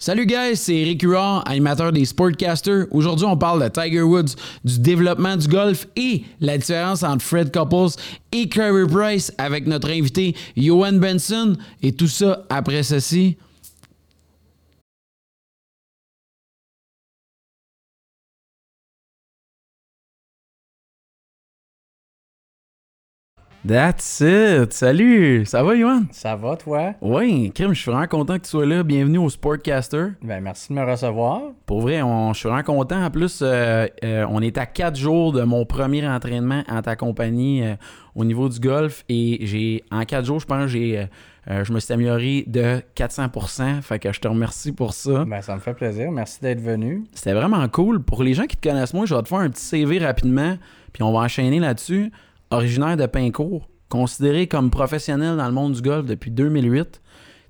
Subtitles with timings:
[0.00, 2.86] Salut guys, c'est Eric Huard, animateur des Sportcasters.
[2.92, 7.52] Aujourd'hui, on parle de Tiger Woods, du développement du golf et la différence entre Fred
[7.52, 8.00] Couples
[8.30, 13.38] et Carey Price avec notre invité Johan Benson et tout ça après ceci.
[23.68, 24.72] That's it!
[24.72, 25.44] Salut!
[25.44, 26.04] Ça va, Johan?
[26.10, 26.94] Ça va, toi?
[27.02, 28.82] Oui, Kim, je suis vraiment content que tu sois là.
[28.82, 30.06] Bienvenue au Sportcaster.
[30.22, 31.42] Ben, merci de me recevoir.
[31.66, 33.04] Pour vrai, on, je suis vraiment content.
[33.04, 36.96] En plus, euh, euh, on est à quatre jours de mon premier entraînement en ta
[36.96, 37.74] compagnie euh,
[38.14, 39.04] au niveau du golf.
[39.10, 41.06] Et j'ai en quatre jours, je pense j'ai
[41.46, 43.82] je me suis amélioré de 400%.
[43.82, 45.26] Fait que je te remercie pour ça.
[45.26, 46.10] Ben, ça me fait plaisir.
[46.10, 47.04] Merci d'être venu.
[47.12, 48.02] C'était vraiment cool.
[48.02, 50.56] Pour les gens qui te connaissent moi, je vais te faire un petit CV rapidement.
[50.94, 52.12] Puis on va enchaîner là-dessus
[52.50, 57.00] originaire de Pincourt, considéré comme professionnel dans le monde du golf depuis 2008.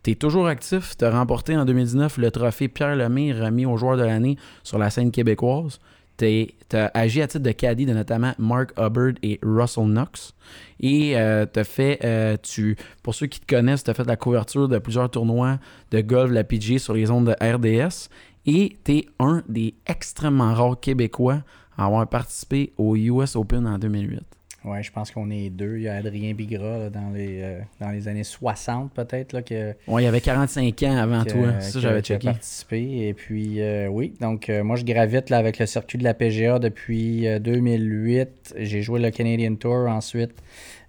[0.02, 3.76] Tu es toujours actif, tu as remporté en 2019 le trophée Pierre Lemay remis aux
[3.76, 5.80] joueurs de l'année sur la scène québécoise.
[6.16, 10.34] Tu as agi à titre de caddie de notamment Mark Hubbard et Russell Knox.
[10.80, 14.16] Et euh, tu fait, euh, tu, pour ceux qui te connaissent, tu as fait la
[14.16, 15.58] couverture de plusieurs tournois
[15.92, 18.08] de golf, la PGA sur les ondes de RDS.
[18.46, 21.42] Et tu es un des extrêmement rares Québécois
[21.76, 24.37] à avoir participé au US Open en 2008.
[24.68, 25.76] Oui, je pense qu'on est deux.
[25.76, 29.40] Il y a Adrien Bigra dans, les, euh, dans les années 60 peut-être.
[29.40, 31.60] Que, oui, il y avait 45 ans avant toi.
[31.60, 32.26] Ça, j'avais checké.
[32.26, 33.08] participé.
[33.08, 36.14] Et puis, euh, oui, donc euh, moi, je gravite là, avec le circuit de la
[36.14, 38.54] PGA depuis 2008.
[38.58, 40.32] J'ai joué le Canadian Tour ensuite.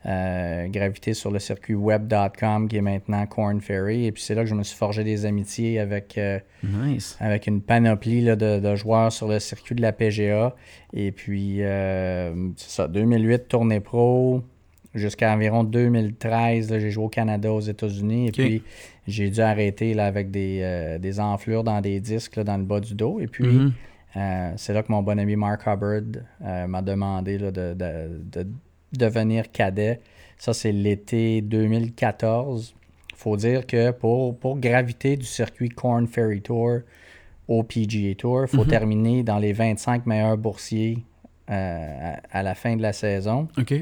[0.06, 4.06] Euh, gravité sur le circuit web.com qui est maintenant Corn Ferry.
[4.06, 6.40] Et puis c'est là que je me suis forgé des amitiés avec, euh,
[7.20, 10.56] avec une panoplie de, joueurs sur le circuit de la PGA.
[10.94, 14.42] Et puis, euh, c'est ça, 2008, tournée pro.
[14.96, 18.30] Jusqu'à environ 2013, j'ai joué au Canada, aux États-Unis.
[18.30, 18.64] Et puis,
[19.06, 22.96] j'ai dû arrêter là, avec des, des enflures dans des disques dans le bas du
[22.96, 23.20] dos.
[23.20, 23.72] Et puis,
[24.16, 24.54] mm-hmm.
[24.56, 26.24] c'est là que mon bon ami Mark Hubbard
[26.68, 28.48] m'a demandé de, de
[28.94, 30.00] devenir cadet.
[30.38, 32.74] Ça, c'est l'été 2014.
[33.16, 36.80] faut dire que pour, pour graviter du circuit Corn Ferry Tour
[37.48, 38.70] au PGA Tour, il faut mhm.
[38.70, 41.04] terminer dans les 25 meilleurs boursiers
[41.50, 43.48] euh, à, la fin de la saison.
[43.58, 43.74] OK.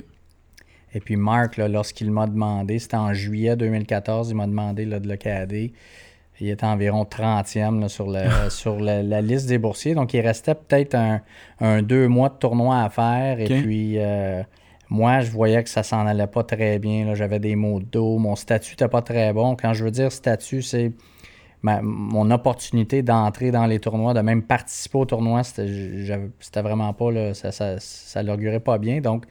[0.94, 5.16] Et puis Marc, lorsqu'il m'a demandé, c'était en juillet 2014, il m'a demandé de le
[5.18, 5.74] cader.
[6.40, 8.08] Il était environ 30e sur,
[8.50, 9.96] sur la, liste des boursiers.
[9.96, 10.96] Donc, il restait peut-être
[11.60, 13.40] un, deux mois de tournoi à faire.
[13.40, 14.44] Et puis, euh,
[14.90, 17.14] moi, je voyais que ça s'en allait pas très bien.
[17.14, 18.18] J'avais des maux de dos.
[18.18, 19.56] Mon statut n'était pas très bon.
[19.56, 20.94] Quand je veux dire statut, c'est
[21.64, 25.44] mon opportunité d'entrer dans les tournois, de même participer au tournoi.
[25.44, 27.12] C'était vraiment pas.
[27.12, 29.02] Là, ça, ça, l'augurait pas bien.
[29.02, 29.25] Donc,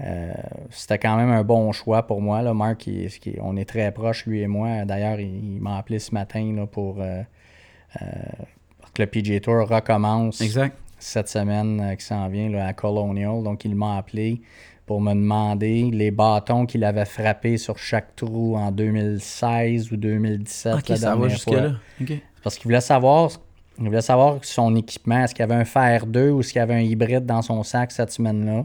[0.00, 0.32] euh,
[0.70, 2.42] c'était quand même un bon choix pour moi.
[2.42, 2.54] Là.
[2.54, 2.88] Marc,
[3.40, 4.84] on est très proches, lui et moi.
[4.84, 7.22] D'ailleurs, il, m'a appelé ce matin là, pour, euh,
[8.00, 8.06] euh,
[8.94, 10.42] que le PGA Tour recommence.
[10.98, 13.42] Cette semaine qui s'en vient à Colonial.
[13.42, 14.40] Donc, il m'a appelé
[14.86, 20.74] pour me demander les bâtons qu'il avait frappés sur chaque trou en 2016 ou 2017.
[20.74, 21.72] Ok, ça va jusque-là.
[22.42, 23.30] Parce qu'il voulait savoir
[23.78, 26.60] il voulait savoir son équipement, est-ce qu'il y avait un fer 2 ou est-ce qu'il
[26.60, 28.64] y avait un hybride dans son sac cette semaine-là?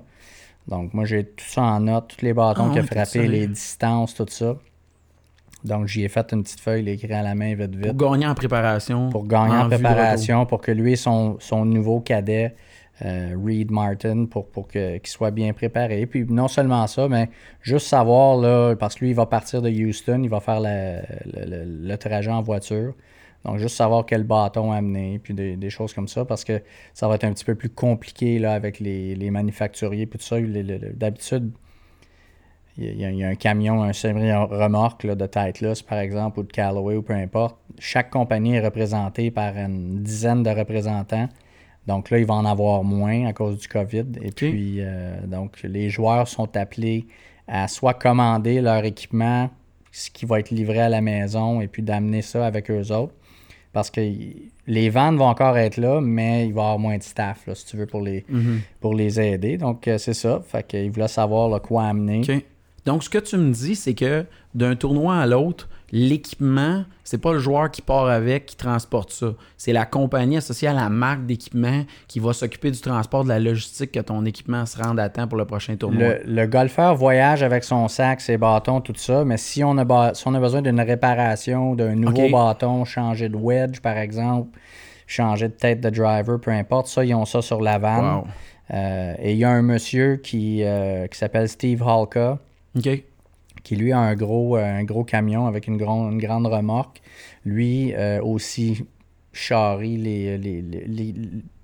[0.68, 3.48] Donc, moi, j'ai tout ça en note, tous les bâtons ah qu'il a frappés, les
[3.48, 4.56] distances, tout ça.
[5.66, 7.98] Donc, j'y ai fait une petite feuille, écrit à la main vite vite.
[7.98, 9.10] Pour gagner en préparation.
[9.10, 12.56] Pour gagner en, préparation, pour que lui et son, son nouveau cadet
[13.04, 16.06] euh, Reed Martin pour, pour qu'il soit bien préparé.
[16.06, 17.30] Puis non seulement ça, mais
[17.62, 21.96] juste savoir, là, parce que lui, il va partir de Houston, il va faire le,
[21.96, 22.94] trajet en voiture.
[23.44, 26.62] Donc, juste savoir quel bâton amener, puis des, choses comme ça, parce que
[26.94, 30.38] ça va être un petit peu plus compliqué là, avec les, manufacturiers, puis tout ça.
[30.40, 31.52] D'habitude,
[32.78, 37.02] il y, a, un camion, un semi-remorque de Titleist, par exemple, ou de Callaway, ou
[37.02, 37.58] peu importe.
[37.80, 41.28] Chaque compagnie est représentée par une dizaine de représentants.
[41.88, 44.06] Donc là, il va en avoir moins à cause du COVID.
[44.22, 47.08] Et puis, euh, donc, les joueurs sont appelés
[47.48, 49.50] à soit commander leur équipement,
[49.92, 53.14] ce qui va être livré à la maison, et puis d'amener ça avec eux autres.
[53.74, 54.02] Parce que
[54.68, 57.66] les ventes vont encore être là, mais il va y avoir moins de staff, si
[57.66, 58.62] tu veux, pour les, mhm.
[58.80, 59.58] pour les aider.
[59.58, 60.42] Donc, euh, c'est ça.
[60.46, 62.22] Fait qu'il voulait savoir quoi amener.
[62.86, 67.34] Donc, ce que tu me dis, c'est que d'un tournoi à l'autre, l'équipement, c'est pas
[67.34, 69.34] le joueur qui part avec qui transporte ça.
[69.58, 73.40] C'est la compagnie associée à la marque d'équipement qui va s'occuper du transport, de la
[73.40, 76.16] logistique que ton équipement se rende à temps pour le prochain tournoi.
[76.26, 80.34] Le, golfeur voyage avec son sac, ses bâtons, tout ça, mais si on a, on
[80.34, 84.58] a besoin d'une réparation, d'un nouveau bâton, changer de wedge par exemple,
[85.08, 88.24] changer de tête de driver, peu importe, ça, ils ont ça sur la vanne.
[88.74, 92.40] Euh, et il y a un monsieur qui, euh, qui s'appelle Steve Halka.
[93.64, 97.02] Qui lui a un gros, euh, un gros camion avec une, une grande remorque.
[97.46, 98.86] Lui euh, aussi
[99.34, 101.14] charrie les, les, les,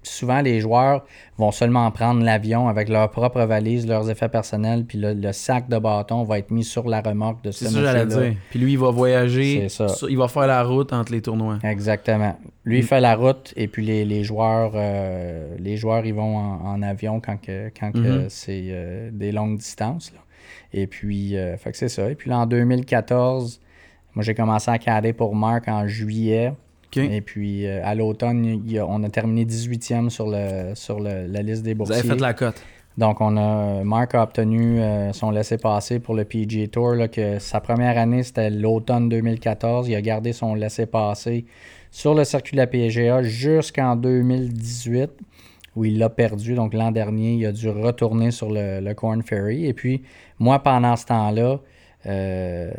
[0.07, 1.05] souvent les joueurs
[1.37, 5.77] vont seulement prendre l'avion avec leur propre valise, leurs effets personnels, puis le, sac de
[5.77, 8.37] bâton va être mis sur la remorque de ce C'est ça j'allais dire.
[8.49, 9.67] Puis lui, il va voyager,
[10.09, 11.59] il va faire la route entre les tournois.
[11.63, 12.39] Exactement.
[12.63, 12.87] Lui, il mm.
[12.87, 17.19] fait la route, et puis les, les joueurs euh, les joueurs, ils vont en, avion
[17.19, 18.29] quand, que, quand mm-hmm.
[18.29, 20.11] c'est euh, des longues distances.
[20.77, 22.09] Et puis, euh, fait que c'est ça.
[22.09, 23.59] Et puis là, en 2014,
[24.13, 26.53] moi, j'ai commencé à cader pour Marc en juillet.
[26.95, 31.75] Et puis, euh, à l'automne, on a terminé 18e sur, le, sur la liste des
[31.75, 32.01] boursiers.
[32.01, 32.63] Vous avez fait la cote.
[32.97, 36.95] Donc, on a, Marc a obtenu euh, son laissez-passer pour le PGA Tour.
[37.11, 39.87] que sa première année, c'était l'automne 2014.
[39.87, 41.45] Il a gardé son laissez-passer
[41.91, 45.11] sur le circuit de la PGA jusqu'en 2018,
[45.75, 46.55] où il l'a perdu.
[46.55, 49.67] Donc, l'an dernier, il a dû retourner sur le, le Corn Ferry.
[49.67, 50.01] Et puis,
[50.39, 51.59] moi, pendant ce temps-là,
[52.05, 52.71] euh,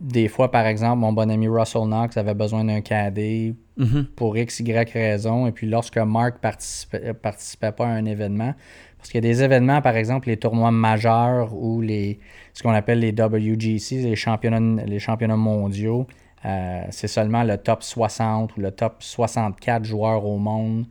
[0.00, 4.06] des fois, par exemple, mon bon ami Russell Knox avait besoin d'un cadet mhm.
[4.16, 5.46] pour X, Y raison.
[5.46, 8.54] Et puis lorsque Mark participait, participait pas à un événement,
[8.98, 12.18] parce qu'il y a des événements, par exemple, les tournois majeurs ou les
[12.52, 16.06] ce qu'on appelle les WGC, les championnats, les championnats mondiaux,
[16.44, 20.86] euh, c'est seulement le top 60 ou le top 64 joueurs au monde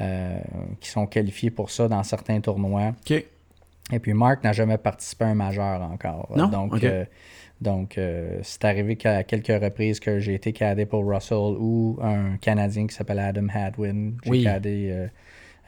[0.00, 0.38] euh,
[0.80, 2.92] qui sont qualifiés pour ça dans certains tournois.
[3.90, 6.32] Et puis Mark n'a jamais participé à un majeur encore.
[6.36, 6.48] Non?
[6.48, 7.04] Donc, euh,
[7.60, 12.36] donc, euh, c'est arrivé qu'à quelques reprises que j'ai été cadé pour Russell ou un
[12.36, 14.16] Canadien qui s'appelle Adam Hadwin.
[14.24, 15.08] J'ai cadé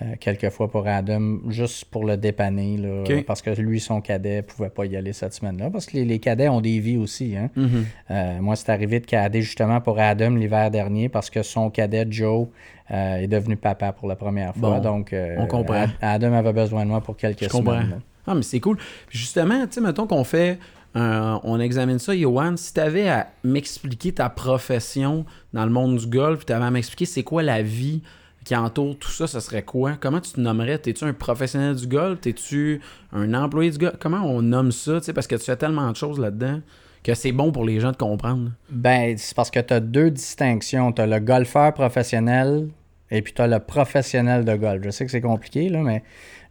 [0.03, 4.01] euh, euh, quelques fois pour Adam, juste pour le dépanner, là, parce que lui, son
[4.01, 7.37] cadet, pouvait pas y aller cette semaine-là, parce que les, cadets ont des vies aussi.
[7.37, 7.51] Hein.
[7.57, 8.41] Mm-hmm.
[8.41, 12.49] moi, c'est arrivé de cader justement pour Adam l'hiver dernier, parce que son cadet, Joe,
[12.91, 14.81] est devenu papa pour la première fois.
[14.81, 15.87] donc, on comprend.
[16.01, 18.01] Adam avait besoin de moi pour quelques semaines.
[18.27, 18.79] Ah, mais c'est cool.
[19.11, 20.59] justement, tu sais, mettons qu'on fait
[20.97, 22.57] euh, on examine ça, Johan.
[22.57, 26.71] Si tu avais à m'expliquer ta profession dans le monde du golf, tu avais à
[26.71, 28.03] m'expliquer c'est quoi la vie
[28.45, 29.95] qui entoure tout ça, ce serait quoi?
[29.99, 30.79] Comment tu te nommerais?
[30.79, 32.21] T'es-tu un professionnel du golf?
[32.21, 32.81] T'es-tu
[33.13, 33.95] un employé du golf?
[33.99, 35.01] Comment on nomme ça?
[35.15, 36.61] parce que tu fais tellement de choses là-dedans
[37.05, 38.51] que c'est bon pour les gens de comprendre.
[38.71, 40.91] Ben, c'est parce que tu as deux distinctions.
[40.91, 42.69] Tu as le golfeur professionnel
[43.11, 44.83] et puis tu as le professionnel de golf.
[44.83, 46.03] Je sais que c'est compliqué, là, mais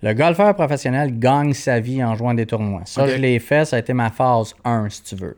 [0.04, 2.84] le golfeur professionnel gagne sa vie en jouant des tournois.
[2.86, 5.36] Ça, je l'ai fait, ça a été ma phase 1, si tu veux.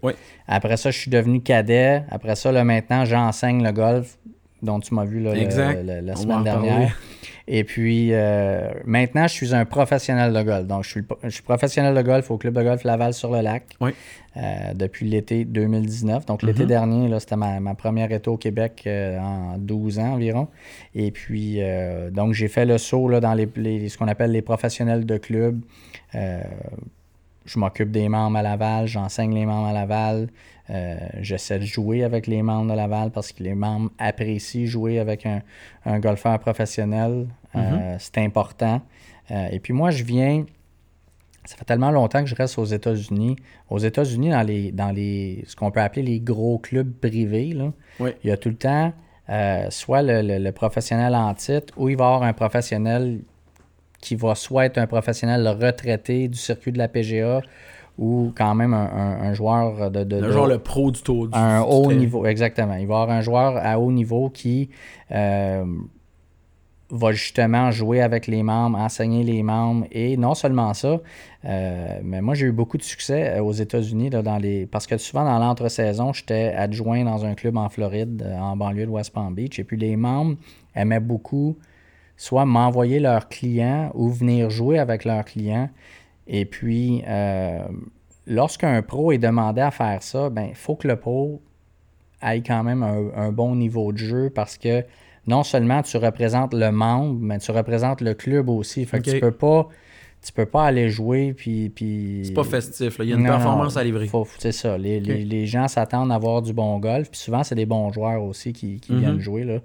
[0.48, 2.04] Après ça, je suis devenu cadet.
[2.12, 4.18] Après ça, là, maintenant, j'enseigne le golf,
[4.66, 6.96] dont tu m'as vu la semaine dernière.
[7.48, 10.66] Et puis, euh, maintenant, je suis un professionnel de golf.
[10.66, 13.42] Donc, je suis, je suis, professionnel de golf au club de golf Laval sur le
[13.42, 16.26] lac euh, depuis l'été 2019.
[16.26, 16.68] Donc, l'été mhm.
[16.68, 20.48] dernier, c'était ma, première été au Québec euh, en 12 ans environ.
[20.96, 21.60] Et puis,
[22.12, 25.62] donc, j'ai fait le saut là, dans les, ce qu'on appelle les professionnels de club.
[26.14, 30.30] je m'occupe des membres à Laval, j'enseigne les membres à Laval.
[30.70, 35.00] Euh, j'essaie de jouer avec les membres de Laval parce que les membres apprécient jouer
[35.00, 37.28] avec un, golfeur professionnel.
[37.56, 37.98] Euh, mhm.
[38.00, 38.82] c'est important.
[39.32, 40.46] Euh, et puis moi, je viens.
[41.46, 43.36] Ça fait tellement longtemps que je reste aux États-Unis.
[43.70, 47.72] Aux États-Unis, dans les, dans les ce qu'on peut appeler les gros clubs privés, là,
[48.00, 48.94] il y a tout le temps
[49.70, 53.20] soit le, professionnel en titre ou il va y avoir un professionnel
[54.02, 57.42] qui va soit être un professionnel retraité du circuit de la PGA
[57.98, 61.30] ou quand même un, joueur de, de, Un joueur le pro du tour.
[61.34, 62.76] un haut niveau, exactement.
[62.76, 64.70] Il va y avoir un joueur à haut niveau qui
[65.12, 65.64] euh,
[66.90, 69.86] va justement jouer avec les membres, enseigner les membres.
[69.92, 71.00] Et non seulement ça,
[71.46, 74.66] euh, mais moi j'ai eu beaucoup de succès euh, aux États-Unis dans les.
[74.66, 78.92] Parce que souvent dans l'entre-saison, j'étais adjoint dans un club en Floride, en banlieue de
[78.92, 79.58] West Palm Beach.
[79.58, 80.36] Et puis les membres
[80.76, 81.56] aimaient beaucoup
[82.18, 85.70] soit m'envoyer leurs clients ou venir jouer avec leurs clients.
[86.28, 87.60] Et puis, euh,
[88.28, 91.42] lorsqu'un pro est demandé à faire ça, ben, il faut que le pro
[92.22, 94.84] ait quand même un, bon niveau de jeu parce que
[95.28, 98.86] non seulement tu représentes le membre, mais tu représentes le club aussi.
[98.86, 99.68] Fait que tu peux pas
[100.26, 101.70] tu peux pas aller jouer puis.
[101.70, 102.24] puis...
[102.26, 104.10] C'est pas festif, il y a une performance à livrer.
[104.40, 104.76] C'est ça.
[104.78, 108.52] Les, gens s'attendent à avoir du bon golf, puis souvent, c'est des bons joueurs aussi
[108.52, 109.00] qui, mhm.
[109.00, 109.44] viennent jouer.
[109.44, 109.60] Là.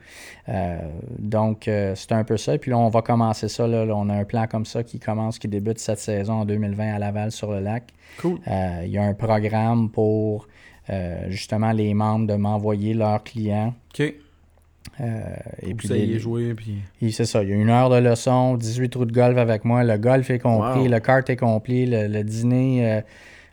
[0.51, 0.79] Euh,
[1.19, 2.59] donc, euh, c'est un peu ça.
[2.59, 3.67] Puis là, on va commencer ça.
[3.67, 6.95] Là, on a un plan comme ça qui commence, qui débute cette saison en 2020
[6.95, 7.85] à Laval sur le lac.
[8.19, 8.39] Cool.
[8.47, 10.47] Euh, il y a un programme pour
[11.29, 13.73] justement les membres de m'envoyer leurs clients.
[13.95, 14.13] OK.
[15.01, 15.21] Euh,
[15.63, 16.83] et puis les, jouer, puis...
[17.13, 19.83] C'est ça, il y a une heure de leçon, 18 trous de golf avec moi,
[19.83, 22.93] le golf est compris, le kart est compris, le, dîner...
[22.93, 23.01] Euh,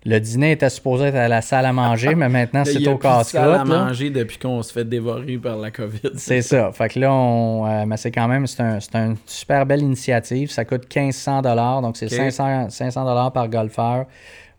[0.06, 3.32] le dîner était supposé être à la salle à manger, mais maintenant c'est au casse
[3.32, 6.12] salle à manger depuis qu'on se fait dévorer par la COVID.
[6.15, 6.72] C'est ça.
[6.72, 10.50] Fait que là, on, euh, mais c'est quand même c'est un, une super belle initiative.
[10.50, 11.41] Ça coûte 1500
[11.82, 14.06] donc c'est 500, 500 par golfeur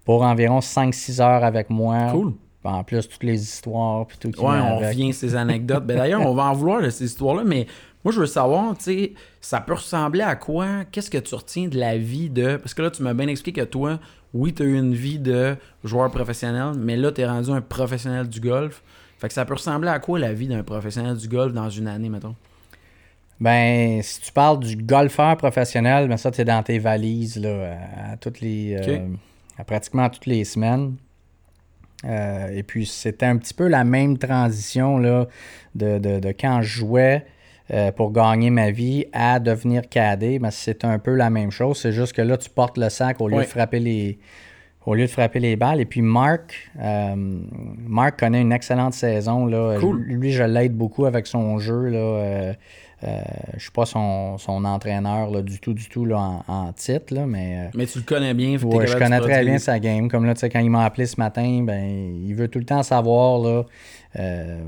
[0.04, 2.08] pour environ 5-6 heures avec moi.
[2.12, 4.06] Cool en plus, toutes les histoires.
[4.06, 4.88] Puis tout qui Ouais, on avec.
[4.90, 5.84] revient ces anecdotes.
[5.86, 7.66] ben, D'ailleurs, on va en vouloir de ces histoires-là, mais
[8.04, 10.84] moi, je veux savoir, tu sais, ça peut ressembler à quoi?
[10.90, 12.56] Qu'est-ce que tu retiens de la vie de.
[12.56, 13.98] Parce que là, tu m'as bien expliqué que toi,
[14.34, 17.60] oui, tu as eu une vie de joueur professionnel, mais là, tu es rendu un
[17.60, 18.82] professionnel du golf.
[19.18, 21.88] Fait que ça peut ressembler à quoi la vie d'un professionnel du golf dans une
[21.88, 22.36] année, mettons?
[23.40, 27.76] Ben, si tu parles du golfeur professionnel, ben ça, tu es dans tes valises là,
[28.12, 29.06] à, toutes les, euh,
[29.56, 30.96] à pratiquement toutes les semaines.
[32.05, 35.26] Euh, et puis, c'était un petit peu la même transition là,
[35.75, 37.25] de, de- de quand je jouais
[37.73, 40.38] euh, pour gagner ma vie à devenir cadet.
[40.38, 41.78] Ben, c'est un peu la même chose.
[41.81, 44.19] C'est juste que là, tu portes le sac au lieu de frapper les
[44.87, 45.81] au lieu de frapper les balles.
[45.81, 49.45] Et puis Marc, euh, Marc connaît une excellente saison.
[49.45, 49.76] Là.
[49.78, 50.00] Cool.
[50.02, 51.88] Lui, je l'aide beaucoup avec son jeu.
[51.88, 52.55] Là.
[53.05, 53.21] Euh,
[53.55, 57.14] je suis pas son, son entraîneur là, du tout, du tout là, en, en titre,
[57.14, 58.59] là, mais euh, Mais tu le connais bien.
[58.59, 60.09] ouais, je connais très bien sa game.
[60.09, 61.85] Comme là, tu sais, quand il m'a appelé ce matin, ben,
[62.26, 63.38] il veut tout le temps savoir.
[63.38, 63.62] Là,
[64.19, 64.62] euh,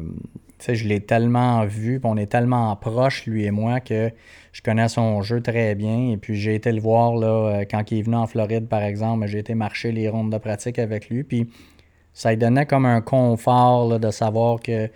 [0.58, 4.12] tu sais, je l'ai tellement vu, puis on est tellement proches, lui et moi, que
[4.52, 6.12] je connais son jeu très bien.
[6.12, 9.26] Et puis j'ai été le voir là, quand il est venu en Floride, par exemple.
[9.26, 11.24] J'ai été marcher les rondes de pratique avec lui.
[11.24, 11.50] Puis
[12.12, 14.88] ça lui donnait comme un confort là, de savoir que,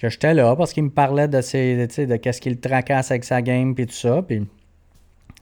[0.00, 3.42] que j'étais là parce qu'il me parlait de ses, de qu'est-ce qu'il tracasse avec sa
[3.42, 4.22] game puis tout ça.
[4.22, 4.46] Puis,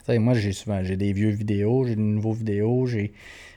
[0.08, 3.12] moi, j'ai souvent j'ai des vieux vidéos, j'ai des nouveaux vidéos, j'ai.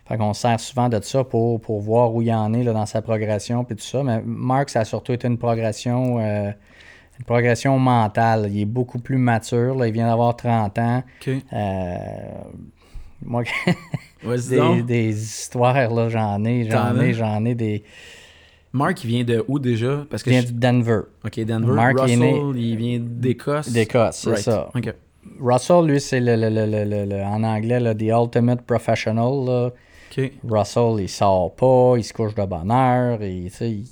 [0.07, 2.71] Fait qu'on se sert souvent de ça pour, pour voir où il en est là,
[2.71, 4.03] dans sa progression puis tout ça.
[4.03, 6.19] Mais Marc, ça a surtout été une progression.
[6.19, 6.49] euh,
[7.19, 8.47] une progression mentale.
[8.51, 9.75] Il est beaucoup plus mature.
[9.75, 9.87] là.
[9.87, 11.03] Il vient d'avoir 30 ans.
[11.27, 11.33] Ok.
[11.51, 11.97] Euh,
[13.25, 13.43] moi,
[14.77, 17.83] des, des histoires, là, j'en ai, j'en ai, j'en ai des.
[18.77, 20.05] Marc, il vient de où déjà?
[20.09, 21.81] Parce que Il vient je- de Denver, Ok, Denver.
[21.81, 23.69] Est Russell, né- il vient d'Écosse.
[23.69, 24.43] d'Écosse, c'est Right.
[24.43, 24.69] ça.
[24.75, 24.93] Ok.
[25.41, 29.45] Russell, lui, c'est le, le- le- le- le- le- en anglais, là, The Ultimate Professional.
[29.45, 29.69] là.
[30.49, 33.85] Russell, il sort pas, il se couche de bonne heure, et, il, fait, il,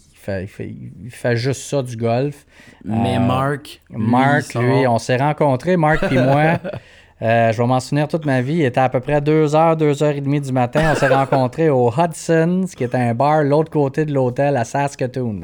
[0.47, 0.69] fait,
[1.03, 2.45] il fait juste ça du golf.
[2.83, 6.57] Mais Euh, lui, Marc, il sort- lui, on s'est rencontrés, Marc et moi.
[7.21, 8.55] euh, je vais m'en souvenir toute ma vie.
[8.55, 10.91] Il était à peu près 2h, 2h30 du matin.
[10.91, 15.41] On s'est rencontrés au Hudson's, qui est un bar l'autre côté de l'hôtel à Saskatoon.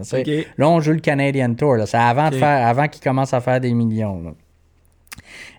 [0.57, 1.77] là, on joue le Canadian Tour.
[1.85, 2.39] C'est avant, de Ok.
[2.39, 4.21] faire, avant qu'il commence à faire des millions.
[4.21, 4.31] là.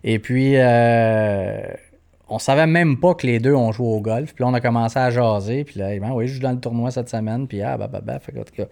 [0.05, 1.61] Et puis, euh,
[2.29, 4.35] on savait même pas que les deux ont joué au golf.
[4.35, 5.65] Puis là, on a commencé à jaser.
[5.65, 7.47] Puis là, ben oui, je joue dans le tournoi cette semaine.
[7.47, 8.19] Puis ah, bah, bah, bah.
[8.19, 8.65] Fait que, en tout cas,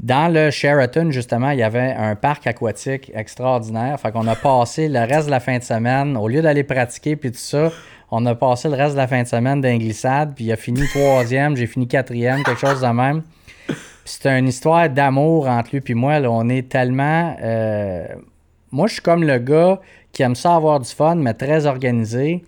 [0.00, 3.98] dans le Sheraton, justement, il y avait un parc aquatique extraordinaire.
[4.00, 7.16] Fait qu'on a passé le reste de la fin de semaine, au lieu d'aller pratiquer
[7.16, 7.70] puis tout ça,
[8.10, 10.34] on a passé le reste de la fin de semaine d'un glissade.
[10.34, 13.22] Puis il a fini troisième, j'ai fini quatrième, quelque chose de même.
[14.04, 16.14] C'était une histoire d'amour entre lui et moi.
[16.28, 17.34] On est tellement.
[17.42, 18.06] euh,
[18.70, 19.80] Moi, je suis comme le gars
[20.12, 22.44] qui aime ça avoir du fun, mais très organisé.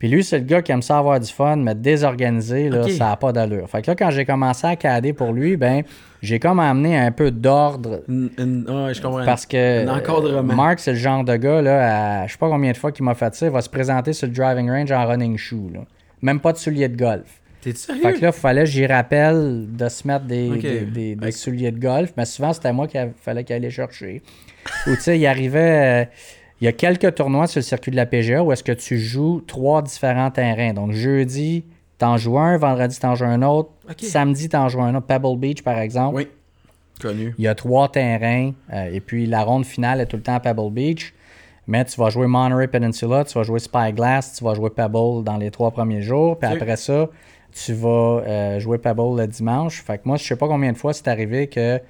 [0.00, 3.04] Puis lui, c'est le gars qui aime ça avoir du fun, mais désorganisé, là, ça
[3.10, 3.68] n'a pas d'allure.
[3.68, 5.82] Fait que là, quand j'ai commencé à cader pour lui, ben,
[6.22, 9.24] j'ai comme amené un peu d'ordre ouais, je comprends.
[9.26, 9.84] parce que
[10.38, 12.90] euh, Marc, c'est le genre de gars, là, à, je sais pas combien de fois
[12.92, 15.70] qu'il m'a fait ça, il va se présenter sur le driving range en running shoe.
[15.74, 15.80] là.
[16.22, 17.40] Même pas de souliers de golf.
[17.60, 18.00] T'es sérieux?
[18.02, 20.48] Fait que là, il fallait que j'y rappelle de se mettre des,
[21.14, 24.22] des- souliers de golf, mais souvent, c'était moi qu'il fallait qu'il allait chercher.
[24.86, 26.04] Ou tu sais, il arrivait.
[26.04, 26.10] euh,
[26.60, 28.98] il y a quelques tournois sur le circuit de la PGA où est-ce que tu
[28.98, 30.74] joues trois différents terrains.
[30.74, 31.64] Donc, jeudi,
[31.98, 35.06] t'en joues un, vendredi, t'en joues un autre, samedi, t'en joues un autre.
[35.06, 36.16] Pebble Beach, par exemple.
[36.16, 36.28] Oui.
[37.00, 37.34] Connu.
[37.38, 40.34] Il y a trois terrains, euh, et puis la ronde finale est tout le temps
[40.34, 41.14] à Pebble Beach.
[41.66, 45.36] Mais tu vas jouer Monterey Peninsula, tu vas jouer Spyglass, tu vas jouer Pebble dans
[45.38, 46.38] les trois premiers jours.
[46.38, 47.08] Puis après ça,
[47.52, 49.82] tu vas euh, jouer Pebble le dimanche.
[49.82, 51.80] Fait que moi, je sais pas combien de fois c'est arrivé que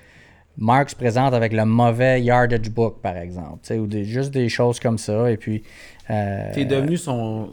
[0.61, 3.73] Mark se présente avec le mauvais yardage book, par exemple.
[3.73, 5.31] Ou des- juste des choses comme ça.
[5.31, 5.63] Et puis.
[6.11, 7.49] euh, T'es devenu son.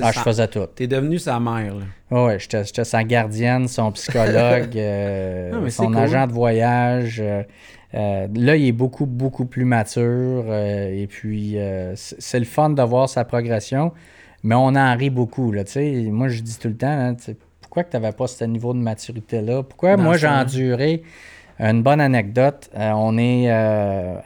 [0.00, 0.66] Ah, je sa- faisais tout.
[0.74, 1.84] T'es devenu sa mère, là.
[2.12, 5.96] Ouais, ouais, j'étais sa gardienne, son psychologue, euh, son cool.
[5.98, 7.20] agent de voyage.
[7.20, 7.42] euh,
[7.92, 10.44] là, il est beaucoup, beaucoup plus mature.
[10.54, 11.56] et puis,
[11.96, 13.92] c'est le fun de voir sa progression.
[14.44, 15.52] Mais on en rit beaucoup.
[15.52, 15.92] Là, tu sais.
[16.10, 19.62] moi, je dis tout le temps, sais, pourquoi tu n'avais pas ce niveau de maturité-là?
[19.62, 21.02] Pourquoi Dans moi, j'ai enduré
[21.70, 22.70] une bonne anecdote?
[22.76, 24.16] euh, on est euh,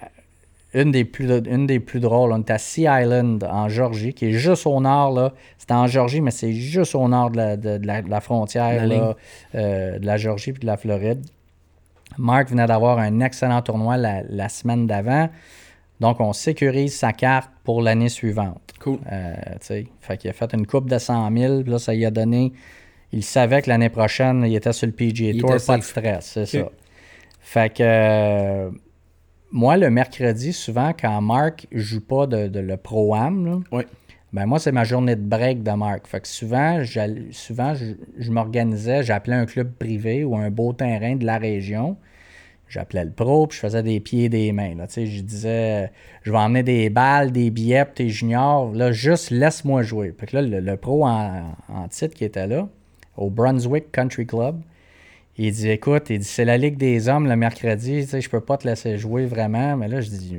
[0.75, 2.33] une, des plus, une des plus drôles.
[2.33, 5.13] On est à Sea Island, en Georgie, qui est juste au nord.
[5.13, 5.33] là.
[5.59, 8.21] C'est en Georgie, mais c'est juste au nord de la, de- de la- de la
[8.21, 9.01] frontière La ligne.
[9.01, 9.17] là,
[9.55, 11.25] euh, de la Georgie puis de la Floride.
[12.19, 15.29] Marc venait d'avoir un excellent tournoi la, la semaine d'avant.
[16.01, 18.61] Donc, on sécurise sa carte pour l'année suivante.
[18.81, 18.99] Cool.
[19.11, 19.35] Euh,
[20.01, 21.63] fait qu'il a fait une coupe de 100 000.
[21.63, 22.53] puis Là, ça lui a donné.
[23.13, 26.39] Il savait que l'année prochaine, il était sur le PGA Il Tour, pas de stress,
[26.39, 26.49] c'est Ok.
[26.67, 26.71] ça.
[27.47, 28.71] Fait que euh,
[29.53, 33.63] moi, le mercredi, souvent, quand Marc joue pas de, de le pro-am.
[34.33, 36.09] Ben moi, c'est ma journée de break de Marc.
[36.09, 36.83] Fait que souvent,
[37.31, 41.97] souvent je, je m'organisais, j'appelais un club privé ou un beau terrain de la région.
[42.69, 44.75] J'appelais le pro, puis je faisais des pieds et des mains.
[44.75, 44.87] Là.
[44.93, 48.73] Je disais, je vais emmener des balles, des billets pour tes juniors.
[48.73, 50.13] Là, juste laisse-moi jouer.
[50.19, 51.55] Fait que là, le, pro en,
[51.91, 52.69] titre qui était là,
[53.17, 54.61] au Brunswick Country Club,
[55.39, 58.31] il dit Écoute, il dit c'est la Ligue des hommes le mercredi, tu sais, je
[58.31, 59.77] peux pas te laisser jouer vraiment.
[59.77, 60.39] Mais là, je dis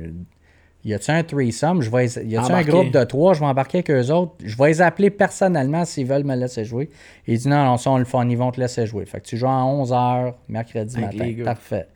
[0.84, 1.82] Y a-tu un threesome?
[1.82, 3.34] Je vais, Y a-tu un groupe de trois?
[3.34, 4.34] Je vais embarquer avec eux autres.
[4.44, 6.90] Je vais les appeler personnellement s'ils veulent me laisser jouer.
[7.26, 9.04] Il dit Non, non, ça, on le fait, ils vont te laisser jouer.
[9.06, 11.32] Fait que tu joues à 11h mercredi matin.
[11.44, 11.86] Parfait.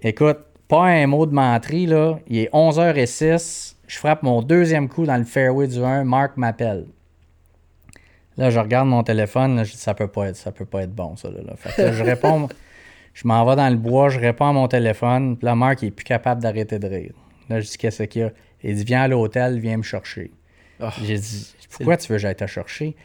[0.00, 2.18] Écoute, pas un mot de menterie, là.
[2.28, 3.74] Il est 11h06.
[3.86, 6.04] Je frappe mon deuxième coup dans le fairway du 1.
[6.04, 6.86] Marc m'appelle.
[8.38, 9.64] Là, je regarde mon téléphone.
[9.64, 11.28] je dis, ça peut pas être, ça peut pas être bon, ça.
[11.28, 12.48] Là, Fait je réponds.
[13.14, 14.08] je m'en vais dans le bois.
[14.08, 15.36] Je réponds à mon téléphone.
[15.36, 17.14] Puis là, Marc, il est plus capable d'arrêter de rire.
[17.48, 18.30] Là, je dis, qu'est-ce qu'il y a?
[18.62, 20.30] Il dit, viens à l'hôtel, viens me chercher.
[20.80, 20.92] Ah.
[21.04, 22.96] J'ai dit, pourquoi tu veux que j'aille te chercher?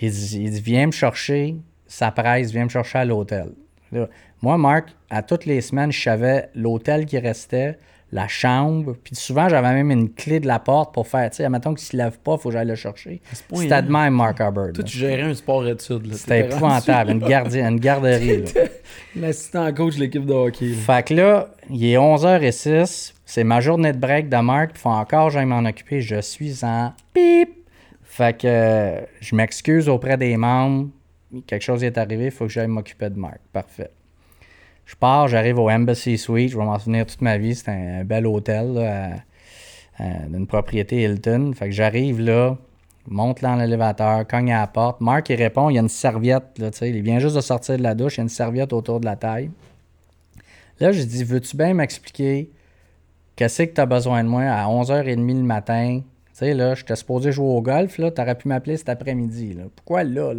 [0.00, 1.56] Il dit, il dit, viens me chercher.
[1.86, 3.52] Ça presse, viens me chercher à l'hôtel.
[4.42, 7.78] Moi, Marc, à toutes les semaines, je savais l'hôtel qui restait,
[8.12, 8.96] la chambre.
[9.04, 11.84] Puis souvent, j'avais même une clé de la porte pour faire, tu sais, admettons qu'il
[11.84, 13.20] ne se lève pas, il faut que j'aille le chercher.
[13.32, 14.72] C'était de même, Mark Hubbard.
[14.74, 16.12] Toi, tu gérais un sport études.
[16.14, 18.44] C'était épouvantable, une, gardienne, une garderie.
[19.16, 20.72] L'assistant coach de l'équipe de hockey.
[20.72, 24.88] Fait que là, il est 11h06, c'est ma journée de break de Marc, il faut
[24.88, 26.00] encore que j'aille m'en occuper.
[26.00, 27.50] Je suis en pip.
[28.02, 30.88] Fait que euh, je m'excuse auprès des membres.
[31.46, 33.38] Quelque chose est arrivé, il faut que j'aille m'occuper de Marc.
[33.52, 33.92] Parfait.
[34.90, 37.54] Je pars, j'arrive au Embassy Suite, je vais m'en souvenir toute ma vie.
[37.54, 39.22] C'est un, bel hôtel
[40.26, 41.52] d'une propriété Hilton.
[41.54, 42.58] Fait que j'arrive là,
[43.06, 45.00] monte dans l'élévateur, cogne à la porte.
[45.00, 47.84] Marc, il répond, il y a une serviette, là, il vient juste de sortir de
[47.84, 49.52] la douche, il y a une serviette autour de la taille.
[50.80, 52.50] Là, je dis, veux-tu bien m'expliquer
[53.36, 56.00] qu'est-ce que tu as besoin de moi à 11h30 le matin?
[56.00, 58.88] Tu sais, là, je t'ai supposé jouer au golf, là, tu aurais pu m'appeler cet
[58.88, 59.56] après-midi.
[59.76, 60.32] Pourquoi là?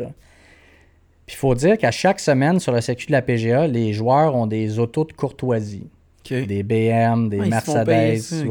[1.32, 4.48] Il faut dire qu'à chaque semaine sur le circuit de la PGA, les joueurs ont
[4.48, 5.88] des autos de courtoisie.
[6.30, 8.46] Des BM, des ah, Mercedes.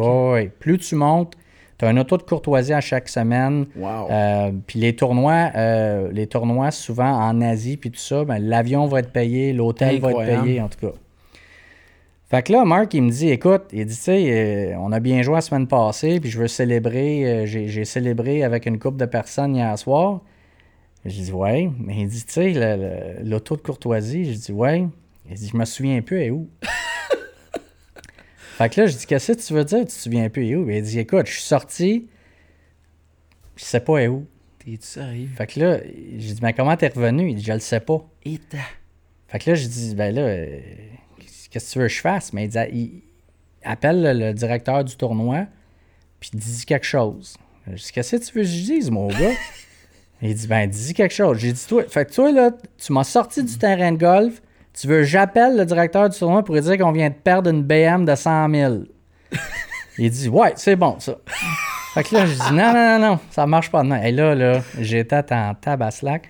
[0.58, 1.34] Plus tu montes,
[1.78, 3.66] tu as un auto de courtoisie à chaque semaine.
[3.78, 8.86] Euh, puis les tournois, euh, les tournois, souvent en Asie, puis tout ça, ben, l'avion
[8.86, 10.92] va être payé, l'hôtel va être payé, en tout cas.
[12.28, 15.00] Fait que là, Marc, il me dit, écoute, il dit, tu sais, euh, on a
[15.00, 19.06] bien joué la semaine passée, puis je veux célébrer, j'ai célébré avec une couple de
[19.06, 20.20] personnes hier soir.
[21.04, 21.70] J'ai dit, ouais.
[21.78, 24.24] Mais il dit, tu sais, l'auto de courtoisie.
[24.26, 24.86] J'ai dit, ouais.
[25.28, 26.48] Il dit, je me souviens plus, et où?
[28.58, 30.56] fait que là, je dis, qu'est-ce que tu veux dire, tu te souviens plus, et
[30.56, 30.68] où?
[30.68, 32.08] il dit, écoute, je suis sorti,
[33.56, 34.26] je sais pas, et où.
[34.58, 35.28] T'es sérieux?
[35.36, 35.78] Fait que là,
[36.18, 37.30] j'ai dit, mais comment t'es revenu?
[37.30, 38.04] Il dit, je le sais pas.
[38.24, 38.40] Et
[39.28, 40.60] Fait que là, j'ai dit, ben là, euh,
[41.50, 42.32] qu'est-ce que tu veux que je fasse?
[42.32, 43.02] Mais il dit, il
[43.62, 45.46] appelle le, directeur du tournoi,
[46.18, 47.36] puis il dit quelque chose.
[47.68, 49.34] Je dis, qu'est-ce que tu veux que je dise, mon gars?
[50.22, 51.38] Il dit, ben, dis quelque chose.
[51.38, 54.42] J'ai dit, toi, fait que toi, là, tu m'as sorti du terrain de golf.
[54.72, 57.62] Tu veux j'appelle le directeur du tournoi pour lui dire qu'on vient de perdre une
[57.62, 58.74] BM de 100 000.
[59.98, 61.16] Il dit, ouais, c'est bon, ça.
[61.94, 63.82] fait que là, je dis, non, non, non, non, ça marche pas.
[63.82, 63.96] Non.
[63.96, 66.28] Et là, là, j'étais en tabaslac.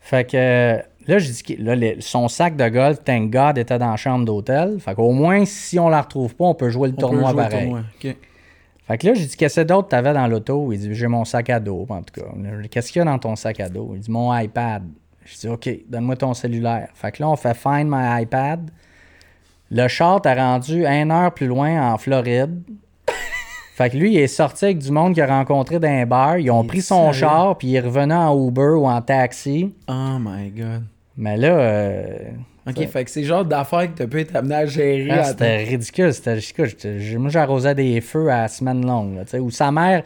[0.00, 3.96] Fait que là, j'ai dit, là, son sac de golf, thank God, était dans la
[3.96, 4.78] chambre d'hôtel.
[4.80, 7.72] Fait qu'au moins, si on la retrouve pas, on peut jouer le tournoi pareil.
[8.86, 10.72] Fait que là, j'ai dit, qu'est-ce que d'autre t'avais dans l'auto?
[10.72, 12.26] Il dit, j'ai mon sac à dos, en tout cas.
[12.70, 13.92] Qu'est-ce qu'il y a dans ton sac à dos?
[13.94, 14.84] Il dit, mon iPad.
[15.24, 16.88] Je dis, OK, donne-moi ton cellulaire.
[16.94, 18.70] Fait que là, on fait Find My iPad.
[19.72, 22.62] Le char t'a rendu une heure plus loin en Floride.
[23.74, 26.38] fait que lui, il est sorti avec du monde qu'il a rencontré dans un bar.
[26.38, 29.74] Ils ont pris son char, puis il est revenu en Uber ou en taxi.
[29.88, 30.84] Oh my God.
[31.16, 32.18] Mais là, euh,
[32.68, 35.10] OK, fait que c'est le genre d'affaires que tu peux être amené à gérer.
[35.10, 36.12] Ah, c'était ridicule.
[36.12, 36.38] C'était,
[37.16, 39.16] moi, j'arrosais des feux à la semaine longue.
[39.16, 40.02] Là, où sa mère,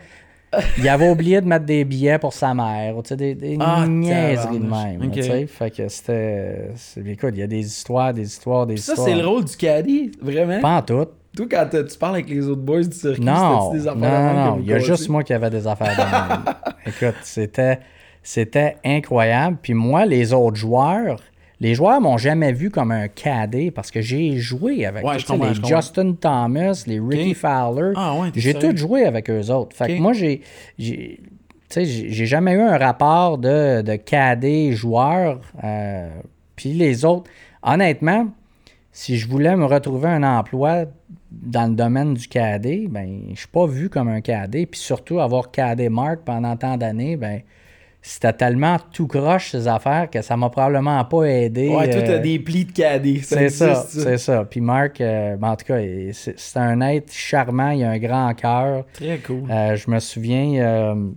[0.77, 2.95] il avait oublié de mettre des billets pour sa mère.
[3.03, 5.49] Des, des ah, niaiseries de même.
[5.49, 6.71] fait que c'était.
[7.07, 8.99] Écoute, il y a des histoires, des histoires, des histoires.
[8.99, 10.61] Ça, c'est le rôle du caddie, vraiment?
[10.61, 11.07] Pas en tout.
[11.37, 14.57] Toi, quand tu parles avec les autres boys du circuit, non, des affaires non, non,
[14.57, 14.59] non.
[14.61, 16.55] Il y a juste moi qui avait des affaires de même.
[16.87, 17.79] Écoute, c'était,
[18.21, 19.57] c'était incroyable.
[19.63, 21.21] Puis moi, les autres joueurs,
[21.61, 26.15] les joueurs m'ont jamais vu comme un cadet parce que j'ai joué avec les Justin
[26.15, 27.93] Thomas, les Ricky Fowler.
[27.97, 29.77] Ah, j'ai tout joué avec eux autres.
[29.77, 30.43] Fait que moi, j'ai.
[30.79, 35.41] J'ai jamais eu un rapport de, de cadet joueur.
[35.63, 36.11] Euh,
[36.57, 37.31] puis les autres,
[37.63, 38.27] honnêtement,
[38.91, 40.87] si je voulais me retrouver un emploi
[41.31, 44.67] dans le domaine du cadet, ben, je suis pas vu comme un cadet.
[44.67, 47.43] Puis surtout, avoir cadet Mark pendant tant d'années, ben,
[48.03, 51.69] c'était tellement tout croche ces affaires que ça m'a probablement pas aidé.
[51.69, 53.21] Ouais, toi, t'as euh, des plis de cadet.
[53.23, 54.45] c'est ça, c'est ça.
[54.45, 55.79] Puis Marc, euh, ben, en tout cas,
[56.13, 58.85] c'est un être charmant, il a un grand cœur.
[58.95, 59.51] Très cool.
[59.51, 61.11] Euh, je me souviens, euh,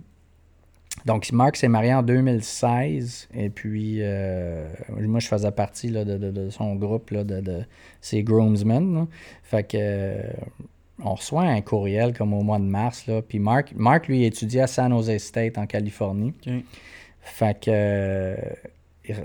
[1.06, 4.00] donc Marc s'est marié en 2016, et puis
[5.00, 7.60] moi je faisais partie là, de, de- de son groupe, là, de, de
[8.00, 8.94] ses groomsmen.
[8.94, 9.06] là.
[9.42, 10.16] Fait que
[11.02, 14.62] on reçoit un courriel comme au mois de mars, là, puis Marc, Marc lui étudiait
[14.62, 16.32] à San Jose State en Californie.
[17.20, 18.36] Fait que euh,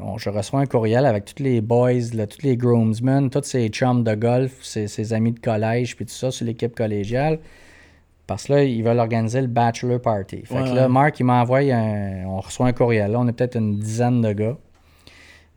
[0.02, 3.68] on- je reçois un courriel avec tous les boys, là, tous les groomsmen, tous ses
[3.70, 7.40] chums de golf, ses, ses amis de collège, puis tout ça sur l'équipe collégiale.
[8.26, 10.44] Parce que là, ils veulent organiser le bachelor party.
[10.46, 10.88] Fait Ouais, que là.
[10.88, 12.26] Marc, il m'envoie un.
[12.28, 13.12] On reçoit un courriel.
[13.12, 14.56] Là, on est peut-être une dizaine de gars.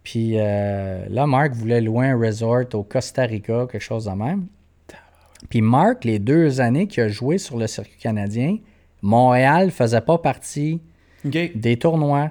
[0.03, 4.47] Puis euh, là, Marc voulait louer un resort au Costa Rica, quelque chose de même.
[5.49, 8.57] Puis Marc, les deux années qu'il a joué sur le circuit canadien,
[9.03, 10.81] Montréal faisait pas partie
[11.55, 12.31] des tournois.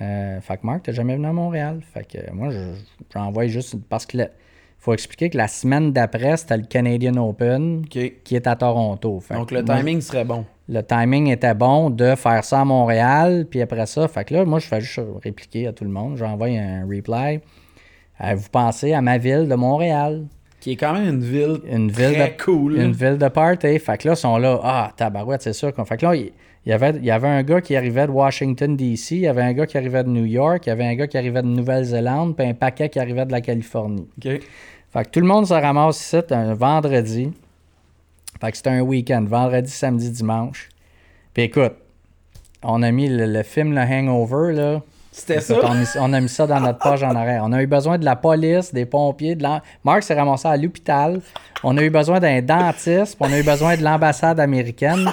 [0.00, 1.80] Euh, fait que Marc, t'es jamais venu à Montréal.
[1.92, 2.74] Fait que moi, je-
[3.12, 4.28] j'envoie juste parce que le-
[4.78, 9.20] faut expliquer que la semaine d'après, c'était le Canadian Open qui est à Toronto.
[9.20, 10.44] Fait Donc le moi, timing serait bon.
[10.68, 14.44] le timing était bon de faire ça à Montréal, puis après ça, fait que là,
[14.44, 16.16] moi, je fais juste répliquer à tout le monde.
[16.16, 17.40] J'envoie un reply.
[18.24, 20.24] Euh, vous pensez à ma ville de Montréal?
[20.62, 22.78] Qui est quand même une ville, Une ville très de, cool.
[22.78, 23.78] Une ville de party.
[23.80, 24.60] Fait que là, ils sont là.
[24.62, 25.74] Ah, tabarouette, c'est sûr.
[25.74, 26.30] qu'on- Fait que là, il
[26.66, 29.42] y, avait, il y avait un gars qui arrivait de Washington, D.C., il y avait
[29.42, 31.48] un gars qui arrivait de New York, il y avait un gars qui arrivait de
[31.48, 34.06] Nouvelle-Zélande, puis un paquet qui arrivait de la Californie.
[34.24, 34.40] Ok.
[34.92, 37.32] Fait que tout le monde se ramasse ici un vendredi.
[38.40, 40.68] Fait que c'était un week-end, vendredi, samedi, dimanche.
[41.34, 41.72] Puis écoute,
[42.62, 44.82] on a mis le, le film Le Hangover, là.
[45.12, 45.54] C'était ça.
[45.62, 47.42] On, a mis- on a mis ça dans notre page en arrière.
[47.44, 49.46] On a eu besoin de la police, des pompiers, de
[49.84, 51.20] Marc s'est ramassé à l'hôpital.
[51.62, 55.08] On a eu besoin d'un dentiste, puis on a eu besoin de l'ambassade américaine.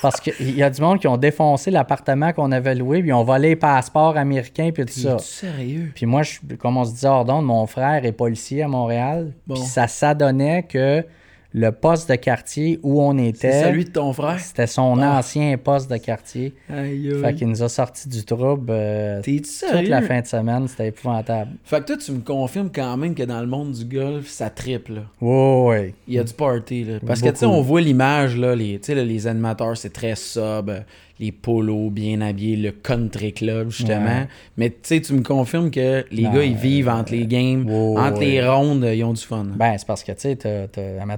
[0.00, 3.12] Parce qu'il y a du monde qui ont défoncé l'appartement qu'on avait loué, puis ils
[3.12, 5.18] ont volé les passeports américains, puis tout ça.
[5.18, 5.92] Sérieux?
[5.94, 9.32] Puis moi, je, comme on se dit hors d'onde, mon frère est policier à Montréal.
[9.46, 9.54] Bon.
[9.54, 11.04] Puis ça s'adonnait que
[11.54, 14.38] le poste de quartier où on C'est était, celui de ton frère?
[14.40, 15.18] c'était son Ah.
[15.18, 16.54] ancien poste de quartier.
[16.70, 17.34] Aïe, Fait aïe.
[17.34, 19.88] qu'il nous a sorti du trouble euh, toute sérieux?
[19.90, 20.66] la fin de semaine.
[20.68, 21.50] C'était épouvantable.
[21.64, 24.50] Fait que toi, tu me confirmes quand même que dans le monde du golf, ça
[24.50, 25.02] triple.
[25.20, 25.94] Ouais, ouais.
[26.08, 26.98] Il y a du party, là.
[27.06, 30.70] Parce que, tu sais, on voit l'image, là, les, là, les animateurs, c'est très sub,
[30.70, 30.80] euh,
[31.22, 34.04] les polos bien habillés, le country club, justement.
[34.04, 34.28] Ouais.
[34.56, 37.64] Mais, tu sais, tu me confirmes que les Non, gars, ils vivent entre les games,
[37.64, 39.44] ouais, entre les rondes, ils ont du fun.
[39.54, 40.38] Ben, c'est parce que, tu sais,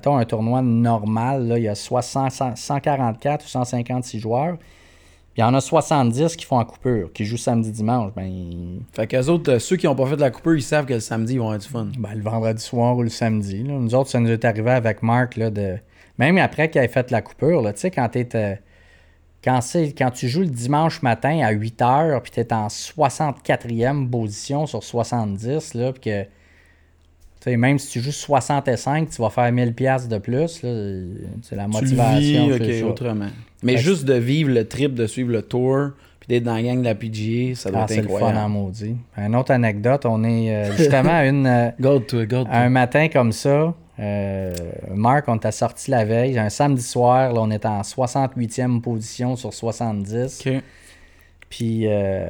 [0.06, 4.56] un tournoi normal, là, il y a 60, 100, 144 ou 156 joueurs.
[4.58, 8.12] Puis il y en a 70 qui font en coupure, qui jouent samedi-dimanche.
[8.14, 10.62] Ben, ils- Fait qu'eux autres, euh, ceux qui ont pas fait de la coupure, ils
[10.62, 11.88] savent que le samedi, ils vont avoir du fun.
[11.98, 13.64] Ben, le vendredi soir ou le samedi.
[13.64, 13.72] là.
[13.74, 15.76] Nous autres, ça nous est arrivé avec Marc, là, de...
[16.18, 18.54] même après qu'il ait fait la coupure, tu sais, quand t'es, euh,
[19.44, 19.60] Quand,
[20.14, 25.74] tu joues le dimanche matin à 8 heures, puis t'es en 64e position sur 70,
[25.74, 26.24] là, puis que...
[27.42, 30.48] tu même si tu joues 65, tu vas faire 1000 pièces de plus.
[31.42, 32.46] C'est la Tu le motivation.
[32.46, 32.86] vis, ok, ça.
[32.86, 33.28] autrement.
[33.62, 36.62] Mais Fait juste de vivre le trip, de suivre le tour, puis d'être dans la
[36.62, 38.38] gang de la PGA, ça doit Ah, être c'est le fun incroyable.
[38.38, 38.96] en maudit.
[39.18, 41.46] Une autre anecdote, on est euh, justement à une...
[41.46, 41.70] euh.
[42.50, 44.52] Un matin comme ça, euh,
[44.94, 46.38] Marc, on t'a sorti la veille.
[46.38, 50.42] Un samedi soir, là, on était en 68e position sur 70.
[50.46, 50.52] Ok.
[51.48, 52.26] Puis euh,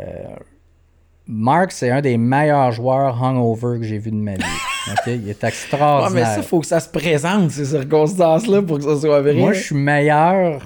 [1.26, 4.42] Marc, c'est un des meilleurs joueurs hungover que j'ai vu de ma vie.
[5.06, 6.10] Il est Ouais, extraordinaire.
[6.28, 9.32] mais ça, faut que ça se présente, ces circonstances-là, pour que ça soit vrai.
[9.32, 10.60] Moi, je suis meilleur.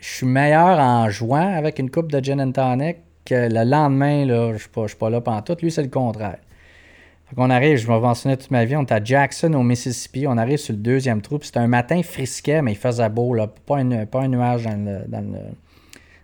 [0.00, 4.24] Je suis meilleur en jouant avec une coupe de gin and tonic que le lendemain,
[4.24, 5.62] là, je suis pas, je suis pas là pantoute.
[5.62, 6.38] Lui, c'est le contraire.
[7.28, 10.26] Fait qu'on arrive, je me mentionnais toute ma vie, on est à Jackson au Mississippi,
[10.28, 13.34] on arrive sur le deuxième trou, puis c'était un matin frisquet, mais il faisait beau,
[13.34, 15.38] là, pas, un, pas un nuage dans le, dans le,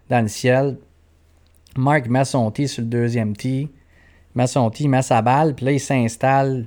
[0.08, 0.76] dans le ciel.
[1.76, 3.68] Marc met son tee sur le deuxième tee,
[4.36, 6.66] met son tee, il met sa balle, puis là, il s'installe,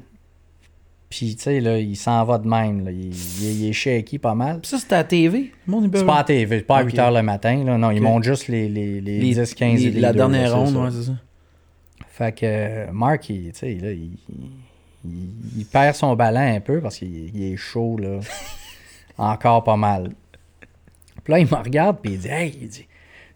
[1.10, 2.92] puis tu sais, là, il s'en va de même, là.
[2.92, 4.60] Il, il est- il est shaky pas mal.
[4.60, 5.52] Puis ça, c'était à la TV.
[5.94, 6.90] C'est pas à TV, c'est pas à Ok.
[6.92, 7.64] 8 h le matin.
[7.64, 7.78] Là.
[7.78, 8.04] Non, ils Ok.
[8.04, 10.90] montent juste les, les, les, les- 10, 15 les- La deux, dernière c'est ronde, ouais,
[10.92, 11.14] c'est ça.
[12.18, 14.12] Fait que Mark, il, là, il,
[15.04, 18.20] il- il perd son ballon un peu parce qu'il il est chaud, là.
[19.18, 20.12] Encore pas mal.
[21.24, 22.88] Puis là, il me regarde puis il dit Hey, il dit,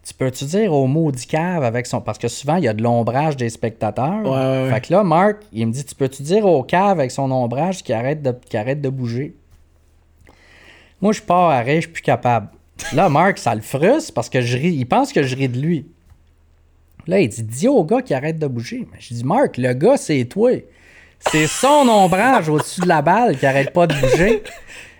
[0.02, 2.00] tu peux-tu dire au maudit cave avec son.
[2.00, 4.22] Parce que souvent, il y a de l'ombrage des spectateurs.
[4.22, 4.70] Ouais, ouais, ouais.
[4.72, 7.82] Fait que là, Mark, il me dit Tu peux-tu dire au cave avec son ombrage
[7.82, 9.34] qu'il arrête de, qu'il arrête de bouger?
[11.02, 12.48] Moi, je pars à rire, je suis plus capable.
[12.94, 14.72] Là, Mark, ça le frustre parce que je ris.
[14.72, 15.86] Il pense que je ris de lui.
[17.10, 18.86] Là, il dit Dis au gars qui arrête de bouger.
[18.92, 20.50] Mais je dis Mark, le gars, c'est toi.
[21.18, 24.42] C'est son ombrage au-dessus de la balle qui arrête pas de bouger.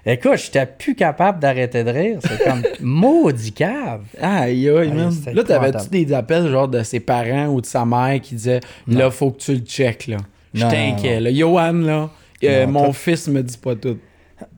[0.04, 2.18] Écoute, j'étais plus capable d'arrêter de rire.
[2.22, 4.02] C'est comme maudit cave.
[4.20, 5.14] Aïe, aïe, man.
[5.32, 9.10] Là, t'avais-tu des appels genre de ses parents ou de sa mère qui disaient Là,
[9.10, 10.16] faut que tu le checkes, là.
[10.52, 11.32] Je t'inquiète, là.
[11.32, 12.10] Johan, là,
[12.44, 13.98] euh, Non, mon toi- fils me dit pas tout.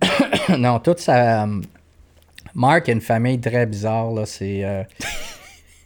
[0.59, 1.47] non, toute sa.
[2.55, 4.11] Marc a une famille très bizarre.
[4.13, 4.25] Là.
[4.27, 4.65] C'est.
[4.65, 4.83] euh,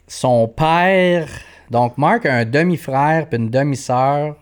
[0.07, 1.27] son père.
[1.71, 4.35] Donc, Marc a un demi-frère puis une demi-sœur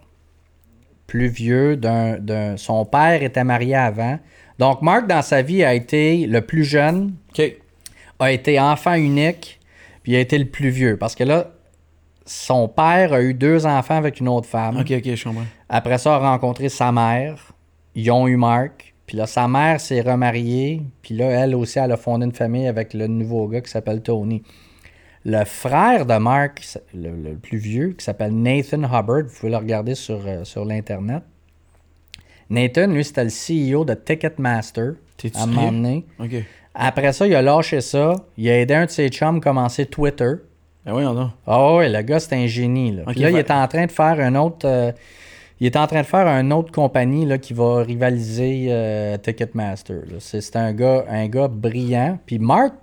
[1.07, 1.75] plus vieux.
[1.77, 4.19] d'un, d'un- Son père était marié avant.
[4.59, 7.55] Donc, Marc, dans sa vie, a été le plus jeune, OK.
[8.19, 9.59] a été enfant unique,
[10.03, 10.97] puis il a été le plus vieux.
[10.97, 11.51] Parce que là,
[12.25, 14.77] son père a eu deux enfants avec une autre femme.
[14.79, 15.43] OK, OK, je comprends.
[15.69, 17.53] Après ça, a rencontré sa mère.
[17.95, 18.93] Ils ont eu Marc.
[19.05, 20.81] Puis là, sa mère s'est remariée.
[21.03, 24.01] Puis là, elle aussi, elle a fondé une famille avec le nouveau gars qui s'appelle
[24.01, 24.41] Tony.
[25.25, 29.57] Le frère de Marc, le, le plus vieux, qui s'appelle Nathan Hubbard, vous pouvez le
[29.57, 31.23] regarder sur, euh, sur l'Internet.
[32.49, 34.93] Nathan, lui, c'était le CEO de Ticketmaster
[35.33, 36.05] à un moment donné.
[36.75, 38.13] Après ça, il a lâché ça.
[38.37, 40.33] Il a aidé un de ses chums à commencer Twitter.
[40.85, 41.33] Ben oui, on a.
[41.47, 42.91] Ah ouais, le gars, c'est un génie.
[42.91, 43.03] Là.
[43.07, 44.67] Puis là, il fait- est en train de faire un autre.
[44.67, 44.91] euh,
[45.59, 50.01] il est en train de faire une autre compagnie là, qui va rivaliser euh, Ticketmaster.
[50.19, 52.19] c'est un gars, un gars brillant.
[52.25, 52.73] Puis Mark,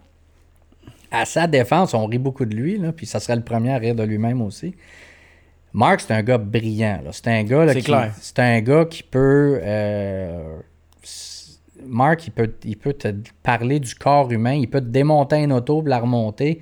[1.12, 3.78] à sa défense, on rit beaucoup de lui, là, puis ça serait le premier à
[3.78, 4.74] rire de lui-même aussi.
[5.74, 7.00] Mark, c'est un gars brillant.
[7.12, 8.12] C'est un gars là, qui- clair.
[8.20, 9.60] C'est un gars qui peut.
[9.62, 10.56] euh,
[11.84, 13.08] Mark, il peut, il peut te
[13.42, 16.60] parler du corps humain, il peut te démonter une auto la remonter.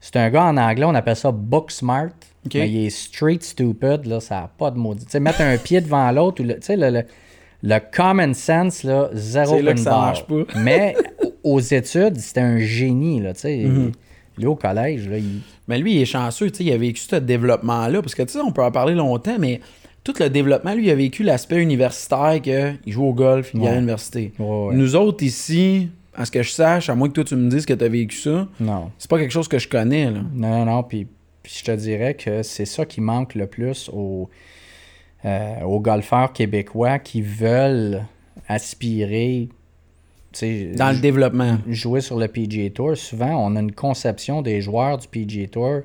[0.00, 2.08] C'est un gars en anglais, on appelle ça book smart.
[2.54, 5.04] Mais il est street stupid, là, ça n'a pas de maudit.
[5.04, 7.02] Tu sais, mettre un pied devant l'autre, ou le- tu sais, le, le,
[7.62, 10.42] le common sense, là, zéro C'est là que ça marche pas.
[10.56, 10.96] Mais
[11.44, 13.64] aux études, c'était un génie, là, tu sais.
[13.64, 13.92] Mhm.
[14.38, 15.40] Lui, au collège, là, il...
[15.68, 18.00] Mais lui, il est chanceux, tu sais, il a vécu ce développement-là.
[18.00, 19.60] Parce que, tu sais, on peut en parler longtemps, mais
[20.04, 23.66] tout le développement, lui, il a vécu l'aspect universitaire qu'il joue au golf, il est
[23.66, 23.74] à Ouais.
[23.76, 24.32] l'université.
[24.38, 24.74] Ouais, ouais.
[24.74, 27.66] Nous autres, ici, à ce que je sache, à moins que toi, tu me dises
[27.66, 28.90] que tu as vécu ça, Non.
[28.98, 30.20] c'est pas quelque chose que je connais, là.
[30.34, 30.82] Non, non, non.
[30.82, 31.06] Puis,
[31.42, 34.30] puis je te dirais que c'est ça qui manque le plus aux,
[35.26, 38.02] euh, aux golfeurs québécois qui veulent
[38.48, 39.48] aspirer.
[40.76, 41.58] Dans le développement.
[41.68, 42.96] jouer sur le PGA Tour.
[42.96, 45.82] Souvent, on a une conception des joueurs du PGA Tour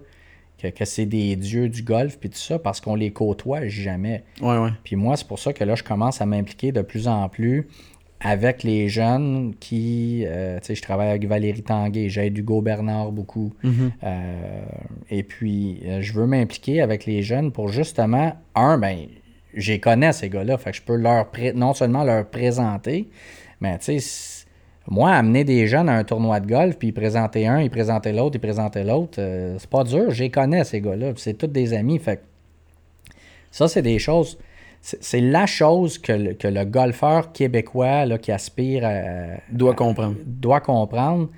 [0.61, 4.23] que, que c'est des dieux du golf puis tout ça parce qu'on les côtoie jamais.
[4.41, 4.71] Ouais, ouais.
[4.83, 7.67] Puis moi, c'est pour ça que là, je commence à m'impliquer de plus en plus
[8.19, 13.11] avec les jeunes qui, euh, tu sais, je travaille avec Valérie Tanguay, j'aide Hugo Bernard
[13.11, 13.53] beaucoup.
[13.63, 13.91] Mhm.
[14.03, 14.61] Euh,
[15.09, 18.97] et puis, euh, je veux m'impliquer avec les jeunes pour justement, un, ben,
[19.53, 23.07] j'y connais ces gars-là, fait que je peux leur non seulement leur présenter,
[23.61, 24.36] mais tu sais,
[24.89, 28.35] moi, amener des jeunes à un tournoi de golf, puis présenter un, y présenter l'autre,
[28.37, 31.99] y présenter l'autre, euh, c'est pas dur, j'y connais ces gars-là, c'est tous des amis,
[31.99, 32.21] fait que
[33.51, 34.37] ça, c'est des choses.
[34.81, 40.15] C'est la chose que le, que le golfeur québécois là, qui aspire à, Doit comprendre.
[40.25, 41.29] doit comprendre,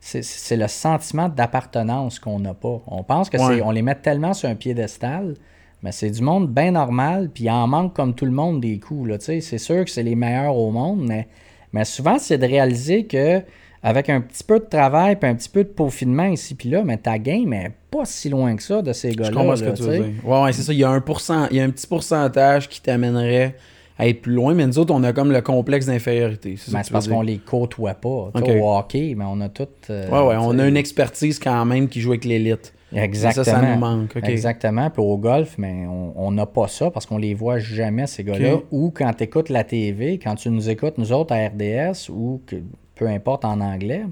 [0.00, 2.80] c'est- le sentiment d'appartenance qu'on n'a pas.
[2.86, 3.60] On pense que Ouais.
[3.62, 5.34] on les met tellement sur un piédestal,
[5.82, 8.78] mais c'est du monde bien normal, puis il en manque comme tout le monde des
[8.80, 9.10] coups.
[9.20, 11.28] C'est sûr que c'est les meilleurs au monde, mais,
[11.76, 13.40] mais souvent c'est de réaliser que
[13.82, 16.82] avec un petit peu de travail puis un petit peu de peaufinement ici puis là,
[16.84, 19.30] mais ta game n'est pas si loin que ça de ces Je gars-là.
[19.32, 20.06] comprends ce que tu veux dire.
[20.24, 20.72] Ouais, ouais, c'est ça.
[20.72, 23.54] Il y a un pourcent, il y a un petit pourcentage qui t'amènerait
[23.98, 26.56] à être plus loin, mais nous autres, on a comme le complexe d'infériorité.
[26.58, 28.30] C'est c'est parce qu'on les côtoie pas.
[28.34, 28.46] Tu Ok.
[28.46, 29.68] sais, Au hockey, mais on a tout.
[29.90, 32.74] euh, Ouais, ouais, on a une expertise quand même qui joue avec l'élite.
[32.98, 33.44] Exactement.
[33.44, 34.16] Ça, ça nous manque.
[34.24, 34.90] Exactement.
[34.90, 38.56] Puis au golf, mais on- n'a pas ça parce qu'on les voit jamais, ces gars-là.
[38.72, 42.40] Ou quand tu écoutes la TV, quand tu nous écoutes, nous autres, à RDS, ou
[42.46, 42.56] que,
[42.94, 44.02] peu importe en anglais,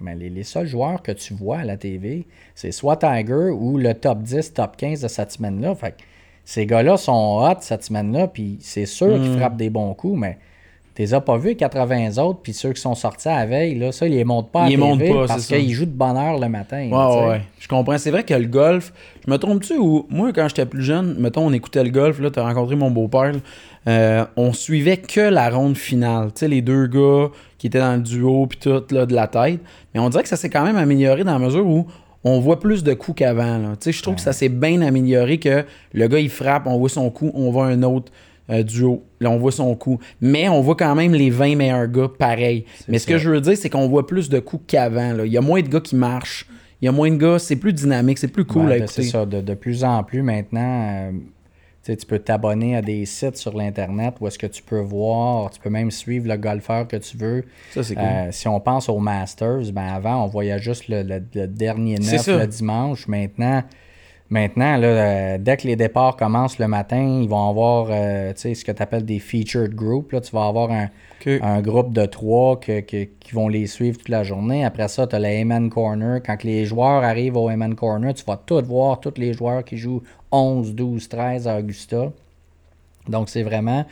[0.00, 3.76] mais les, les seuls joueurs que tu vois à la TV, c'est soit Tiger ou
[3.78, 5.74] le top 10, top 15 de cette semaine-là.
[5.74, 5.96] Fait que
[6.44, 9.22] ces gars-là sont hot cette semaine-là, puis c'est sûr Hmm.
[9.22, 10.38] qu'ils frappent des bons coups, mais
[10.94, 13.46] tu les as pas vus, les 80 autres, puis ceux qui sont sortis à la
[13.46, 15.46] veille, là, ça, ils les montent pas à Ils les la montent TV pas, parce
[15.46, 16.84] qu'ils jouent de bonne heure le matin.
[16.84, 17.42] Ouais, là, ouais.
[17.58, 17.98] Je comprends.
[17.98, 18.92] C'est vrai que le golf,
[19.26, 22.30] je me trompe-tu ou moi, quand j'étais plus jeune, mettons, on écoutait le golf, là,
[22.30, 23.32] t'as rencontré mon beau-père,
[23.88, 26.28] euh, on suivait que la ronde finale.
[26.28, 27.28] Tu sais, les deux gars
[27.58, 29.60] qui étaient dans le duo, puis tout, là, de la tête.
[29.94, 31.86] Mais on dirait que ça s'est quand même amélioré dans la mesure où
[32.22, 33.58] on voit plus de coups qu'avant.
[33.58, 33.70] là.
[33.72, 36.78] Tu sais, je trouve que ça s'est bien amélioré que le gars, il frappe, on
[36.78, 38.12] voit son coup, on voit un autre.
[38.50, 39.98] Euh, duo, là on voit son coup.
[40.20, 42.64] Mais on voit quand même les 20 meilleurs gars pareil.
[42.88, 45.14] Mais ce que je veux dire, c'est qu'on voit plus de coups qu'avant.
[45.24, 46.46] Il y a moins de gars qui marchent.
[46.82, 48.86] Il y a moins de gars, c'est plus dynamique, c'est plus cool Ouais, à ben,
[48.86, 49.24] c'est ça.
[49.24, 51.12] De, de plus en plus maintenant, euh,
[51.86, 55.60] tu peux t'abonner à des sites sur l'Internet où est-ce que tu peux voir, tu
[55.60, 57.44] peux même suivre le golfeur que tu veux.
[57.72, 58.04] Ça, c'est cool.
[58.04, 61.98] Euh, si on pense aux Masters, ben avant, on voyait juste le, le- le dernier
[61.98, 63.06] neuf le dimanche.
[63.08, 63.62] Maintenant,
[64.34, 68.64] Maintenant, là, euh, dès que les départs commencent le matin, ils vont avoir euh, ce
[68.64, 70.10] que tu appelles des featured groups.
[70.10, 70.20] Là.
[70.20, 70.88] Tu vas avoir un,
[71.24, 74.64] un groupe de trois que, qui vont les suivre toute la journée.
[74.64, 76.20] Après ça, tu as le Amen Corner.
[76.20, 79.76] Quand les joueurs arrivent au Amen Corner, tu vas tout voir, tous les joueurs qui
[79.76, 82.10] jouent 11, 12, 13 à Augusta.
[83.06, 83.86] Donc, c'est vraiment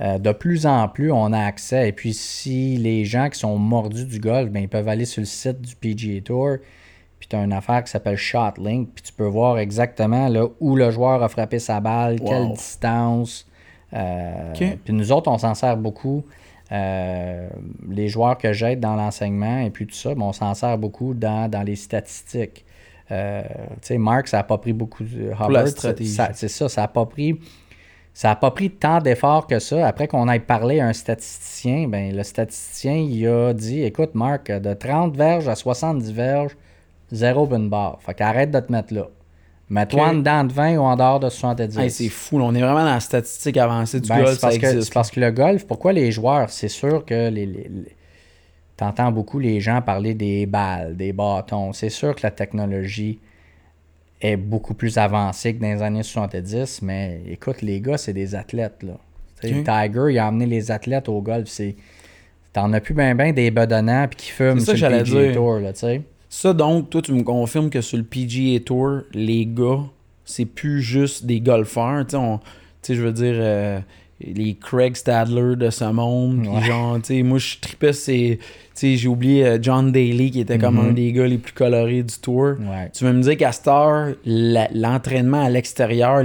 [0.00, 1.90] euh, de plus en plus, on a accès.
[1.90, 5.20] Et puis, si les gens qui sont mordus du golf, ben, ils peuvent aller sur
[5.20, 6.56] le site du PGA Tour
[7.18, 10.76] puis tu as une affaire qui s'appelle ShotLink, puis tu peux voir exactement là, où
[10.76, 13.46] le joueur a frappé sa balle, quelle distance.
[13.94, 16.24] Euh, puis nous autres, on s'en sert beaucoup.
[16.72, 17.48] Euh,
[17.88, 21.64] les joueurs que j'aide dans l'enseignement et puis tout ça, on s'en sert beaucoup dans,
[21.64, 22.64] les statistiques.
[23.10, 25.32] Euh, tu sais, Mark, ça n'a pas pris beaucoup de.
[26.32, 27.38] C'est ça, ça n'a pas pris.
[28.14, 29.86] Ça n'a pas pris tant d'efforts que ça.
[29.86, 34.50] Après qu'on ait parlé à un statisticien, ben, le statisticien il a dit Écoute, Marc,
[34.50, 36.56] de 30 verges à 70 verges,
[37.12, 37.98] zéro bin bar.
[38.00, 39.08] Fait qu'arrête de te mettre là.
[39.70, 41.88] Mets-toi en dedans de 20 ou en dehors de 70.
[41.88, 42.38] c'est fou.
[42.38, 44.38] On est vraiment dans la statistique avancée du ben, golf.
[44.38, 47.70] C'est parce, que le golf, pourquoi les joueurs, c'est sûr que les, les,
[48.76, 51.72] t'entends beaucoup les gens parler des balles, des bâtons.
[51.72, 53.20] C'est sûr que la technologie
[54.20, 58.34] est beaucoup plus avancée que dans les années 70, mais écoute, les gars, c'est des
[58.34, 58.82] athlètes.
[58.82, 58.94] Là.
[59.40, 61.48] Tiger, il a amené les athlètes au golf.
[61.48, 61.76] C'est...
[62.52, 65.72] T'en as plus bien ben des bedonnants puis qui fument sur le PGA Tour, là,
[65.72, 66.02] tu sais.
[66.36, 69.84] Ça, donc, toi, tu me confirmes que sur le PGA Tour, les gars,
[70.24, 72.04] c'est plus juste des golfeurs.
[72.08, 72.16] Tu
[72.82, 73.78] sais, je veux dire, euh,
[74.34, 76.44] les Craig Stadler de ce monde.
[76.62, 78.38] genre, tu sais, moi, je tripais, c'est.
[78.74, 80.94] Tu sais, j'ai oublié euh, John Daly, qui était comme un mhm.
[80.94, 82.54] des gars les plus colorés du tour.
[82.92, 86.24] Tu veux me dire qu'à cette heure, l'entraînement à l'extérieur,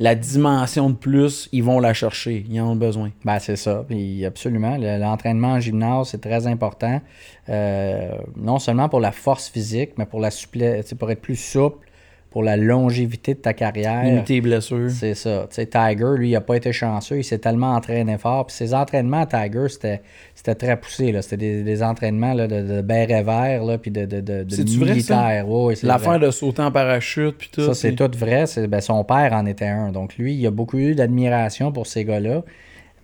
[0.00, 2.44] la dimension de plus, ils vont la chercher.
[2.50, 3.12] Ils en ont besoin.
[3.24, 3.84] Ben, c'est ça.
[3.86, 4.76] Puis, absolument.
[4.78, 7.00] L'entraînement en gymnase, c'est très important.
[7.48, 11.85] Euh, non seulement pour la force physique, mais pour la souplesse, pour être plus souple
[12.30, 14.04] pour la longévité de ta carrière.
[14.04, 14.90] Limiter les blessures.
[14.90, 15.46] C'est ça.
[15.48, 17.18] Tu sais, Tiger, lui, il n'a pas été chanceux.
[17.18, 18.46] Il s'est tellement entraîné fort.
[18.46, 21.16] Puis ses entraînements à Tiger, c'était très poussé.
[21.22, 24.84] C'était des, des, entraînements là, de, de béret vert, là, puis de, de, de, de
[24.84, 25.46] militaire.
[25.82, 27.64] L'affaire de sauter en parachute, puis tout.
[27.64, 28.44] Ça, c'est tout vrai.
[28.68, 29.90] Ben, son père en était un.
[29.90, 32.42] Donc, lui, il a beaucoup eu d'admiration pour ces gars-là.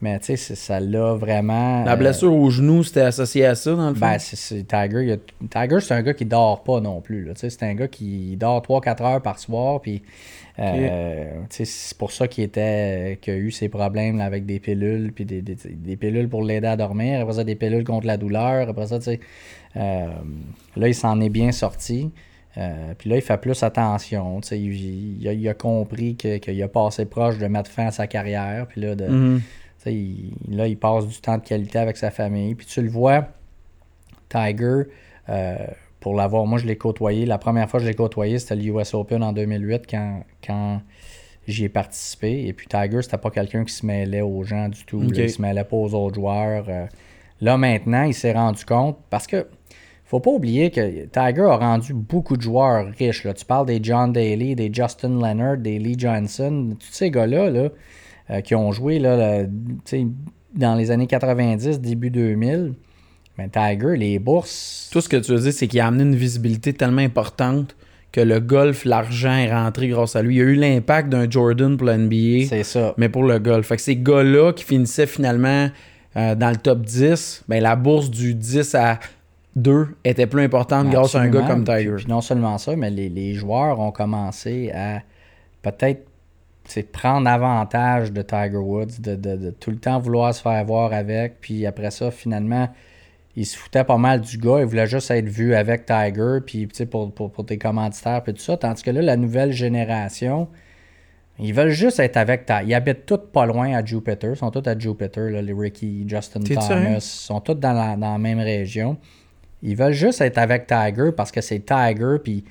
[0.02, 1.84] Mais tu sais, ça l'a vraiment.
[1.84, 4.00] La blessure au genou, c'était associé à ça, dans le fond?
[4.00, 5.16] Ben, c'est Tiger.
[5.48, 7.30] Tiger, c'est un gars qui dort pas non plus.
[7.36, 9.80] C'est un gars qui dort 3-4 heures par soir.
[9.80, 10.02] Puis,
[10.58, 15.12] euh, c'est pour ça qu'il était qu'il a eu ses problèmes avec des pilules.
[15.12, 17.20] Puis des, des, pilules pour l'aider à dormir.
[17.20, 18.68] Après ça, des pilules contre la douleur.
[18.68, 19.20] Après ça, tu sais.
[19.76, 20.08] Euh,
[20.76, 22.10] là, il s'en est bien sorti.
[22.58, 24.40] Euh, puis là, il fait plus attention.
[24.50, 28.08] Il, il, a, il, a, compris qu'il a passé proche de mettre fin à sa
[28.08, 28.66] carrière.
[28.66, 29.38] Puis là, de.
[29.87, 32.55] Là, il passe du temps de qualité avec sa famille.
[32.55, 33.29] Puis tu le vois,
[34.29, 34.85] Tiger,
[35.29, 35.57] euh,
[36.01, 37.27] pour l'avoir, moi je l'ai côtoyé.
[37.27, 40.81] La première fois que je l'ai côtoyé, c'était l'US Open en 2008 quand, quand
[41.47, 42.47] j'y ai participé.
[42.47, 45.03] Et puis Tiger, c'était pas quelqu'un qui se mêlait aux gens du tout.
[45.03, 46.64] il se mêlait pas aux autres joueurs.
[46.68, 46.87] Euh.
[47.40, 49.47] là maintenant, il s'est rendu compte parce que
[50.05, 53.25] faut pas oublier que Tiger a rendu beaucoup de joueurs riches.
[53.25, 53.33] Là.
[53.33, 57.71] Tu parles des John Daly, des Justin Leonard, des Lee Johnson, tous ces gars-là, là
[58.33, 59.45] euh, qui ont joué là,
[60.55, 62.75] dans les années 90, début 2000.
[63.38, 64.88] Mais Tiger, les bourses.
[64.92, 67.77] Tout ce que tu veux dire, c'est qu'il a amené une visibilité tellement importante
[68.11, 70.37] que le golf, l'argent est rentré grâce à lui.
[70.37, 72.47] Il y a eu l'impact d'un Jordan pour l'NBA.
[72.49, 72.95] C'est ça.
[72.99, 73.66] Mais pour le golf.
[73.66, 75.68] Fait que ces gars-là qui finissaient finalement
[76.16, 78.99] euh, dans le top 10, ben, la bourse du 10 à
[79.57, 81.95] 2 était plus importante grâce à un gars comme Tiger.
[81.97, 85.01] Puis, non seulement ça, mais les, les joueurs ont commencé à
[85.62, 86.05] peut-être
[86.92, 91.40] prendre avantage de Tiger Woods, de, tout le temps vouloir se faire voir avec.
[91.40, 92.68] Puis après ça, finalement,
[93.37, 94.61] il se foutait pas mal du gars.
[94.61, 98.40] Il voulait juste être vu avec Tiger, puis pour, pour, pour tes commanditaires, puis tout
[98.40, 98.57] ça.
[98.57, 100.48] Tandis que là, la nouvelle génération,
[101.38, 102.64] ils veulent juste être avec Tiger.
[102.66, 104.31] Ils habitent tous pas loin à Jupiter.
[104.33, 106.94] Ils sont tous à Jupiter, les Ricky, Justin Thomas.
[106.94, 108.96] Ils sont tous dans la, dans la même région.
[109.62, 112.44] Ils veulent juste être avec Tiger parce que c'est Tiger, puis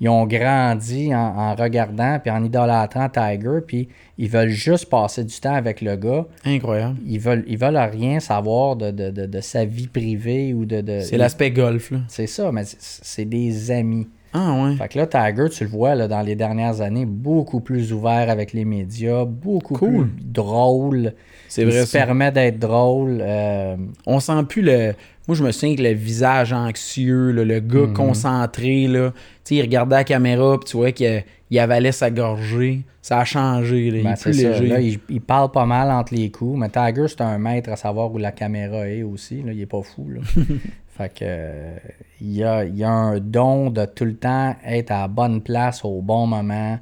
[0.00, 5.34] ils ont grandi en, regardant puis en idolâtrant Tiger, puis ils veulent juste passer du
[5.40, 6.26] temps avec le gars.
[6.44, 6.96] Incroyable.
[7.04, 11.00] Ils veulent, ils veulent rien savoir de, sa vie privée ou de.
[11.00, 11.98] c'est l'aspect golf, là.
[12.08, 14.06] C'est ça, mais c'est des amis.
[14.34, 14.76] Ah ouais.
[14.76, 18.28] Fait que là, Tiger, tu le vois là, dans les dernières années, beaucoup plus ouvert
[18.28, 21.14] avec les médias, beaucoup plus drôle.
[21.48, 21.80] C'est vrai.
[21.80, 23.18] Il se permet d'être drôle.
[23.20, 24.94] Euh, On sent plus le.
[25.26, 27.92] Moi, je me souviens que le visage anxieux, le gars mhm.
[27.92, 29.12] concentré, là,
[29.50, 32.82] il regardait la caméra, puis tu vois qu'il avalait sa gorgée.
[33.02, 33.86] Ça a changé.
[33.86, 35.00] il ben, est plus léger.
[35.08, 36.58] il, parle pas mal entre les coups.
[36.58, 39.42] Mais Tiger, c'est un maître à savoir où la caméra est aussi.
[39.42, 39.52] Là.
[39.52, 40.06] Il est pas fou.
[40.98, 41.76] Fait que euh,
[42.20, 45.08] il y a, il y a un don de tout le temps être à la
[45.08, 46.78] bonne place au bon moment.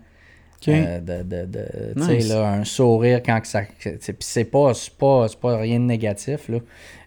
[0.67, 0.75] Ok.
[0.75, 1.47] Euh, de, de,
[2.15, 2.29] Nice.
[2.29, 3.63] là, un sourire quand que ça.
[3.79, 6.49] c'est- Puis c'est pas, pas, pas rien de négatif.
[6.49, 6.59] Là.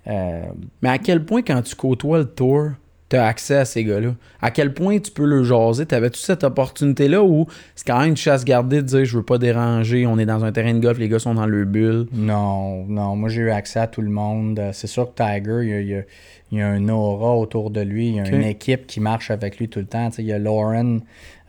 [0.07, 0.41] Euh,
[0.81, 2.71] Mais à quel point, quand tu côtoies le tour,
[3.09, 4.13] tu as accès à ces gars-là?
[4.41, 5.85] À quel point tu peux le jaser?
[5.85, 9.37] T'avais-tu cette opportunité-là ou c'est quand même une chasse gardée de dire je veux pas
[9.39, 12.05] déranger, on est dans un terrain de golf, les gars sont dans leur bulle?
[12.13, 14.61] Non, non, moi j'ai eu accès à tout le monde.
[14.73, 16.03] C'est sûr que Tiger, il y a, il y a-
[16.51, 19.29] il y a un aura autour de lui, il y a une équipe qui marche
[19.29, 20.09] avec lui tout le temps.
[20.17, 20.97] Il y a Lauren,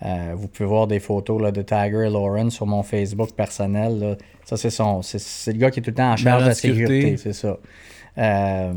[0.04, 3.98] euh, vous pouvez voir des photos là, de Tiger et Lauren sur mon Facebook personnel.
[3.98, 4.16] là.
[4.44, 5.00] Ça, c'est son.
[5.00, 7.56] C'est, le gars qui est tout le temps en charge de la sécurité, c'est ça.
[8.18, 8.72] Euh,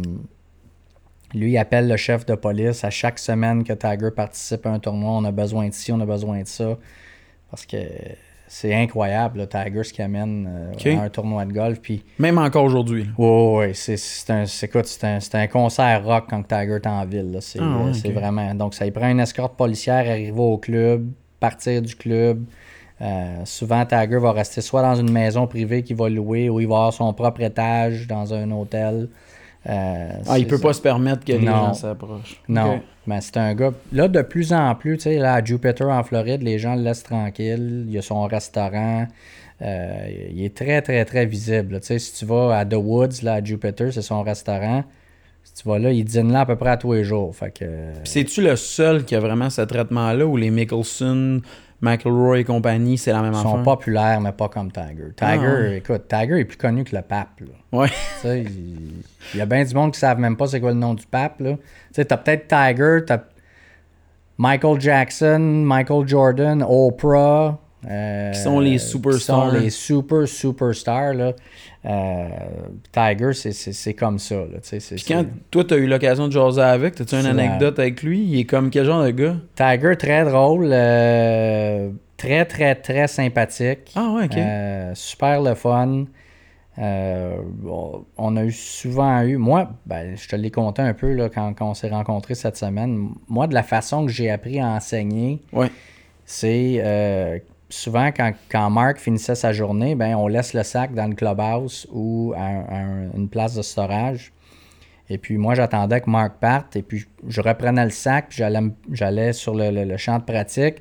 [1.34, 4.79] lui, il appelle le chef de police à chaque semaine que Tiger participe à un
[4.79, 5.11] tournoi.
[5.11, 6.77] On a besoin de ci, on a besoin de ça.
[7.49, 7.77] Parce que
[8.47, 11.79] c'est incroyable, là, Tiger, ce qu'il amène euh, à un tournoi de golf.
[11.81, 13.07] Puis Même encore aujourd'hui.
[13.17, 16.88] oui, oui, c'est un, c'est- écoute, c'est un, c'est un concert rock quand Tiger est
[16.88, 17.38] en ville.
[17.41, 18.53] C'est Ah vraiment.
[18.53, 21.07] Donc, ça il prend une escorte policière, arriver au club,
[21.39, 22.43] partir du club.
[23.01, 26.67] Euh, souvent, Tiger va rester soit dans une maison privée qu'il va louer ou il
[26.67, 29.09] va avoir son propre étage dans un hôtel.
[29.70, 31.51] Euh, Ah, il peut pas se permettre que les Non.
[31.68, 32.41] gens s'approchent.
[32.49, 33.72] non, mais c'est un gars.
[33.91, 36.82] Là, de plus en plus, tu sais, là, à Jupiter en Floride, les gens le
[36.84, 37.86] laissent tranquille.
[37.88, 39.07] Il y a son restaurant.
[39.61, 41.80] Euh, il est très, très, très visible.
[41.80, 44.84] Tu sais, si tu vas à The Woods, là, à Jupiter, c'est son restaurant.
[45.45, 47.34] Si tu vas là, il dîne là à peu près à tous les jours.
[47.36, 47.64] Fait que.
[47.66, 51.41] Puis C'est-tu le seul qui a vraiment ce traitement-là ou les Mickelson,
[51.84, 53.63] McElroy et compagnie, c'est la même Ils sont affaire?
[53.63, 55.09] populaires, mais pas comme Tiger.
[55.15, 55.77] Tiger, Ah ouais.
[55.77, 57.41] écoute, Tiger est plus connu que le pape.
[57.41, 57.77] là.
[57.79, 57.89] Ouais.
[58.23, 59.03] Il,
[59.34, 60.93] il y a bien du monde qui ne savent même pas c'est quoi le nom
[60.93, 61.38] du pape.
[61.39, 61.45] Tu
[61.91, 63.19] sais, t'as peut-être Tiger, t'as
[64.38, 67.59] Michael Jackson, Michael Jordan, Oprah.
[67.89, 69.51] Euh, Qui sont les Qui superstars.
[69.51, 71.13] sont les super superstars.
[71.13, 71.34] Là.
[71.86, 72.27] Euh,
[72.91, 74.36] Tiger, c'est- comme ça.
[74.36, 78.01] Là, tu Puis quand toi, t'as eu l'occasion de jaser avec, t'as-tu une anecdote avec
[78.03, 78.23] lui?
[78.23, 79.36] Il est comme quel genre de gars?
[79.55, 80.69] Tiger, très drôle.
[80.71, 83.91] euh, très, très, très sympathique.
[83.95, 84.95] Ah ouais, ok.
[84.95, 86.05] Super le fun.
[86.77, 91.53] On a eu souvent eu, moi, ben, je te l'ai conté un peu là, quand,
[91.53, 93.09] quand on s'est rencontrés cette semaine.
[93.27, 95.69] Moi, de la façon que j'ai appris à enseigner, Ouais.
[96.25, 96.81] c'est
[97.74, 101.88] souvent quand, quand Marc finissait sa journée, ben, on laisse le sac dans le clubhouse
[101.91, 104.32] ou à, un- à un- une place de storage.
[105.09, 108.43] Et puis moi, j'attendais que Marc parte et puis je, reprenais le sac, puis
[108.91, 110.76] j'allais, sur le, le- le champ de pratique,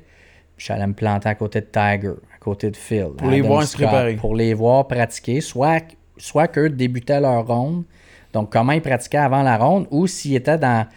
[0.55, 3.07] puis j'allais me planter à côté de Tiger, à côté de Phil.
[3.17, 4.15] Pour les voir se préparer.
[4.15, 5.83] Pour les voir pratiquer, soit,
[6.17, 7.83] soit qu'eux débutaient leur ronde,
[8.31, 10.87] donc comment ils pratiquaient avant la ronde, ou s'ils étaient dans,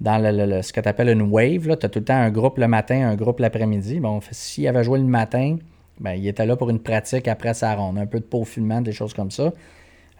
[0.00, 2.30] dans le, le- ce que tu appelles une wave, tu as tout le temps un
[2.30, 4.00] groupe le matin, un groupe l'après-midi.
[4.00, 5.56] Bon, s'il avait joué le matin,
[6.00, 8.92] ben, il était là pour une pratique après sa ronde, un peu de peaufinement, des
[8.92, 9.52] choses comme ça.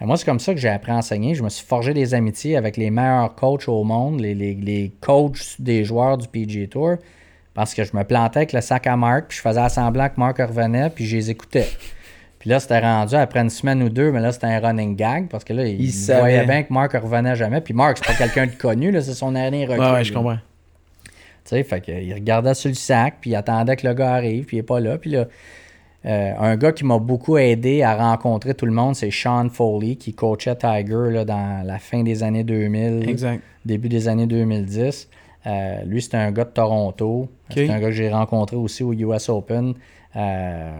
[0.00, 1.34] Et moi, c'est comme ça que j'ai appris à enseigner.
[1.34, 4.92] Je me suis forgé des amitiés avec les meilleurs coachs au monde, les, les, les
[5.00, 6.96] coachs des joueurs du PGA Tour,
[7.54, 10.18] parce que je me plantais avec le sac à Marc, puis je faisais semblant que
[10.18, 11.66] Marc revenait, puis je les écoutais.
[12.46, 15.26] Puis là, c'était rendu après une semaine ou deux, mais là, c'était un running gag,
[15.26, 17.60] parce que là, il, Il voyait bien que Marc revenait jamais.
[17.60, 19.80] Puis Marc, c'est pas quelqu'un de connu, là, c'est son année recul.
[19.82, 20.38] Ouais, ouais, je comprends.
[21.04, 21.10] Tu
[21.46, 24.44] sais, fait que, il regardait sur le sac, puis il attendait que le gars arrive,
[24.44, 24.96] puis il est pas là.
[24.96, 25.24] Puis là,
[26.04, 29.96] euh, un gars qui m'a beaucoup aidé à rencontrer tout le monde, c'est Sean Foley,
[29.96, 33.42] qui coachait Tiger là, dans la fin des années 2000, Exact.
[33.64, 35.08] début des années 2010.
[35.48, 37.28] Euh, lui, c'était un gars de Toronto.
[37.52, 39.74] C'est un gars que j'ai rencontré aussi au US Open.
[40.14, 40.70] Euh,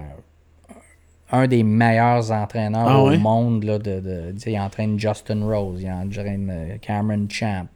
[1.33, 3.65] un des meilleurs entraîneurs Ah au monde.
[3.65, 7.67] Là, de, de- il entraîne Justin Rose, il entraîne euh, Cameron Champ.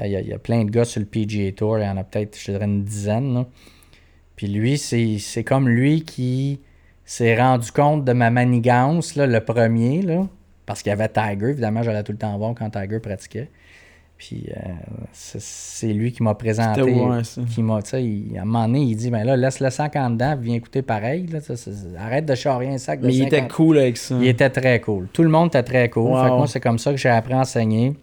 [0.00, 1.78] Euh, il, y a, il y a plein de gars sur le PGA Tour.
[1.78, 3.34] Il y en a peut-être, je dirais, une dizaine.
[3.34, 3.46] là.
[4.36, 6.60] Puis lui, c'est c'est comme lui qui
[7.04, 10.26] s'est rendu compte de ma manigance, là, le premier, là,
[10.66, 11.50] parce qu'il y avait Tiger.
[11.50, 13.48] Évidemment, j'allais tout le temps voir quand Tiger pratiquait.
[14.18, 14.60] Puis euh,
[15.12, 16.82] c'est- lui qui m'a présenté.
[16.82, 17.40] Ouais, ça.
[17.48, 19.70] Qui m'a, tu sais, il- à un moment donné, il dit ben là, laisse le
[19.70, 21.26] sac en dedans, viens écouter pareil.
[21.28, 21.38] Là,
[22.00, 23.32] arrête de charrier un sac de Mais il 50.
[23.32, 24.16] était cool avec ça.
[24.20, 25.06] Il était très cool.
[25.12, 26.10] Tout le monde était très cool.
[26.10, 26.22] Wow.
[26.24, 27.94] Fait que moi, c'est comme ça que j'ai appris à enseigner.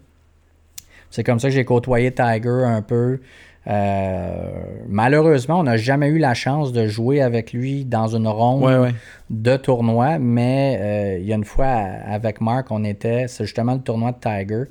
[1.10, 3.20] C'est comme ça que j'ai côtoyé Tiger un peu.
[3.68, 4.52] Euh,
[4.88, 8.78] malheureusement, on n'a jamais eu la chance de jouer avec lui dans une ronde Ouais,
[8.78, 8.94] ouais.
[9.28, 13.74] de tournoi, mais euh, il y a une fois avec Marc, on était, c'est justement
[13.74, 14.64] le tournoi de Tiger.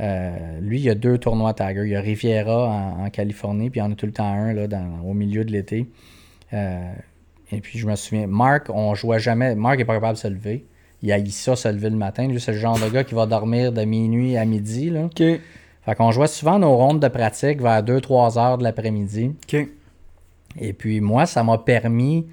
[0.00, 1.82] Euh, lui, il y a deux tournois Tiger.
[1.84, 4.32] Il y a Riviera en, en Californie, puis il y en a tout le temps
[4.32, 5.86] un là, dans- au milieu de l'été.
[6.52, 6.92] Euh,
[7.52, 9.54] et puis je me souviens, Marc, on jouait jamais.
[9.54, 10.64] Marc n'est pas capable de se lever.
[11.02, 12.26] Il a ça se lever le matin.
[12.28, 14.90] Lui, c'est le genre de gars qui va dormir de minuit à midi.
[14.90, 15.04] Là.
[15.04, 15.16] OK.
[15.18, 19.32] Fait qu'on jouait souvent nos rondes de pratique vers 2-3 heures de l'après-midi.
[19.52, 19.66] OK.
[20.60, 22.26] Et puis moi, ça m'a permis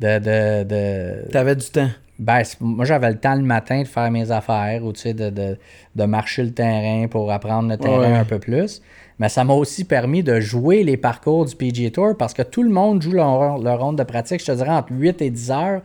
[0.00, 1.88] de, de, de- T'avais du temps.
[2.18, 5.58] Ben, moi, j'avais le temps le matin de faire mes affaires ou de, de,
[5.94, 8.16] de marcher le terrain pour apprendre le terrain Ouais.
[8.16, 8.80] un peu plus.
[9.18, 12.62] Mais ça m'a aussi permis de jouer les parcours du PGA Tour parce que tout
[12.62, 15.50] le monde joue leur, leur ronde de pratique, je te dirais, entre 8 et 10
[15.50, 15.80] heures.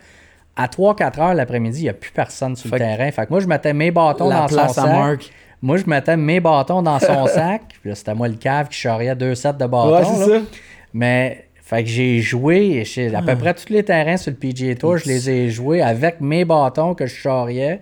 [0.57, 3.09] À 3-4 heures l'après-midi, il n'y a plus personne sur Fait le terrain.
[3.11, 5.29] Fait que moi, je mettais mes bâtons La dans place son sac.
[5.61, 7.61] Moi, je mettais mes bâtons dans son sac.
[7.81, 9.93] Puis là, c'était moi le cave qui charriait deux sets de bâtons.
[9.95, 10.39] Ouais, c'est ça.
[10.93, 14.97] Mais, fait que j'ai joué à peu près tous les terrains sur le PGA Tour,
[14.97, 17.79] je les ai joués avec mes bâtons que je charriais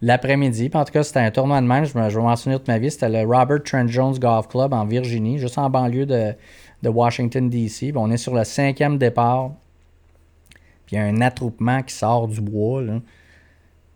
[0.00, 0.70] l'après-midi.
[0.72, 2.68] En tout cas, c'était un tournoi de même, je, me, je vais m'en souvenir toute
[2.68, 2.90] ma vie.
[2.90, 6.32] C'était le Robert Trent Jones Golf Club en Virginie, juste en banlieue de,
[6.82, 7.92] de Washington, D.C.
[7.96, 9.50] On est sur le cinquième départ.
[10.86, 12.94] Puis il y a un attroupement qui sort du bois, là.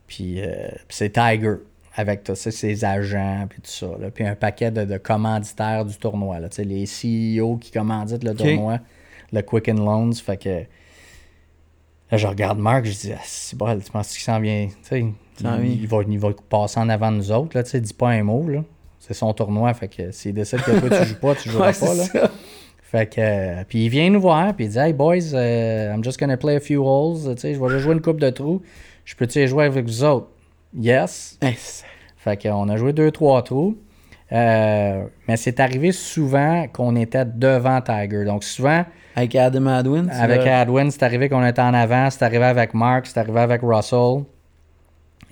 [0.09, 1.55] Puis, euh, puis c'est Tiger
[1.97, 3.89] avec ses agents, puis tout ça.
[3.99, 4.11] là.
[4.11, 6.39] Puis un paquet de, de commanditaires du tournoi.
[6.39, 6.49] Là.
[6.59, 8.80] Les CEO qui commanditent le tournoi,
[9.33, 10.12] le Quicken Loans.
[10.14, 10.61] Fait que
[12.11, 14.68] là, je regarde Marc, je dis, ah, c'est bon, tu penses qu'il s'en vient?
[14.68, 15.01] Tu sais,
[15.41, 17.57] il, va, il va passer en avant de nous autres.
[17.57, 18.47] Là, tu sais, dis pas un mot.
[18.49, 18.62] Là.
[19.01, 19.72] C'est son tournoi.
[19.74, 21.95] Fait que s'il décide que toi, tu joues pas, tu joueras Ouais, pas.
[21.95, 22.05] Là.
[22.05, 22.30] ça.
[22.83, 26.05] Fait que, euh, puis il vient nous voir, puis il dit Hey boys, euh, I'm
[26.05, 27.35] just gonna play a few holes.
[27.35, 28.61] Tu sais, je vais juste jouer une coupe de trous.
[29.07, 30.28] Je peux-tu jouer avec vous autres?
[30.78, 31.39] Yes.
[31.43, 31.85] C'est-
[32.18, 33.76] Fait qu'on a joué deux, trois trous.
[34.33, 38.24] Euh, mais c'est arrivé souvent qu'on était devant Tiger.
[38.24, 40.09] Donc souvent, Avec Adam Adwin.
[40.11, 43.61] avec Adwin, c'est arrivé qu'on était en avant, c'est arrivé avec Mark, c'est arrivé avec
[43.62, 44.24] Russell.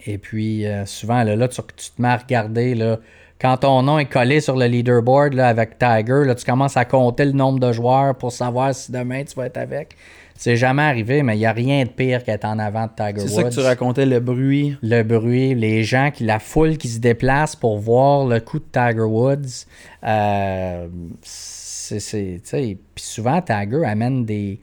[0.06, 2.98] Et puis euh, souvent, là, là, tu, tu te mets à regarder, là,
[3.40, 6.84] quand ton nom est collé sur le leaderboard là, avec Tiger, là, tu commences à
[6.84, 9.96] compter le nombre de joueurs pour savoir si demain tu vas être avec.
[10.42, 13.26] C'est jamais arrivé, mais il n'y a rien de pire qu'être en avant de Tiger
[13.28, 14.74] C'est Woods ça que tu racontais, le bruit.
[14.82, 18.64] le bruit, les gens, qui, la foule qui se déplace pour voir le coup de
[18.72, 19.66] Tiger Woods.
[20.02, 20.88] Euh,
[21.22, 22.40] c'est, c'est-
[22.94, 24.60] puis souvent, Tiger amène des,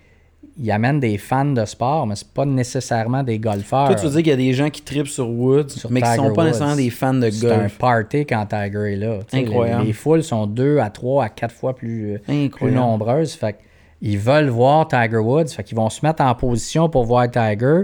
[0.59, 3.85] il amène des fans de sport, mais c'est pas nécessairement des golfeurs.
[3.87, 6.01] Toi, tu veux dire qu'il y a des gens qui tripent sur Woods, Sur mais
[6.01, 6.45] qui sont pas Woods.
[6.47, 7.77] nécessairement des fans de c'est un golf.
[7.77, 9.19] party quand Tiger est là.
[9.31, 9.81] Incroyable.
[9.81, 12.79] Les, les foules sont deux à trois à quatre fois plus, euh, plus Incroyable.
[12.79, 13.33] nombreuses.
[13.33, 13.57] Fait que
[14.01, 15.47] ils veulent voir Tiger Woods.
[15.49, 17.83] Fait qu'ils vont se mettre en position pour voir Tiger.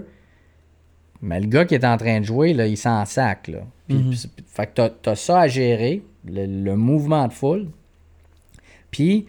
[1.21, 3.47] Mais le gars qui est en train de jouer, là, il s'en sac.
[3.47, 3.59] Là.
[3.87, 4.13] Puis- Mhm.
[4.47, 7.67] fait que t'as, t'as ça à gérer, le, le mouvement de foule.
[8.91, 9.25] Puis,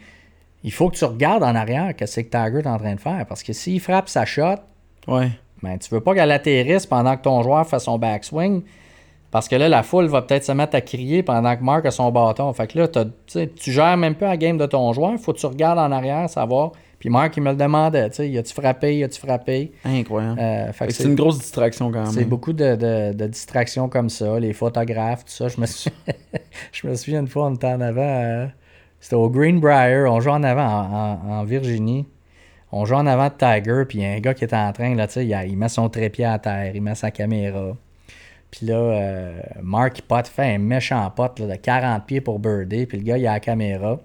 [0.63, 3.25] il faut que tu regardes en arrière qu'est-ce que Tiger est en train de faire.
[3.27, 4.57] Parce que s'il frappe sa shot,
[5.07, 5.31] Ouais.
[5.63, 8.63] ben, tu veux pas qu'elle atterrisse pendant que ton joueur fait son backswing.
[9.35, 11.91] Parce que là, la foule va peut-être se mettre à crier pendant que Marc a
[11.91, 12.53] son bâton.
[12.53, 15.19] Fait que là, tu gères même pas la game de ton joueur.
[15.19, 16.71] Faut que tu regardes en arrière, savoir.
[17.01, 18.11] Puis Marc, il me le demandait.
[18.11, 19.73] Tu sais, y a-tu frappé, y a-tu frappé?
[19.85, 20.39] Incroyable.
[20.41, 22.29] Euh, c'est une grosse distraction quand c'est même.
[22.29, 25.49] beaucoup de, de- de distractions comme ça, les photographes, tout ça.
[25.49, 25.91] Je me, suis...
[26.73, 28.03] je me souviens une fois, on était en avant.
[28.03, 28.47] euh,
[29.01, 32.07] C'était au Greenbrier, on joue en avant en, en- en Virginie.
[32.71, 34.73] On joue en avant de Tiger, puis il y a un gars qui est en
[34.73, 37.73] train, là, tu sais, il met son trépied à terre, il met sa caméra.
[38.57, 39.33] Puis là, euh,
[39.63, 43.19] Mark Pot fait un méchant pot là, de 40 pieds pour Birdie, puis le gars,
[43.19, 43.99] il a la caméra.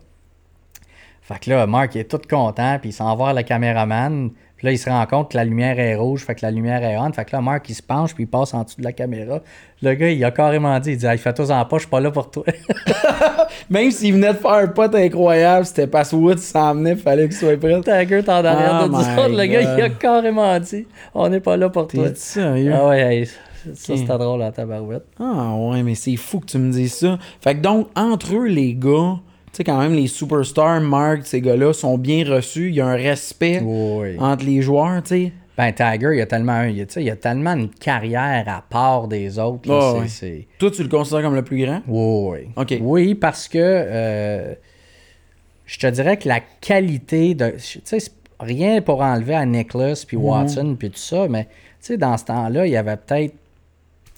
[1.21, 4.31] Fait que là, Mark il est tout content, puis il s'en va voir le caméraman.
[4.57, 6.83] Puis là, il se rend compte que la lumière est rouge, fait que la lumière
[6.83, 7.13] est on.
[7.13, 9.39] Fait que là, Mark, il se penche, puis il passe en dessous de la caméra.
[9.83, 11.99] Le gars, il a carrément dit, il dit, hey, fais-toi en pas, je suis pas
[11.99, 12.43] là pour toi.
[13.69, 17.29] Même s'il venait de faire un pote incroyable, c'était parce que Woods s'en venait, fallait
[17.29, 17.79] qu'il soit prêt.
[17.81, 19.37] Tiger t'en arrière Oh de nous my autres.
[19.37, 22.09] Le gars, il a carrément dit, on n'est pas là pour toi.
[22.09, 22.73] T'es sérieux?
[22.75, 23.29] Ah ouais, hey,
[23.73, 25.05] ça, c'était drôle à tabarouette.
[25.19, 27.17] Ah ouais, mais c'est fou que tu me dises ça.
[27.41, 29.19] Fait que donc, entre eux, les gars,
[29.51, 32.69] tu sais, quand même, les superstars, Mark, ces gars-là, sont bien reçus.
[32.69, 34.15] Il y a un respect Oui.
[34.19, 35.33] entre les joueurs, tu sais.
[35.57, 39.37] Ben, Tiger, il a tellement, il, a- il a tellement une carrière à part des
[39.39, 39.67] autres.
[39.67, 40.47] là, c'est- c'est...
[40.57, 41.81] Toi, tu le considères comme le plus grand?
[41.87, 42.47] Oui, oui.
[42.55, 42.77] OK.
[42.81, 44.53] Oui, parce que euh,
[45.65, 47.55] je te dirais que la qualité de.
[47.57, 47.97] Tu sais,
[48.39, 51.49] rien pour enlever à Nicholas puis Watson puis tout ça, mais tu
[51.81, 53.33] sais, dans ce temps-là, il y avait peut-être,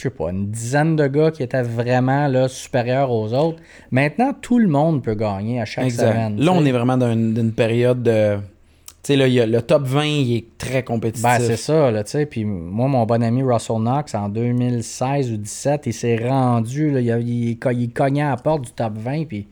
[0.01, 3.61] je sais pas, une dizaine de gars qui étaient vraiment là, supérieurs aux autres.
[3.91, 6.11] Maintenant, tout le monde peut gagner à chaque Exact.
[6.11, 6.39] semaine.
[6.39, 8.37] Là, on est vraiment dans une, période de.
[8.37, 11.23] Tu sais, là, y a le top 20, il est très compétitif.
[11.23, 12.25] Ben, c'est ça, là, tu sais.
[12.25, 16.99] Puis moi, mon bon ami Russell Knox, en 2016 ou 2017, il s'est rendu, là,
[16.99, 19.25] il, il, co- il cognait à la porte du top 20.
[19.25, 19.47] Puis,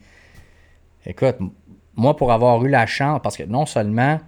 [1.06, 1.36] écoute,
[1.94, 4.18] moi, pour avoir eu la chance, parce que non seulement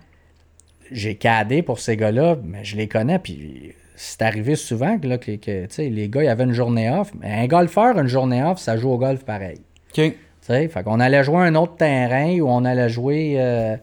[0.92, 3.72] j'ai cadé pour ces gars-là, mais je les connais, puis
[4.04, 7.12] c'est arrivé souvent que, là, que, que, les gars, il y avait une journée off.
[7.20, 9.60] Mais un golfeur, une journée off, ça joue au golf pareil.
[9.90, 9.94] OK.
[9.94, 13.36] Tu sais, fait qu'on allait jouer un autre terrain où on allait jouer.
[13.38, 13.76] euh,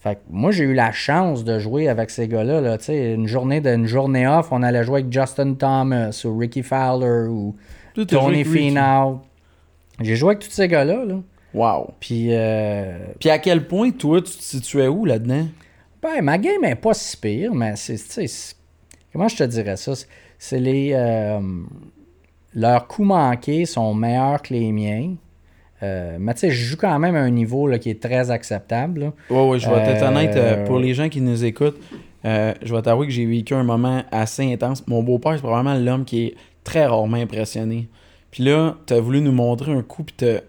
[0.00, 2.62] fait que moi, j'ai eu la chance de jouer avec ces gars-là.
[2.62, 6.62] Là, une journée de, une journée off, on allait jouer avec Justin Thomas ou Ricky
[6.62, 7.54] Fowler ou
[8.06, 8.44] Tony.
[8.44, 9.20] Finau.
[10.00, 11.04] J'ai joué avec tous ces gars-là.
[11.04, 11.16] Là.
[11.52, 11.90] Wow.
[12.00, 15.46] Puis, euh, Puis à quel point, toi, tu te situais où là-dedans?
[16.02, 17.96] ben, Ben, ma game est pas si pire, mais c'est.
[19.18, 19.94] Comment je te dirais ça?
[20.38, 20.92] C'est les.
[20.94, 21.40] Euh,
[22.54, 25.16] leurs coups manqués sont meilleurs que les miens.
[25.82, 28.30] Euh, mais tu sais, je joue quand même à un niveau là, qui est très
[28.30, 29.12] acceptable.
[29.28, 30.64] Oui, oui, je vais être honnête.
[30.66, 31.80] pour les gens qui nous écoutent,
[32.22, 34.86] je vais t'avouer que j'ai vécu un moment assez intense.
[34.86, 37.88] Mon beau-père, c'est probablement l'homme qui est très rarement impressionné.
[38.30, 40.42] Puis là, t'as voulu nous montrer un coup, puis t'as,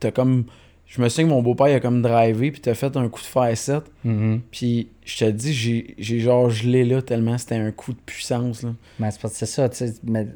[0.00, 0.46] t'as comme
[0.86, 3.26] je me souviens que mon beau-père a comme drivé puis t'as fait un coup de
[3.26, 3.82] fer 7.
[4.06, 4.40] Mm-hmm.
[4.50, 8.62] Puis je te dis, j'ai genre gelé là tellement c'était un coup de puissance.
[8.62, 8.70] Là.
[9.00, 9.94] Mais c'est ça, tu sais.
[10.04, 10.28] Mais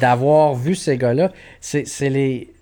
[0.00, 2.52] d'avoir vu ces gars-là, c'est les.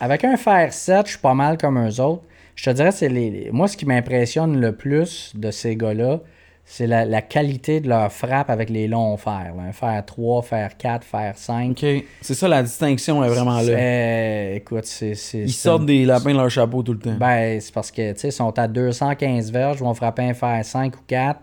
[0.00, 2.22] Avec un fer 7, je suis pas mal comme eux autres.
[2.56, 3.50] Je te dirais, c'est les.
[3.52, 6.20] Moi, ce qui m'impressionne le plus de ces gars-là,
[6.68, 9.54] c'est la, qualité de leur frappe avec les longs fers.
[9.56, 11.70] Un fer 3, fer 4, fer 5.
[11.70, 12.04] OK.
[12.20, 14.54] C'est ça, la distinction est vraiment là.
[14.54, 15.12] écoute, c'est...
[15.34, 17.14] Ils sortent des lapins de leur chapeau tout le temps.
[17.18, 20.34] Ben, c'est parce que, tu sais, ils sont à 215 verges, ils vont frapper un
[20.34, 21.40] fer 5 ou 4,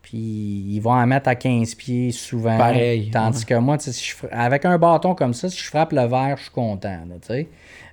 [0.00, 2.56] puis ils vont en mettre à 15 pieds souvent.
[2.56, 3.10] Pareil.
[3.10, 6.38] Tandis que moi, si je, avec un bâton comme ça, si je frappe le verre,
[6.38, 7.48] je suis content, tu sais.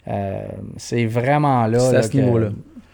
[0.08, 0.48] Euh,
[0.78, 1.80] c'est vraiment là.
[1.80, 2.50] C'est à ce niveau-là.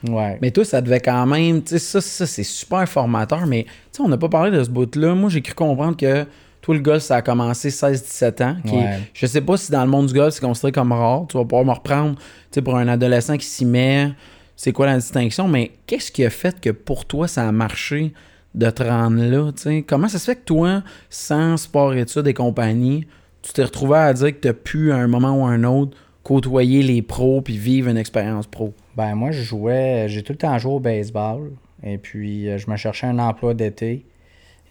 [0.08, 0.38] Ouais.
[0.41, 1.62] Mais toi, ça devait quand même.
[1.62, 4.64] Tu sais, ça, ça c'est super formateur, mais tu sais, on n'a pas parlé de
[4.64, 5.16] ce bout-là.
[5.16, 6.26] Moi, j'ai cru comprendre que
[6.62, 8.56] toi, le golf, ça a commencé 16-17 ans.
[8.66, 8.76] Qui
[9.14, 11.26] je sais pas si dans le monde du golf, c'est considéré comme rare.
[11.28, 14.12] Tu vas pouvoir me reprendre tu sais, pour un adolescent qui s'y met.
[14.56, 15.47] C'est quoi la distinction?
[15.47, 18.14] Mais qu'est-ce qui a fait que pour toi, ça a marché
[18.56, 19.52] de te rendre là?
[19.56, 19.86] sais?
[19.88, 23.08] Comment ça se fait que toi, sans sport études et compagnie,
[23.41, 25.64] tu t'es retrouvé à dire que tu as pu, à un moment ou à un
[25.64, 28.74] autre, côtoyer les pros puis vivre une expérience pro?
[29.00, 31.54] Ben moi, je jouais, j'ai tout le temps joué au baseball.
[31.84, 34.06] Et puis, euh, je me cherchais un emploi d'été.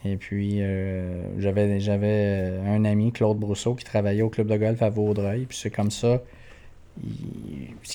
[0.04, 4.82] Et puis, euh, j'avais, euh, un ami, Claude Brousseau, qui travaillait au club de golf
[4.82, 5.46] à Vaudreuil.
[5.46, 6.20] Puis c'est comme ça,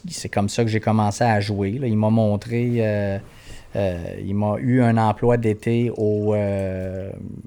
[0.08, 1.80] c'est comme ça que j'ai commencé à jouer.
[1.84, 2.82] Il m'a montré,
[3.76, 6.34] il m'a eu un emploi d'été au,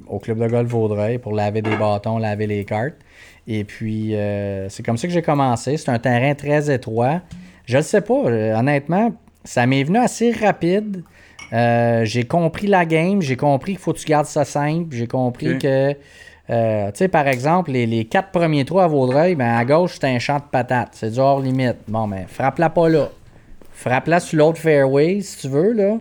[0.06, 2.94] au club de golf Vaudreuil pour laver des bâtons, laver les cartes.
[3.48, 4.14] Et puis,
[4.68, 5.76] c'est comme ça que j'ai commencé.
[5.76, 7.22] C'est un terrain très étroit.
[7.66, 9.12] Je ne sais pas, euh, honnêtement,
[9.44, 11.02] ça m'est venu assez rapide.
[11.52, 15.08] Euh, j'ai compris la game, j'ai compris qu'il faut que tu gardes ça simple, j'ai
[15.08, 15.94] compris que,
[16.50, 20.06] euh, tu sais, par exemple, les, quatre premiers trous à Vaudreuil, ben, à gauche, c'est
[20.06, 21.76] un champ de patates, c'est du hors limite.
[21.88, 23.10] Bon, mais ben, frappe-la pas là.
[23.72, 25.98] Frappe-la sur l'autre fairway, si tu veux, là.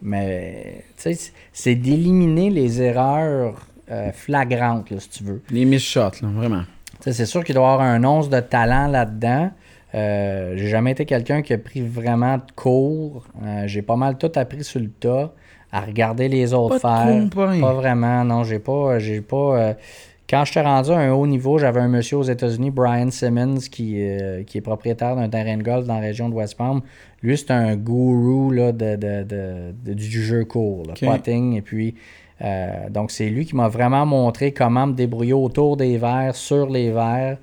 [0.00, 3.66] Mais, tu sais, c'est d'éliminer les erreurs
[4.12, 5.42] flagrantes, là, si tu veux.
[5.50, 6.62] Les miss shots, là, vraiment.
[7.00, 9.50] C'est sûr qu'il doit y avoir un once de talent là-dedans.
[9.94, 13.24] Euh, j'ai jamais été quelqu'un qui a pris vraiment de cours.
[13.42, 15.32] Euh, j'ai pas mal tout appris sur le tas,
[15.72, 17.28] à regarder les autres faire.
[17.60, 18.98] Pas vraiment, non, j'ai pas.
[18.98, 19.74] J'ai pas euh,
[20.28, 23.60] quand je suis rendu à un haut niveau, j'avais un monsieur aux États-Unis, Brian Simmons,
[23.70, 23.98] qui,
[24.46, 26.82] qui est propriétaire d'un terrain de golf dans la région de West Palm.
[27.22, 31.56] Lui, c'est un gourou là, de, du jeu court, le potting.
[31.56, 31.94] Et puis,
[32.90, 36.90] donc, c'est lui qui m'a vraiment montré comment me débrouiller autour des verres, sur les
[36.90, 37.38] verres.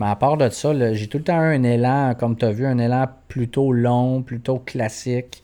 [0.00, 2.66] Mais à part de ça, j'ai tout le temps un élan, comme tu as vu,
[2.66, 5.42] un élan plutôt long, plutôt classique,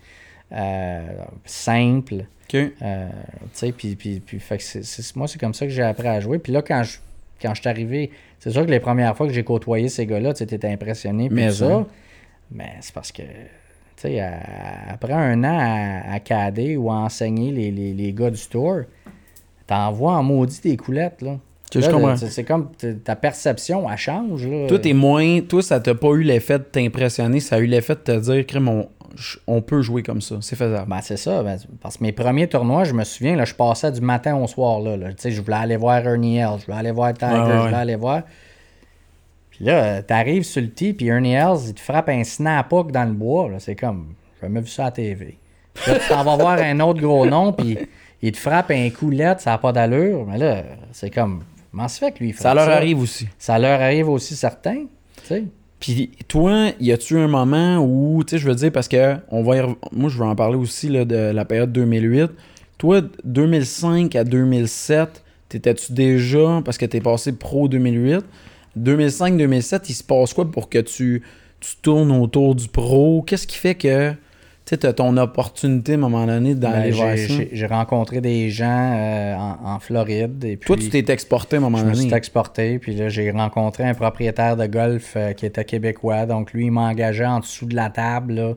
[0.52, 1.06] euh,
[1.44, 2.24] simple.
[2.54, 3.08] Euh,
[3.76, 4.42] puis, puis,
[5.16, 6.38] moi, c'est comme ça que j'ai appris à jouer.
[6.38, 6.98] Puis là, quand je,
[7.40, 10.32] quand je suis arrivé, c'est sûr que les premières fois que j'ai côtoyé ces gars-là,
[10.32, 11.28] tu étais impressionné.
[11.30, 11.86] Mais ça,
[12.50, 13.22] mais c'est parce que,
[14.88, 18.82] après un an à, à cader ou à enseigner les, les, les gars du tour,
[19.66, 21.38] t'envoies en maudit des coulettes, là.
[21.70, 22.70] C'est comme
[23.04, 24.46] ta perception, elle change.
[24.46, 24.66] Là.
[24.66, 25.40] Toi, t'es moins.
[25.40, 28.46] Toi, ça t'a pas eu l'effet de t'impressionner, ça a eu l'effet de te dire,
[28.46, 28.84] crème,
[29.46, 30.36] on, peut jouer comme ça.
[30.40, 30.88] C'est faisable.
[30.88, 31.42] Ben, c'est ça.
[31.42, 34.46] Ben, parce que mes premiers tournois, je me souviens, là, je passais du matin au
[34.46, 34.80] soir.
[34.80, 37.96] Là, Je voulais aller voir Ernie Els, je voulais aller voir Tiger, je voulais aller
[37.96, 38.22] voir.
[39.50, 42.92] Puis là, t'arrives sur le tee, puis Ernie Els, il te frappe un snap hook
[42.92, 43.50] dans le bois.
[43.58, 45.36] C'est comme, j'ai jamais vu ça à la TV.
[45.74, 47.76] Puis là, tu t'en vas voir un autre gros nom, puis
[48.22, 50.24] il te frappe un coulette, ça n'a pas d'allure.
[50.26, 50.62] Mais là,
[50.92, 51.42] c'est comme,
[52.00, 53.28] Fait que lui, ça leur arrive aussi.
[53.38, 54.86] Ça leur arrive aussi, certains.
[55.24, 55.44] sais.
[55.80, 59.42] Puis toi, y a-tu un moment où, tu sais, je veux dire, parce que on
[59.42, 62.30] va moi, je veux en parler aussi là, de la période 2008.
[62.78, 68.24] Toi, 2005 à 2007, t'étais-tu déjà, parce que t'es passé pro 2008,
[68.78, 71.22] 2005-2007, il se passe quoi pour que tu,
[71.60, 73.22] tu tournes autour du pro?
[73.22, 74.12] Qu'est-ce qui fait que
[74.76, 77.34] tu as ton opportunité à un moment donné d'aller ben, voir ça.
[77.50, 80.44] J'ai rencontré des gens euh, en, Floride.
[80.44, 81.94] Et puis, Toi, tu t'es exporté à un moment donné.
[81.94, 85.64] Je me suis exporté, puis là, j'ai rencontré un propriétaire de golf euh, qui était
[85.64, 86.26] québécois.
[86.26, 88.56] Donc, lui, il m'engageait en dessous de la table.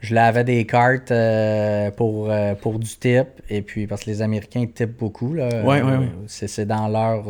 [0.00, 2.30] Je l'avais des cartes euh, pour,
[2.60, 3.26] pour du tip.
[3.48, 5.34] Et puis, parce que les Américains tipent beaucoup.
[5.34, 6.06] Oui, oui, oui.
[6.26, 7.24] C'est dans leur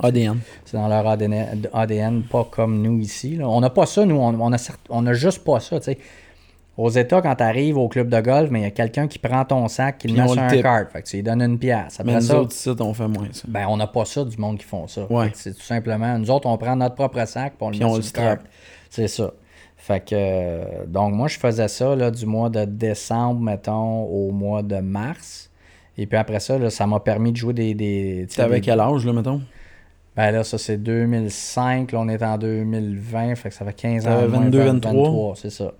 [0.00, 0.38] ADN.
[0.64, 3.38] C'est dans leur ADN, pas comme nous ici.
[3.42, 4.16] On n'a pas ça, nous.
[4.16, 4.58] On, on, a,
[4.90, 5.80] on a juste pas ça.
[5.80, 5.98] tu sais
[6.76, 9.20] Aux États, quand tu arrives au club de golf, mais il y a quelqu'un qui
[9.20, 10.90] prend ton sac, qui le met sur un cart.
[10.90, 12.00] Fait que tu lui donnes une pièce.
[12.00, 13.44] Après Mais nous ça, autres, ici, on fait moins ça.
[13.46, 15.06] ben, on n'a pas ça du monde qui font ça.
[15.10, 15.30] Ouais.
[15.34, 18.02] C'est tout simplement, nous autres, on prend notre propre sac on le met on sur
[18.04, 18.38] le cart.
[18.90, 19.32] C'est ça.
[19.76, 24.30] Fait que, euh, donc moi, je faisais ça là, du mois de décembre, mettons, au
[24.32, 25.50] mois de mars.
[25.96, 27.74] Et puis après ça, là, ça m'a permis de jouer des.
[27.74, 29.42] des T'avais des- quel âge, là, mettons?
[30.16, 34.06] Ben là, ça c'est 2005, là on est en 2020, fait que ça fait 15
[34.06, 34.10] ans.
[34.10, 35.34] T'avais de moins, 22, 20, 23.
[35.36, 35.72] c'est ça.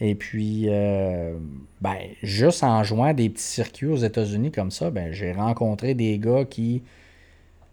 [0.00, 1.34] Et puis, euh,
[1.80, 6.18] ben, juste en jouant des petits circuits aux États-Unis comme ça, ben, j'ai rencontré des
[6.18, 6.82] gars qui.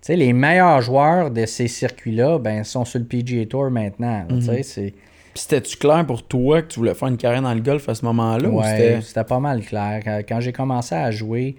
[0.01, 4.25] Tu sais, les meilleurs joueurs de ces circuits-là, ben, sont sur le PGA Tour maintenant.
[4.29, 4.91] tu sais, c'est.
[5.33, 7.95] Puis c'était-tu clair pour toi que tu voulais faire une carrière dans le golf à
[7.95, 8.47] ce moment-là?
[8.49, 9.23] ou Ouais, c'était...
[9.23, 10.01] pas mal clair.
[10.03, 11.55] Quand, quand j'ai commencé à jouer,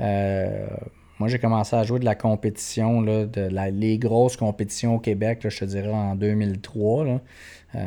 [0.00, 0.66] euh,
[1.18, 4.98] moi j'ai commencé à jouer de la compétition, là, de la- les grosses compétitions au
[5.00, 7.04] Québec, là, je te dirais en 2003.
[7.04, 7.20] là.
[7.74, 7.80] Euh,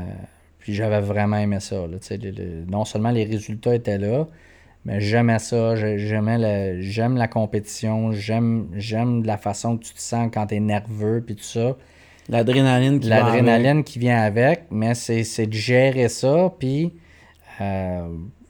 [0.59, 1.75] puis j'avais vraiment aimé ça.
[1.87, 4.27] là, le- le- non seulement les résultats étaient là,
[4.85, 5.75] mais j'aimais ça.
[5.75, 10.55] j'ai- J'aimais j'aime la compétition, j'aime j'aime la façon que tu te sens quand tu
[10.55, 11.75] es nerveux, puis tout ça
[12.29, 16.53] L'adrénaline qui l'adrénaline qui vient avec, mais c'est c'est de gérer ça.
[16.59, 16.93] Puis,
[17.59, 18.07] euh,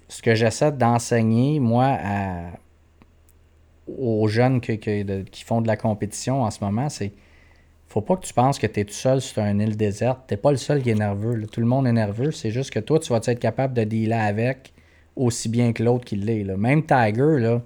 [0.10, 2.51] ce que j'essaie d'enseigner, moi, à-
[3.88, 7.12] aux jeunes que- que- de- qui font de la compétition en ce moment, c'est
[7.89, 10.19] faut pas que tu penses que tu es tout seul sur une île déserte.
[10.27, 11.35] Tu pas le seul qui est nerveux.
[11.35, 11.47] là.
[11.51, 12.31] Tout le monde est nerveux.
[12.31, 14.71] C'est juste que toi, tu vas être capable de dealer avec
[15.15, 16.43] aussi bien que l'autre qui l'est.
[16.43, 16.55] là?
[16.55, 17.61] Même Tiger, là,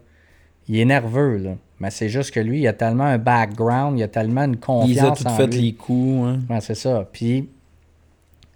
[0.67, 1.37] il est nerveux.
[1.37, 1.55] Là.
[1.79, 5.19] Mais c'est juste que lui, il a tellement un background, il a tellement une confiance
[5.19, 5.61] ont tout en fait lui.
[5.61, 6.25] les coups.
[6.25, 6.39] hein.
[6.49, 7.07] Ouais, c'est ça.
[7.11, 7.49] Puis,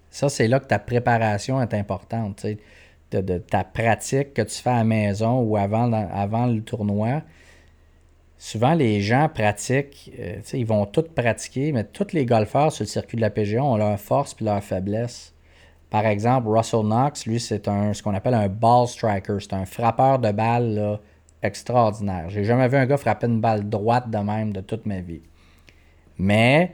[0.09, 2.45] ça, c'est là que ta préparation est importante.
[3.11, 6.61] De, de ta pratique que tu fais à la maison ou avant, dans- avant le
[6.61, 7.21] tournoi.
[8.39, 12.87] Souvent, les gens pratiquent, euh, ils vont tous pratiquer, mais tous les golfeurs sur le
[12.87, 15.33] circuit de la PGA ont leur force puis leur faiblesse.
[15.89, 19.37] Par exemple, Russell Knox, lui, c'est un ce qu'on appelle un ball striker.
[19.39, 20.99] C'est un frappeur de balle là,
[21.41, 22.29] extraordinaire.
[22.29, 25.21] J'ai jamais vu un gars frapper une balle droite de même de toute ma vie.
[26.17, 26.73] Mais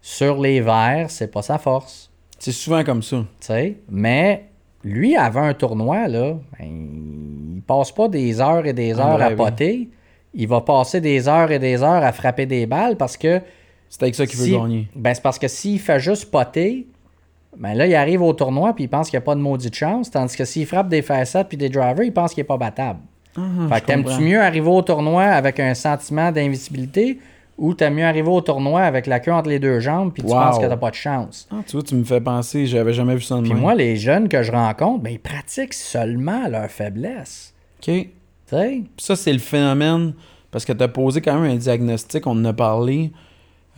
[0.00, 2.10] sur les verts, c'est pas sa force.
[2.38, 3.24] C'est souvent comme ça.
[3.88, 4.48] Mais
[4.84, 9.30] lui, avant un tournoi, là, ben, il passe pas des heures et des heures à
[9.30, 9.88] poter.
[10.34, 13.40] Il va passer des heures et des heures à frapper des balles parce que.
[13.88, 14.88] C'est avec ça qu'il veut gagner.
[14.96, 16.86] Ben, c'est parce que s'il fait juste poter,
[17.58, 19.74] ben là, il arrive au tournoi puis il pense qu'il n'y a pas de maudite
[19.74, 20.10] chance.
[20.10, 23.00] Tandis que s'il frappe des facettes puis des drivers, il pense qu'il n'est pas battable.
[23.36, 27.18] Ah, Fait que t'aimes-tu mieux arriver au tournoi avec un sentiment d'invisibilité
[27.58, 30.28] ou t'aimes mieux arriver au tournoi avec la queue entre les deux jambes puis tu
[30.30, 30.34] Wow.
[30.40, 31.46] penses que t'as pas de chance?
[31.52, 33.96] Ah, tu vois, tu me fais penser, j'avais jamais vu ça de Puis moi, les
[33.96, 37.52] jeunes que je rencontre, ben, ils pratiquent seulement leur faiblesse.
[37.86, 38.06] OK.
[38.98, 40.14] Ça, c'est le phénomène,
[40.50, 43.10] parce que tu as posé quand même un diagnostic, on en a parlé,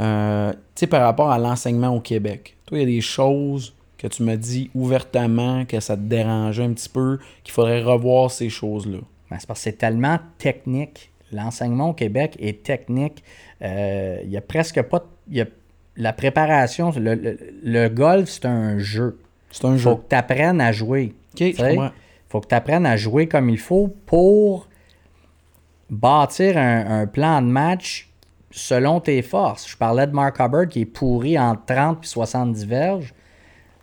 [0.00, 2.56] euh, tu sais, par rapport à l'enseignement au Québec.
[2.66, 6.64] Toi, il y a des choses que tu m'as dit ouvertement que ça te dérangeait
[6.64, 8.98] un petit peu, qu'il faudrait revoir ces choses-là.
[9.30, 11.10] Ben, c'est parce que c'est tellement technique.
[11.32, 13.22] L'enseignement au Québec est technique.
[13.62, 14.98] Euh, Il y a presque pas.
[15.28, 15.46] de- y a
[15.96, 19.18] la préparation, le, le- le golf, c'est un jeu.
[19.50, 19.90] C'est un Il jeu.
[19.90, 21.14] faut que tu apprennes à jouer.
[21.34, 21.54] OK,
[22.34, 24.66] faut que tu apprennes à jouer comme il faut pour
[25.88, 28.10] bâtir un, un plan de match
[28.50, 29.68] selon tes forces.
[29.70, 33.14] Je parlais de Mark Hubbard qui est pourri en 30 puis 70 verges.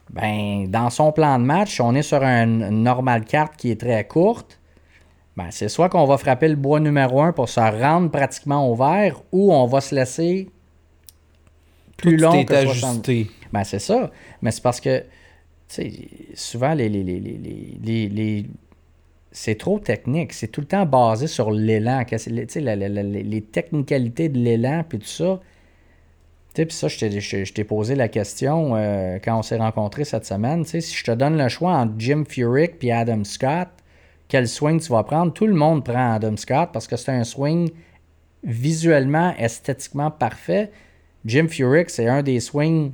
[0.09, 3.79] Ben, dans son plan de match, on est sur un- une normale carte qui est
[3.79, 4.59] très courte.
[5.37, 8.75] Ben, c'est soit qu'on va frapper le bois numéro 1 pour se rendre pratiquement au
[8.75, 10.49] vert ou on va se laisser
[11.95, 12.89] plus Toi, long que t'es 60.
[13.07, 13.31] ajusté.
[13.53, 14.11] Ben, c'est ça.
[14.41, 15.05] Mais c'est parce que,
[15.75, 15.91] sais,
[16.33, 18.45] souvent, les, les, les, les,
[19.31, 20.33] c'est trop technique.
[20.33, 22.03] C'est tout le temps basé sur l'élan.
[22.09, 25.39] les technicalités de l'élan, puis tout ça.
[26.53, 29.41] Tu sais, puis ça, je t'ai- je je t'ai posé la question euh, quand on
[29.41, 30.63] s'est rencontrés cette semaine.
[30.63, 33.69] Tu sais, si je te donne le choix entre Jim Furyk puis Adam Scott,
[34.27, 35.31] quel swing tu vas prendre?
[35.33, 37.69] Tout le monde prend Adam Scott parce que c'est un swing
[38.43, 40.71] visuellement, esthétiquement parfait.
[41.25, 42.91] Jim Furyk, c'est un des swings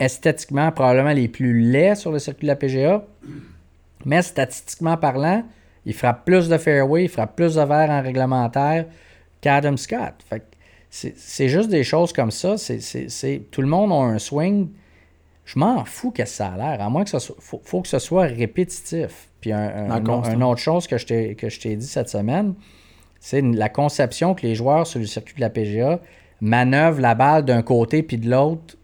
[0.00, 3.04] esthétiquement probablement les plus laids sur le circuit de la PGA.
[4.04, 5.44] Mais statistiquement parlant,
[5.86, 8.86] il frappe plus de fairway, il frappe plus de verre en réglementaire
[9.40, 10.14] qu'Adam Scott.
[10.28, 10.44] Fait que
[10.90, 12.56] c'est juste des choses comme ça.
[12.56, 14.68] C'est, tout le monde a un swing.
[15.44, 16.80] Je m'en fous que ça a l'air.
[16.82, 17.36] À moins que ça soit.
[17.38, 19.28] Faut, faut que ce soit répétitif.
[19.40, 19.90] Puis un, un-
[20.28, 22.54] un- autre chose que je t'ai, que je t'ai dit cette semaine,
[23.20, 26.00] c'est la conception que les joueurs sur le circuit de la PGA
[26.40, 28.76] manœuvrent la balle d'un côté puis de l'autre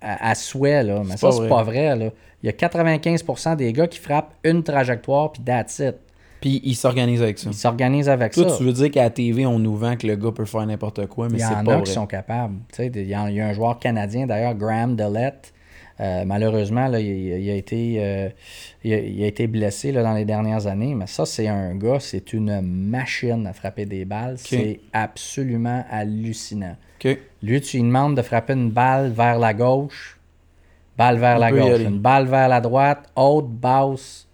[0.00, 0.82] à, à souhait.
[0.82, 1.02] Là.
[1.04, 1.48] Mais C'est ça, pas c'est vrai.
[1.48, 1.96] pas vrai.
[1.96, 2.10] Là.
[2.42, 5.96] Il y a 95% des gars qui frappent une trajectoire puis that's it.
[6.40, 7.50] Puis il s'organise avec ça.
[7.50, 8.56] Ils s'organisent avec Toi, ça.
[8.58, 11.06] tu veux dire qu'à la TV, on nous vend que le gars peut faire n'importe
[11.08, 11.84] quoi, mais Il y c'est en pas a vrai.
[11.84, 12.54] qui sont capables.
[12.78, 15.52] Il y, a un joueur canadien, d'ailleurs, Graham Dellette,
[16.00, 18.28] Euh, malheureusement, là, il, a été, euh,
[18.84, 18.92] il,
[19.24, 22.60] a, été blessé là, dans les dernières années, mais ça, c'est un gars, c'est une
[22.60, 24.36] machine à frapper des balles.
[24.38, 26.76] C'est absolument hallucinant.
[27.42, 30.18] Lui, tu lui demandes de frapper une balle vers la gauche,
[30.96, 34.26] balle vers la gauche, une balle vers la droite, haute, basse.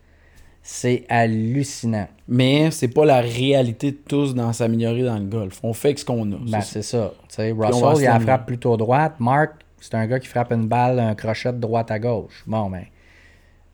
[0.66, 2.08] C'est hallucinant.
[2.26, 5.60] Mais c'est pas la réalité de tous dans s'améliorer dans le golf.
[5.62, 6.36] On fait ce qu'on a.
[6.36, 7.12] Ben, c'est ça.
[7.36, 9.16] Russell, il a frappe plutôt droite.
[9.18, 12.42] Mark, c'est un gars qui frappe une balle, un crochet de droite à gauche.
[12.46, 12.84] Bon, ben,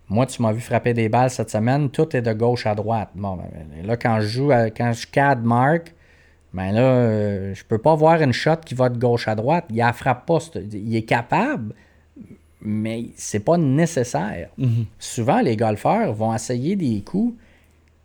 [0.09, 3.11] moi, tu m'as vu frapper des balles cette semaine, tout est de gauche à droite.
[3.15, 5.95] Bon, ben, là, quand je joue, quand je cadre Mark,
[6.53, 9.67] ben là, euh, je peux pas voir une shot qui va de gauche à droite.
[9.71, 10.39] Il la frappe pas.
[10.73, 11.75] Il est capable,
[12.61, 14.51] mais c'est pas nécessaire.
[14.59, 14.87] Mhm.
[14.99, 17.35] Souvent, les golfeurs vont essayer des coups,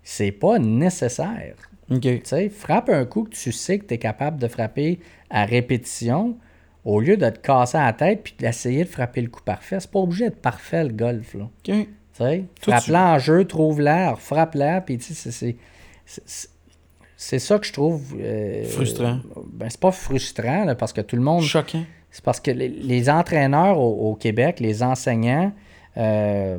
[0.03, 1.55] c'est pas nécessaire.
[2.01, 5.45] Tu sais, frappe un coup que tu sais que tu es capable de frapper à
[5.45, 6.37] répétition
[6.83, 9.91] au lieu de te casser la tête puis d'essayer de frapper le coup parfait, c'est
[9.91, 11.33] pas obligé d'être parfait le golf.
[11.33, 11.43] Là.
[11.43, 11.87] OK.
[12.61, 16.49] Frappe-la en jeu, trouve-la, frappe-la, puis tu sais, c'est.
[17.18, 18.16] C'est ça que je trouve.
[18.20, 19.20] Euh, frustrant.
[19.53, 21.43] Ben, c'est pas frustrant, parce que tout le monde.
[21.43, 21.84] Choquant.
[22.11, 25.51] C'est parce que les, entraîneurs au, Québec, les enseignants,
[25.97, 26.57] euh,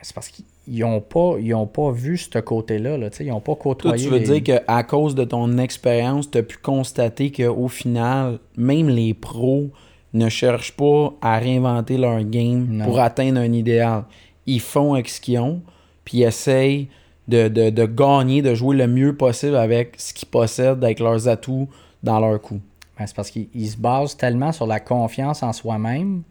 [0.00, 1.36] c'est parce qu'ils ils n'ont pas,
[1.72, 2.96] pas vu ce côté-là.
[2.96, 4.04] Là, ils n'ont pas côtoyé.
[4.04, 8.88] tu veux dire qu'à cause de ton expérience, tu as pu constater qu'au final, même
[8.88, 9.70] les pros
[10.12, 14.04] ne cherchent pas à réinventer leur game pour atteindre un idéal.
[14.46, 15.62] Ils font avec ce qu'ils ont,
[16.04, 16.88] puis ils essayent
[17.28, 21.68] de, de, gagner, de jouer le mieux possible avec ce qu'ils possèdent, avec leurs atouts
[22.02, 22.60] dans leur coup.
[22.98, 26.22] Ben, c'est parce qu'ils se basent tellement sur la confiance en soi-même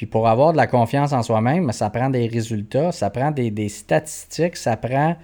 [0.00, 3.68] puis pour avoir de la confiance en soi-même, ça prend des résultats, ça prend des,
[3.68, 5.14] statistiques, ça prend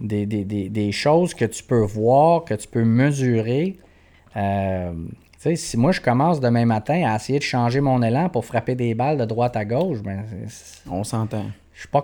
[0.00, 3.78] des, choses que tu peux voir, que tu peux mesurer.
[4.36, 4.92] Euh,
[5.54, 8.92] si moi je commence demain matin à essayer de changer mon élan pour frapper des
[8.96, 10.24] balles de droite à gauche, ben,
[10.90, 11.44] on s'entend.
[11.72, 12.02] Je suis pas,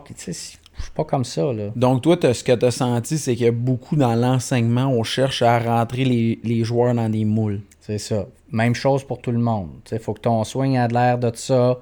[0.77, 1.53] je suis pas comme ça.
[1.53, 1.70] Là.
[1.77, 5.03] Donc, toi, ce que tu as senti, c'est qu'il y a beaucoup dans l'enseignement, on
[5.03, 7.61] cherche à rentrer les, les joueurs dans des moules.
[7.81, 8.27] C'est ça.
[8.51, 9.68] Même chose pour tout le monde.
[9.91, 11.79] Il faut que ton swing ait l'air de ça.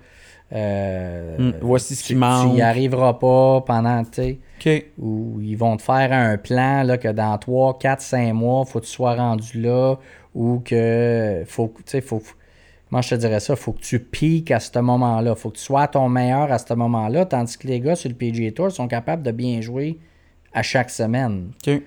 [0.54, 2.48] Euh, hmm, voici ce qui manque.
[2.48, 4.92] Tu n'y arriveras pas pendant, tu sais.
[4.98, 8.80] Ou ils vont te faire un plan là, que dans 3, 4, 5 mois, faut
[8.80, 9.96] que tu sois rendu là.
[10.34, 11.72] Ou que, faut,
[12.04, 12.22] faut.
[12.92, 13.56] Comment je te dirais ça?
[13.56, 15.34] Faut que tu piques à ce moment-là.
[15.34, 17.24] Faut que tu sois à ton meilleur à ce moment-là.
[17.24, 19.98] Tandis que les gars sur le PGA Tour sont capables de bien jouer
[20.52, 21.52] à chaque semaine.
[21.66, 21.80] OK.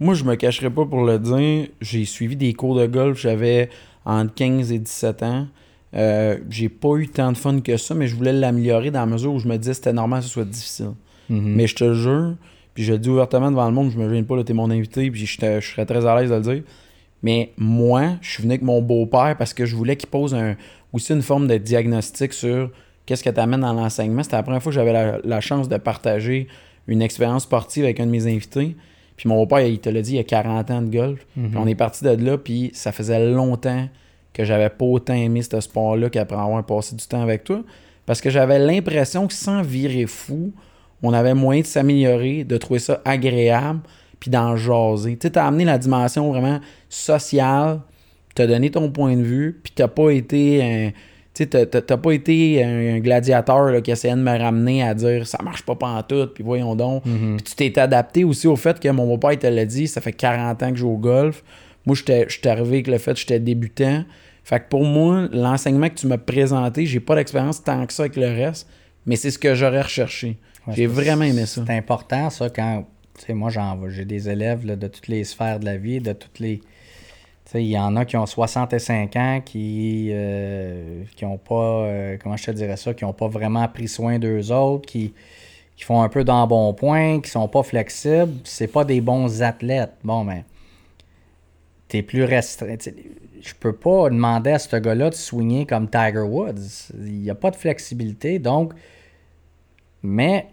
[0.00, 1.68] Moi, je me cacherai pas pour le dire.
[1.82, 3.20] J'ai suivi des cours de golf.
[3.20, 3.68] J'avais
[4.06, 5.46] entre 15 et 17 ans.
[5.92, 9.06] Euh, j'ai pas eu tant de fun que ça, mais je voulais l'améliorer dans la
[9.06, 10.92] mesure où je me disais que c'était normal que ce soit difficile.
[11.28, 11.54] Mhm.
[11.54, 12.34] Mais je te jure,
[12.72, 14.70] puis je le dis ouvertement devant le monde, je me viens pas, là, t'es mon
[14.70, 16.62] invité, puis je, serais très à l'aise de le dire.
[17.22, 20.56] Mais moi, je suis venu avec mon beau-père parce que je voulais qu'il pose un,
[20.92, 22.70] aussi une forme de diagnostic sur
[23.06, 24.22] qu'est-ce que tu amènes dans l'enseignement.
[24.22, 26.46] C'était la première fois que j'avais la, chance de partager
[26.86, 28.76] une expérience sportive avec un de mes invités.
[29.16, 31.26] Puis mon beau-père, il te l'a dit, il y a 40 ans de golf.
[31.36, 31.50] Mhm.
[31.50, 33.88] Puis on est parti de là, puis ça faisait longtemps
[34.32, 37.62] que j'avais pas autant aimé ce sport-là qu'après avoir passé du temps avec toi.
[38.06, 40.52] Parce que j'avais l'impression que sans virer fou,
[41.02, 43.80] on avait moyen de s'améliorer, de trouver ça agréable,
[44.20, 45.16] puis d'en jaser.
[45.16, 47.80] Tu sais, t'as amené la dimension vraiment sociale,
[48.34, 50.90] t'as donné ton point de vue, puis t'as pas été un.
[51.34, 55.38] Tu sais, t'as pas été un, gladiateur qui essayait de me ramener à dire ça
[55.42, 55.76] marche pas
[56.08, 57.06] tout, puis voyons donc.
[57.06, 57.36] Mm-hmm.
[57.36, 60.12] Puis tu t'es adapté aussi au fait que mon beau-père te l'a dit, ça fait
[60.12, 61.44] 40 ans que je joue au golf.
[61.86, 64.04] Moi, j'étais arrivé avec le fait que j'étais débutant.
[64.48, 68.04] Fait que pour moi, l'enseignement que tu m'as présenté, j'ai pas d'expérience tant que ça
[68.04, 68.66] avec le reste,
[69.04, 70.38] mais c'est ce que j'aurais recherché.
[70.72, 71.62] j'ai vraiment aimé ça.
[71.66, 72.86] C'est important, ça, quand.
[73.18, 76.60] Sais, moi, j'ai des élèves de toutes les sphères de la vie, de toutes les.
[77.54, 81.54] Il y en a qui ont 65 ans, qui euh, qui ont pas,
[81.86, 85.14] euh, comment je te dirais ça, qui ont pas vraiment pris soin d'eux autres, qui,
[85.74, 89.94] qui font un peu d'embonpoint, qui sont pas flexibles, c'est pas des bons athlètes.
[90.04, 90.44] Bon, ben,
[91.88, 92.76] t'es plus restreint
[93.42, 96.92] je peux pas demander à ce gars-là de swinger comme Tiger Woods.
[96.94, 98.38] Il n'y a pas de flexibilité.
[98.38, 98.72] Donc,
[100.02, 100.48] mais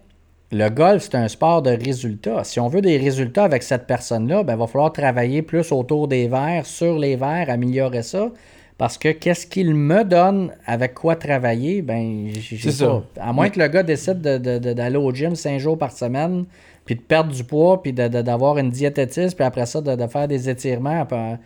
[0.52, 2.44] le golf, c'est un sport de résultats.
[2.44, 6.06] Si on veut des résultats avec cette personne-là, ben, il va falloir travailler plus autour
[6.06, 8.30] des verres, sur les verres, améliorer ça.
[8.78, 13.02] Parce que qu'est-ce qu'il me donne avec quoi travailler, ben, j'ai ça.
[13.18, 16.44] À moins que le gars décide d'aller au gym cinq jours par semaine,
[16.84, 20.48] puis de perdre du poids, puis d'avoir une diététiste, puis après ça, de, faire des
[20.48, 21.06] étirements.
[21.10, 21.38] Ben,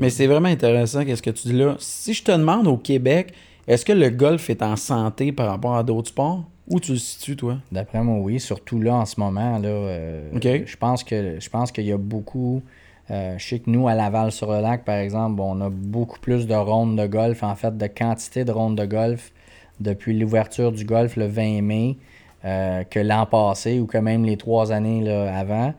[0.00, 1.76] Mais c'est vraiment intéressant qu'est-ce que tu dis là.
[1.80, 3.32] Si je te demande au Québec,
[3.66, 6.44] est-ce que le golf est en santé par rapport à d'autres sports?
[6.72, 7.58] Où tu le situes, toi?
[7.70, 8.40] D'après moi, oui.
[8.40, 11.98] Surtout là, en ce moment, là, euh, je pense que je pense qu'il y a
[11.98, 12.62] beaucoup
[13.10, 16.96] Euh, je sais que nous, à Laval-sur-le-Lac, par exemple, on a beaucoup plus de rondes
[16.96, 19.32] de golf, en fait, de quantité de rondes de golf
[19.80, 21.98] depuis l'ouverture du golf le 20 mai
[22.44, 25.74] euh, que l'an passé ou que même les trois années là, avant.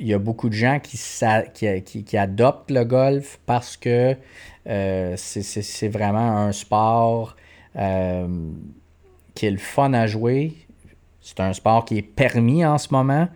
[0.00, 0.98] Il y a beaucoup de gens qui,
[1.54, 4.16] qui, qui, adoptent le golf parce que
[4.66, 7.36] c'est vraiment un sport
[9.34, 10.54] qui est le fun à jouer.
[11.20, 13.28] C'est un sport qui est permis en ce moment.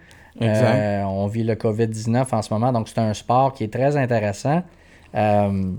[0.42, 3.96] Euh, on vit le COVID-19 en ce moment, donc c'est un sport qui est très
[3.96, 4.62] intéressant.
[5.14, 5.72] Euh,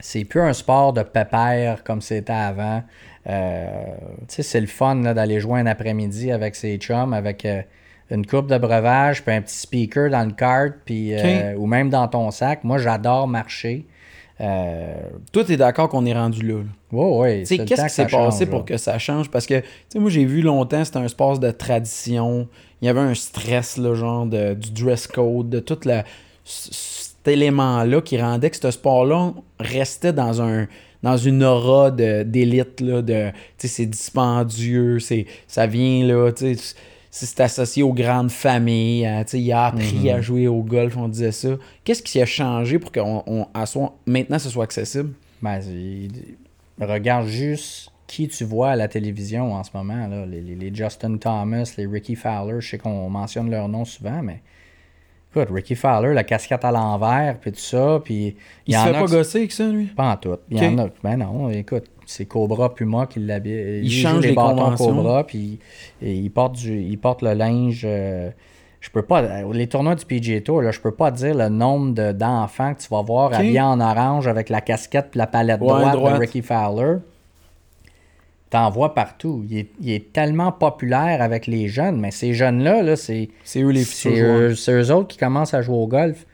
[0.00, 2.82] c'est plus un sport de pépère comme c'était avant.
[3.28, 3.84] Euh,
[4.28, 7.46] c'est le fun d'aller jouer un après-midi avec ses chums, avec
[8.10, 11.14] une coupe de breuvage, puis un petit speaker dans le cart, puis,
[11.56, 12.64] ou même dans ton sac.
[12.64, 13.86] Moi, j'adore marcher.
[14.40, 14.94] Euh,
[15.32, 16.60] Toi, tu es d'accord qu'on est rendu là.
[16.92, 17.64] Oui, oui.
[17.64, 19.30] Qu'est-ce qui s'est passé pour que ça change?
[19.30, 19.62] Parce que,
[19.94, 22.46] moi, j'ai vu longtemps, c'était un sport de tradition.
[22.82, 26.04] Il y avait un stress, là, genre, de, du dress code, de tout la,
[26.44, 30.66] cet élément-là qui rendait que ce sport-là restait dans un
[31.02, 36.74] dans une aura d'élite, là, de, c'est dispendieux, c'est, ça vient, là, tu sais,
[37.24, 39.06] c'est associé aux grandes familles.
[39.06, 40.22] Hein, il a appris à mhm.
[40.22, 41.48] jouer au golf, on disait ça.
[41.84, 43.46] Qu'est-ce qui a changé pour que on,
[44.06, 45.14] maintenant ce soit accessible?
[45.40, 45.60] Ben,
[46.78, 50.06] regarde juste qui tu vois à la télévision en ce moment.
[50.06, 50.26] Là.
[50.26, 54.42] Les, Justin Thomas, les Ricky Fowler, je sais qu'on mentionne leur nom souvent, mais
[55.30, 58.00] écoute, Ricky Fowler, la casquette à l'envers, puis tout ça.
[58.04, 58.36] Puis,
[58.66, 59.86] il, se fait pas gosser avec ça, lui?
[59.86, 60.36] Pas en tout.
[60.50, 60.88] Il y en a.
[61.02, 63.80] Ben non, écoute, c'est Cobra Puma qui l'habille.
[63.82, 65.58] Il, change les, bâtons Cobra, puis
[66.00, 67.82] il porte, du, il porte le linge.
[67.84, 68.30] Euh,
[68.80, 69.42] je peux pas.
[69.52, 72.88] Les tournois du PGA Tour, là, je peux pas dire le nombre d'enfants que tu
[72.88, 76.98] vas voir habillés en orange avec la casquette et la palette droite, de Ricky Fowler.
[78.50, 79.44] T'en vois partout.
[79.50, 83.30] Il est, tellement populaire avec les jeunes, mais ces jeunes-là, -là, c'est.
[83.42, 86.24] C'est eux les C'est eux autres qui commencent à jouer au golf.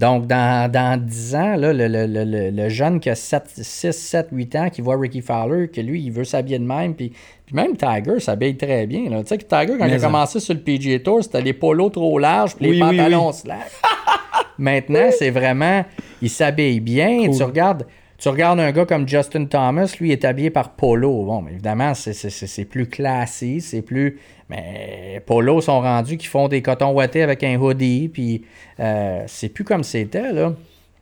[0.00, 3.92] Donc, dans, dans 10 ans, là, le, le, le, le, jeune qui a 7, 6,
[3.92, 7.12] 7, 8 ans, qui voit Ricky Fowler, que lui, il veut s'habiller de même, puis,
[7.44, 9.02] puis même Tiger s'habille très bien.
[9.20, 11.90] Tu sais que Tiger, quand il a commencé sur le PGA Tour, c'était les polos
[11.92, 13.70] trop larges, puis les pantalons slack.
[14.58, 15.84] Maintenant, c'est vraiment,
[16.22, 17.30] il s'habille bien.
[17.30, 17.84] Tu regardes,
[18.20, 21.24] tu regardes un gars comme Justin Thomas, lui, il est habillé par Polo.
[21.24, 24.20] Bon, évidemment, c'est plus classique, c'est plus.
[24.50, 28.44] Mais Polo sont rendus qui font des cotons ouatés avec un hoodie, puis
[28.78, 30.52] euh, c'est plus comme c'était, là.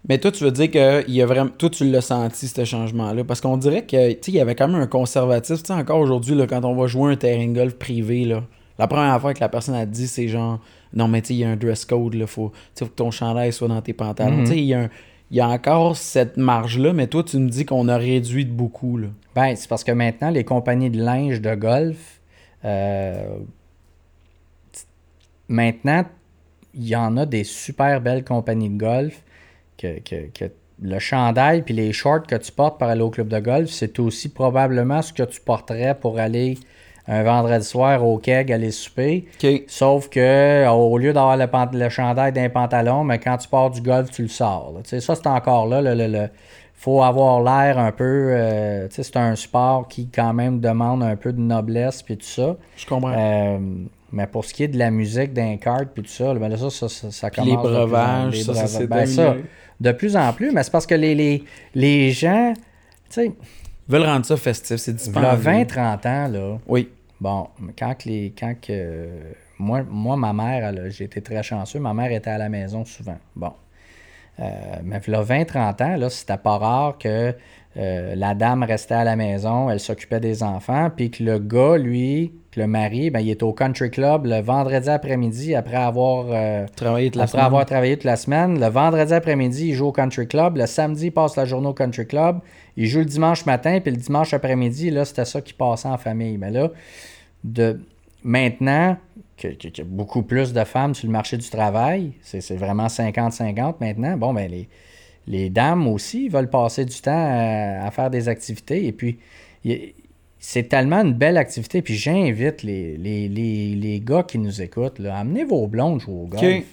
[0.09, 1.51] Mais toi, tu veux dire que il y a vraiment.
[1.59, 3.25] Toi, tu l'as senti, ce changement-là?
[3.25, 5.61] Parce qu'on dirait qu'il y avait quand même un conservatisme.
[5.63, 8.45] Tu sais, encore aujourd'hui, quand on va jouer un terrain golf privé, là,
[8.79, 10.61] la première fois que la personne a dit, c'est genre.
[10.95, 12.29] Non, mais tu sais, il y a un dress code, là.
[12.29, 14.43] Faut, faut que ton chandail soit dans tes pantalons.
[14.43, 14.45] Mm-hmm.
[14.45, 14.89] Tu sais, il y a un
[15.31, 18.53] il y a encore cette marge-là, mais toi, tu me dis qu'on a réduit de
[18.53, 18.97] beaucoup.
[18.97, 19.09] Là.
[19.35, 22.21] Ben, c'est parce que maintenant, les compagnies de linge de golf,
[22.65, 23.39] euh,
[25.49, 26.05] maintenant,
[26.75, 29.23] il y en a des super belles compagnies de golf
[29.77, 30.51] que, que
[30.81, 33.99] le chandail puis les shorts que tu portes pour aller au club de golf, c'est
[33.99, 36.57] aussi probablement ce que tu porterais pour aller
[37.09, 39.27] un vendredi soir au keg aller souper.
[39.67, 41.37] Sauf que au lieu d'avoir
[41.73, 44.75] le, chandail d'un pantalon, mais quand tu pars du golf, tu le sors.
[44.85, 45.81] Ça, c'est encore là.
[45.81, 46.31] Il
[46.75, 48.05] faut avoir l'air un peu.
[48.05, 52.57] Euh, c'est un sport qui, quand même, demande un peu de noblesse puis tout ça.
[52.77, 53.15] Je comprends.
[53.17, 53.59] Euh,
[54.13, 56.71] mais pour ce qui est de la musique d'un cart puis tout ça, ben ça,
[56.71, 57.51] ça, ça, commence.
[57.51, 59.35] Les breuvages, ça, c'est ben ça,
[59.81, 61.45] De plus en plus, mais c'est parce que les, les,
[61.75, 62.55] les gens.
[63.89, 65.33] veulent rendre ça festif, c'est disponible.
[65.43, 66.59] Il y a 20-30 ans, là.
[66.69, 66.89] Oui.
[67.21, 67.49] Bon,
[67.79, 68.33] quand les.
[68.39, 69.09] Quand que,
[69.59, 71.81] moi, moi, ma mère, j'ai été très chanceux.
[71.81, 73.19] Ma mère était à la maison souvent.
[73.35, 73.53] Bon.
[74.41, 74.45] Euh,
[74.85, 77.35] mais là, 20-30 ans, là, c'était pas rare que
[77.77, 81.77] euh, la dame restait à la maison, elle s'occupait des enfants, puis que le gars,
[81.77, 86.27] lui, que le mari, ben, il est au country club le vendredi après-midi après avoir,
[86.31, 88.59] euh, travaillé, toute la après avoir travaillé toute la semaine.
[88.59, 90.57] Le vendredi après-midi, il joue au country club.
[90.57, 92.41] Le samedi, il passe la journée au country club.
[92.81, 95.99] Il joue le dimanche matin, puis le dimanche après-midi, là, c'était ça qui passait en
[95.99, 96.39] famille.
[96.39, 96.71] Mais là,
[97.43, 97.81] de
[98.23, 98.97] maintenant,
[99.37, 103.75] qu'il y a beaucoup plus de femmes sur le marché du travail, c'est vraiment 50-50
[103.81, 104.69] maintenant, bon, ben les,
[105.27, 108.87] les dames aussi veulent passer du temps à, faire des activités.
[108.87, 109.19] Et puis,
[110.39, 111.83] c'est tellement une belle activité.
[111.83, 116.43] Puis j'invite les, les, gars qui nous écoutent, là, amenez vos blondes jouer au golf.
[116.43, 116.65] Tu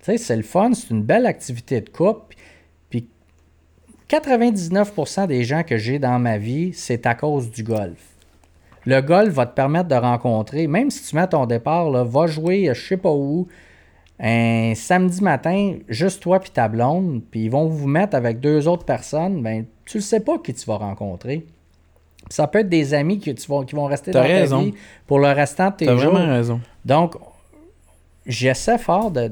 [0.00, 2.33] sais, c'est le fun, c'est une belle activité de couple.
[4.10, 8.14] 99% des gens que j'ai dans ma vie, c'est à cause du golf.
[8.86, 12.26] Le golf va te permettre de rencontrer, même si tu mets ton départ, là, va
[12.26, 13.48] jouer je sais pas où,
[14.20, 18.68] un samedi matin, juste toi puis ta blonde, puis ils vont vous mettre avec deux
[18.68, 21.46] autres personnes, ben tu ne sais pas qui tu vas rencontrer.
[22.30, 24.74] Ça peut être des amis qui, tu qui vont rester dans ta vie
[25.06, 25.96] pour le restant de tes jours.
[25.96, 26.60] T'as vraiment raison.
[26.84, 27.16] Donc,
[28.26, 29.30] j'essaie fort de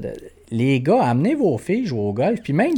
[0.51, 2.73] les gars, amenez vos filles jouer au golf, puis même.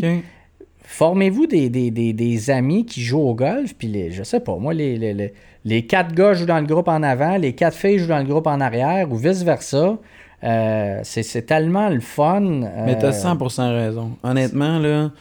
[0.87, 5.33] Formez-vous des, amis qui jouent au golf, puis les, je sais pas, moi, les,
[5.65, 8.25] les, quatre gars jouent dans le groupe en avant, les quatre filles jouent dans le
[8.25, 9.97] groupe en arrière, ou vice-versa.
[10.43, 12.39] Euh, c'est tellement le fun.
[12.41, 14.11] Mais t'as euh, 100% raison.
[14.21, 15.11] Honnêtement, là,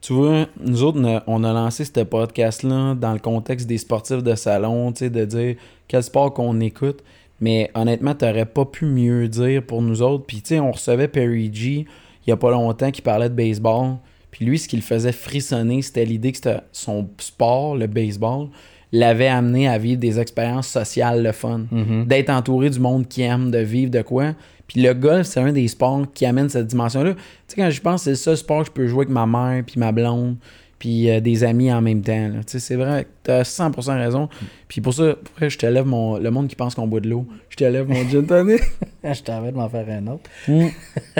[0.00, 3.78] tu vois, nous autres, on a, on a lancé ce podcast-là dans le contexte des
[3.78, 5.56] sportifs de salon, tu sais, de dire
[5.86, 7.02] quel sport qu'on écoute.
[7.40, 10.24] Mais honnêtement, t'aurais pas pu mieux dire pour nous autres.
[10.26, 11.86] Puis, tu sais, on recevait Perry G
[12.26, 13.96] il y a pas longtemps qui parlait de baseball.
[14.30, 16.38] Puis lui, ce qui le faisait frissonner, c'était l'idée que
[16.72, 18.48] son sport, le baseball,
[18.92, 21.66] l'avait amené à vivre des expériences sociales le fun.
[21.70, 22.06] mhm.
[22.06, 24.34] D'être entouré du monde qui aime, de vivre de quoi.
[24.66, 27.14] Puis le golf, c'est un des sports qui amène cette dimension-là.
[27.14, 29.26] Tu sais, quand je pense, c'est le seul sport que je peux jouer avec ma
[29.26, 30.36] mère, puis ma blonde,
[30.80, 32.30] puis euh, des amis en même temps.
[32.44, 34.28] Tu c'est vrai, t'as 100% raison.
[34.66, 36.16] Puis pour ça, après, je te lève mon...
[36.18, 38.60] Le monde qui pense qu'on boit de l'eau, je te lève mon gin tonic.
[39.04, 40.28] Je t'avais de m'en faire un autre.
[40.48, 40.66] Mm.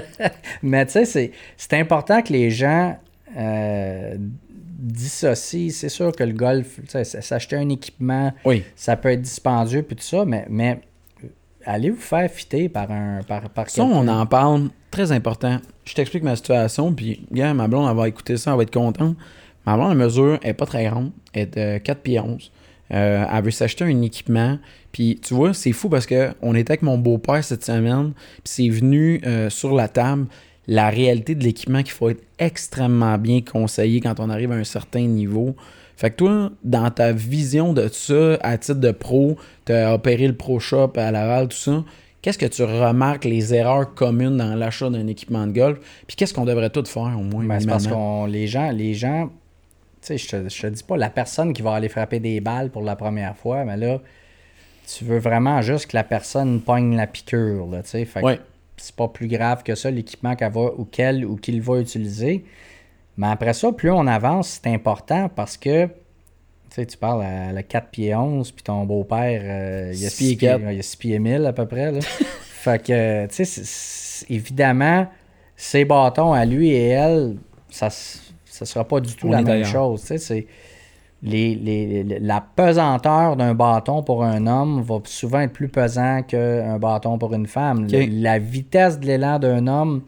[0.65, 2.99] Mais tu sais, c'est- c'est important que les gens
[3.39, 4.17] euh,
[4.81, 5.71] dissocient.
[5.71, 8.65] C'est sûr que le golf, tu s'acheter un équipement, Oui.
[8.77, 10.81] ça peut être dispendieux puis tout ça, mais, mais
[11.65, 14.69] allez vous faire fitter par un par, par Ça, on en parle.
[14.91, 15.59] Très important.
[15.85, 18.73] Je t'explique ma situation, puis, gars, ma blonde, elle va écouter ça, elle va être
[18.73, 19.17] contente.
[19.71, 21.13] Ma blonde, la mesure, elle est pas très grande.
[21.33, 22.51] Elle est de 4 pieds 11.
[22.93, 24.59] Euh, elle veut s'acheter un équipement.
[24.91, 28.43] Puis, tu vois, c'est fou parce que on était avec mon beau-père cette semaine, puis
[28.45, 30.27] c'est venu euh, sur la table
[30.67, 34.65] la réalité de l'équipement qu'il faut être extrêmement bien conseillé quand on arrive à un
[34.65, 35.57] certain niveau.
[35.97, 40.27] Fait que toi, dans ta vision de ça, à titre de pro, tu as opéré
[40.27, 41.85] le Pro Shop à Laval, tout ça,
[42.23, 45.79] qu'est-ce que tu remarques les erreurs communes dans l'achat d'un équipement de golf?
[46.07, 47.45] Puis qu'est-ce qu'on devrait tout faire au moins?
[47.45, 49.31] Ben, parce qu'on les gens, les gens,
[50.07, 52.71] sais, je te, je te dis pas la personne qui va aller frapper des balles
[52.71, 54.01] pour la première fois, mais là,
[54.87, 58.05] tu veux vraiment juste que la personne pogne la piqûre, là, tu sais.
[58.05, 58.41] Fait Ouais.
[58.77, 62.45] c'est pas plus grave que ça, l'équipement qu'elle va ou qu'elle ou qu'il va utiliser.
[63.17, 67.53] Mais après ça, plus on avance, c'est important parce que tu sais, tu parles à
[67.53, 70.79] le 4 pieds 11, puis ton beau-père, euh, il, a Six pieds 6 pieds, il
[70.79, 71.91] a 6 pieds 1000 à peu près.
[71.91, 71.99] Là.
[72.43, 75.09] fait que, tu sais, évidemment,
[75.57, 77.37] ses bâtons à lui et elle,
[77.71, 77.91] ça
[78.65, 80.01] ne sera pas du tout On la même chose.
[80.17, 80.47] C'est
[81.23, 86.23] les, les- les- la pesanteur d'un bâton pour un homme va souvent être plus pesant
[86.23, 87.87] qu'un bâton pour une femme.
[88.11, 90.03] La vitesse de l'élan d'un homme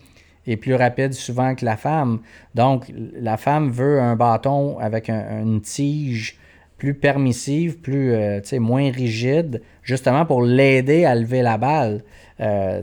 [0.47, 2.21] est plus rapide souvent que la femme.
[2.55, 2.91] Donc,
[3.21, 6.39] la femme veut un bâton avec un- une tige
[6.83, 12.03] plus permissive, plus, euh, moins rigide, justement pour l'aider à lever la balle.
[12.41, 12.83] Euh,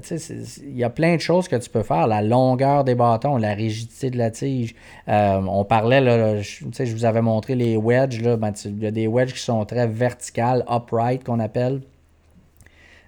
[0.64, 2.08] Il y a plein de choses que tu peux faire.
[2.08, 4.74] La longueur des bâtons, la rigidité de la tige.
[5.10, 6.64] Euh, on parlait, là, je,
[6.96, 8.22] vous avais montré les wedges.
[8.38, 11.82] Ben, il y a des wedges qui sont très verticales, upright qu'on appelle.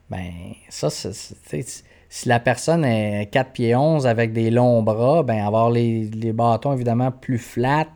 [0.10, 0.26] Ben,
[0.68, 6.10] ça, si la personne est 4 pieds 11 avec des longs bras, ben, avoir les,
[6.14, 7.88] les bâtons évidemment plus flats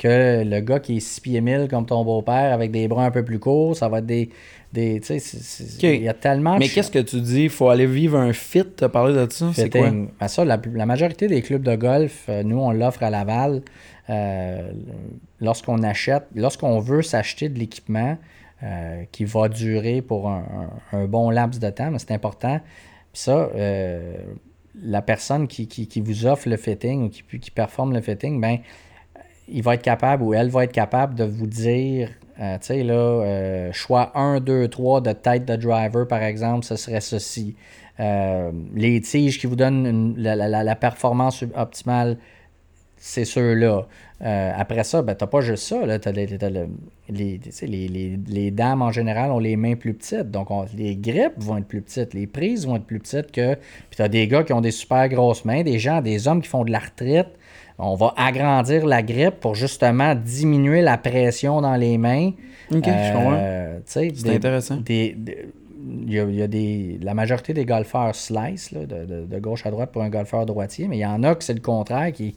[0.00, 3.10] que le gars qui est 6 pieds 1000 comme ton beau-père avec des bras un
[3.10, 4.30] peu plus courts, ça va être des.
[4.72, 5.38] des tu sais,
[5.82, 7.44] il y a tellement Mais qu'est-ce que tu dis?
[7.44, 9.50] Il faut aller vivre un fit, t'as parlé de ça?
[9.54, 9.90] C'est quoi?
[10.18, 13.62] Ben ça, la, la majorité des clubs de golf, euh, nous, on l'offre à Laval.
[14.08, 14.72] Euh,
[15.40, 18.16] lorsqu'on achète, lorsqu'on veut s'acheter de l'équipement
[18.62, 20.44] euh, qui va durer pour un,
[20.92, 22.58] un- un bon laps de temps, mais c'est important.
[23.12, 24.14] Puis ça, euh,
[24.82, 28.40] la personne qui, qui- qui vous offre le fitting ou qui, qui performe le fitting,
[28.40, 28.58] ben,
[29.50, 32.82] il va être capable ou elle va être capable de vous dire, euh, tu sais,
[32.82, 37.54] là, euh, choix 1, 2, 3 de tête de driver, par exemple, ce serait ceci.
[37.98, 42.16] Euh, les tiges qui vous donnent la, la- la- la performance optimale,
[42.96, 43.86] c'est ceux-là.
[44.22, 45.86] Après ça, ben, t'as pas juste ça.
[45.86, 46.26] Là, les,
[47.08, 50.30] les, tu les, les- les dames, en général, ont les mains plus petites.
[50.30, 52.12] Donc, on- les grippes vont être plus petites.
[52.14, 53.54] Les prises vont être plus petites que...
[53.54, 56.48] Puis t'as des gars qui ont des super grosses mains, des gens, des hommes qui
[56.48, 57.28] font de l'arthrite.
[57.82, 62.32] On va agrandir la grippe pour justement diminuer la pression dans les mains.
[62.72, 63.36] Ok, je comprends.
[63.38, 64.76] Euh, C'est intéressant.
[64.76, 65.48] des- des-
[66.06, 69.24] il y a, il y a des, la majorité des golfeurs slice là, de, de-
[69.26, 71.54] de gauche à droite pour un golfeur droitier, mais il y en a que c'est
[71.54, 72.32] le contraire, qui,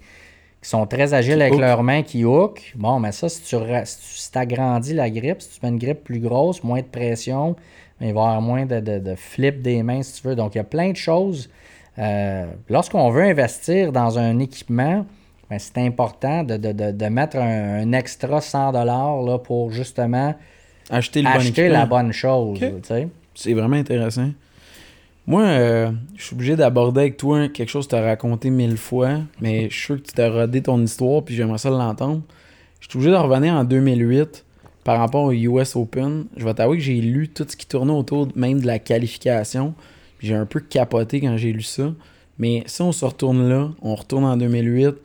[0.62, 1.60] qui sont très agiles avec hook.
[1.62, 2.72] leurs mains, qui hook.
[2.76, 6.06] Bon, mais ça, si tu si tu agrandis la grippe, si tu mets une grippe
[6.06, 7.56] plus grosse, moins de pression,
[8.00, 10.36] il va y avoir moins de, de, de flip des mains, si tu veux.
[10.36, 11.49] Donc, il y a plein de choses.
[11.99, 15.06] Euh, Lorsqu'on veut investir dans un équipement,
[15.59, 20.35] c'est important de, de- de- de mettre un, un extra 100$ là, pour justement
[20.89, 22.59] Acheter le acheter la bonne chose.
[23.35, 24.30] C'est vraiment intéressant.
[25.25, 28.75] Moi, euh, je suis obligé d'aborder avec toi quelque chose que tu as raconté mille
[28.77, 32.21] fois, mais je suis sûr que tu t'as rodé ton histoire, puis j'aimerais ça l'entendre.
[32.81, 34.43] Je suis obligé de revenir en 2008
[34.84, 36.25] par rapport au US Open.
[36.35, 39.73] Je vais t'avouer que j'ai lu tout ce qui tournait autour même de la qualification,
[40.19, 41.93] j'ai un peu capoté quand j'ai lu ça.
[42.38, 44.95] Mais si on se retourne là, on retourne en 2008,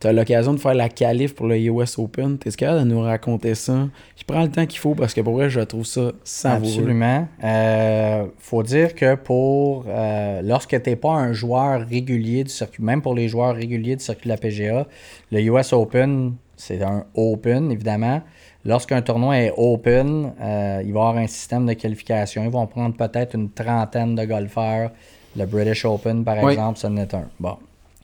[0.00, 2.38] tu as l'occasion de faire la qualif pour le US Open.
[2.38, 3.88] T'es capable de nous raconter ça?
[4.16, 6.70] Je prends le temps qu'il faut parce que pour vrai, je trouve ça savoureux.
[6.70, 7.28] Absolument.
[7.42, 12.82] Euh, faut dire que pour euh, lorsque tu n'es pas un joueur régulier du circuit,
[12.82, 14.86] même pour les joueurs réguliers du circuit de la PGA,
[15.32, 18.22] le US Open, c'est un Open, évidemment.
[18.64, 22.44] Lorsqu'un tournoi est open, euh, il va y avoir un système de qualification.
[22.44, 24.90] Ils vont prendre peut-être une trentaine de golfeurs.
[25.36, 27.28] Le British Open, par exemple, ce n'est un.
[27.38, 27.56] Bon.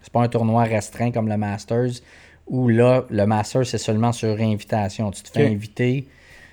[0.05, 2.03] C'est pas un tournoi restreint comme le Masters,
[2.47, 5.11] où là, le Masters, c'est seulement sur invitation.
[5.11, 6.07] Tu te fais inviter,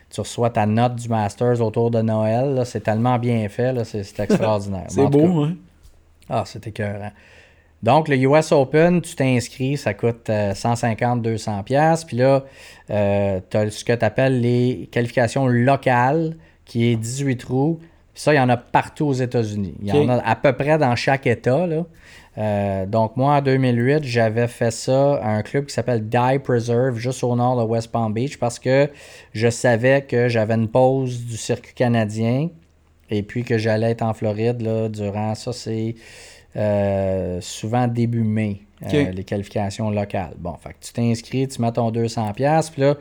[0.10, 2.62] tu reçois ta note du Masters autour de Noël.
[2.66, 4.86] C'est tellement bien fait, c'est extraordinaire.
[4.88, 5.56] c'est beau, hein?
[6.30, 7.12] Ah, c'est écœurant.
[7.84, 11.74] Donc, le US Open, tu t'inscris, ça coûte 150-200$.
[11.76, 12.44] Euh, Puis là,
[12.90, 17.80] euh, tu as ce que tu appelles les qualifications locales, qui est 18 trous.
[18.14, 19.74] ça, il y en a partout aux États-Unis.
[19.82, 21.68] Il y en a à peu près dans chaque État.
[22.38, 26.98] Euh, donc, moi, en 2008, j'avais fait ça à un club qui s'appelle Die Preserve,
[26.98, 28.90] juste au nord de West Palm Beach, parce que
[29.34, 32.50] je savais que j'avais une pause du circuit canadien
[33.10, 35.96] et puis que j'allais être en Floride là, durant ça, c'est
[36.56, 38.62] euh, souvent début mai,
[38.94, 40.34] euh, les qualifications locales.
[40.38, 42.96] Bon, fait que tu t'inscris, tu mets ton 200$, puis là,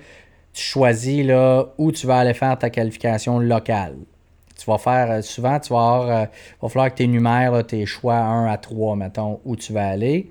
[0.53, 3.95] tu choisis là, où tu vas aller faire ta qualification locale.
[4.61, 8.17] Tu vas faire, euh, souvent, tu vas avoir, va falloir que tu énumères tes choix
[8.17, 10.31] 1 à 3, mettons, où tu vas aller.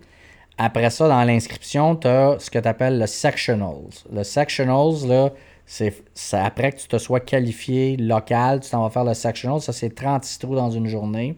[0.61, 3.89] Après ça, dans l'inscription, tu as ce que tu appelles le sectionals.
[4.11, 5.31] Le sectionals, là,
[5.65, 5.93] c'est
[6.33, 9.61] après que tu te sois qualifié local, tu t'en vas faire le sectional.
[9.61, 11.37] Ça, c'est 36 trous dans une journée.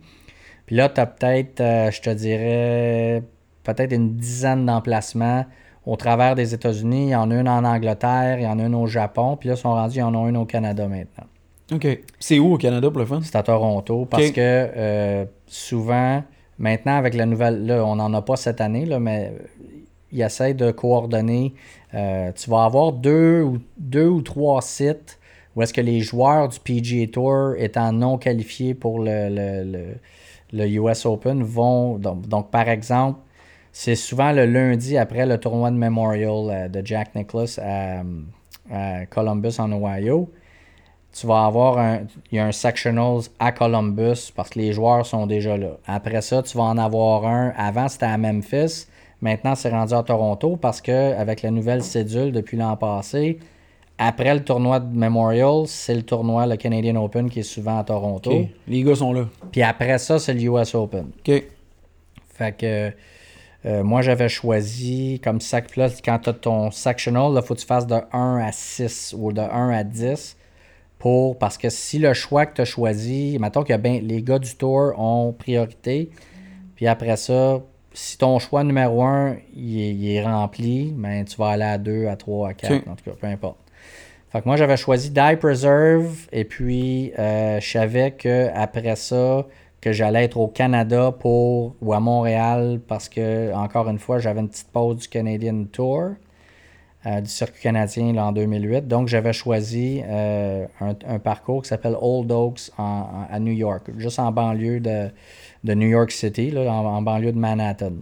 [0.65, 3.23] Puis là, tu as peut-être, euh, je te dirais,
[3.63, 5.45] peut-être une dizaine d'emplacements
[5.85, 7.07] au travers des États-Unis.
[7.07, 9.49] Il y en a une en Angleterre, il y en a une au Japon, puis
[9.49, 11.27] là, ils sont rendus, il y en a une au Canada maintenant.
[11.73, 11.87] OK.
[12.19, 13.21] C'est où au Canada pour le fun?
[13.23, 16.23] C'est à Toronto, parce que euh, souvent,
[16.57, 19.33] maintenant, avec la nouvelle, là, on n'en a pas cette année, là, mais
[20.11, 21.53] ils essayent de coordonner.
[21.93, 25.17] Euh, tu vas avoir deux ou, deux ou trois sites
[25.55, 29.97] où est-ce que les joueurs du PGA Tour étant non qualifiés pour le
[30.53, 31.97] le US Open vont.
[31.97, 33.19] Donc, par exemple,
[33.71, 38.03] c'est souvent le lundi après le tournoi de Memorial euh, de Jack Nicklaus à,
[39.09, 40.29] Columbus en Ohio.
[41.13, 42.01] Tu vas avoir un.
[42.31, 45.77] Il y a un sectionals à Columbus parce que les joueurs sont déjà là.
[45.85, 47.53] Après ça, tu vas en avoir un.
[47.57, 48.87] Avant, c'était à Memphis.
[49.21, 53.39] Maintenant, c'est rendu à Toronto parce que avec la nouvelle cédule depuis l'an passé,
[53.97, 57.83] après le tournoi de Memorial, c'est le tournoi, le Canadian Open, qui est souvent à
[57.83, 58.47] Toronto.
[58.67, 59.27] Les gars sont là.
[59.51, 61.11] Puis après ça, c'est le US Open.
[61.19, 61.43] OK.
[62.33, 62.91] Fait que
[63.65, 65.67] euh, moi, j'avais choisi comme sac.
[66.03, 69.31] quand tu as ton sectional, il faut que tu fasses de 1 à 6 ou
[69.31, 70.37] de 1 à 10.
[71.01, 74.37] Pour, parce que si le choix que tu as choisi, mettons que ben, les gars
[74.37, 76.11] du tour ont priorité,
[76.75, 77.59] puis après ça,
[77.91, 82.15] si ton choix numéro 1 il est, rempli, ben, tu vas aller à 2, à
[82.15, 83.57] 3, à 4, en tout cas, peu importe.
[84.31, 89.47] Fait que moi, j'avais choisi Die Preserve et puis euh, je savais qu'après ça,
[89.81, 94.41] que j'allais être au Canada pour ou à Montréal parce que, encore une fois, j'avais
[94.41, 96.11] une petite pause du Canadian Tour,
[97.05, 98.87] du circuit canadien en 2008.
[98.87, 104.31] Donc, j'avais choisi euh, un, parcours qui s'appelle Old Oaks à New York, juste en
[104.31, 107.93] banlieue de, New York City, là, en, banlieue de Manhattan.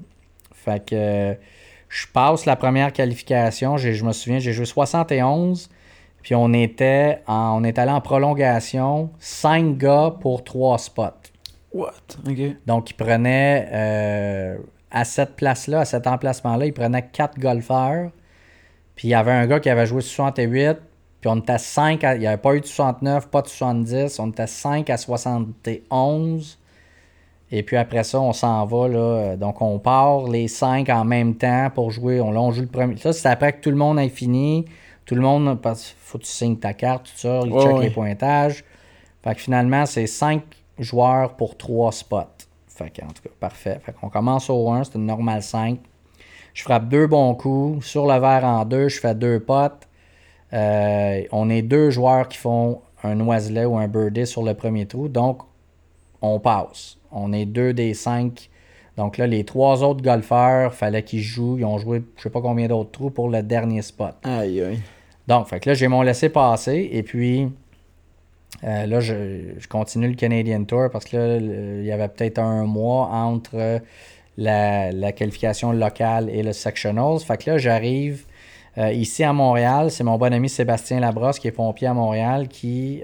[0.53, 1.37] Fait que
[1.87, 3.77] je passe la première qualification.
[3.77, 5.69] Je me souviens, j'ai joué 71.
[6.21, 11.29] Puis on était on est allé en prolongation, cinq gars pour trois spots.
[11.73, 11.93] What?
[12.27, 12.39] OK.
[12.65, 14.57] Donc, ils prenaient, euh,
[14.91, 18.11] à cette place-là, à cet emplacement-là, ils prenaient quatre golfeurs.
[18.99, 20.77] Puis il y avait un gars qui avait joué 68,
[21.21, 24.19] puis on était 5 à, Il n'y avait pas eu de 69, pas de 70.
[24.19, 26.59] On était 5 à 71.
[27.49, 28.89] Et puis après ça, on s'en va.
[28.89, 32.19] Là, donc on part les 5 en même temps pour jouer.
[32.19, 32.97] On, on joue le premier.
[32.97, 34.65] Ça, c'est après que tout le monde ait fini.
[35.05, 37.91] Tout le monde, parce faut que tu signes ta carte, tout ça, ils checkent les
[37.91, 38.65] pointages.
[39.23, 40.43] Fait que finalement, c'est 5
[40.77, 42.17] joueurs pour 3 spots.
[42.67, 43.79] Fait que, en tout cas, parfait.
[43.81, 45.79] Fait qu'on commence au 1, c'est une normale 5.
[46.59, 47.85] Je frappe deux bons coups.
[47.85, 49.87] Sur le verre en deux, je fais deux potes.
[50.51, 54.85] Euh, on est deux joueurs qui font un oiselet ou un birdie sur le premier
[54.85, 55.07] trou.
[55.07, 55.39] Donc,
[56.21, 56.97] on passe.
[57.13, 58.49] On est deux des cinq.
[58.97, 61.57] Donc là, les trois autres golfeurs, fallait qu'ils jouent.
[61.57, 64.15] Ils ont joué je sais pas combien d'autres trous pour le dernier spot.
[64.23, 64.79] Aïe, aïe.
[65.29, 67.47] Donc, fait que là, j'ai mon laissé-passer et puis
[68.65, 72.65] euh, là, je, continue le Canadian Tour parce que là, il y avait peut-être un
[72.65, 73.79] mois entre
[74.39, 77.19] la, qualification locale et le Sectionals.
[77.19, 78.25] Fait que là, j'arrive
[78.77, 79.91] euh, ici à Montréal.
[79.91, 83.01] C'est mon bon ami Sébastien Labrosse qui est pompier à Montréal qui.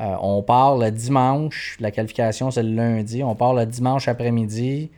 [0.00, 1.76] Euh, on part le dimanche.
[1.78, 3.22] La qualification, c'est le lundi.
[3.22, 4.90] On part le dimanche après-midi.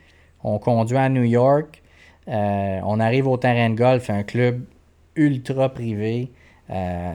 [0.43, 1.81] On conduit à New York.
[2.29, 4.63] Euh, on arrive au terrain de golf, un club
[5.15, 6.31] ultra privé.
[6.69, 7.11] Euh,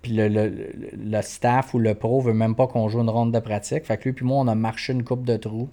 [0.00, 3.84] puis le staff ou le pro veut même pas qu'on joue une ronde de pratique.
[3.84, 5.68] Fait que lui puis moi, on a marché une coupe de trous.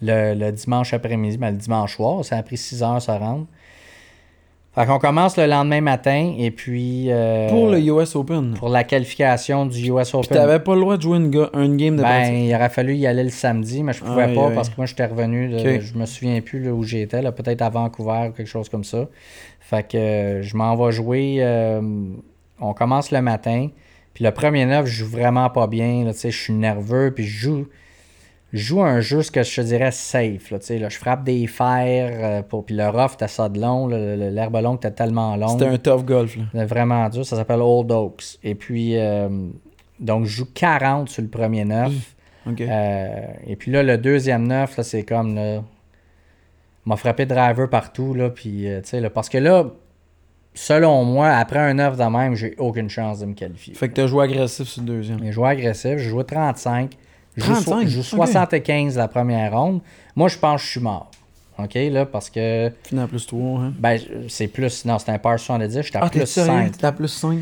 [0.00, 3.46] Le, le dimanche après-midi, ben, le dimanche soir, ça a pris 6 heures se rendre.
[4.74, 8.54] Fait qu'on commence le lendemain matin et puis euh, Pour le US Open.
[8.54, 10.28] pour la qualification du US Open.
[10.36, 12.94] t'avais pas le droit de jouer une, ga- une game de Ben, il aurait fallu
[12.94, 14.54] y aller le samedi, mais je pouvais Aïe, pas aïe.
[14.54, 15.48] parce que moi, j'étais revenu.
[15.48, 15.80] de- Ok.
[15.80, 18.84] Je me souviens plus là, où j'étais, là, peut-être à Vancouver ou quelque chose comme
[18.84, 19.08] ça.
[19.58, 21.38] Fait que euh, je m'en vais jouer.
[21.40, 21.80] euh,
[22.60, 23.68] on commence le matin.
[24.14, 26.04] Puis le premier neuf, je joue vraiment pas bien.
[26.04, 27.10] là, tu sais, Je suis nerveux.
[27.12, 27.66] Puis je joue,
[28.52, 30.50] je joue un jeu, ce que je te dirais, safe.
[30.50, 32.10] Là, je frappe des fers.
[32.12, 33.86] euh, pour, puis le rough, t'as ça de long.
[33.88, 35.48] L'herbe longue, t'as tellement long.
[35.48, 36.36] C'était un tough golf.
[36.36, 36.44] Là.
[36.52, 37.26] C'est vraiment dur.
[37.26, 38.38] Ça s'appelle Old Oaks.
[38.42, 39.28] Et puis, euh,
[40.00, 42.14] donc, je joue 40 sur le premier neuf.
[42.46, 42.60] OK.
[42.62, 45.62] Euh, et puis là, le deuxième neuf, là, c'est comme, là,
[46.86, 49.66] m'a frappé driver partout, là, puis, euh, tu sais, là, parce que là,
[50.54, 53.74] selon moi, après un neuf de même, j'ai aucune chance de me qualifier.
[53.74, 55.22] Fait que t'as joué agressif sur le deuxième.
[55.22, 56.96] J'ai joué agressif, j'ai joué 35.
[57.38, 57.80] Je joue 35?
[57.82, 58.26] so- Je joue Ok.
[58.28, 59.80] 75 la première ronde.
[60.16, 61.10] Moi, je pense que je suis mort.
[61.58, 63.60] OK, là, parce que, Final plus 3.
[63.60, 63.72] Hein.
[63.78, 63.98] ben,
[64.28, 66.50] c'est plus, non, c'était un par 70, j'étais à Ah, t'es plus sérieux?
[66.52, 66.72] 5.
[66.72, 67.38] T'étais à plus 5.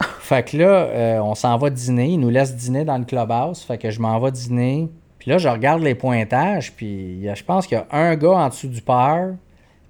[0.20, 2.08] Fait que là, euh, on s'en va dîner.
[2.08, 3.62] Ils nous laissent dîner dans le clubhouse.
[3.62, 4.88] Fait que je m'en vais dîner.
[5.20, 6.72] Puis là, je regarde les pointages.
[6.72, 9.18] Puis il je pense qu'il y a un gars en dessous du par.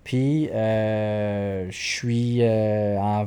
[0.05, 3.25] Puis euh, je suis euh, en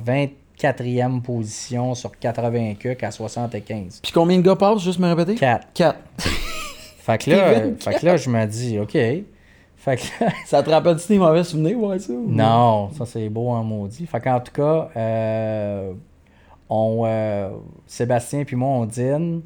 [0.72, 4.00] 24e position sur 80 cucs à 75.
[4.02, 5.36] Puis combien de gars passent, juste me répéter?
[5.36, 5.68] 4.
[5.74, 5.98] 4.
[7.04, 8.92] Fait que là, T'es fait que là je me dis, OK.
[8.94, 9.26] Fait
[9.98, 12.14] que là, Ça te rappelle-tu tes mauvais souvenirs, ouais, ça?
[12.14, 14.06] ou- Non, ça c'est beau en maudit.
[14.08, 15.92] Fait qu'en tout cas, euh,
[16.70, 17.50] on, euh,
[17.86, 19.42] Sébastien puis moi, on dîne.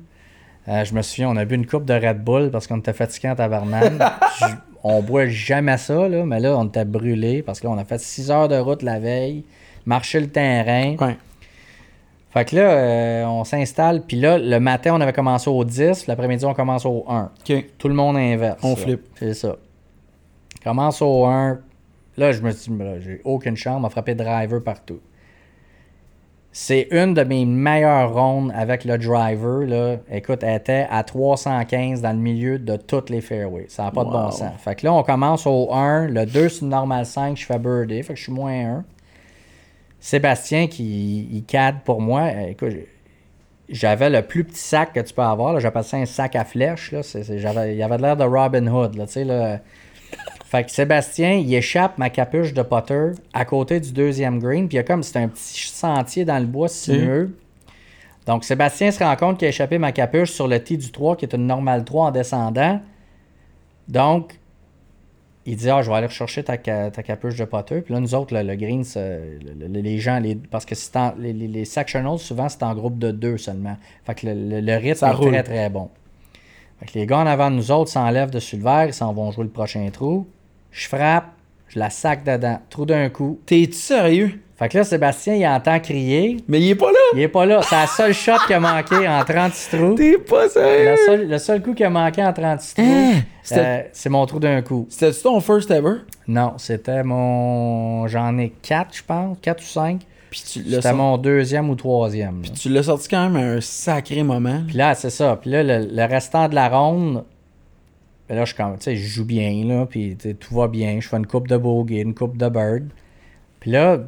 [0.68, 2.94] Euh, je me souviens, on a bu une coupe de Red Bull parce qu'on était
[2.94, 3.94] fatigué en tabarnak.
[4.42, 4.46] Je-
[4.84, 7.86] on boit jamais ça, là, mais là, on était brûlés parce que là, on a
[7.86, 9.44] fait 6 heures de route la veille,
[9.88, 10.96] marché le terrain.
[11.00, 11.18] Ouais.
[12.30, 14.04] Fait que là, euh, on s'installe.
[14.04, 16.06] Puis là, le matin, on avait commencé au 10.
[16.08, 17.32] L'après-midi, on commence au 1.
[17.40, 17.66] OK.
[17.80, 18.60] Tout le monde inverse.
[18.64, 18.76] On là.
[18.76, 19.08] flippe.
[19.16, 19.56] C'est ça.
[20.64, 21.60] Commence au 1.
[22.18, 25.00] Là, je me suis dit, là, j'ai aucune chance, m'a frappé driver partout.
[26.52, 29.64] C'est une de mes meilleures rondes avec le driver.
[29.68, 29.98] Là.
[30.12, 33.68] Écoute, elle était à 315 dans le milieu de toutes les fairways.
[33.70, 34.52] Ça n'a pas de bon sens.
[34.58, 36.08] Fait que là, on commence au 1.
[36.08, 38.02] Le 2 sur le normal 5, je fais birdie.
[38.02, 38.84] Fait que je suis moins 1.
[40.00, 42.22] Sébastien qui il cadre pour moi.
[42.24, 42.74] euh, Écoute,
[43.70, 45.54] j'avais le plus petit sac que tu peux avoir.
[45.54, 45.60] là.
[45.60, 46.92] J'appelle ça un sac à flèche.
[46.92, 47.02] Là.
[47.04, 48.96] J'avais, il avait l'air de Robin Hood.
[48.96, 49.60] Là, là.
[50.46, 54.70] Fait que Sébastien, il échappe ma capuche de putter à côté du deuxième green.
[54.70, 57.36] Puis il y a comme c'est un petit sentier dans le bois sinueux.
[58.26, 61.18] Donc Sébastien se rend compte qu'il a échappé ma capuche sur le tee du 3,
[61.18, 62.80] qui est une normale 3 en descendant.
[63.90, 64.40] Donc,
[65.48, 67.82] il dit Ah, je vais aller rechercher ta, ca- ta capuche de putter.
[67.82, 71.16] Puis là, nous autres, le, le green, le- le- les gens, les, parce que en-
[71.18, 73.78] les, les, sectionals, souvent, c'est en groupe de deux seulement.
[74.06, 75.30] Fait que le, le- le rythme Ça est roule.
[75.32, 75.90] très, très bon.
[76.80, 79.12] Fait que les gars en avant de nous autres s'enlèvent dessus le verre, ils s'en
[79.14, 80.28] vont jouer le prochain trou.
[80.72, 81.32] Je frappe,
[81.70, 83.40] je la sac dedans, trou d'un coup.
[83.46, 84.40] T'es-tu sérieux?
[84.58, 86.38] Fait que là, Sébastien, il entend crier.
[86.48, 86.98] Mais il est pas là!
[87.14, 87.62] Il est pas là.
[87.62, 89.94] C'est la seule shot qui a manqué en 36 trous.
[89.94, 90.92] T'es pas sérieux!
[90.92, 93.22] Le seul, le seul coup qui a manqué en 36 trous, Hein?
[93.52, 94.88] euh, c'est mon trou d'un coup.
[94.90, 95.98] C'était-tu ton first ever?
[96.28, 98.08] Non, c'était mon.
[98.08, 99.38] J'en ai 4, je pense.
[99.42, 100.02] 4 ou 5.
[100.32, 102.42] Puis tu l'as C'était sorti, mon deuxième ou troisième.
[102.42, 102.50] là.
[102.60, 104.62] tu l'as sorti quand même à un sacré moment.
[104.68, 105.38] Puis là, c'est ça.
[105.40, 107.24] Puis là, le, le restant de la ronde,
[108.28, 110.98] ben là, je, comme- je joue bien, là, puis tout va bien.
[111.00, 112.90] Je fais une coupe de bogey, une coupe de bird.
[113.62, 114.00] Puis là,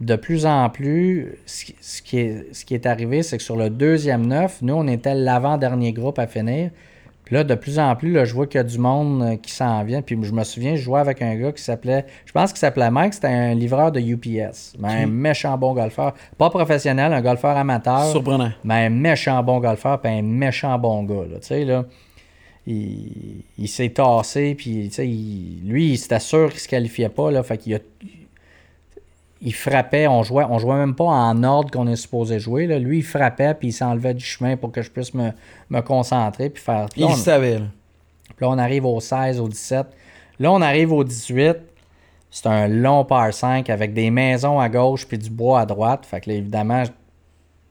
[0.00, 3.42] de plus en plus, ce qui, ce qui est, ce qui est arrivé, c'est que
[3.42, 6.70] sur le deuxième neuf, nous, on était l'avant-dernier groupe à finir.
[7.24, 9.36] Puis là, de plus en plus, là, je vois qu'il y a du monde euh,
[9.36, 10.02] qui s'en vient.
[10.02, 12.90] Puis je me souviens, je jouais avec un gars qui s'appelait, je pense qu'il s'appelait
[12.90, 14.72] Mike, c'était un livreur de UPS.
[14.80, 16.14] Mais un méchant bon golfeur.
[16.38, 18.06] Pas professionnel, un golfeur amateur.
[18.10, 18.50] Surprenant.
[18.64, 21.84] Mais un méchant bon golfeur, puis un méchant bon gars, là, tu sais, là.
[22.66, 27.30] Il, il s'est tassé, puis, tu sais, il- lui, c'était sûr qu'il se qualifiait pas,
[27.30, 27.78] là, fait qu'il a...
[29.42, 32.78] Il frappait, on jouait, on jouait même pas en ordre qu'on est supposé jouer, là.
[32.78, 35.30] Lui, il frappait, puis il s'enlevait du chemin pour que je puisse me,
[35.70, 36.86] me concentrer, puis faire...
[36.92, 37.66] Puis là, Il on- savait, là.
[38.36, 39.86] puis là, on arrive au 16, au 17.
[40.38, 41.56] Là, on arrive au 18.
[42.30, 46.04] C'est un long par 5 avec des maisons à gauche puis du bois à droite.
[46.06, 46.92] Fait que là, évidemment, tu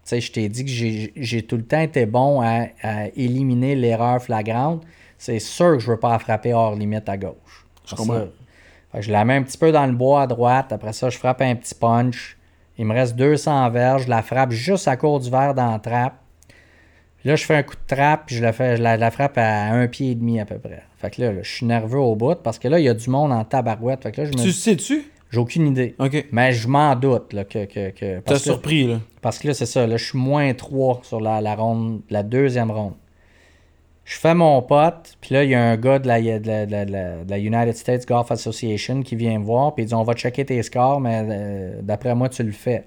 [0.03, 3.75] sais, je t'ai dit que j'ai j'ai tout le temps été bon à, à éliminer
[3.75, 4.83] l'erreur flagrante.
[5.17, 7.65] C'est sûr que je veux pas frapper hors limite à gauche.
[7.85, 8.25] Je comprends.
[8.91, 8.97] Ça.
[8.97, 10.71] Fait que je la mets un petit peu dans le bois à droite.
[10.71, 12.37] Après ça, je frappe un petit punch.
[12.77, 14.03] Il me reste 200 verges.
[14.05, 16.15] Je la frappe juste à court du verre dans la trappe.
[17.25, 19.37] Là, je fais un coup de trappe, puis je la, fais, je la, la frappe
[19.37, 20.83] à un pied et demi à peu près.
[20.97, 22.93] Fait que là, là, je suis nerveux au bout parce que là, il y a
[22.93, 24.03] du monde en tabarouette.
[24.03, 25.03] Fait que là, je me Tu sais-tu?
[25.29, 25.95] J'ai aucune idée.
[26.31, 27.65] Mais je m'en doute là, que.
[27.65, 28.99] que, que T'as surpris, là.
[29.21, 29.85] parce que là, c'est ça.
[29.85, 32.93] Là, je suis moins 3 sur la, la ronde, la deuxième ronde.
[34.09, 36.65] Je fais mon pote, puis là, il y a un gars de la, de, la,
[36.65, 40.01] de la- de United States Golf Association qui vient me voir, puis il dit On
[40.01, 42.85] va checker tes scores, mais euh, d'après moi, tu le fais.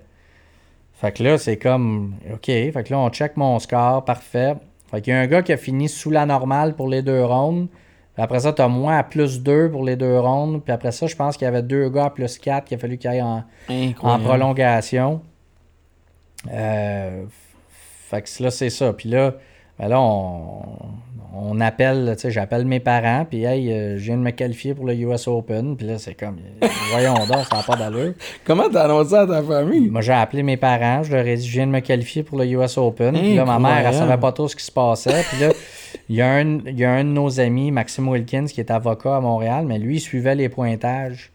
[0.95, 2.47] Fait que là, c'est comme OK.
[2.47, 4.55] Fait que là, on check mon score, parfait.
[4.91, 7.25] Fait qu'il y a un gars qui a fini sous la normale pour les deux
[7.25, 7.69] rondes.
[8.15, 10.63] Puis après ça, t'as moi à plus 2 pour les deux rondes.
[10.65, 12.81] Puis après ça, je pense qu'il y avait deux gars à plus 4 qu'il a
[12.81, 13.45] fallu qu'ils aillent en,
[14.03, 15.23] en prolongation.
[16.53, 17.25] Euh,
[18.11, 18.93] fait que là, c'est ça.
[18.93, 19.35] Puis là,
[19.89, 20.63] là, on,
[21.35, 24.75] on appelle, tu sais, j'appelle mes parents, puis hey, euh, je viens de me qualifier
[24.75, 25.77] pour le US Open.
[25.77, 26.37] Puis là, c'est comme,
[26.91, 28.13] voyons donc, ça n'a pas d'allure.
[28.45, 29.89] Comment t'as annoncé ça à ta famille?
[29.89, 32.39] Moi, j'ai appelé mes parents, je leur ai dit, je viens de me qualifier pour
[32.39, 33.15] le US Open.
[33.15, 35.25] Puis là, ma mère, elle savait pas trop ce qui se passait.
[35.31, 35.53] Puis là,
[36.09, 38.71] il y, a un, il y a un de nos amis, Maxime Wilkins, qui est
[38.71, 41.31] avocat à Montréal, mais lui, il suivait les pointages.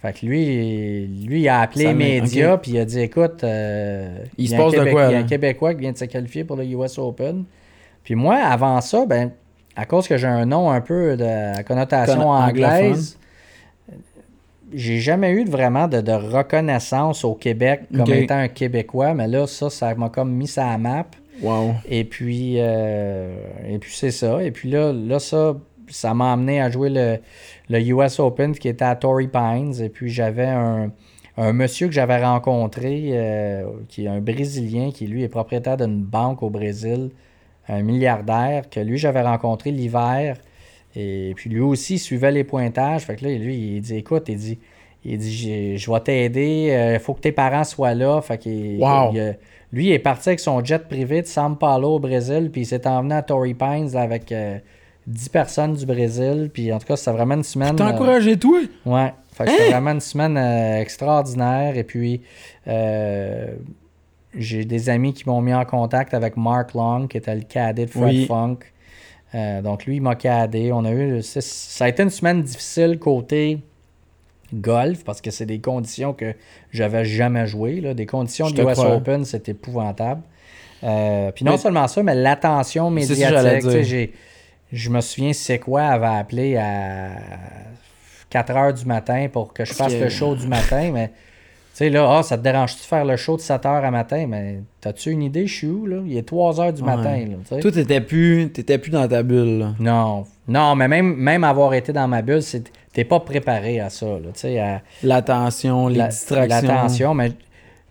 [0.00, 4.18] Fait que lui, lui, il a appelé les médias, puis il a dit écoute, euh,
[4.36, 5.92] Il se y a un passe de quoi, Il y a un Québécois qui vient
[5.92, 7.44] de se qualifier pour le US Open.
[8.04, 9.30] Puis moi, avant ça, ben,
[9.76, 13.18] à cause que j'ai un nom un peu de connotation Con- anglaise,
[14.72, 19.46] j'ai jamais eu vraiment de, de reconnaissance au Québec comme étant un Québécois, mais là,
[19.46, 21.06] ça, ça m'a comme mis ça à la map.
[21.42, 21.74] Wow.
[21.88, 23.34] Et puis, euh,
[23.68, 24.42] et puis c'est ça.
[24.42, 25.56] Et puis là, là ça,
[25.88, 27.18] ça m'a amené à jouer le,
[27.68, 29.74] le US Open qui était à Torrey Pines.
[29.82, 30.90] Et puis j'avais un,
[31.36, 36.02] un monsieur que j'avais rencontré, euh, qui est un Brésilien, qui lui est propriétaire d'une
[36.02, 37.10] banque au Brésil,
[37.68, 40.36] un milliardaire, que lui j'avais rencontré l'hiver.
[40.94, 43.02] Et puis lui aussi il suivait les pointages.
[43.02, 44.58] Fait que là, lui, il dit écoute, il dit.
[45.04, 48.20] Il dit Je vais t'aider, il faut que tes parents soient là.
[48.20, 48.86] Fait qu'il Wow.
[49.16, 49.32] a-
[49.72, 52.66] lui, il est parti avec son jet privé de São Paulo au Brésil, puis il
[52.66, 54.58] s'est emmené à Torrey Pines là, avec euh,
[55.08, 56.50] 10 personnes du Brésil.
[56.54, 57.74] Puis en tout cas, c'était vraiment une semaine.
[57.74, 58.60] T'as euh, encouragé, toi?
[58.86, 59.12] Ouais.
[59.32, 61.76] Fait que c'était vraiment une semaine euh, extraordinaire.
[61.76, 62.20] Et puis,
[62.68, 63.46] euh,
[64.36, 67.86] j'ai des amis qui m'ont mis en contact avec Mark Long, qui était le cadet
[67.86, 68.26] de Fred Oui.
[68.26, 68.58] Funk.
[69.34, 70.72] Euh, donc, lui, il m'a cadé.
[70.72, 71.22] On a eu.
[71.22, 73.58] Ça a été une semaine difficile côté
[74.54, 76.34] golf parce que c'est des conditions que
[76.70, 77.80] j'avais jamais joué.
[77.80, 77.94] Là.
[77.94, 78.94] Des conditions de te US crois.
[78.96, 80.22] Open, c'est épouvantable.
[80.84, 84.12] Euh, puis non Mais- seulement ça, mais l'attention médiatique.
[84.72, 87.10] Je me souviens, c'est quoi avait appelé à
[88.30, 91.10] 4 heures du matin pour que je fasse que- le show du matin, mais
[91.74, 94.26] sais, là, ah, ça te dérange-tu de faire le show de 7 heures à matin?
[94.28, 95.98] Mais t'as-tu une idée, je suis où, là?
[96.06, 96.96] Il est 3 heures du Ouais.
[96.96, 97.60] matin, là, tu.
[97.60, 99.74] Toi, t'étais plus, t'étais plus dans ta bulle, là.
[99.80, 103.88] Non, non, mais même, même avoir été dans ma bulle, c'est t'es pas préparé à
[103.88, 106.68] ça, là, tu sais, à L'attention, les la- distractions.
[106.68, 107.32] l'attention, mais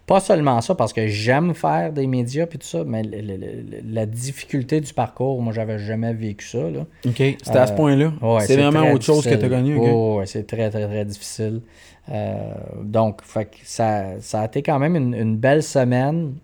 [0.06, 3.38] pas seulement ça, parce que j'aime faire des médias puis tout ça, mais le- le-
[3.38, 3.64] le-
[3.94, 6.82] la difficulté du parcours, moi, j'avais jamais vécu ça, là.
[7.06, 7.16] OK.
[7.18, 8.12] C'était à ce Euh, point-là?
[8.22, 9.88] Ouais, c'est vraiment autre chose que t'as connu, OK?
[9.90, 11.62] Oh, ouais, c'est très, très, très difficile.
[12.10, 12.54] Euh,
[12.84, 16.36] donc, fait que ça, ça a été quand même une, une belle semaine.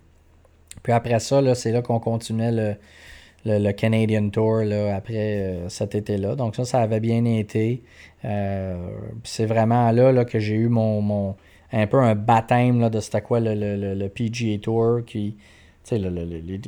[0.84, 2.76] Puis après ça, là, c'est là qu'on continuait le,
[3.46, 6.36] le, le Canadian Tour là, après euh, cet été-là.
[6.36, 7.82] Donc ça, ça avait bien été.
[8.24, 8.78] Euh,
[9.24, 11.36] c'est vraiment là, là que j'ai eu mon, mon
[11.74, 15.36] un peu un baptême là, de c'était quoi le, le, le, le PGA Tour qui.
[15.84, 16.62] Tu sais, le- le- le- les-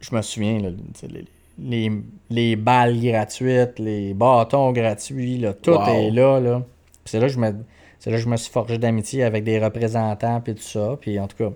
[0.00, 0.68] je me souviens, là,
[1.10, 1.24] les,
[1.58, 1.92] les,
[2.28, 5.86] les balles gratuites, les bâtons gratuits, là, tout Wow.
[5.88, 6.40] est là.
[6.40, 6.58] là.
[7.04, 7.54] Puis c'est là que je me.
[8.04, 10.98] C'est là que je me suis forgé d'amitié avec des représentants puis tout ça.
[11.00, 11.50] Puis en tout cas,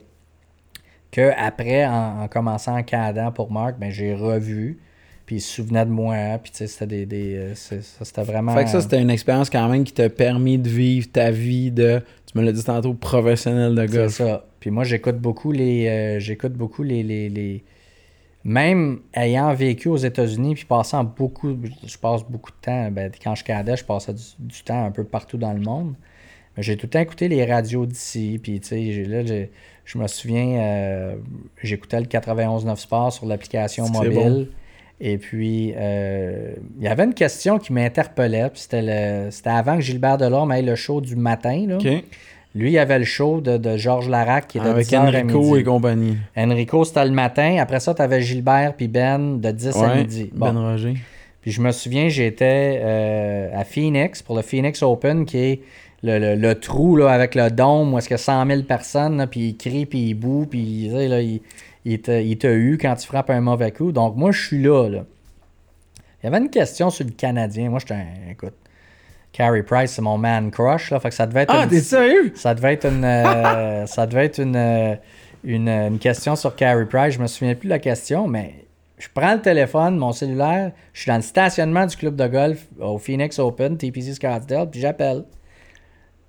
[1.12, 4.78] que après, en, en commençant en Canada pour Marc, ben, j'ai revu.
[5.26, 6.16] Puis il se souvenait de moi.
[6.42, 7.04] Puis tu sais, c'était des.
[7.04, 8.54] des euh, c'est- ça, c'était vraiment.
[8.54, 11.70] Fait que ça, c'était une expérience quand même qui t'a permis de vivre ta vie
[11.70, 14.12] de, tu me l'as dit tantôt, professionnel de C'est golf.
[14.14, 14.46] ça.
[14.58, 15.86] Puis moi, j'écoute beaucoup les.
[15.86, 17.62] euh, j'écoute beaucoup les, les, les-
[18.44, 21.54] Même ayant vécu aux États-Unis, puis passant beaucoup.
[21.86, 22.90] Je passe beaucoup de temps.
[22.90, 25.92] Ben, quand je cadais, je passais du, du temps un peu partout dans le monde.
[26.58, 28.38] J'ai tout le temps écouté les radios d'ici.
[28.42, 29.22] Puis, tu sais, là,
[29.84, 31.14] je me souviens, euh,
[31.62, 34.12] j'écoutais le 91.9 Sport sur l'application mobile.
[34.14, 34.46] bon.
[35.00, 38.50] Et puis, euh, il y avait une question qui m'interpellait.
[38.50, 41.64] puis C'était le- c'était avant que Gilbert Delorme ait le show du matin.
[41.68, 41.78] Là.
[42.54, 45.02] Lui, il avait le show de, de Georges Larac qui est de Avec 10h à
[45.22, 45.58] Enrico midi.
[45.60, 46.16] et compagnie.
[46.36, 47.58] Enrico, c'était le matin.
[47.60, 50.30] Après ça, tu avais Gilbert puis Ben de 10 à midi.
[50.34, 50.52] Bon.
[50.52, 50.94] Ben Roger.
[51.42, 55.60] Puis je me souviens, j'étais euh, à Phoenix pour le Phoenix Open, qui est
[56.02, 59.48] le, le- le trou là, avec le dôme où est-ce a 100 000 personnes, puis
[59.48, 61.40] il crie, puis il boue, puis là, il,
[61.84, 63.90] il t'a il t'a eu quand tu frappes un mauvais coup.
[63.92, 65.04] Donc moi, je suis là, là.
[66.22, 67.70] Il y avait une question sur le Canadien.
[67.70, 68.30] Moi, j'étais un...
[68.32, 68.54] Écoute,
[69.32, 70.98] Carey Price, c'est mon man crush, là.
[71.00, 72.32] Fait que ça devait être Ah, une- t'es sérieux?
[72.34, 74.94] ça devait être une, euh, ça devait être une, euh,
[75.44, 77.14] une, une question sur Carey Price.
[77.14, 78.54] Je me souviens plus de la question, mais
[78.98, 82.66] Je prends le téléphone, mon cellulaire, je suis dans le stationnement du club de golf
[82.80, 85.22] au Phoenix Open, TPC Scottsdale, puis j'appelle.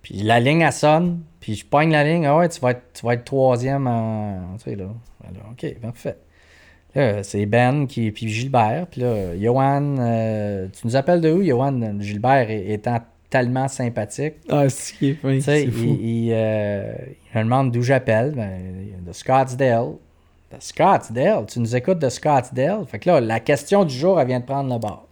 [0.01, 2.25] Puis la ligne, elle sonne, puis je pogne la ligne.
[2.25, 4.55] Ah ouais, tu vas être, tu vas être troisième en.
[4.57, 4.85] Tu sais, là.
[5.23, 6.17] Alors, OK, parfait.
[6.95, 8.87] Là, c'est Ben qui, puis Gilbert.
[8.89, 11.99] Puis là, Johan, euh, tu nous appelles de où, Johan?
[11.99, 12.99] Gilbert étant
[13.29, 14.35] tellement sympathique.
[14.49, 15.83] Ah, c'est Tu sais, c'est fou.
[16.01, 16.93] il, il, euh,
[17.35, 18.31] il me demande d'où j'appelle.
[18.31, 18.59] Ben,
[19.05, 19.97] de Scottsdale.
[20.51, 21.45] De Scottsdale?
[21.45, 22.85] Tu nous écoutes de Scottsdale?
[22.87, 25.07] Fait que là, la question du jour, elle vient de prendre le bord.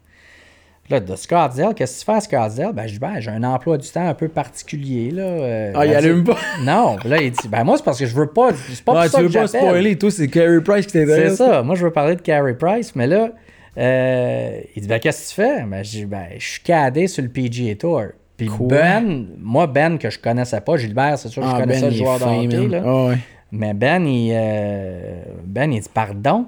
[0.89, 2.71] Là, de Scottsdale, qu'est-ce que tu fais à Scottsdale?
[2.73, 5.23] Ben, je dis, ben, j'ai un emploi du temps un peu particulier, là.
[5.23, 6.37] euh, Ah, il allume tu- pas?
[6.63, 6.95] Non.
[7.03, 8.51] Là, il dit, ben, moi, c'est parce que je veux pas.
[8.69, 11.05] C'est pas pour ça tu veux que pas spoiler, toi, c'est Carey Price qui C'est
[11.05, 11.35] t'intéresse.
[11.35, 11.61] ça.
[11.61, 13.31] Moi, je veux parler de Carey Price, mais là,
[13.77, 15.63] euh, il dit, ben, qu'est-ce que tu fais?
[15.63, 18.03] Ben, je dis, ben, je suis cadé sur le PGA Tour.
[18.37, 18.67] Puis Quoi?
[18.67, 21.89] Ben, moi, Ben, que je connaissais pas, Gilbert, c'est sûr que je Ah, connaissais Ben,
[21.89, 22.81] le joueur de hockey, là.
[22.85, 23.17] Ah, ouais.
[23.51, 26.45] Mais Ben, il, euh, Ben, il dit, pardon?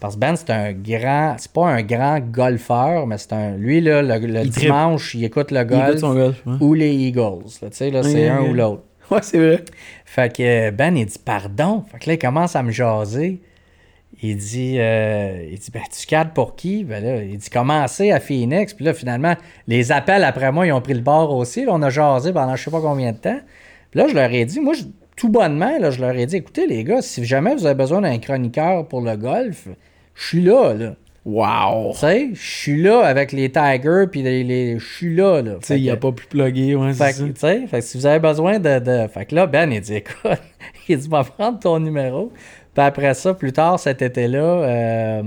[0.00, 3.80] Parce que Ben, c'est un grand, c'est pas un grand golfeur, mais c'est un, lui,
[3.80, 6.42] là, le, Il dimanche, il écoute le Il golf, écoute son golf.
[6.46, 6.54] ouais.
[6.60, 7.44] ou les Eagles.
[7.62, 8.82] là, Tu sais, là, c'est un ou l'autre.
[9.10, 9.64] Ouais, c'est vrai.
[10.04, 11.82] Fait que euh, Ben, il dit pardon.
[11.90, 13.40] Fait que là, il commence à me jaser.
[14.22, 16.84] Il dit, euh, il dit ben, tu cadres pour qui?
[16.84, 18.72] Ben là, il dit commencer à Phoenix.
[18.74, 19.34] Puis là, finalement,
[19.66, 21.64] les appels après moi, ils ont pris le bord aussi.
[21.64, 23.40] Là, on a jasé pendant je sais pas combien de temps.
[23.90, 24.84] Puis là, je leur ai dit, moi, je-
[25.16, 28.00] tout bonnement, là, je leur ai dit, écoutez, les gars, si jamais vous avez besoin
[28.02, 29.66] d'un chroniqueur pour le golf,
[30.14, 30.94] je suis là, là.
[31.26, 31.92] Wow.
[31.92, 35.52] Tu sais, je suis là avec les Tigers, puis les, les- je suis là, là.
[35.60, 37.24] Tu sais, il a que- pas pu plugger, ouais, c'est ça.
[37.24, 39.80] tu sais, fait que si vous avez besoin de, de- Fait que là, Ben, il
[39.82, 40.16] dit, écoute,
[40.88, 42.32] il dit, va prendre ton numéro.
[42.74, 45.22] Puis après ça, plus tard cet été-là, euh,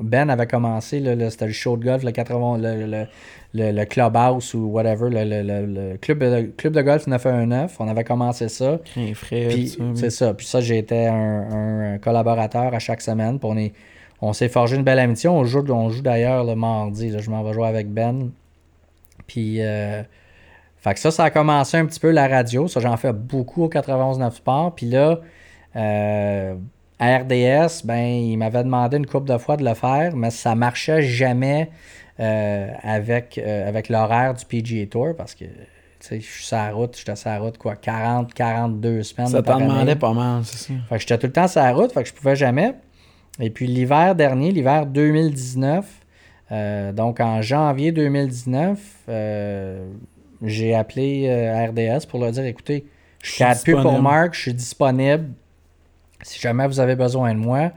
[0.00, 3.06] Ben avait commencé, c'était le show de golf, le 80, le, le,
[3.54, 7.76] le, le clubhouse ou whatever, le, le- le- club, de, club golf 919.
[7.78, 8.78] On avait commencé ça.
[8.94, 10.34] Ça, c'est ça.
[10.34, 13.38] Puis ça, j'étais un, un collaborateur à chaque semaine.
[13.38, 13.72] Puis on, est,
[14.24, 15.28] on s'est forgé une belle amitié.
[15.28, 17.10] On joue, on joue d'ailleurs le mardi.
[17.10, 17.18] là.
[17.18, 18.30] je m'en vais jouer avec Ben.
[19.26, 20.02] Puis, euh,
[20.78, 22.66] fait que ça, ça a commencé un petit peu la radio.
[22.66, 24.74] Ça, j'en fais beaucoup au 91.9 Sport.
[24.74, 25.20] Puis là,
[25.76, 26.54] euh,
[26.98, 30.54] à RDS, ben, il m'avait demandé une couple de fois de le faire, mais ça
[30.54, 31.70] marchait jamais
[32.20, 35.50] euh, avec, euh, avec l'horaire du PGA Tour parce que, tu
[36.00, 39.42] sais, je suis sur la route, j'étais sur la route, quoi, 40, 42 semaines Ça
[39.42, 40.74] t'en demandait pas mal, c'est ça.
[40.88, 42.74] Fait que j'étais tout le temps sur la route, fait que je pouvais jamais.
[43.40, 45.86] Et puis l'hiver dernier, l'hiver 2019,
[46.52, 48.78] euh, donc en janvier 2019,
[49.08, 49.86] euh,
[50.42, 52.86] j'ai appelé euh, RDS pour leur dire écoutez,
[53.22, 54.00] je suis cadre plus pour.
[54.02, 55.30] Marc, je suis disponible.
[56.22, 57.72] Si jamais vous avez besoin de moi.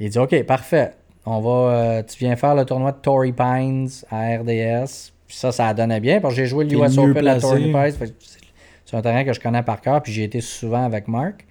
[0.00, 0.92] Il dit OK, parfait.
[1.24, 5.12] On va, tu viens faire le tournoi de Torrey Pines à RDS.
[5.26, 7.40] Puis ça, ça donnait bien parce que j'ai joué l'US Open à.
[7.40, 8.08] Torrey Pines.
[8.20, 11.44] C'est- un terrain que je connais par cœur, puis j'ai été souvent avec Marc.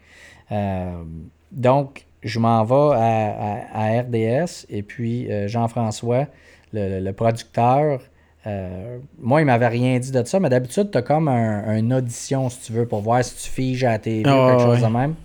[1.51, 6.27] Donc, je m'en vais à, à- à RDS et puis euh, Jean-François,
[6.73, 7.99] le, producteur,
[8.47, 11.93] euh, moi, il m'avait rien dit de ça, mais d'habitude, tu as comme un, une
[11.93, 14.63] audition, si tu veux, pour voir si tu figes à la TV ou Ah, quelque
[14.63, 15.15] chose de même.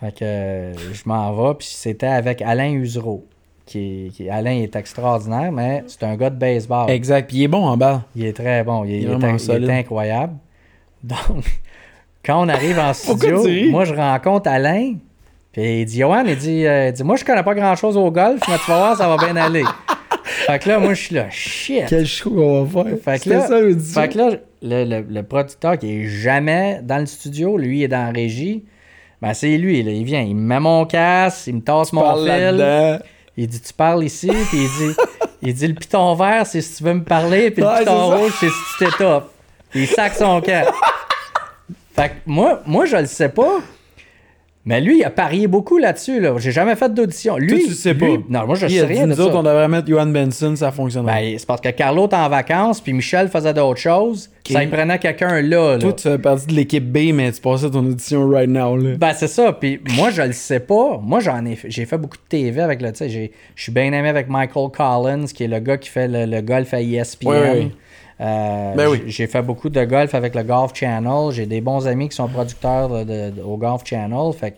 [0.00, 3.24] Fait que euh, je m'en vais, puis c'était avec Alain Usereau.
[3.66, 6.88] Qui Alain est extraordinaire, mais c'est un gars de baseball.
[6.88, 7.26] Exact.
[7.26, 8.02] Puis il est bon en balle.
[8.14, 8.84] Il est très bon.
[8.84, 9.70] Il, est- Il est il est, vraiment in- il est solide.
[9.70, 10.34] incroyable.
[11.02, 11.60] Donc,
[12.24, 14.94] quand on arrive en studio, moi, je rencontre Alain.
[15.56, 18.10] Puis il dit, Johan, il dit, euh, il dit, moi, je connais pas grand-chose au
[18.10, 19.64] golf, mais tu vas voir, ça va bien aller.
[20.26, 21.84] fait que là, moi, je suis là, shit.
[21.88, 22.98] Quel show qu'on va faire.
[23.02, 24.02] Fait que là- ça l'audition.
[24.02, 24.30] Fait que là,
[24.60, 28.10] le, le- le producteur qui est jamais dans le studio, lui, il est dans la
[28.12, 28.64] régie.
[29.22, 29.92] Ben, c'est lui, là.
[29.92, 32.02] Il vient, il me met mon casque, il me tasse mon
[32.50, 32.56] fil.
[33.38, 34.96] Il dit, tu parles ici, puis il dit,
[35.40, 38.32] il dit, le piton vert, c'est si tu veux me parler, puis le piton rouge,
[38.40, 39.24] c'est si tu t'étoffes.
[39.70, 40.66] Puis il sac son camp.
[41.94, 43.60] fait que moi, moi, je le sais pas.
[44.68, 46.18] Mais lui, il a parié beaucoup là-dessus.
[46.20, 46.34] Là.
[46.38, 47.36] J'ai jamais fait d'audition.
[47.36, 48.22] Lui, Toi, tu sais lui- pas.
[48.28, 49.38] Non, moi, je Il sais a dit, rien de nous autres, ça.
[49.38, 51.06] on devrait mettre Johan Benson, ça fonctionne.
[51.06, 54.28] Ben, c'est parce que Carlo était en vacances, puis Michel faisait d'autres choses.
[54.50, 55.72] Ça y prenait quelqu'un là.
[55.74, 55.78] là.
[55.78, 58.76] Toi, tu fais partie de l'équipe B, mais tu passais ton audition right now.
[58.76, 58.96] Là.
[58.98, 59.52] Ben, c'est ça.
[59.52, 61.00] Puis moi, je le sais pas.
[61.02, 64.08] Moi, j'en ai fait, j'ai fait beaucoup de TV avec le, je suis bien aimé
[64.08, 67.28] avec Michael Collins, qui est le gars qui fait le, le golf à ESPN.
[67.28, 67.70] Ouais.
[68.20, 69.02] Euh, Ben oui.
[69.06, 71.30] j'ai- fait beaucoup de golf avec le Golf Channel.
[71.32, 74.32] J'ai des bons amis qui sont producteurs de- de- de- au Golf Channel.
[74.32, 74.56] Fait que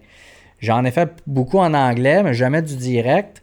[0.60, 3.42] j'en ai fait beaucoup en anglais, mais jamais du direct.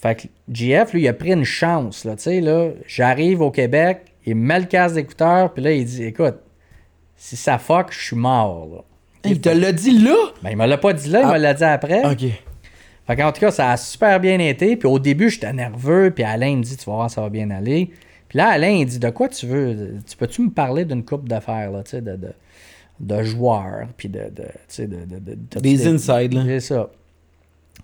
[0.00, 0.22] Fait que
[0.52, 2.04] GF, lui, il a pris une chance.
[2.04, 5.72] Là, tu sais, là, j'arrive au Québec, il me met le casque d'écouteur, puis là,
[5.72, 6.36] il dit Écoute,
[7.16, 8.68] si ça fuck, je suis mort.
[8.72, 8.80] Là.
[9.24, 10.14] Il te l'a dit là?
[10.42, 11.32] Ben, il me l'a pas dit là, il Ah.
[11.32, 12.04] me l'a dit après.
[12.04, 12.26] Ok.
[13.06, 14.76] Fait qu'en tout cas, ça a super bien été.
[14.76, 16.10] Puis au début, j'étais nerveux.
[16.14, 17.90] Puis Alain me dit, tu vas voir, ça va bien aller.
[18.34, 19.94] Puis là, Alain, il dit, de quoi tu veux?
[20.04, 22.32] Tu peux-tu me parler d'une coupe d'affaires, là, tu sais, de, de,
[22.98, 24.42] de joueurs, puis de, de,
[24.76, 26.42] de, de, de- de- Des de- insides, là.
[26.44, 26.90] C'est ça.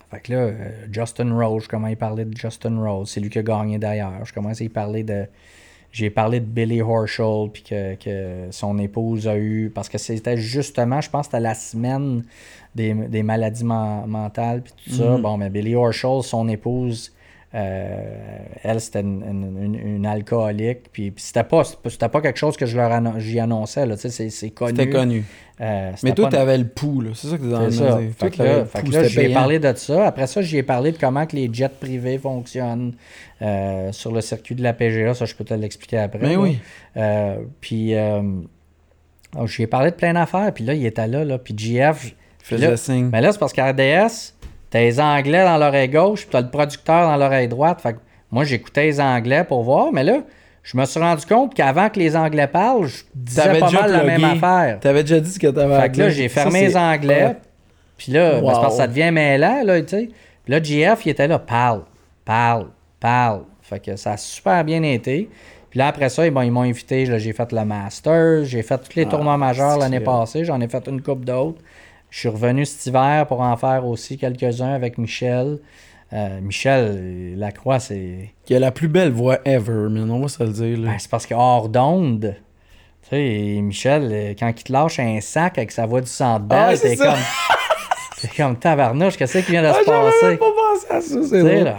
[0.09, 3.09] Fait que là, euh, Justin Rose, je commence à parler de Justin Rose?
[3.09, 4.25] C'est lui qui a gagné d'ailleurs.
[4.25, 5.25] Je commence à y parler de.
[5.93, 9.71] J'ai parlé de Billy Horschel, puis que, que, son épouse a eu.
[9.73, 12.25] Parce que c'était justement, je pense c'était la semaine
[12.75, 15.11] des, des maladies mentales, puis tout ça.
[15.11, 15.21] Mhm.
[15.21, 17.13] Bon, mais Billy Horschel, son épouse,
[17.53, 20.91] elle, c'était une, une, une, alcoolique.
[20.91, 23.85] Puis, puis c'était pas, c'était pas quelque chose que je leur annon j'y annonçais.
[23.85, 24.77] Là, c'est, c'est connu.
[24.77, 25.25] C'était connu.
[25.59, 26.37] Euh, mais toi, pas...
[26.37, 27.13] tu avais le pouls.
[27.13, 27.99] C'est ça que tu dans C'est ça.
[28.17, 30.07] Fait que là, j'ai parlé de ça.
[30.07, 32.93] Après ça, j'ai parlé de comment que les jets privés fonctionnent
[33.41, 35.13] euh, sur le circuit de la PGA.
[35.13, 36.19] Ça, je peux te l'expliquer après.
[36.19, 36.57] Mais oui.
[36.97, 37.93] Euh, puis,
[39.37, 40.51] oh, j'ai parlé de plein d'affaires.
[40.53, 41.23] Puis là, il était là.
[41.25, 42.15] là puis GF.
[42.39, 43.09] Faisait là, signe.
[43.11, 44.33] Mais là, c'est parce qu'RDS,
[44.71, 47.81] t'as les Anglais dans l'oreille gauche, puis t'as le producteur dans l'oreille droite.
[47.81, 47.99] Fait que
[48.31, 50.21] moi, j'écoutais les Anglais pour voir, mais là,
[50.63, 54.03] je me suis rendu compte qu'avant que les Anglais parlent, je disais pas mal la
[54.03, 54.79] même affaire.
[54.79, 57.35] T'avais déjà dit ce que t'avais Fait que là, j'ai fermé les Anglais.
[57.97, 58.47] Puis là, wow.
[58.47, 60.09] ben, parce que ça devient mêlant, là, tu sais.
[60.43, 61.83] Puis là, GF, il était là, parle,
[62.25, 62.67] parle,
[62.99, 63.43] parle.
[63.61, 65.29] Fait que ça a super bien été.
[65.69, 67.05] Puis là, après ça, bon, ils m'ont invité.
[67.05, 70.43] J'ai fait le Masters, j'ai fait tous les ah, tournois majeurs l'année passée.
[70.43, 71.61] J'en ai fait une coupe d'autres.
[72.11, 75.59] Je suis revenu cet hiver pour en faire aussi quelques-uns avec Michel.
[76.11, 78.33] Euh, Michel Lacroix, c'est.
[78.45, 80.77] Qui a la plus belle voix ever, mais on va se le dire.
[80.79, 82.35] Ben, c'est parce que hors d'onde,
[83.03, 86.75] tu sais, Michel, quand il te lâche un sac avec sa voix du centre ah,
[86.75, 87.15] c'est comme.
[88.17, 90.37] c'est comme tabarnouche, qu'est-ce qui vient de ah, se passer?
[90.37, 91.63] pas pensé à ça, c'est vrai.
[91.63, 91.77] Là,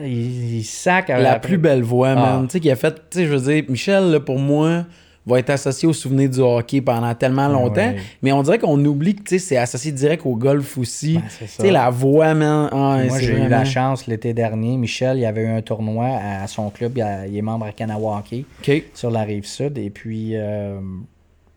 [0.00, 1.48] il, il sac La après...
[1.48, 2.40] plus belle voix, man.
[2.44, 2.46] Ah.
[2.46, 2.94] Tu sais, qui a fait.
[3.10, 4.86] Tu sais, je veux dire, Michel, là, pour moi
[5.26, 7.92] va être associé au souvenir du hockey pendant tellement longtemps.
[7.94, 8.02] oui.
[8.22, 11.14] Mais on dirait qu'on oublie que c'est associé direct au golf aussi.
[11.14, 12.68] Ben, tu sais, la voix, man.
[12.72, 13.46] Ah, Moi, j'ai vraiment...
[13.46, 14.76] eu la chance l'été dernier.
[14.76, 16.96] Michel, il y avait eu un tournoi à son club.
[16.96, 18.88] Il, est membre à Kanawaki okay.
[18.94, 19.78] sur la rive sud.
[19.78, 20.78] Et puis, euh,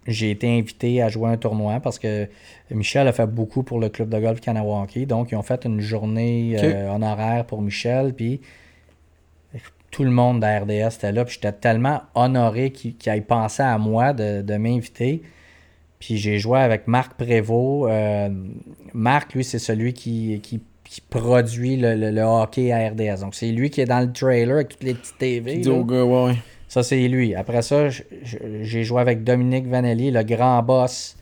[0.08, 2.28] j'ai été invité à jouer un tournoi parce que
[2.72, 5.06] Michel a fait beaucoup pour le club de golf Kanawaki.
[5.06, 6.74] Donc, ils ont fait une journée okay.
[6.74, 8.14] euh, honoraire pour Michel.
[8.16, 8.42] Puis,
[9.92, 11.26] tout le monde de RDS était là.
[11.26, 15.22] Puis j'étais tellement honoré qu'il qu ait pensé à moi de, de m'inviter.
[16.00, 17.92] Puis j'ai joué avec Marc Prévost.
[17.92, 18.30] Euh,
[18.94, 23.22] Marc, lui, c'est celui qui, qui, qui produit le, le, le, hockey à RDS.
[23.22, 25.68] Donc c'est lui qui est dans le trailer avec toutes les petites TV.
[25.68, 26.36] Ouais.
[26.68, 27.36] Ça, c'est lui.
[27.36, 31.16] Après ça, j'ai joué avec Dominique Vanelli, le grand boss.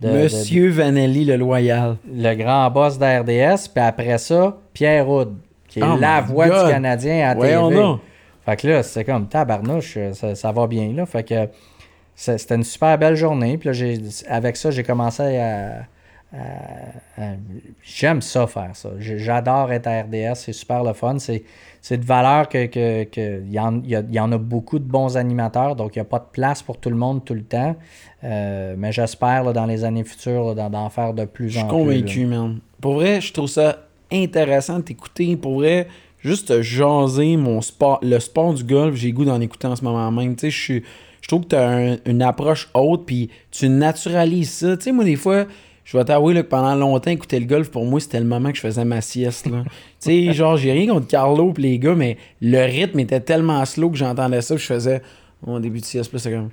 [0.00, 1.96] De, Monsieur de, Vanelli, le loyal.
[2.12, 3.68] Le grand boss d'RDS.
[3.72, 5.34] Puis après ça, Pierre Houd
[5.76, 6.66] qui est oh la voix God.
[6.66, 7.56] du Canadien à ouais, TV.
[7.56, 8.00] On a.
[8.44, 11.04] Fait que là, c'est comme tabarnouche, ça, ça, va bien là.
[11.04, 11.48] Fait que
[12.14, 13.58] c'était une super belle journée.
[13.58, 13.96] Puis là,
[14.28, 15.82] avec ça, j'ai commencé à.
[16.32, 16.38] à,
[17.18, 17.22] à
[17.82, 18.90] J'aime ça faire ça.
[18.98, 21.18] J'adore être à RDS, c'est super le fun.
[21.18, 21.42] C'est
[21.90, 25.16] de valeur que, que, que y, en, y, a, y, en a beaucoup de bons
[25.16, 27.76] animateurs, donc il n'y a pas de place pour tout le monde tout le temps.
[28.24, 31.50] Euh, mais j'espère dans les années futures d'en faire de plus en plus.
[31.50, 32.58] Je suis convaincu, man.
[32.80, 35.36] Pour vrai, je trouve ça intéressant de t'écouter.
[35.36, 35.88] Pour vrai,
[36.18, 40.10] juste jaser mon sport, le sport du golf, j'ai goût d'en écouter en ce moment
[40.10, 40.36] même.
[40.36, 40.82] Tu sais,
[41.20, 44.76] je trouve que tu as un, une approche haute, puis tu naturalises ça.
[44.76, 45.46] Tu sais, moi, des fois,
[45.84, 48.56] je vais t'avouer que pendant longtemps, écouter le golf, pour moi, c'était le moment que
[48.56, 49.44] je faisais ma sieste.
[49.48, 49.50] tu
[50.00, 53.90] sais, genre, j'ai rien contre Carlo et les gars, mais le rythme était tellement slow
[53.90, 55.02] que j'entendais ça, que je faisais
[55.46, 56.50] mon début de sieste, puis c'est comme.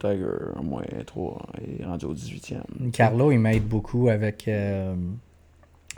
[0.00, 0.24] Tiger,
[0.58, 2.90] au moins 3, il est rendu au 18e.
[2.90, 4.48] Carlo, il m'aide beaucoup avec.
[4.48, 4.94] Euh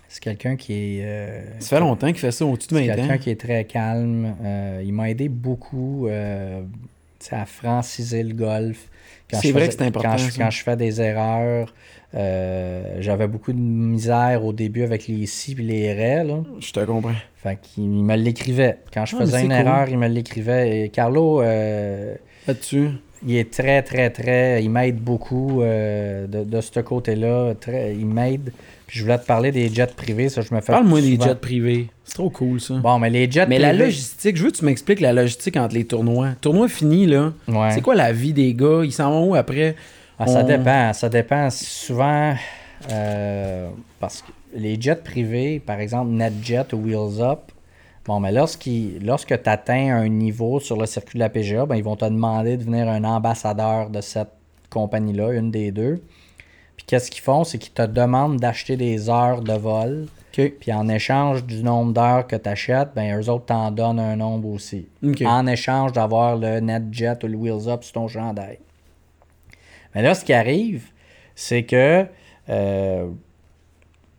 [0.08, 1.04] c'est quelqu'un qui est.
[1.04, 2.84] Euh, ça fait longtemps qu'il fait ça, au-dessus de 20 ans.
[2.86, 4.36] C'est quelqu'un qui est très calme.
[4.44, 6.62] Euh, il m'a aidé beaucoup euh,
[7.30, 8.88] à franciser le golf.
[9.32, 10.10] C'est vrai que c'est important.
[10.10, 11.74] Quand je, quand je, fais des erreurs,
[12.12, 15.94] j'avais beaucoup de misère au début avec les si et les.
[16.24, 16.42] Là.
[16.60, 17.12] Je te comprends.
[17.36, 18.78] Fait qu'il me l'écrivait.
[18.94, 19.56] Quand je ah, faisais une cool.
[19.56, 20.84] erreur, il me l'écrivait.
[20.84, 21.42] Et Carlo.
[21.42, 22.90] Là-dessus
[23.24, 24.62] il est très, très, très.
[24.62, 27.54] Il m'aide beaucoup euh, de, de, ce côté-là.
[27.54, 28.52] Très, il m'aide.
[28.86, 30.28] Puis je voulais te parler des jets privés.
[30.28, 30.72] Ça, je me fais.
[30.72, 31.88] Parle-moi des jets privés.
[32.04, 32.74] C'est trop cool, ça.
[32.74, 33.72] Bon, mais les jets Mais privés...
[33.72, 36.30] la logistique, je veux que tu m'expliques la logistique entre les tournois.
[36.40, 37.32] Tournoi fini, là.
[37.48, 37.70] Ouais.
[37.72, 38.82] C'est quoi la vie des gars?
[38.84, 39.74] Ils s'en vont où après?
[40.18, 40.46] Ah, Ça On...
[40.46, 40.92] dépend.
[40.92, 41.48] Ça dépend.
[41.50, 42.34] Souvent,
[42.92, 43.68] euh,
[43.98, 47.40] parce que les jets privés, par exemple, NetJet ou Wheels Up,
[48.06, 51.82] Bon, mais lorsque tu atteins un niveau sur le circuit de la PGA, ben, ils
[51.82, 54.30] vont te demander de devenir un ambassadeur de cette
[54.70, 56.00] compagnie-là, une des deux.
[56.76, 57.44] Puis qu'est-ce qu'ils font?
[57.44, 60.06] C'est qu'ils te demandent d'acheter des heures de vol.
[60.32, 60.50] Okay.
[60.50, 64.16] Puis en échange du nombre d'heures que tu achètes, ben, eux autres t'en donnent un
[64.16, 64.86] nombre aussi.
[65.02, 65.26] Okay.
[65.26, 68.58] En échange d'avoir le NetJet ou le Wheels Up sur ton chandail.
[69.94, 70.90] Mais là, ce qui arrive,
[71.34, 72.04] c'est que
[72.50, 73.08] euh,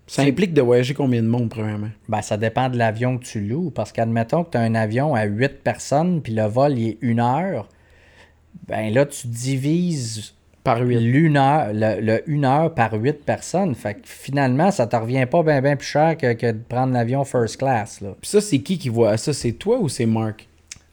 [0.08, 1.90] ça implique de voyager combien de monde, premièrement?
[2.10, 3.70] Ben, ça dépend de l'avion que tu loues.
[3.70, 6.98] Parce qu'admettons que tu as un avion à 8 personnes, puis le vol il est
[7.02, 7.68] une heure,
[8.68, 10.34] ben là, tu divises
[10.68, 11.00] Par 8.
[11.00, 13.74] L'une heure, le, le une heure par 8 personnes.
[13.74, 16.92] Fait que finalement, ça te revient pas bien ben plus cher que, que de prendre
[16.92, 18.02] l'avion first class.
[18.02, 18.10] Là.
[18.20, 19.16] Puis ça, c'est qui qui voit?
[19.16, 19.32] Ça?
[19.32, 20.46] C'est toi ou c'est Mark?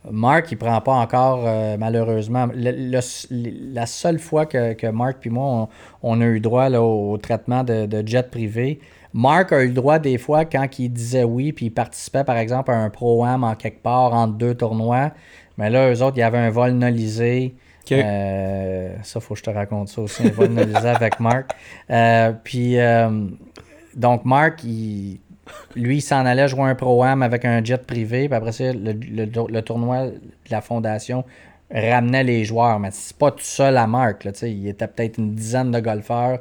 [0.08, 2.46] Mark, il prend pas encore, euh, malheureusement.
[2.54, 5.68] Le- le- la seule fois que, que Mark puis moi,
[6.02, 8.78] on, on a eu droit là, au traitement de, de jet privé,
[9.12, 12.36] Mark a eu le droit des fois quand il disait oui, puis il participait par
[12.36, 15.10] exemple à un pro-am en quelque part entre deux tournois.
[15.58, 17.56] Mais là, eux autres, il y avait un vol nolisé.
[17.86, 17.92] Ok.
[17.92, 21.50] Euh, ça, faut que je te raconte ça aussi, un vol nolisé avec Mark.
[21.90, 23.26] Euh, puis, euh,
[23.94, 25.18] donc, Mark, il,
[25.76, 28.26] lui, il s'en allait jouer un pro-am avec un jet privé.
[28.28, 30.20] Puis après ça, le, le- le tournoi de
[30.50, 31.24] la fondation
[31.70, 32.78] ramenait les joueurs.
[32.80, 34.24] Mais c'est pas tout seul à Mark.
[34.24, 34.50] Là, tu sais.
[34.50, 36.38] il y était peut-être une dizaine de golfeurs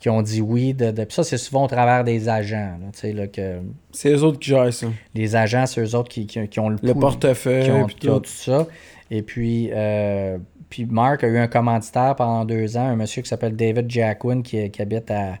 [0.00, 0.72] qui ont dit oui.
[0.74, 2.78] De, de- puis ça, c'est souvent au travers des agents.
[3.02, 3.58] Là, que
[3.92, 4.86] C'est eux autres qui gèrent ça.
[5.14, 7.96] les agents, c'est eux autres qui, qui- qui ont le, Le portefeuille, qui ont, puis
[7.96, 8.20] qui ont tout.
[8.20, 8.66] tout ça.
[9.10, 10.38] Et puis, euh,
[10.70, 14.42] puis Mark a eu un commanditaire pendant deux ans, un monsieur qui s'appelle David Jacquin
[14.42, 15.38] qui, qui habite à,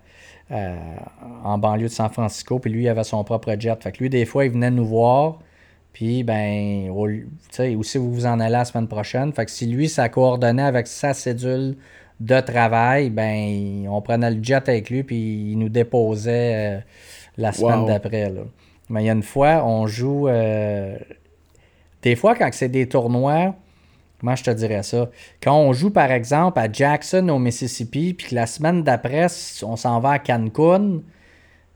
[0.50, 0.74] à-
[1.44, 2.58] en banlieue de San Francisco.
[2.58, 3.82] Puis lui, il avait son propre jet.
[3.82, 5.38] Fait que lui, des fois, il venait nous voir.
[5.92, 9.32] Puis, ben, au- tu sais, ou si vous vous en allez la semaine prochaine.
[9.32, 11.76] Fait que si lui, ça coordonnait avec sa cédule
[12.20, 16.80] de travail, ben, on prenait le jet avec lui, puis il nous déposait euh,
[17.36, 17.86] la semaine Wow.
[17.88, 18.32] d'après.
[18.88, 20.28] Mais il y a une fois, on joue.
[20.28, 20.96] euh,
[22.02, 23.54] des fois, quand c'est des tournois,
[24.26, 25.08] comment je te dirais ça?
[25.40, 29.28] Quand on joue, par exemple, à Jackson, au Mississippi, puis que la semaine d'après,
[29.62, 31.02] on s'en va à Cancun,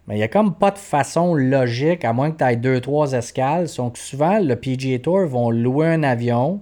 [0.08, 2.80] mais il n'y a comme pas de façon logique, à moins que tu ailles deux,
[2.80, 3.68] trois escales.
[3.76, 6.60] Donc, souvent, le PGA Tour vont louer un avion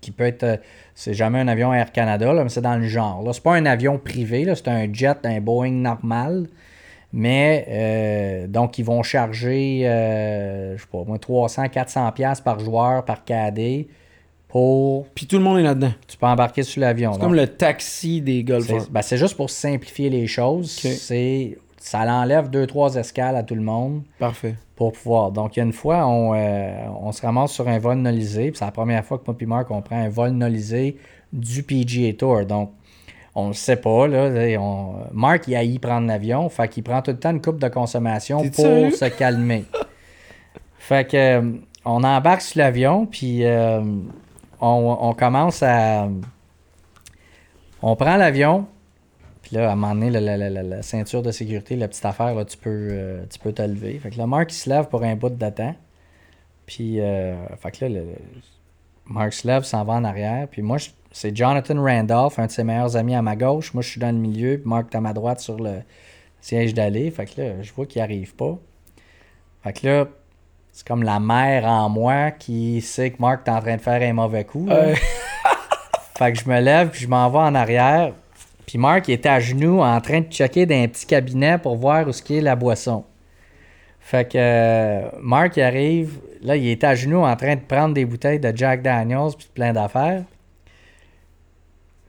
[0.00, 0.44] qui peut être.
[0.44, 0.56] euh,
[0.94, 3.22] C'est jamais un avion Air Canada, là, mais c'est dans le genre.
[3.22, 6.46] Là, c'est pas un avion privé, là, c'est un jet, un Boeing normal.
[7.12, 12.60] Mais euh, donc, ils vont charger, euh, je sais pas, moi, 300, 400 pièces par
[12.60, 13.88] joueur, par cadet,
[14.50, 15.06] pour.
[15.14, 15.92] Puis tout le monde est là-dedans.
[16.06, 17.12] Tu peux embarquer sur l'avion.
[17.14, 18.82] C'est comme le taxi des golfeurs.
[18.82, 20.70] c'est ben, c'est juste pour simplifier les choses.
[20.70, 24.54] C'est ça l'enlève deux, trois escales à tout le monde Parfait.
[24.76, 25.32] pour pouvoir.
[25.32, 28.52] Donc, il y a une fois, on, euh, on se ramasse sur un vol nolisé.
[28.54, 30.98] C'est la première fois que moi et Marc, on prend un vol nolisé
[31.32, 32.44] du PGA Tour.
[32.44, 32.72] Donc,
[33.34, 34.06] on le sait pas.
[34.08, 34.28] Là,
[34.60, 34.96] on...
[35.12, 36.48] Marc, il a y prendre l'avion.
[36.50, 38.90] Fait qu'il prend tout le temps une coupe de consommation pour sérieux?
[38.90, 39.64] se calmer.
[40.78, 41.52] fait que euh,
[41.86, 43.80] on embarque sur l'avion, puis euh,
[44.60, 46.08] on, commence à...
[47.82, 48.66] On prend l'avion,
[49.42, 52.56] puis là, à un moment donné, la, ceinture de sécurité, la petite affaire, là, tu,
[52.56, 53.98] peux, euh, tu peux te lever.
[53.98, 55.74] Fait que là, Marc, il se lève pour un bout de temps.
[56.66, 58.04] Puis, euh, fait que là, le,
[59.06, 60.46] Marc se lève, s'en va en arrière.
[60.48, 60.76] Puis moi,
[61.10, 63.74] c'est Jonathan Randolph, un de ses meilleurs amis à ma gauche.
[63.74, 65.80] Moi, je suis dans le milieu, puis Marc est à ma droite sur le
[66.40, 67.10] siège d'aller.
[67.10, 68.58] Fait que là, je vois qu'il arrive pas.
[69.62, 70.08] Fait que là,
[70.80, 74.00] c'est comme la mère en moi qui sait que Marc est en train de faire
[74.00, 74.66] un mauvais coup.
[74.70, 74.94] Euh,
[76.16, 78.14] Fait que je me lève, puis je m'en vais en arrière.
[78.64, 81.76] Puis Marc il était à genoux en train de checker dans un petit cabinet pour
[81.76, 83.04] voir où ce qui est la boisson.
[84.00, 87.92] Fait que euh, Marc il arrive, là il était à genoux en train de prendre
[87.92, 90.22] des bouteilles de Jack Daniels puis plein d'affaires.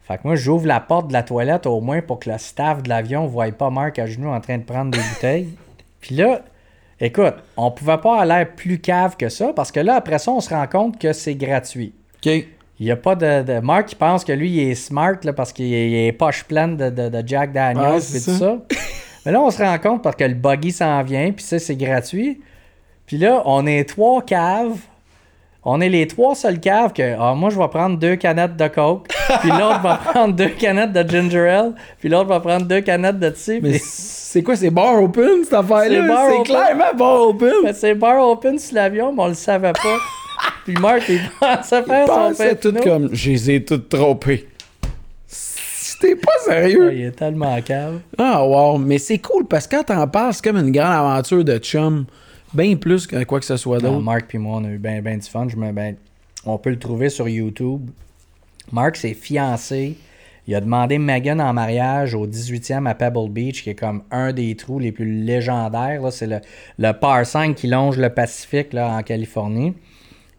[0.03, 2.83] Fait que moi j'ouvre la porte de la toilette au moins pour que le staff
[2.83, 5.49] de l'avion ne voie pas Marc à genoux en train de prendre des bouteilles.
[5.99, 6.41] Puis là,
[7.01, 10.39] écoute, on pouvait pas l'air plus cave que ça parce que là après ça on
[10.39, 11.93] se rend compte que c'est gratuit.
[12.25, 12.31] OK.
[12.79, 15.33] Il n'y a pas de, de- Mark, il pense que lui, il est smart là,
[15.33, 18.57] parce qu'il est, poche pleine de, de- de Jack Daniels et tout ça.
[19.25, 21.75] Mais là, on se rend compte parce que le buggy s'en vient, puis ça, c'est
[21.75, 22.41] gratuit.
[23.05, 24.77] Puis là, on est trois caves.
[25.63, 28.67] On est les trois seuls caves que ah, moi, je vais prendre deux canettes de
[28.67, 29.09] Coke,
[29.41, 33.19] puis l'autre va prendre deux canettes de Ginger Ale, puis l'autre va prendre deux canettes
[33.19, 33.59] de tea.
[33.61, 33.77] Mais
[34.31, 36.29] c'est quoi, c'est bar open, cette affaire-là?
[36.31, 37.51] C'est clairement bar open.
[37.65, 39.97] Mais c'est bar open sur l'avion, mais on le savait pas.
[40.63, 44.47] puis Mark, il pensait faire Il son pensait tout comme, je les ai toutes trompées.
[45.27, 46.93] C'était pas Ah, sérieux.
[46.93, 47.99] il est tellement cave.
[48.17, 48.77] Ah, wow.
[48.77, 52.05] Mais c'est cool parce que quand t'en parles, c'est comme une grande aventure de chum.
[52.53, 53.99] Bien plus que quoi que ce soit d'autre.
[53.99, 55.49] Marc puis moi, on a eu bien ben du fun.
[55.49, 55.95] Je me, ben,
[56.45, 57.81] on peut le trouver sur YouTube.
[58.71, 59.97] Marc s'est fiancé.
[60.47, 64.33] Il a demandé Megan en mariage au 18e à Pebble Beach, qui est comme un
[64.33, 66.01] des trous les plus légendaires.
[66.11, 66.39] C'est le,
[66.79, 69.73] le par 5 qui longe le Pacifique là, en Californie.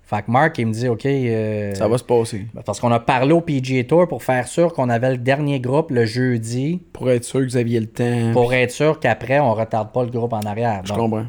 [0.04, 1.06] Fait que Marc, il me dit, OK...
[1.06, 2.46] euh, Ça va se passer.
[2.66, 5.90] Parce qu'on a parlé au PGA Tour pour faire sûr qu'on avait le dernier groupe
[5.90, 8.32] le jeudi, Pour être sûr que vous aviez le temps.
[8.32, 10.82] pour être sûr qu'après, on retarde pas le groupe en arrière.
[10.84, 11.24] Je Donc, comprends.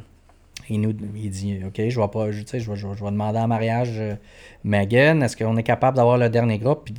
[0.70, 2.94] il nous il dit OK, je vais pas, je, tu sais, je, vais, je vais-
[2.98, 4.16] je vais demander en mariage euh,
[4.66, 6.82] Megan, est-ce qu'on est capable d'avoir le dernier groupe?
[6.86, 6.94] Puis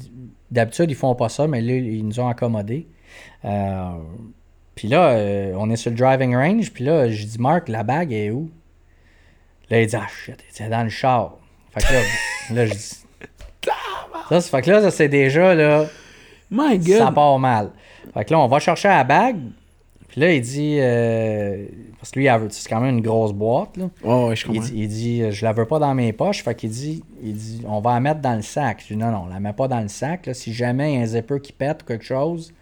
[0.54, 2.86] d'habitude, ils font pas ça, mais là, ils nous ont accommodés.
[3.44, 3.90] Euh,
[4.74, 7.82] puis là, euh, on est sur le driving range, puis là, je dis Marc, la
[7.82, 8.50] bague est où?
[9.70, 11.36] Là, il dit Ah shit, c'est dans le char.
[11.72, 12.00] Fait que là,
[12.54, 12.96] là je dis.
[14.30, 15.84] Ça, fait que là, ça, c'est déjà là.
[16.50, 17.14] My ça God!
[17.14, 17.70] part mal.
[18.14, 19.36] Fait que là, on va chercher la bague.
[20.08, 20.78] Puis là, il dit.
[20.80, 21.66] euh,
[22.04, 23.78] parce que lui, c'est quand même une grosse boîte.
[23.78, 23.88] Là.
[24.04, 24.62] Oh, ouais, je Il comprends.
[24.66, 26.42] dit, il dit, je la veux pas dans mes poches.
[26.44, 28.82] Fait qu'il dit, il dit, on va la mettre dans le sac.
[28.86, 30.26] Je dis, non, non, on la met pas dans le sac.
[30.26, 30.34] Là.
[30.34, 32.52] Si jamais il y a un zipper qui pète ou quelque chose.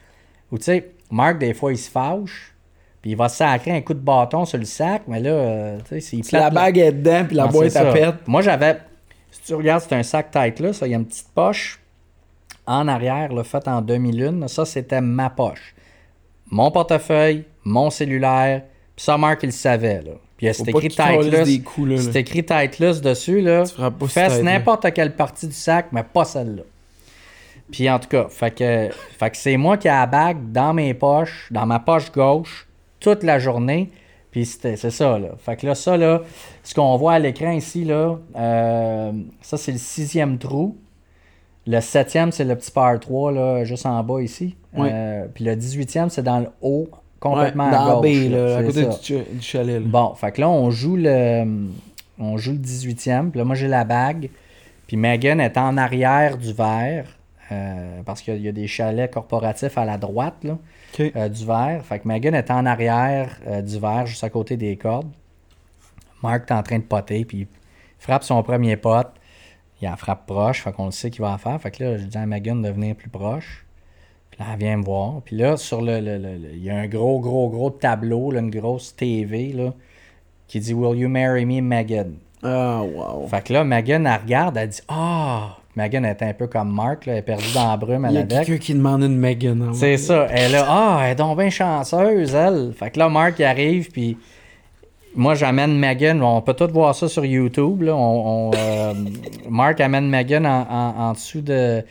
[0.52, 2.54] Ou tu sais, Marc, des fois, il se fâche.
[3.00, 5.02] Puis il va sacrer un coup de bâton sur le sac.
[5.08, 7.70] Mais là, euh, tu sais, s'il Si la là- bague est dedans, puis la boîte
[7.70, 7.92] ça.
[7.92, 8.28] pète.
[8.28, 8.78] Moi, j'avais.
[9.32, 10.72] Si tu regardes, c'est un sac tight là.
[10.72, 11.80] Ça, il y a une petite poche
[12.64, 14.46] en arrière, là, faite en demi-lune.
[14.46, 15.74] Ça, c'était ma poche.
[16.48, 18.62] Mon portefeuille, mon cellulaire.
[18.96, 20.02] Puis ça, Marc, il le savait.
[20.02, 20.12] Là.
[20.36, 21.96] Puis c'est écrit là.
[21.98, 23.40] C'est écrit dessus.
[23.40, 23.64] Là.
[23.64, 26.62] Tu n'importe quelle partie du sac, mais pas celle-là.
[27.70, 30.74] Puis en tout cas, fait que, fait que c'est moi qui ai la bague dans
[30.74, 32.68] mes poches, dans ma poche gauche,
[33.00, 33.90] toute la journée.
[34.30, 35.28] Puis c'est ça, là.
[35.38, 36.22] Fait que là, ça, là,
[36.62, 39.12] ce qu'on voit à l'écran ici, là, euh,
[39.42, 40.76] ça, c'est le sixième trou.
[41.66, 44.56] Le septième, c'est le petit par 3, là, juste en bas ici.
[44.74, 44.88] Oui.
[44.90, 46.88] Euh, puis le 18e, c'est dans le haut,
[47.22, 48.02] complètement dans à gauche.
[48.30, 48.56] là.
[48.58, 49.80] à côté du, cha- du chalet.
[49.80, 49.86] là.
[49.86, 51.44] Bon, fait que là, on joue le,
[52.18, 53.30] on joue le 18e.
[53.30, 54.28] Puis là, moi, j'ai la bague.
[54.86, 57.06] Puis Megan est en arrière du verre.
[57.50, 60.56] euh, parce qu'il y, a- il y a des chalets corporatifs à la droite là,
[61.16, 61.84] euh, du verre.
[61.84, 65.10] Fait que Megan est en arrière euh, du verre, juste à côté des cordes.
[66.22, 67.24] Marc est en train de poter.
[67.24, 67.46] Puis il
[67.98, 69.06] frappe son premier pot.
[69.80, 70.62] Il en frappe proche.
[70.62, 71.60] Fait qu'on le sait qu'il va en faire.
[71.60, 73.64] Fait que là, je dis à Megan de venir plus proche.
[74.32, 75.20] Puis là, elle vient me voir.
[75.24, 78.30] Puis là, sur le, le- le- le- il y a un gros, gros, gros tableau,
[78.32, 79.72] là, une grosse TV, là,
[80.48, 82.14] qui dit Will you marry me, Megan?
[82.42, 83.26] Ah, wow.
[83.28, 85.56] Fait que là, Megan, elle regarde, elle dit Ah!
[85.76, 88.14] Megan est un peu comme Mark, là, elle est perdue dans la brume à Il
[88.14, 89.62] y a la quelqu'un qui demande une Megan.
[89.62, 89.70] hein.
[89.72, 90.26] C'est ça.
[90.30, 92.72] Elle a Ah, elle est donc bien chanceuse, elle.
[92.76, 94.18] Fait que là, Mark, il arrive, puis
[95.14, 96.22] moi, j'amène Megan.
[96.22, 97.82] On peut tout voir ça sur YouTube.
[97.82, 97.94] Là.
[97.94, 98.92] On, on, euh,
[99.48, 101.82] Mark amène Megan en, en- en dessous de,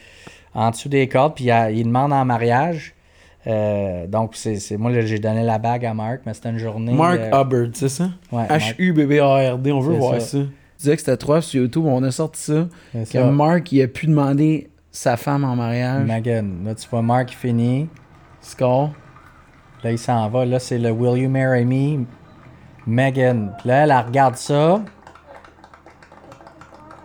[0.53, 2.93] en dessous des cordes, puis il, il demande en mariage.
[3.47, 6.93] Euh, donc, c'est c'est- moi, j'ai donné la bague à Mark, mais c'était une journée.
[6.93, 8.09] Mark euh, Hubbard, c'est ça?
[8.31, 10.19] ouais, H-U-B-B-A-R-D, on veut voir ça.
[10.21, 10.37] ça.
[10.37, 10.47] Tu
[10.77, 12.67] disais que c'était trois sur YouTube, on a sorti ça.
[12.93, 13.25] c'est Que ça.
[13.31, 16.05] Mark, il a pu demander sa femme en mariage.
[16.07, 16.63] Megan.
[16.65, 17.87] Là, tu vois Mark finit.
[18.41, 18.91] Score.
[19.83, 20.45] Là, il s'en va.
[20.45, 22.05] Là, c'est le Will You Marry Me?
[22.85, 23.53] Megan.
[23.59, 24.81] Puis là, elle, elle regarde ça.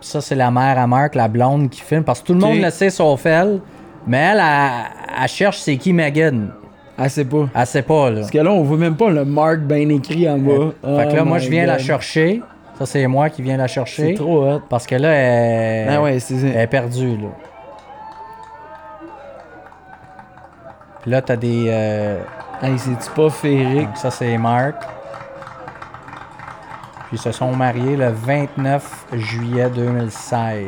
[0.07, 2.03] Ça, c'est la mère à Mark, la blonde qui filme.
[2.03, 3.59] Parce que tout le monde le sait sauf elle.
[4.07, 6.51] Mais elle, elle, elle cherche c'est qui Megan.
[6.97, 7.47] Ah, c'est pas.
[7.53, 8.19] Elle sait pas, là.
[8.21, 10.69] Parce que là, on voit même pas le Mark bien écrit en bas.
[10.81, 12.41] Fait que là, Oh moi, je viens la chercher.
[12.79, 14.13] Ça, c'est moi qui viens la C'est chercher.
[14.13, 14.61] trop hot.
[14.69, 17.27] Parce que là, elle, Ah ouais, c'est elle est perdue, là.
[21.01, 21.65] Puis là, t'as des...
[21.69, 22.19] euh,
[22.61, 23.89] Hey, c'est-tu pas féerique?
[23.95, 24.75] Ça, c'est Marc.
[27.07, 30.65] Puis ils se sont mariés le 29 juillet 2016.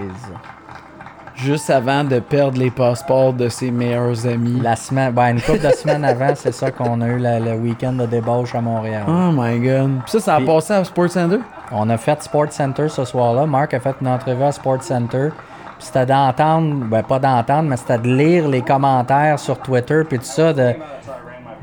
[1.36, 4.60] Juste avant de perdre les passeports de ses meilleurs amis.
[4.62, 7.54] La semaine, ben, une couple de semaines avant, c'est ça qu'on a eu la- le
[7.54, 9.04] week-end de débauche à Montréal.
[9.08, 10.02] Oh my god.
[10.04, 11.38] Puis ça, ça a Puis- passé à Sports Center?
[11.72, 13.46] On a fait Sport Center ce soir-là.
[13.46, 15.30] Marc a fait une entrevue à Sport Center.
[15.78, 20.20] Puis c'était d'entendre, ben pas d'entendre, mais c'était de lire les commentaires sur Twitter puis
[20.20, 20.74] tout ça de,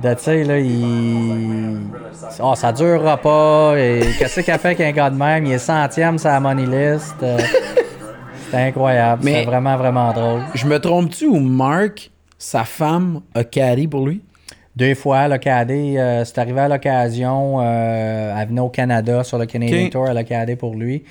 [0.03, 1.79] de tu sais là, il,
[2.41, 3.75] oh ça durera pas.
[3.79, 6.67] Et qu'est-ce qu'il a fait qu'un gars de même, il est centième sur la money
[6.67, 7.15] list.
[7.23, 7.39] Euh,
[8.45, 9.23] C'était incroyable.
[9.25, 10.43] C'était vraiment vraiment drôle.
[10.55, 14.23] Je me trompe-tu ou Mark, sa femme, a carry pour lui?
[14.77, 17.61] Deux fois, le cadé, euh, c'est arrivé à l'occasion.
[17.61, 19.89] Euh, elle venait au Canada sur le Canadian.
[19.89, 21.03] Tour, elle a cadé pour lui.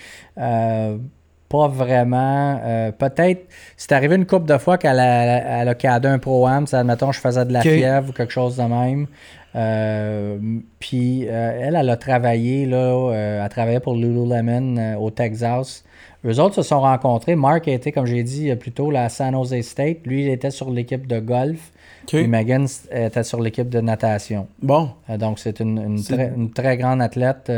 [1.49, 2.59] Pas vraiment.
[2.63, 3.47] euh, Peut-être,
[3.77, 6.65] c'est arrivé une couple de fois qu'elle a, elle a cadé un pro-am.
[6.71, 9.07] Admettons, je faisais de la fièvre ou quelque chose de même.
[9.55, 10.37] Euh,
[10.79, 13.11] Puis euh, elle, elle a travaillé, là,
[13.43, 15.83] elle travaillait pour Lululemon au Texas.
[16.25, 17.35] Eux autres se sont rencontrés.
[17.35, 19.97] Mark a été, comme j'ai dit plus tôt, là, à San Jose State.
[20.05, 21.71] Lui, il était sur l'équipe de golf.
[22.07, 24.47] Puis Megan était sur l'équipe de natation.
[24.61, 24.89] Bon.
[25.19, 27.51] Donc, c'est une, une très, une très grande athlète,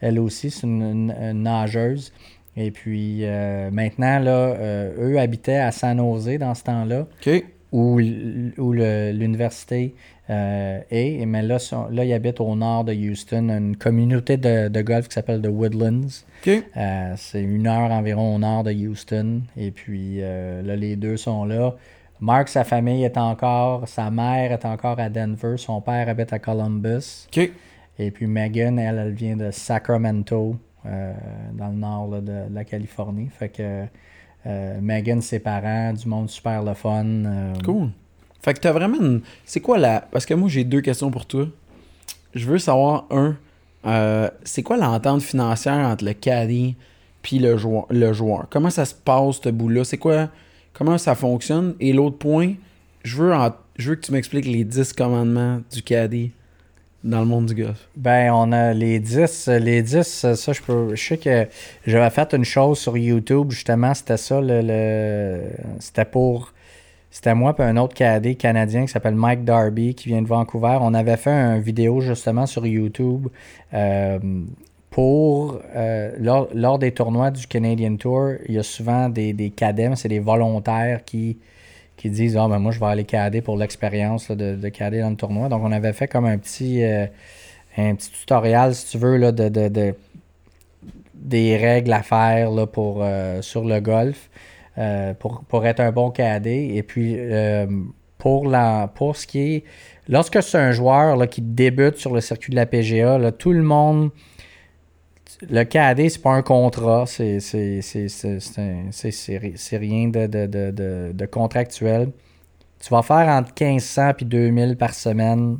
[0.00, 0.50] elle aussi.
[0.50, 2.12] C'est une nageuse.
[2.60, 7.06] Et puis, euh, maintenant, là, euh, eux habitaient à San Jose dans ce temps-là,
[7.70, 8.00] où,
[8.58, 9.94] où l'université
[10.28, 11.24] euh, est.
[11.24, 11.58] Mais là,
[11.92, 15.46] là, ils habitent au nord de Houston, une communauté de, de golf qui s'appelle The
[15.46, 16.24] Woodlands.
[16.42, 19.42] C'est une heure environ au nord de Houston.
[19.56, 21.76] Et puis là, les deux sont là.
[22.20, 26.40] Mark, sa famille est encore, sa mère est encore à Denver, son père habite à
[26.40, 27.28] Columbus.
[28.00, 33.28] Et puis Megan, elle, elle vient de Sacramento, dans le nord de, la Californie.
[33.28, 33.84] Fait que
[34.46, 37.04] euh, Megan, ses parents, du monde super le fun.
[37.04, 37.90] euh, Cool.
[38.40, 39.20] Fait que t'as vraiment une...
[39.44, 40.00] C'est quoi la...
[40.00, 41.46] Parce que moi, j'ai deux questions pour toi.
[42.34, 43.36] Je veux savoir, un,
[43.84, 46.76] euh, c'est quoi l'entente financière entre le caddy
[47.20, 48.12] puis le joueur, le?
[48.48, 49.84] Comment ça se passe, ce bout-là?
[49.84, 50.28] C'est quoi...
[50.72, 51.74] Comment ça fonctionne?
[51.80, 52.54] Et l'autre point,
[53.02, 53.32] je veux,
[53.76, 56.30] je veux que tu m'expliques les 10 commandements du caddie
[57.04, 57.88] dans le monde du golf?
[57.96, 59.48] Ben, on a les 10.
[59.48, 60.94] Les 10, ça, je peux.
[60.94, 61.46] Je sais que
[61.86, 64.60] j'avais fait une chose sur YouTube, justement, c'était ça, le.
[64.62, 65.50] le-
[65.80, 66.52] c'était pour.
[67.10, 70.78] C'était moi et un autre cadet canadien qui s'appelle Mike Darby qui vient de Vancouver.
[70.82, 73.28] On avait fait une vidéo justement sur YouTube
[73.72, 74.18] euh,
[74.90, 79.50] pour euh, lors, lors des tournois du Canadian Tour, il y a souvent des, des
[79.50, 81.38] cadets, mais c'est des volontaires qui,
[81.98, 85.16] qui disent Ah ben moi je vais aller cader pour l'expérience de, de dans le
[85.16, 85.50] tournoi.
[85.50, 87.06] Donc on avait fait comme un petit euh,
[87.76, 89.94] un petit tutoriel, si tu veux, là, de, de- de-
[91.14, 94.30] des règles à faire là, pour, euh, sur le golf
[94.78, 96.68] euh, pour, pour être un bon cadet.
[96.74, 97.16] Et puis,
[98.18, 99.64] pour, la, pour ce qui est.
[100.08, 103.52] Lorsque c'est un joueur là, qui débute sur le circuit de la PGA, là, tout
[103.52, 104.10] le monde.
[105.42, 107.38] Le cadet, c'est pas un contrat, c'est
[109.72, 112.10] rien de, contractuel.
[112.80, 115.58] Tu vas faire entre 1500 et 2000 par semaine.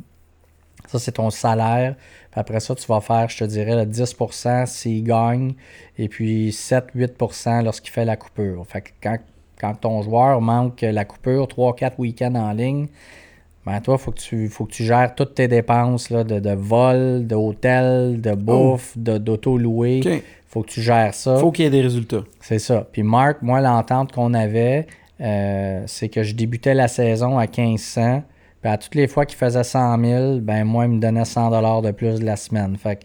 [0.87, 1.95] Ça, c'est ton salaire.
[2.31, 5.53] Puis après ça, tu vas faire, je te dirais, le 10% s'il gagne.
[5.97, 8.65] Et puis 7-8% lorsqu'il fait la coupure.
[8.67, 8.89] Fait que
[9.59, 12.87] quand ton joueur manque la coupure 3-4 week-ends en ligne,
[13.65, 16.39] ben toi, il faut, que tu- faut que tu gères toutes tes dépenses là, de,
[16.39, 20.01] de vol, d'hôtel, de bouffe, de- d'auto loué.
[20.05, 20.23] OK.
[20.47, 21.37] faut que tu gères ça.
[21.37, 22.23] Faut qu'il y ait des résultats.
[22.39, 22.87] C'est ça.
[22.91, 24.87] Puis Marc, moi, l'entente qu'on avait,
[25.21, 28.23] euh, c'est que je débutais la saison à 1500.
[28.61, 31.81] Puis à toutes les fois qu'il faisait 100 000, ben moi, il me donnait 100
[31.81, 32.75] de plus de la semaine.
[32.77, 33.01] Fait que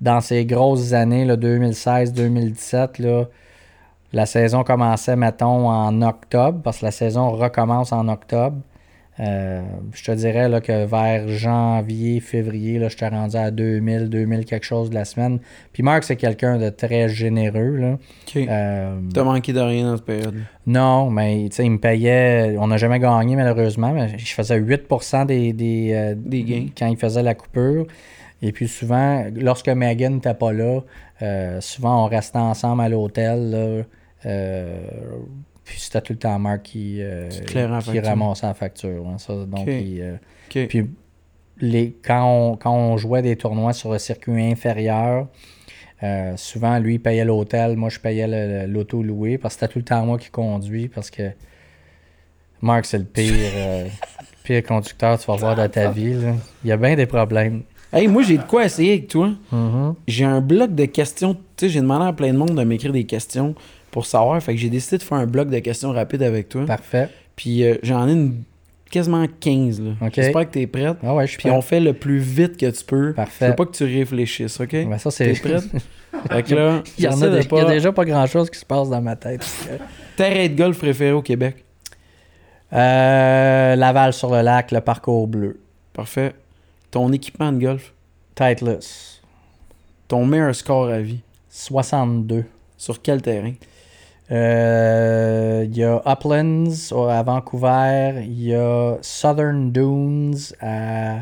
[0.00, 3.24] dans ces grosses années, là, 2016-2017, là,
[4.12, 8.56] la saison commençait, mettons, en octobre, parce que la saison recommence en octobre.
[9.18, 9.62] Euh,
[9.94, 14.44] je te dirais là, que vers janvier, février, là, je t'ai rendu à 2000, 2000
[14.44, 15.38] quelque chose de la semaine.
[15.72, 17.76] Puis Marc, c'est quelqu'un de très généreux.
[17.76, 17.92] Là.
[17.94, 18.36] OK.
[18.36, 20.34] Euh, T'as manqué de rien dans cette période?
[20.66, 22.56] non, mais il me payait.
[22.58, 26.66] On n'a jamais gagné malheureusement, mais je faisais 8% des, des, euh, Des gains.
[26.76, 27.86] quand il faisait la coupure.
[28.42, 30.80] Et puis souvent, lorsque Megan n'était pas là,
[31.60, 33.86] souvent on restait ensemble à l'hôtel.
[35.66, 39.04] Puis c'était tout le temps Marc qui, euh, Qui ramassait la facture.
[39.08, 40.88] hein, ça, donc, il, euh, puis
[41.60, 45.26] les, quand, on, quand on jouait des tournois sur le circuit inférieur,
[46.04, 49.78] euh, souvent lui il payait l'hôtel, moi je payais l'auto loué parce que c'était tout
[49.80, 51.32] le temps moi qui conduis parce que
[52.62, 53.32] Marc c'est le pire,
[54.44, 56.14] pire conducteur que tu vas voir de ta vie.
[56.14, 56.34] là.
[56.62, 57.62] Il y a bien des problèmes.
[57.92, 59.30] Hey, moi, j'ai de quoi essayer avec toi.
[59.54, 59.94] Mm-hmm.
[60.08, 61.34] J'ai un bloc de questions.
[61.34, 63.54] Tu sais, j'ai demandé à plein de monde de m'écrire des questions
[63.96, 64.42] pour savoir.
[64.42, 66.66] Fait que j'ai décidé de faire un bloc de questions rapides avec toi.
[66.66, 67.08] Parfait.
[67.34, 68.42] Puis euh, j'en ai une,
[68.90, 69.80] quasiment 15.
[69.80, 69.92] Là.
[70.12, 70.98] J'espère que t'es prête.
[71.02, 71.56] Ah ouais, je suis Puis prêt.
[71.56, 73.14] on fait le plus vite que tu peux.
[73.14, 73.46] Parfait.
[73.46, 74.70] Je veux pas que tu réfléchisses, OK?
[74.70, 75.32] Ben, ça, c'est...
[75.32, 75.62] T'es prête?
[76.30, 78.04] fait que là, il, y en a de déjà, il y a pas- déjà pas
[78.04, 79.42] grand-chose qui se passe dans ma tête.
[80.14, 81.64] Terrain de golf préféré au Québec?
[82.74, 85.58] Euh, Laval sur le lac, le parcours bleu.
[85.94, 86.34] Parfait.
[86.90, 87.94] Ton équipement de golf?
[88.34, 89.22] Titleist.
[90.06, 91.22] Ton meilleur score à vie?
[91.48, 92.44] 62.
[92.76, 93.54] Sur quel terrain?
[94.30, 98.22] Euh, Il y a Uplands à Vancouver.
[98.24, 101.20] Il y a Southern Dunes à.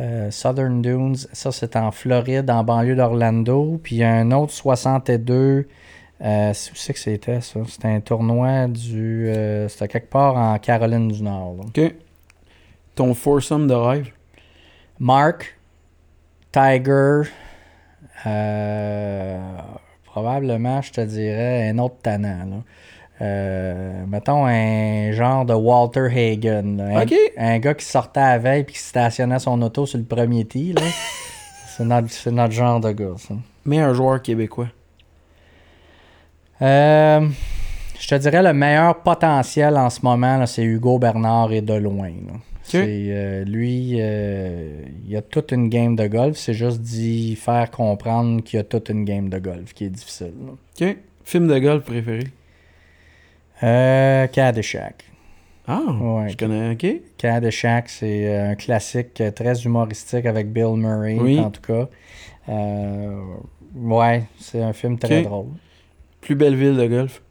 [0.00, 3.78] euh, Southern Dunes, ça c'est en Floride, en banlieue d'Orlando.
[3.82, 5.68] Puis il y a un autre 62.
[6.22, 7.60] Euh, où c'est que c'était ça?
[7.68, 9.28] C'était un tournoi du.
[9.28, 11.56] euh, c'était quelque part en Caroline du Nord.
[11.58, 11.64] là.
[11.66, 11.94] OK.
[12.94, 14.10] Ton foursome de rêve?
[15.00, 15.58] Mark,
[16.52, 17.22] Tiger,
[18.26, 19.38] euh,
[20.14, 22.44] probablement, je te dirais, un autre tannant.
[22.48, 22.56] là.
[23.20, 26.76] Euh, mettons un genre de Walter Hagen.
[26.76, 27.00] là.
[27.00, 27.06] Un,
[27.54, 30.44] un gars qui sortait à la veille et qui stationnait son auto sur le premier
[30.44, 30.72] tee.
[30.72, 30.82] là.
[31.66, 33.34] c'est, notre, c'est notre genre de gars, ça.
[33.64, 34.68] Meilleur joueur québécois.
[36.62, 37.28] Euh,
[37.98, 42.06] je te dirais le meilleur potentiel en ce moment, c'est Hugo Bernard et de loin.
[42.08, 42.34] là.
[42.66, 46.36] C'est, euh, lui, euh, il a toute une game de golf.
[46.36, 49.90] C'est juste d'y faire comprendre qu'il y a toute une game de golf qui est
[49.90, 50.32] difficile.
[50.46, 50.86] là.
[50.88, 50.96] OK.
[51.24, 52.24] Film de golf préféré?
[53.62, 55.04] Euh, Caddyshack.
[55.66, 56.28] Ah, Ouais.
[56.28, 56.72] je connais.
[56.72, 56.86] OK.
[57.18, 61.38] Caddyshack, c'est euh, un classique euh, très humoristique avec Bill Murray, Oui.
[61.40, 61.88] en tout cas.
[62.48, 63.22] Euh,
[63.74, 65.46] ouais, c'est un film très drôle.
[66.20, 67.22] Plus belle ville de golf?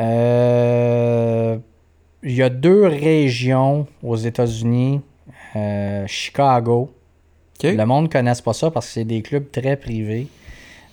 [0.00, 1.58] Euh,
[2.22, 5.00] Il y a deux régions aux États-Unis.
[5.56, 6.90] Euh, Chicago.
[7.76, 10.28] Le monde ne connaisse pas ça parce que c'est des clubs très privés.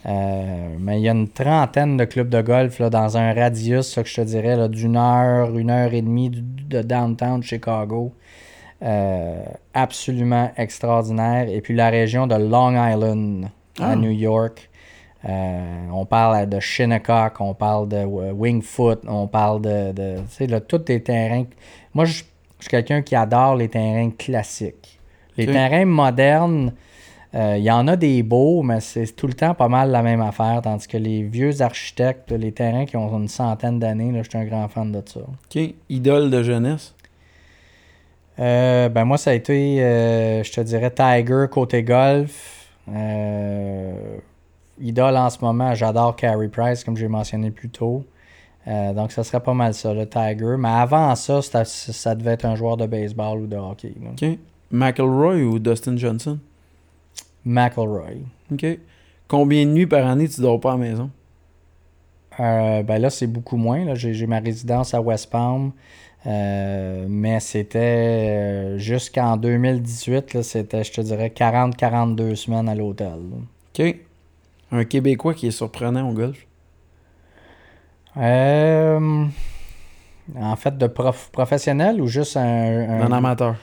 [0.06, 3.88] Euh, mais il y a une trentaine de clubs de golf là, dans un radius,
[3.94, 8.14] ça que je te dirais, d'une heure, une heure et demie du- de downtown Chicago.
[8.84, 9.44] Euh,
[9.74, 11.50] absolument extraordinaire.
[11.50, 13.46] Et puis la région de Long Island
[13.80, 13.96] à Ah.
[13.96, 14.67] New York.
[15.28, 20.48] Euh, on parle de Shinnecock, on parle de Wingfoot, on parle de, de tu sais,
[20.48, 21.46] là, tous les terrains.
[21.94, 22.24] Moi, je
[22.60, 25.00] je suis quelqu'un qui adore les terrains classiques.
[25.38, 26.74] Les terrains modernes,
[27.36, 30.02] euh, il y en a des beaux, mais c'est tout le temps pas mal la
[30.02, 30.62] même affaire.
[30.64, 34.46] Tandis que les vieux architectes, les terrains qui ont une centaine d'années, je suis un
[34.46, 35.20] grand fan de ça.
[35.20, 35.76] OK.
[35.90, 36.96] Idole de jeunesse?
[38.40, 42.70] Euh, ben moi, ça a été, euh, je te dirais, Tiger côté golf.
[44.80, 48.06] Idole en ce moment, j'adore Carey Price, comme j'ai mentionné plus tôt.
[48.68, 50.56] Euh, donc, ça serait pas mal ça, le Tiger.
[50.58, 53.94] Mais avant ça, ça, devait être un joueur de baseball ou de hockey.
[54.12, 54.38] OK.
[54.72, 56.40] McElroy ou Dustin Johnson?
[57.46, 58.18] McElroy.
[58.52, 58.66] OK.
[59.28, 61.10] Combien de nuits par année tu dors pas à la maison?
[62.40, 63.96] Euh, ben là, c'est beaucoup moins.
[63.96, 65.72] J'ai ma résidence à West Palm.
[66.26, 73.20] Euh, mais c'était jusqu'en 2018, c'était, je te dirais, 40-42 semaines à l'hôtel.
[73.80, 74.07] OK.
[74.72, 76.46] Un Québécois qui est surprenant au golf?
[78.18, 79.26] Euh,
[80.36, 83.56] en fait, de prof, professionnel ou juste un, un, amateur?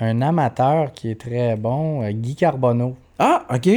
[0.00, 2.96] Un amateur qui est très bon, euh, Guy Carbonneau.
[3.18, 3.68] Ah, OK.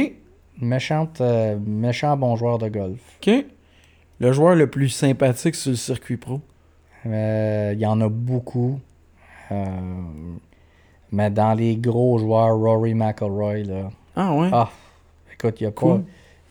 [0.60, 3.00] Méchante, euh, méchant bon joueur de golf.
[3.22, 3.46] OK.
[4.18, 6.40] Le joueur le plus sympathique sur le circuit pro?
[7.06, 8.78] Il y en a beaucoup.
[11.10, 13.90] mais dans les gros joueurs, Rory McIlroy, là.
[14.14, 14.50] Ah ouais?
[14.52, 14.68] Ah,
[15.32, 16.00] écoute, il n'y a pas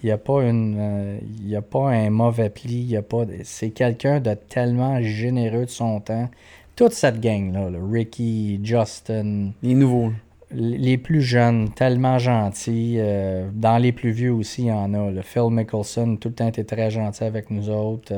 [0.02, 3.26] il n'y a pas une euh, a pas un mauvais pli, il y a pas
[3.44, 6.30] c'est quelqu'un de tellement généreux de son temps.
[6.76, 10.14] Toute cette gang là, Ricky, Justin, les nouveaux,
[10.52, 15.12] les plus jeunes, tellement gentils, euh, dans les plus vieux aussi, il y en a.
[15.12, 18.14] Le Phil Mickelson, tout le temps était très gentil avec nous autres.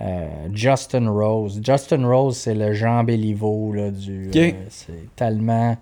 [0.00, 1.60] Euh, Justin Rose.
[1.64, 4.30] Justin Rose, c'est le Jean Béliveau là, du.
[4.68, 5.76] c'est tellement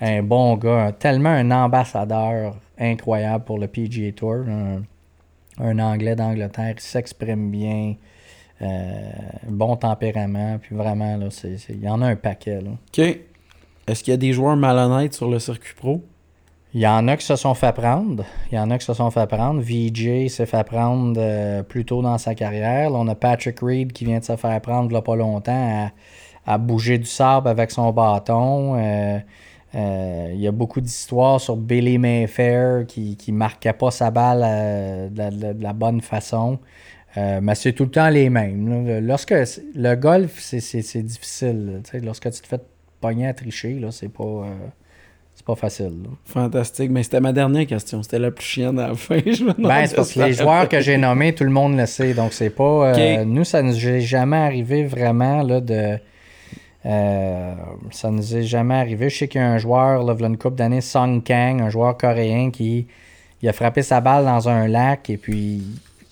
[0.00, 4.44] un bon gars, tellement un ambassadeur incroyable pour le PGA Tour.
[5.58, 7.94] Un, Anglais d'Angleterre s'exprime bien,
[8.62, 9.10] euh,
[9.48, 11.28] bon tempérament, puis vraiment, là,
[11.68, 12.60] il y en a un paquet.
[12.60, 12.70] Là.
[12.70, 13.18] OK.
[13.88, 16.02] Est-ce qu'il y a des joueurs malhonnêtes sur le circuit pro?
[16.74, 18.24] Il y en a qui se sont fait prendre.
[18.52, 19.62] Il y en a qui se sont fait prendre.
[19.62, 22.92] VJ s'est fait prendre euh, plus tôt dans sa carrière.
[22.92, 25.90] on a Patrick Reed qui vient de se faire prendre il n'y a pas longtemps
[26.46, 28.76] à, bouger du sable avec son bâton.
[28.76, 29.18] Euh,
[29.74, 34.42] euh, il y a beaucoup d'histoires sur Billy Mayfair qui ne marquait pas sa balle
[34.42, 36.58] euh, de, la, bonne façon.
[37.16, 39.00] Euh, mais c'est tout le temps les mêmes.
[39.06, 39.34] Lorsque
[39.74, 41.82] le golf, c'est difficile.
[42.02, 42.60] lorsque tu te fais
[43.00, 44.46] pogner à tricher, c'est pas.
[45.34, 46.04] c'est pas facile.
[46.24, 46.90] Fantastique.
[46.90, 48.02] Mais c'était ma dernière question.
[48.02, 49.18] C'était la plus chienne à la fin.
[49.58, 52.14] ben, c'est parce que les joueurs que j'ai nommés, tout le monde le sait.
[52.14, 53.24] Donc, c'est pas.
[53.24, 55.98] nous, ça nous est jamais arrivé vraiment là, de
[56.86, 57.54] euh,
[57.90, 59.10] ça ne nous est jamais arrivé.
[59.10, 61.96] Je sais qu'il y a un joueur, là, une couple d'années, Song Kang, un joueur
[61.96, 62.86] coréen qui
[63.42, 65.62] il a frappé sa balle dans un lac et puis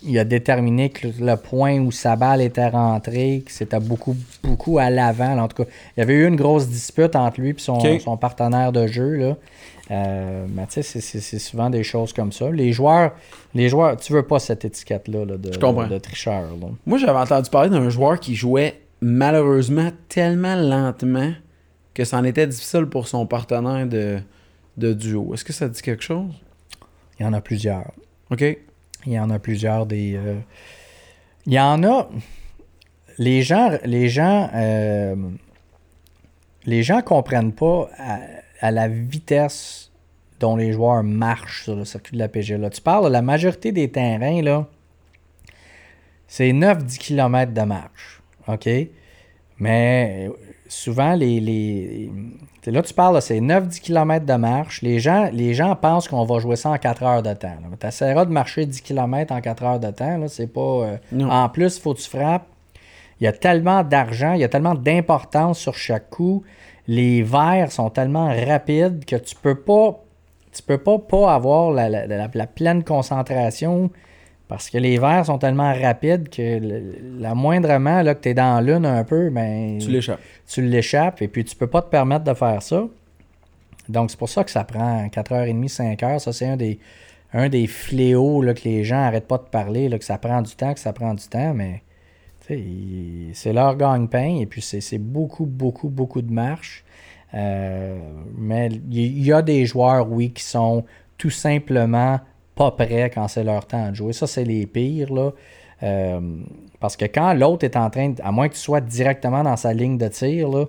[0.04, 4.78] il a déterminé que le point où sa balle était rentrée, que c'était beaucoup, beaucoup
[4.78, 5.36] à l'avant.
[5.38, 8.16] En tout cas, il y avait eu une grosse dispute entre lui et son, son,
[8.16, 9.16] partenaire de jeu.
[9.16, 9.36] Là.
[9.90, 12.50] Euh, mais tu sais, c'est souvent des choses comme ça.
[12.50, 13.12] Les joueurs,
[13.54, 16.44] les joueurs tu veux pas cette étiquette-là de, de, tricheur.
[16.86, 21.32] Moi, j'avais entendu parler d'un joueur qui jouait malheureusement tellement lentement
[21.94, 24.18] que c'en était difficile pour son partenaire de,
[24.76, 25.34] de duo.
[25.34, 26.32] Est-ce que ça dit quelque chose?
[27.18, 27.92] Il y en a plusieurs.
[28.30, 28.42] OK.
[29.06, 30.16] Il y en a plusieurs des.
[30.16, 30.38] Euh,
[31.46, 32.08] il y en a.
[33.18, 33.70] Les gens.
[33.84, 34.50] Les gens.
[34.54, 35.14] Euh...
[36.66, 37.88] Les gens comprennent pas
[38.60, 39.92] à, la vitesse
[40.40, 42.58] dont les joueurs marchent sur le circuit de la PGA.
[42.70, 44.66] tu parles de la majorité des terrains, là.
[46.26, 48.15] C'est 9-10 km de marche.
[48.48, 48.68] OK?
[49.58, 50.28] Mais
[50.68, 52.10] souvent, les, les,
[52.66, 54.82] là, tu parles, c'est 9-10 km de marche.
[54.82, 57.56] Les gens, les gens pensent qu'on va jouer ça en 4 heures de temps.
[57.80, 60.26] Tu essaieras de marcher 10 km en 4 heures de temps.
[60.28, 60.60] C'est pas.
[60.60, 62.46] Euh, en plus, il faut que tu frappes.
[63.20, 66.42] Il y a tellement d'argent, il y a tellement d'importance sur chaque coup.
[66.86, 70.02] Les verres sont tellement rapides que tu peux pas.
[70.52, 73.90] Tu peux pas, pas avoir la, la pleine concentration
[74.48, 76.60] parce que les verres sont tellement rapides que
[77.18, 80.20] la moindrement là, que tu es dans l'une un peu, ben, tu l'échappes.
[80.46, 82.86] Tu l'échappes et puis tu peux pas te permettre de faire ça.
[83.88, 86.18] Donc c'est pour ça que ça prend 4h30, 5h.
[86.20, 86.78] Ça, c'est un des,
[87.32, 90.42] un des fléaux là, que les gens n'arrêtent pas de parler, là, que ça prend
[90.42, 91.82] du temps, que ça prend du temps, mais
[93.32, 96.84] c'est leur gagne-pain et puis c'est beaucoup, beaucoup, beaucoup de marche.
[97.34, 97.98] Euh,
[98.36, 100.84] mais il y a des joueurs, oui, qui sont
[101.18, 102.20] tout simplement
[102.56, 104.12] pas prêts quand c'est leur temps de jouer.
[104.12, 105.12] Ça, c'est les pires.
[105.12, 105.30] Là.
[105.82, 106.20] Euh,
[106.80, 109.72] parce que quand l'autre est en train, à moins que tu sois directement dans sa
[109.72, 110.64] ligne de tir, là,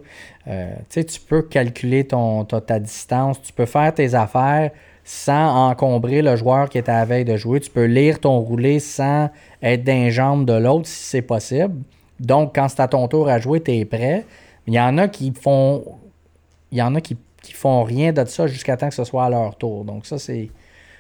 [0.48, 4.72] euh, tu peux calculer ton, ta, distance, tu peux faire tes affaires
[5.04, 7.62] sans encombrer le joueur qui est à la veille de jouer.
[7.62, 9.30] Tu peux lire ton roulé sans
[9.64, 11.76] être d'un jambe de l'autre si c'est possible.
[12.20, 14.26] Donc, quand c'est à ton tour à jouer, tu es prêt.
[14.66, 15.84] Il y en a qui font.
[16.72, 19.26] Il y en a qui, qui font rien de ça jusqu'à temps que ce soit
[19.26, 19.86] à leur tour.
[19.86, 20.50] Donc, ça, c'est.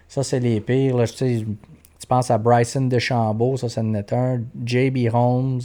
[0.07, 0.97] Ça, c'est les pires.
[0.97, 1.07] Là.
[1.07, 4.41] Tu, tu penses à Bryson DeChambeau, ça, c'est un.
[4.65, 5.61] JB Holmes,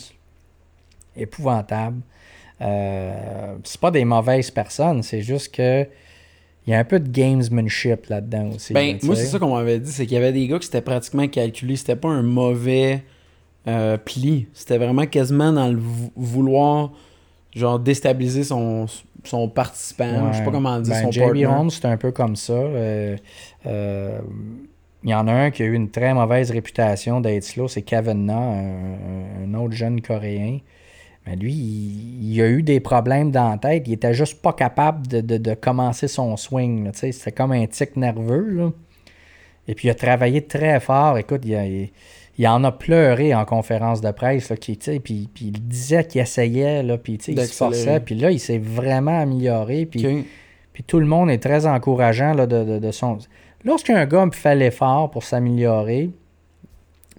[1.16, 2.00] épouvantable.
[2.60, 5.86] Euh, c'est pas des mauvaises personnes, c'est juste que
[6.64, 8.72] il y a un peu de gamesmanship là-dedans aussi.
[8.72, 10.80] Ben, moi, c'est ça qu'on m'avait dit, c'est qu'il y avait des gars qui c'était
[10.80, 11.74] pratiquement calculé.
[11.74, 13.02] C'était pas un mauvais
[13.66, 14.46] euh, pli.
[14.54, 15.80] C'était vraiment quasiment dans le
[16.14, 16.92] vouloir
[17.52, 18.86] genre déstabiliser son,
[19.24, 20.32] son participant.
[20.32, 22.52] Je sais pas comment dire ben, son JB Holmes, c'est un peu comme ça.
[22.52, 23.16] Euh,
[23.66, 24.18] euh,
[25.04, 27.82] il y en a un qui a eu une très mauvaise réputation d'être slow, c'est
[27.82, 30.58] Kevin Na, un, autre jeune coréen.
[31.26, 33.84] Mais lui, il, a eu des problèmes dans la tête.
[33.86, 36.90] Il était juste pas capable de, commencer son swing.
[36.92, 38.72] C'était comme un tic nerveux.
[39.68, 41.18] Et puis il a travaillé très fort.
[41.18, 44.50] Écoute, il, en a pleuré en conférence de presse.
[44.50, 48.00] Là, puis, puis il disait qu'il essayait, là, puis il se forçait.
[48.00, 49.86] Puis là, il s'est vraiment amélioré.
[49.86, 50.26] Puis,
[50.72, 53.18] puis tout le monde est très encourageant là, de, de, son.
[53.64, 56.10] Lorsqu'un gars fait l'effort pour s'améliorer,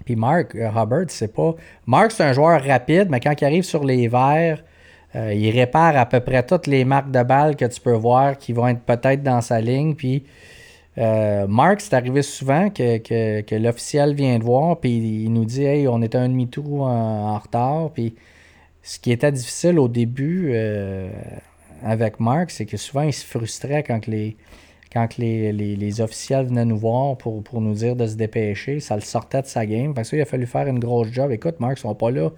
[0.05, 1.55] puis Mark euh, Hubbard, c'est pas.
[1.85, 4.63] Mark, c'est un joueur rapide, mais quand il arrive sur les verts,
[5.15, 8.37] euh, il répare à peu près toutes les marques de balles que tu peux voir
[8.37, 9.95] qui vont être peut-être dans sa ligne.
[9.95, 10.23] Puis
[10.97, 15.87] euh, Mark, c'est arrivé souvent que, l'officiel vient de voir, puis il nous dit Hey,
[15.87, 17.91] on est un demi-tour en, retard.
[17.93, 18.15] Puis
[18.81, 20.53] ce qui était difficile au début
[21.85, 24.35] avec Mark, c'est que souvent il se frustrait quand les
[24.93, 29.41] quand les, officiels venaient nous voir pour, nous dire de se dépêcher, ça le sortait
[29.41, 29.93] de sa game.
[29.95, 31.31] Fait que ça, il a fallu faire une grosse job.
[31.31, 32.29] Écoute, Marc, ils sont pas là.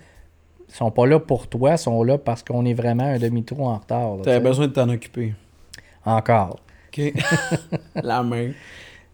[0.69, 3.61] Ils sont pas là pour toi, ils sont là parce qu'on est vraiment un demi-tour
[3.61, 4.17] en retard.
[4.23, 5.33] Tu as besoin de t'en occuper.
[6.05, 6.59] Encore.
[6.87, 7.13] OK.
[8.03, 8.51] La main.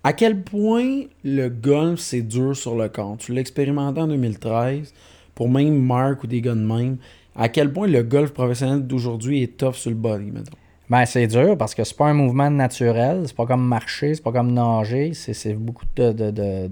[0.04, 3.20] À quel point le golf, c'est dur sur le compte?
[3.20, 4.94] Tu l'as expérimenté en 2013,
[5.36, 6.98] pour même Marc ou des gars de même.
[7.36, 10.58] À quel point le golf professionnel d'aujourd'hui est tough sur le body, mettons?
[10.92, 13.22] Ben, c'est dur parce que c'est pas un mouvement naturel.
[13.26, 15.14] C'est pas comme marcher, c'est pas comme nager.
[15.14, 16.68] C'est beaucoup de, de, de,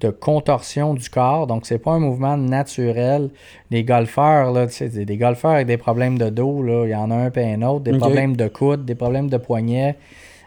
[0.00, 1.48] de, contorsion du corps.
[1.48, 3.30] Donc, c'est pas un mouvement naturel.
[3.72, 7.10] Les golfeurs, là, des, des golfeurs avec des problèmes de dos, là, il y en
[7.10, 7.80] a un et un autre.
[7.80, 9.96] Des problèmes de coude, des problèmes de poignet.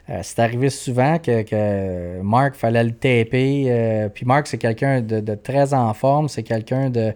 [0.09, 3.65] Euh, c'est arrivé souvent que, que Marc fallait le taper.
[3.67, 6.29] Euh, puis Marc, c'est quelqu'un de, très en forme.
[6.29, 7.13] C'est quelqu'un de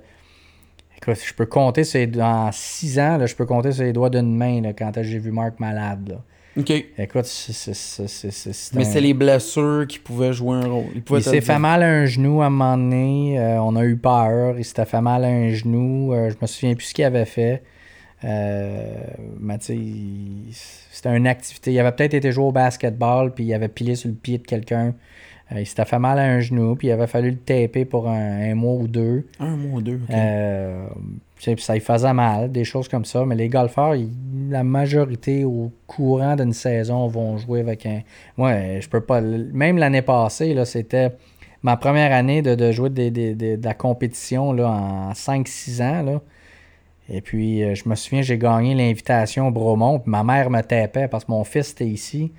[1.13, 4.35] je peux compter c'est dans six ans, là, je peux compter sur les doigts d'une
[4.35, 6.09] main là, quand j'ai vu Marc malade.
[6.09, 6.21] Là.
[6.57, 6.71] OK.
[6.97, 8.73] Écoute, c'est.
[8.75, 10.85] Mais c'est les blessures qui pouvaient jouer un rôle.
[10.95, 13.37] Il, s'est fait mal à un genou à un moment donné.
[13.37, 14.57] Euh, on a eu peur.
[14.57, 16.13] Il s'était fait mal à un genou.
[16.13, 17.61] Euh, je me souviens plus ce qu'il avait fait.
[18.23, 18.95] Euh,
[19.39, 19.79] mais tu sais,
[20.91, 21.73] c'était une activité.
[21.73, 24.47] Il avait peut-être été joué au basketball, puis il avait pilé sur le pied de
[24.47, 24.95] quelqu'un.
[25.51, 28.09] Euh, il s'était fait mal à un genou, puis il avait fallu le taper pour
[28.09, 29.27] un, mois ou deux.
[29.39, 30.15] Un mois ou deux, ok.
[30.15, 30.87] Euh,
[31.57, 33.25] ça lui faisait mal, des choses comme ça.
[33.25, 33.93] Mais les golfeurs,
[34.49, 38.01] la majorité au courant d'une saison vont jouer avec un.
[38.37, 39.21] Moi, je peux pas.
[39.21, 41.11] Même l'année passée, là, c'était
[41.61, 46.01] ma première année de, jouer de, la compétition là, en 5-6 ans.
[46.03, 46.21] Là.
[47.07, 49.99] Et puis, euh, je me souviens, j'ai gagné l'invitation au Bromont.
[49.99, 52.31] Puis ma mère me tapait parce que mon fils était ici.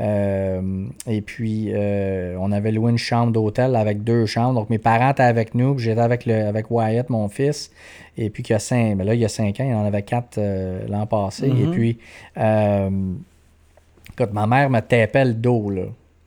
[0.00, 4.54] Euh, et puis, euh, on avait loué une chambre d'hôtel avec deux chambres.
[4.54, 5.78] Donc, mes parents étaient avec nous.
[5.78, 7.70] J'étais avec, le, avec Wyatt, mon fils.
[8.16, 9.84] Et puis, il y a cinq, ben là, il y a cinq ans, il en
[9.84, 10.40] avait quatre
[10.88, 11.46] l'an passé.
[11.46, 11.70] Et mm-hmm.
[11.70, 11.98] puis,
[12.36, 15.82] écoute, ma mère me tapait le dos, là.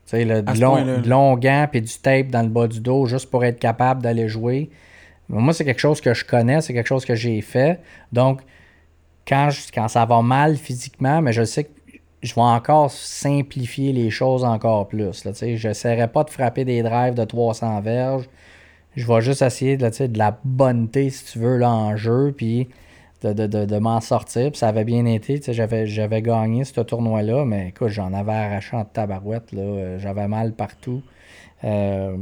[0.10, 3.30] Tu sais, du long, long gant puis du tape dans le bas du dos juste
[3.30, 4.69] pour être capable d'aller jouer.
[5.30, 7.80] Moi, c'est quelque chose que je connais, c'est quelque chose que j'ai fait.
[8.12, 8.41] Donc,
[9.28, 11.70] quand, quand ça va mal physiquement, mais je sais que
[12.24, 15.24] je vais encore simplifier les choses encore plus.
[15.24, 18.28] Je n'essaierai pas de frapper des drives de 300 verges.
[18.95, 22.70] Je vais juste essayer de, de la bonneté, si tu veux, là, en jeu, puis
[23.24, 24.52] de, m'en sortir.
[24.52, 25.40] Puis ça avait bien été.
[25.48, 29.52] J'avais, gagné ce tournoi-là, mais écoute, j'en avais arraché en tabarouette.
[29.52, 29.98] Là.
[29.99, 31.04] J'avais mal partout.
[31.64, 32.16] Euh,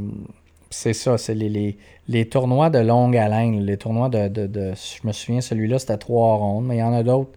[0.75, 1.77] c'est ça, c'est les,
[2.09, 6.65] les, tournois de longue haleine, les tournois de, Je me souviens, celui-là, c'était trois rondes,
[6.65, 7.31] mais il y en a d'autres.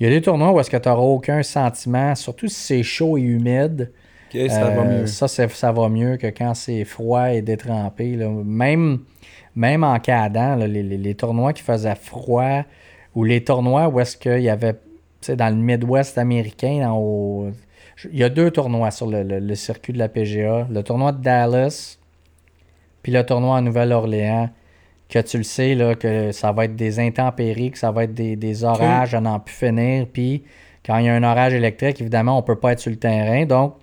[0.00, 2.82] Il y a des tournois où est-ce que tu n'auras aucun sentiment, surtout si c'est
[2.82, 3.92] chaud et humide.
[4.32, 5.06] ça va euh, mieux.
[5.06, 8.16] Ça, ça va mieux que quand c'est froid et détrempé.
[8.16, 9.00] Même,
[9.54, 12.62] même en cadant, les, tournois qui faisaient froid,
[13.14, 14.76] ou les tournois où est-ce qu'il y avait,
[15.28, 16.90] dans le Midwest américain,
[18.10, 20.66] il y a deux tournois sur le, le, circuit de la PGA.
[20.70, 21.98] Le tournoi de Dallas,
[23.02, 24.50] puis le tournoi en Nouvelle-Orléans,
[25.08, 28.14] que tu le sais, là, que ça va être des intempéries, que ça va être
[28.14, 30.06] des, orages à n'en plus finir.
[30.10, 30.42] Puis
[30.84, 32.96] quand il y a un orage électrique, évidemment, on ne peut pas être sur le
[32.96, 33.44] terrain.
[33.44, 33.74] Donc,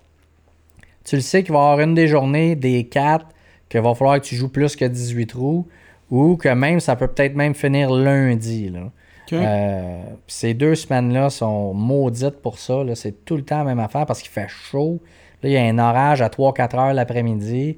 [1.04, 3.28] tu le sais qu'il va y avoir une des journées, des quatre,
[3.70, 5.68] qu'il va falloir que tu joues plus que 18 trous,
[6.10, 8.70] ou que même, ça peut peut-être même finir lundi.
[8.70, 8.92] Là.
[9.34, 12.84] Euh, ces deux semaines-là sont maudites pour ça.
[12.96, 15.00] C'est tout le temps la même affaire parce qu'il fait chaud.
[15.44, 17.78] Là, il y a un orage à 3-4 heures l'après-midi.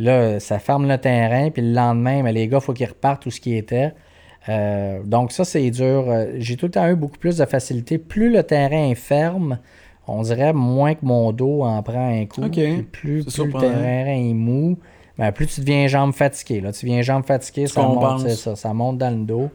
[0.00, 1.50] Là, ça ferme le terrain.
[1.50, 3.92] Puis le lendemain, mais les gars, il faut qu'ils repartent tout ce qui était.
[4.48, 6.06] Euh, donc ça, c'est dur.
[6.08, 7.98] Euh, j'ai tout le temps eu beaucoup plus de facilité.
[7.98, 9.58] Plus le terrain est ferme,
[10.06, 12.40] on dirait moins que mon dos en prend un coup.
[12.40, 14.78] Plus, plus le terrain est mou,
[15.18, 16.60] ben, plus tu deviens jambe fatiguée.
[16.60, 16.72] Là.
[16.72, 19.50] Tu deviens jambe fatiguée, ça monte, ça, ça monte dans le dos.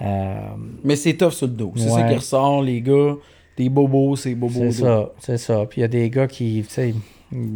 [0.00, 0.34] Euh,
[0.82, 1.72] Mais c'est tough sur le dos.
[1.76, 3.16] C'est ça qui ressort, les gars.
[3.56, 4.54] Des bobos, c'est bobos.
[4.54, 5.66] C'est ça, c'est ça.
[5.68, 6.94] Puis il y a des gars qui, tu sais,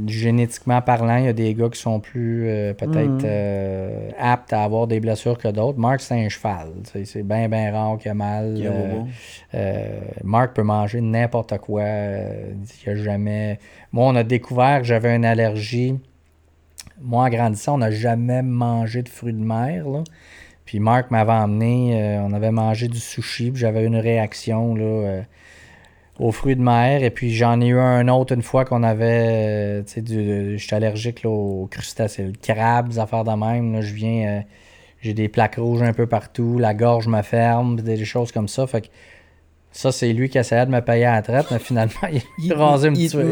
[0.07, 3.25] génétiquement parlant, il y a des gars qui sont plus euh, peut-être mm.
[3.25, 5.79] euh, aptes à avoir des blessures que d'autres.
[5.79, 6.69] Marc, c'est un cheval.
[7.05, 9.13] C'est bien, bien rare qu'il a mal.
[10.23, 11.83] Marc peut manger n'importe quoi.
[11.85, 13.59] il a jamais.
[13.93, 15.95] Moi, on a découvert que j'avais une allergie.
[17.01, 19.89] Moi, en grandissant, on n'a jamais mangé de fruits de mer.
[19.89, 20.05] Là.
[20.65, 24.85] Puis Marc m'avait emmené, euh, on avait mangé du sushi, puis j'avais une réaction là,
[24.85, 25.23] euh,
[26.19, 27.03] aux fruits de mer.
[27.03, 30.77] Et puis j'en ai eu un autre une fois qu'on avait, euh, tu sais, j'étais
[30.77, 33.73] allergique là, aux crustacés, le crabe, des affaires de même.
[33.73, 34.45] Là, je viens,
[35.05, 38.67] j'ai des plaques rouges un peu partout, la gorge me ferme, des, choses comme ça.
[38.67, 38.87] Fait que
[39.71, 42.55] ça, c'est lui qui essayait de me payer à la traite, mais finalement, il, il
[42.55, 43.31] rasé me il tuer.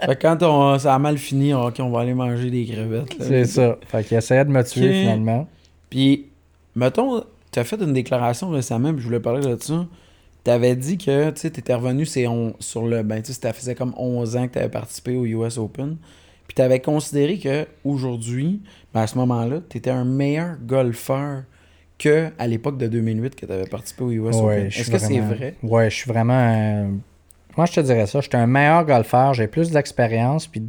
[0.00, 3.14] fait que quand on, ça a mal fini, on, on va aller manger des crevettes.
[3.20, 3.76] C'est ça.
[3.86, 5.46] Fait qu'il essayait de me tuer finalement.
[5.90, 6.30] Puis,
[6.74, 7.22] mettons,
[7.52, 9.86] tu as fait une déclaration récemment, puis je voulais parler de ça.
[10.44, 13.02] Tu avais dit que tu étais revenu sur le.
[13.02, 15.96] Ben, tu sais, ça faisait comme 11 ans que tu avais participé au US Open.
[16.46, 18.62] Puis tu avais considéré qu'aujourd'hui,
[18.94, 21.42] ben à ce moment-là, tu étais un meilleur golfeur
[21.98, 24.66] que à l'époque de 2008 que tu avais participé au US Open.
[24.66, 25.56] Est-ce que c'est vrai?
[25.62, 26.88] Ouais, je suis vraiment.
[27.56, 28.20] Moi, je te dirais ça.
[28.20, 30.62] J'étais un meilleur golfeur, j'ai plus d'expérience, puis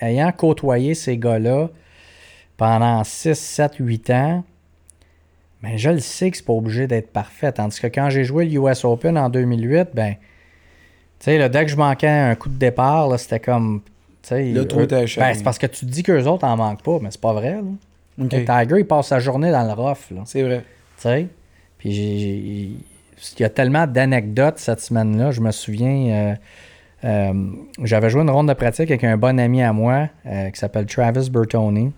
[0.00, 1.68] ayant côtoyé ces gars-là,
[2.56, 4.44] pendant 6, 7, 8 ans,
[5.62, 7.52] mais je le sais que c'est pas obligé d'être parfait.
[7.52, 10.14] Tandis que quand j'ai joué le US Open en 2008, ben,
[11.18, 13.82] tu sais, dès que je manquais un coup de départ, c'était comme.
[14.30, 17.10] Le trou ben, c'est parce que tu te dis qu'eux autres en manquent pas, mais
[17.10, 17.60] c'est pas vrai.
[18.18, 20.12] Tiger, il passe sa journée dans le rough.
[20.24, 20.64] C'est vrai.
[20.96, 21.28] Tu sais?
[21.78, 22.76] Puis
[23.38, 25.30] il y a tellement d'anecdotes cette semaine-là.
[25.30, 26.10] Je me souviens.
[26.10, 26.34] Euh,
[27.04, 27.50] euh,
[27.82, 30.86] j'avais joué une ronde de pratique avec un bon ami à moi euh, qui s'appelle
[30.86, 31.92] Travis Bertoni.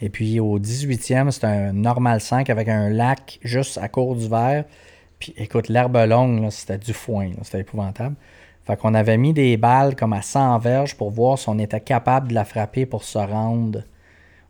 [0.00, 4.28] Et puis au 18e, c'était un normal 5 avec un lac juste à court du
[4.28, 4.64] verre.
[5.18, 7.30] Puis écoute, l'herbe longue, c'était du foin.
[7.42, 8.14] C'était épouvantable.
[8.64, 11.80] Fait qu'on avait mis des balles comme à 100 verges pour voir si on était
[11.80, 13.82] capable de la frapper pour se rendre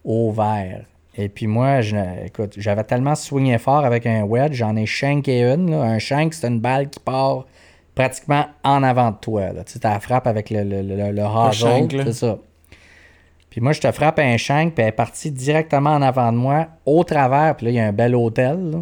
[0.04, 0.84] au verre.
[1.16, 1.80] Et puis moi,
[2.24, 5.72] écoute, j'avais tellement swingé fort avec un wedge, j'en ai shanké une.
[5.74, 7.46] Un shank, c'est une balle qui part
[7.94, 9.50] pratiquement en avant de toi.
[9.66, 11.22] Tu sais, la frappe avec le, le, le, le,
[12.04, 12.38] c'est ça.
[13.58, 16.36] Puis moi, je te frappe un shank, puis elle est partie directement en avant de
[16.36, 17.56] moi, au travers.
[17.56, 18.70] Puis là, il y a un bel hôtel.
[18.70, 18.78] Là.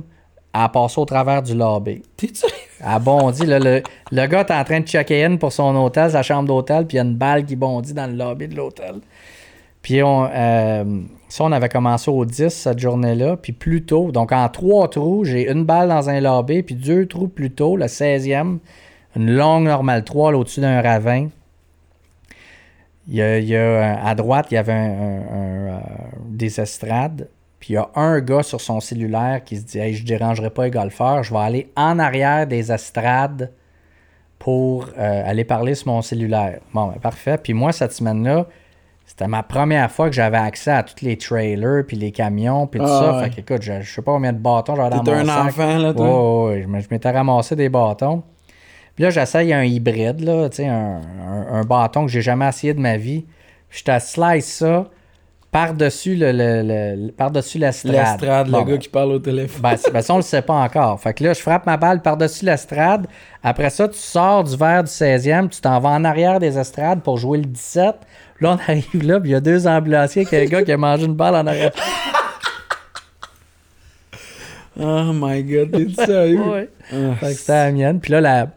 [0.52, 2.02] Elle a passé au travers du lobby.
[2.14, 2.44] T'es-tu
[2.84, 3.46] Elle bondit.
[3.46, 3.58] le,
[4.12, 6.96] le, gars est en train de checker in pour son hôtel, sa chambre d'hôtel, puis
[6.96, 8.96] il y a une balle qui bondit dans le lobby de l'hôtel.
[9.80, 10.84] Puis on, euh,
[11.30, 13.38] ça, on avait commencé au 10 cette journée-là.
[13.38, 17.06] Puis plus tôt, donc en trois trous, j'ai une balle dans un lobby, puis deux
[17.06, 18.58] trous plus tôt, le 16e,
[19.16, 21.28] une longue normale 3 au-dessus d'un ravin.
[23.08, 25.78] Il y a, à droite, il y avait euh,
[26.28, 27.28] des estrades.
[27.60, 30.08] Puis il y a un gars sur son cellulaire qui se dit Hey, je ne
[30.08, 33.52] dérangerai pas les golfeurs, je vais aller en arrière des estrades
[34.38, 36.60] pour euh, aller parler sur mon cellulaire.
[36.74, 37.38] Bon, ben, parfait.
[37.38, 38.46] Puis moi, cette semaine-là,
[39.06, 42.80] c'était ma première fois que j'avais accès à tous les trailers, puis les camions, puis
[42.80, 43.22] tout ah, ça.
[43.22, 45.78] Fait que, écoute, je, je sais pas combien de bâtons j'avais dans mon un enfant,
[45.78, 46.52] là, toi?
[46.60, 48.24] je m'étais ramassé des bâtons.
[48.96, 51.00] Puis là, j'essaye un hybride, là, un,
[51.52, 53.26] un, bâton que j'ai jamais essayé de ma vie.
[53.70, 54.86] je te slice ça
[55.52, 57.94] par-dessus le, le, par-dessus l'estrade.
[57.94, 59.60] L'estrade, le gars qui parle au téléphone.
[59.62, 60.98] Ben, ben, ça, on le sait pas encore.
[61.00, 63.06] Fait que là, je frappe ma balle par-dessus l'estrade.
[63.42, 67.02] Après ça, tu sors du verre du 16e, tu t'en vas en arrière des estrades
[67.02, 67.94] pour jouer le 17.
[68.40, 70.72] Là, on arrive là, puis il y a deux ambulanciers qui a un gars qui
[70.72, 71.72] a mangé une balle en arrière.
[74.80, 76.40] oh my god, t'es sérieux?
[76.40, 76.70] ouais.
[76.92, 78.00] Ah, fait que c'était la mienne.
[78.00, 78.48] Puis là, la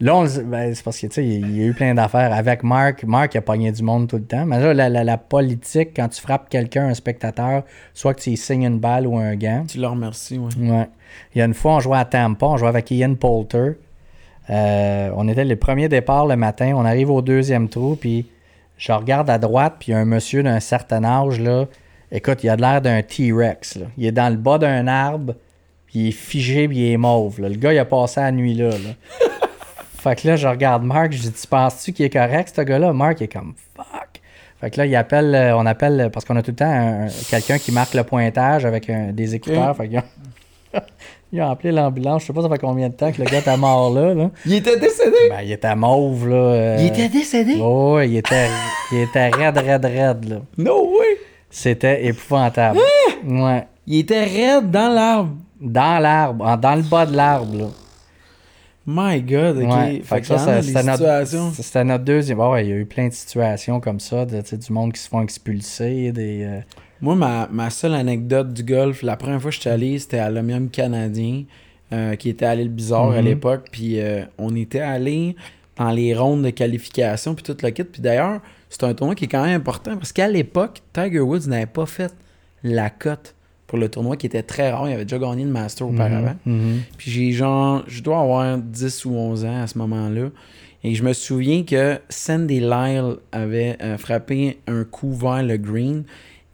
[0.00, 3.02] Là, ben, c'est parce que, tu sais, il y a eu plein d'affaires avec Marc.
[3.02, 4.46] Marc a pogné du monde tout le temps.
[4.46, 7.64] Mais là, la, politique, quand tu frappes quelqu'un, un spectateur,
[7.94, 9.64] soit que tu signes une balle ou un gant.
[9.66, 10.52] Tu le remercies, oui.
[10.70, 10.88] Ouais.
[11.34, 13.72] Il y a une fois, on jouait à Tampa, on jouait avec Ian Poulter.
[14.50, 16.74] Euh, on était le premier départ le matin.
[16.76, 18.26] On arrive au deuxième trou, puis
[18.76, 21.66] je regarde à droite, puis il y a un monsieur d'un certain âge, là.
[22.12, 23.80] Écoute, il a l'air d'un T-Rex.
[23.98, 25.34] Il est dans le bas d'un arbre,
[25.86, 27.40] puis il est figé, puis il est mauve.
[27.40, 28.70] Le gars, il a passé la nuit là.
[28.70, 29.27] là.
[29.98, 32.92] Fait que là, je regarde Mark, je dis, tu penses-tu qu'il est correct, ce gars-là?
[32.92, 33.86] Mark est comme, fuck.
[34.60, 37.06] Fait que là, il appelle, euh, on appelle, parce qu'on a tout le temps un-
[37.30, 39.76] quelqu'un qui marque le pointage avec un- des écouteurs.
[39.76, 39.98] Fait qu'ils
[40.74, 40.80] ont,
[41.32, 42.22] ils ont appelé l'ambulance.
[42.22, 44.14] Je sais pas ça fait combien de temps que le gars était mort là.
[44.14, 44.30] là.
[44.46, 45.16] Il était décédé?
[45.30, 46.36] Ben, il était mauve, là.
[46.36, 47.56] euh, Il était décédé?
[47.60, 48.48] Oh, ouais, il était,
[48.92, 50.36] il était raide, raide, raide, là.
[50.56, 51.18] No way!
[51.50, 52.78] C'était épouvantable.
[53.26, 53.64] Ouais.
[53.86, 55.30] Il était raide dans l'arbre.
[55.60, 57.64] Dans l'arbre, dans le bas de l'arbre, là.
[58.90, 59.68] My God, ok.
[59.68, 62.38] Ouais, Fait, fait que que ça, ça, ça- des c'était notre, deuxième.
[62.40, 65.00] Ouais, ouais, il y a eu plein de situations comme ça, de, du monde qui
[65.00, 66.42] se font expulser, des.
[66.44, 66.60] euh,
[67.02, 70.18] Moi, ma, ma seule anecdote du golf, la première fois que je suis allé, c'était
[70.20, 71.44] à l'Omnium canadien,
[71.92, 73.24] euh, qui était à l'île Bizarre à Mhm.
[73.26, 73.66] l'époque.
[73.70, 75.36] Puis euh, on était allé
[75.76, 77.84] dans les rondes de qualification, puis tout le kit.
[77.84, 78.40] Puis d'ailleurs,
[78.70, 81.84] c'est un tournoi qui est quand même important parce qu'à l'époque, Tiger Woods n'avait pas
[81.86, 82.14] fait
[82.64, 83.34] la cote
[83.68, 84.88] pour le tournoi qui était très rare.
[84.88, 86.34] Il avait déjà gagné le Master auparavant.
[86.44, 86.80] mhm.
[86.96, 90.30] Puis j'ai genre, je dois avoir 10 ou 11 ans à ce moment-là.
[90.82, 96.02] Et je me souviens que Sandy Lyle avait euh, frappé un coup vers le green.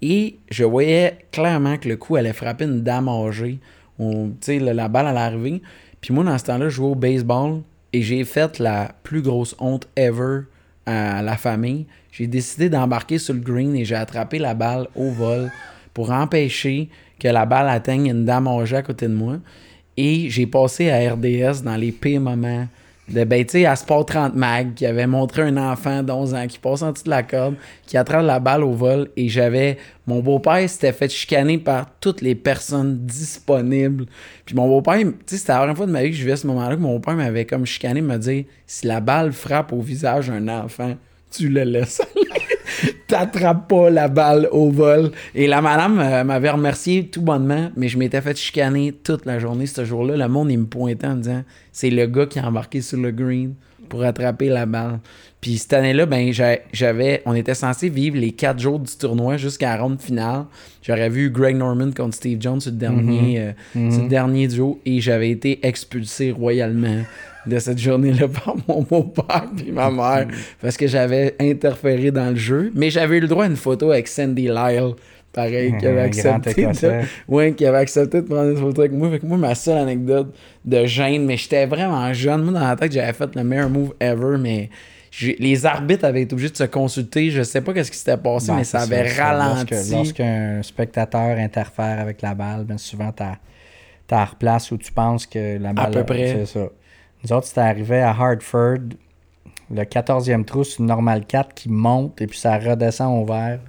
[0.03, 3.59] Et je voyais clairement que le coup allait frapper une dame âgée.
[3.99, 5.63] On- Tu sais, la, la balle allait arriver.
[6.01, 7.63] Puis moi, dans ce temps-là, je jouais au baseball.
[7.93, 10.41] Et j'ai fait la plus grosse honte ever
[10.85, 11.87] à la famille.
[12.11, 15.51] J'ai décidé d'embarquer sur le green et j'ai attrapé la balle au vol
[15.95, 16.89] pour empêcher
[17.19, 19.39] que la balle atteigne une dame âgée à côté de moi.
[19.97, 22.67] Et j'ai passé à RDS dans les pires moments
[23.09, 26.59] de, ben, tu à Sport 30 Mag, qui avait montré un enfant d'11 ans qui
[26.59, 27.55] passe en dessous de la corde,
[27.87, 29.77] qui attrape la balle au vol, et j'avais,
[30.07, 34.07] mon beau-père s'était fait chicaner par toutes les personnes disponibles.
[34.47, 36.37] Puis mon beau-père, tu sais, c'était la première fois de ma vie que je vivais
[36.37, 39.81] ce moment-là, que mon beau-père m'avait comme chicané, me dire, si la balle frappe au
[39.81, 40.97] visage d'un enfant,
[41.31, 42.45] tu le laisses aller.
[43.07, 45.11] T'attrapes pas la balle au vol.
[45.35, 49.39] Et la madame euh, m'avait remercié tout bonnement, mais je m'étais fait chicaner toute la
[49.39, 50.17] journée ce jour-là.
[50.17, 51.43] Le monde, il me pointait en disant
[51.73, 53.55] c'est le gars qui a embarqué sur le green
[53.89, 55.01] pour attraper la balle.
[55.43, 59.37] Puis cette année-là, ben j'a- j'avais, on était censé vivre les quatre jours du tournoi
[59.37, 60.45] jusqu'à la ronde finale.
[60.83, 63.53] J'aurais vu Greg Norman contre Steve Jones le dernier, euh,
[63.91, 67.03] sur le dernier duo et j'avais été expulsé royalement
[67.47, 70.29] de cette journée-là par mon beau-père et ma mère
[70.61, 72.73] parce que j'avais interféré dans le jeu.
[72.75, 74.95] Mais j'avais eu le droit à une photo avec Sandy Lyle.
[75.33, 79.11] Pareil, qui avait accepté de, ouais, qui avait accepté de prendre une photo avec moi.
[79.11, 80.33] Fait que moi, ma seule anecdote
[80.65, 82.45] de gêne, mais j'étais vraiment jeune.
[82.45, 84.71] Moi, dans la tête, j'avais fait le meilleur move ever, mais
[85.41, 87.31] les arbitres avaient été obligés de se consulter.
[87.31, 89.75] Je sais pas qu'est-ce qui s'était passé, Ben, mais ça avait ralenti.
[89.91, 93.37] Lorsqu'un spectateur interfère avec la balle, ben souvent, t'as
[94.07, 95.91] t'as replace où tu penses que la balle.
[95.91, 96.45] peu près.
[96.47, 96.69] C'est ça.
[97.25, 98.81] Nous autres, c'était arrivé à Hartford,
[99.71, 103.61] le 14e trou, c'est une normale 4 qui monte et puis ça redescend au vert.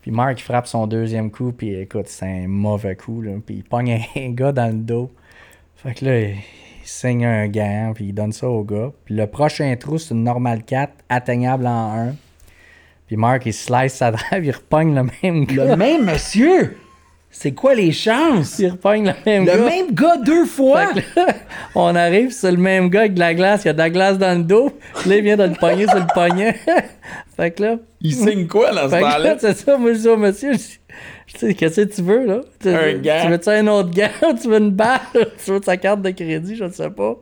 [0.00, 3.32] Puis Mark frappe son deuxième coup, puis écoute, c'est un mauvais coup, là.
[3.44, 5.10] Puis il pogne un gars dans le dos.
[5.76, 6.36] Fait que là, il
[6.82, 8.92] signe un gant, puis il donne ça au gars.
[9.04, 12.14] Puis le prochain trou, c'est une normale 4, atteignable en 1.
[13.06, 15.66] Puis Mark, il slice sa drive, il repogne le même gars.
[15.66, 16.78] Le même monsieur!
[17.32, 18.58] C'est quoi les chances?
[18.58, 19.64] Il repogne le même Le gars.
[19.64, 20.86] même gars deux fois!
[21.16, 21.26] Là,
[21.76, 23.62] on arrive sur le même gars avec de la glace.
[23.64, 24.72] Il y a de la glace dans le dos.
[25.06, 26.56] Là, il vient de le pogner sur le poignet.
[27.36, 29.36] fait que là, Il signe quoi dans ce là, temps-là?
[29.38, 29.78] c'est ça.
[29.78, 32.40] Moi, je dis au monsieur, je qu'est-ce que tu veux, là?
[32.60, 33.20] Tu, Un gant.
[33.22, 34.34] Tu veux-tu un autre gant?
[34.42, 34.98] tu veux une balle?
[35.14, 36.56] tu veux sa carte de crédit?
[36.56, 37.14] Je ne sais pas.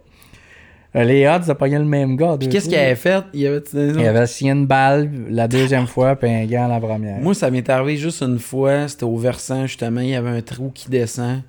[0.97, 2.37] Euh, Les odds, ça pognait le même gars.
[2.39, 3.23] Puis qu'est-ce qu'il avait fait?
[3.35, 7.21] Il avait Il avait signé une balle la deuxième fois, puis un gant la première.
[7.21, 8.89] Moi, ça m'est arrivé juste une fois.
[8.89, 10.01] C'était au versant, justement.
[10.01, 11.43] Il y avait un trou qui descend.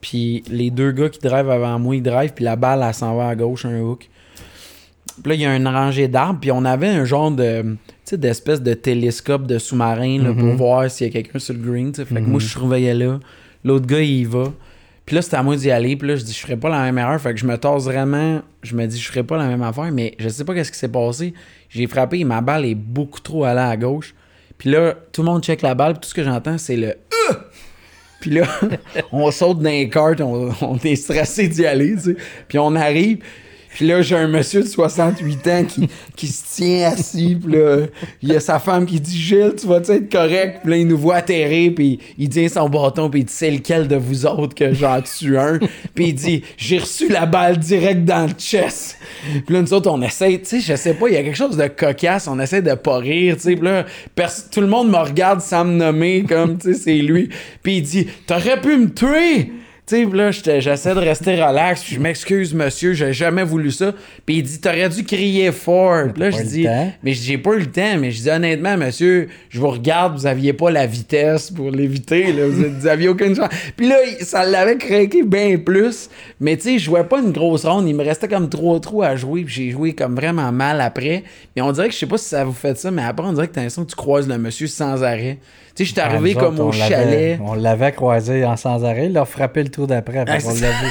[0.00, 2.32] Puis les deux gars qui drivent avant moi, ils drivent.
[2.34, 4.08] Puis la balle, elle s'en va à gauche, un hook.
[5.22, 6.38] Puis là, il y a une rangée d'arbres.
[6.40, 7.62] Puis on avait un genre de.
[7.62, 11.52] Tu sais, d'espèce de télescope de sous-marin là, pour voir s'il y a quelqu'un sur
[11.52, 11.92] le green.
[11.94, 13.18] Fait que moi, je surveillais là.
[13.64, 14.52] L'autre gars, il y va.
[15.08, 15.96] Puis là, c'était à moi d'y aller.
[15.96, 17.18] Puis là, je dis, je ferais pas la même erreur.
[17.18, 18.42] Fait que je me tasse vraiment.
[18.62, 19.90] Je me dis, je ferais pas la même affaire.
[19.90, 21.32] Mais je sais pas qu'est-ce qui s'est passé.
[21.70, 24.14] J'ai frappé et ma balle est beaucoup trop allée à gauche.
[24.58, 25.94] Puis là, tout le monde check la balle.
[25.94, 27.34] Puis tout ce que j'entends, c'est le Euh!
[28.20, 28.42] Puis là,
[29.12, 30.20] on saute dans les cartes.
[30.20, 31.94] On, on est stressé d'y aller.
[31.94, 32.16] Tu sais.
[32.46, 33.20] Puis on arrive.
[33.78, 37.38] Puis là, j'ai un monsieur de 68 ans qui, qui se tient assis.
[37.40, 37.86] Puis là,
[38.20, 40.62] il y a sa femme qui dit Gilles, tu vas être correct?
[40.64, 41.70] Puis là, il nous voit atterrir.
[41.76, 43.08] Puis il tient son bâton.
[43.08, 45.60] Puis il dit C'est lequel de vous autres que j'en tue un?
[45.94, 48.98] Puis il dit J'ai reçu la balle direct dans le chest.
[49.46, 51.36] Puis là, nous autres, on essaie, tu sais, je sais pas, il y a quelque
[51.36, 52.26] chose de cocasse.
[52.26, 53.54] On essaie de pas rire, tu sais.
[53.54, 53.86] Puis là,
[54.50, 57.28] tout le monde me regarde sans me nommer, comme, tu sais, c'est lui.
[57.62, 59.52] Puis il dit T'aurais pu me tuer!
[59.88, 61.82] Tu sais, là, j'essaie de rester relax.
[61.82, 63.94] puis Je m'excuse, monsieur, j'ai jamais voulu ça.
[64.26, 66.12] Puis il dit, t'aurais dû crier fort.
[66.12, 66.66] Puis là, je dis,
[67.02, 67.96] mais j'ai pas eu le temps.
[67.98, 72.34] Mais je dis, honnêtement, monsieur, je vous regarde, vous aviez pas la vitesse pour l'éviter.
[72.34, 72.48] Là.
[72.48, 73.48] Vous, vous aviez aucune chance.
[73.78, 76.10] Puis là, ça l'avait craqué bien plus.
[76.38, 77.88] Mais tu sais, je jouais pas une grosse ronde.
[77.88, 79.44] Il me restait comme trois trous à jouer.
[79.44, 81.24] Puis j'ai joué comme vraiment mal après.
[81.56, 83.32] Mais on dirait que je sais pas si ça vous fait ça, mais après, on
[83.32, 85.38] dirait que t'as l'impression que tu croises le monsieur sans arrêt.
[85.78, 87.38] Tu sais, je suis arrivé comme au on chalet.
[87.42, 89.06] On l'avait croisé en sans arrêt.
[89.06, 90.24] Il a frappé le trou d'après.
[90.26, 90.88] Ah, c'est l'a vu.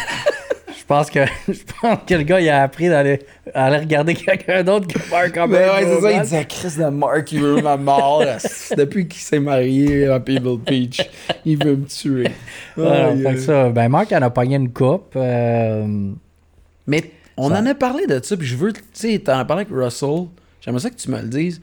[0.79, 1.19] Je pense que
[1.49, 3.19] je pense que le gars il a appris d'aller
[3.53, 4.87] aller regarder quelqu'un d'autre
[5.33, 5.69] quand Ben même.
[5.69, 8.23] ouais, c'est ça, il disait Chris de Mark, il veut ma mort.
[8.77, 11.01] Depuis qu'il s'est marié à Pebble Beach,
[11.43, 12.29] il veut me tuer.
[12.75, 13.41] Fait que aïe.
[13.41, 15.11] ça, ben Marc en a pogné une coupe.
[15.17, 15.85] euh,
[16.87, 19.43] Mais on Ça- en a parlé de ça, puis je veux, tu sais, t'en as
[19.43, 20.27] parlé avec Russell.
[20.61, 21.59] J'aimerais ça que tu me le dises.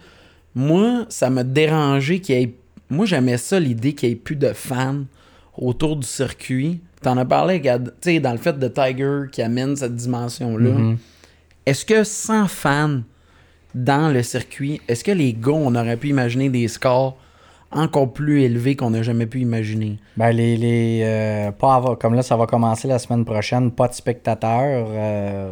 [0.54, 2.52] Moi, ça m'a dérangé qu'il ait.
[2.94, 5.04] Moi, j'aimais ça, l'idée qu'il n'y ait plus de fans
[5.56, 6.80] autour du circuit.
[7.02, 7.68] T'en as parlé, tu
[8.00, 10.70] sais, dans le fait de Tiger qui amène cette dimension-là.
[10.70, 10.96] mhm.
[11.66, 13.00] Est-ce que sans fans
[13.74, 17.16] dans le circuit, est-ce que les gars, on aurait pu imaginer des scores
[17.70, 19.98] encore plus élevés qu'on n'a jamais pu imaginer?
[20.16, 23.88] Ben, les, les euh, pas avoir- comme là, ça va commencer la semaine prochaine, pas
[23.88, 24.86] de spectateurs.
[24.90, 25.50] euh,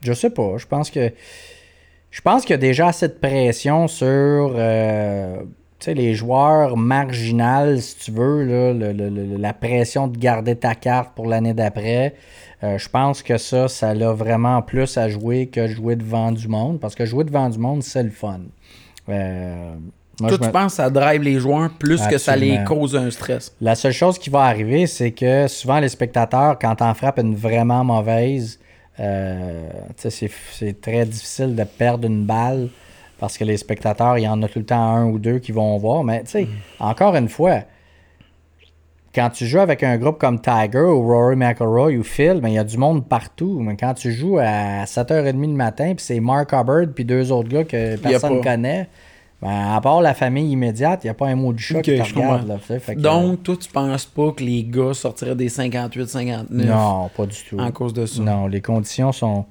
[0.00, 0.56] je sais pas.
[0.58, 1.12] Je pense que
[2.10, 4.06] je pense qu'il y a déjà assez de pression sur
[4.56, 5.36] euh,
[5.86, 11.14] les joueurs marginales, si tu veux, là, le- le- la pression de garder ta carte
[11.14, 12.14] pour l'année d'après.
[12.62, 16.48] Euh, je pense que ça, ça a vraiment plus à jouer que jouer devant du
[16.48, 18.40] monde, parce que jouer devant du monde, c'est le fun.
[19.10, 19.74] Euh,
[20.20, 22.96] moi, Toi, tu me- penses que ça drive les joueurs plus que ça les cause
[22.96, 23.52] un stress?
[23.60, 27.34] la seule chose qui va arriver, c'est que souvent les spectateurs, quand on frappe une
[27.34, 28.58] vraiment mauvaise,
[29.00, 32.68] euh, c'est très difficile de perdre une balle
[33.18, 35.52] parce que les spectateurs, il y en a tout le temps un ou deux qui
[35.52, 36.04] vont voir.
[36.04, 36.48] Mais tu sais,
[36.80, 37.60] encore une fois,
[39.14, 42.54] quand tu joues avec un groupe comme Tiger ou Rory McIlroy ou Phil, ben, il
[42.54, 43.60] y a du monde partout.
[43.60, 47.48] Mais quand tu joues à 7h30 le matin, puis c'est Mark Hubbard puis deux autres
[47.48, 48.88] gars que personne ne connaît,
[49.40, 51.84] ben, à part la famille immédiate, il n'y a pas un mot de chat Ok,
[51.84, 52.48] qui regarde.
[52.48, 52.58] là.
[52.58, 57.26] Fait que- Donc, toi, tu penses pas que les gars sortiraient des 58-59 Non, pas
[57.26, 57.58] du tout.
[57.58, 58.20] en cause de ça?
[58.20, 59.44] Non, les conditions sont.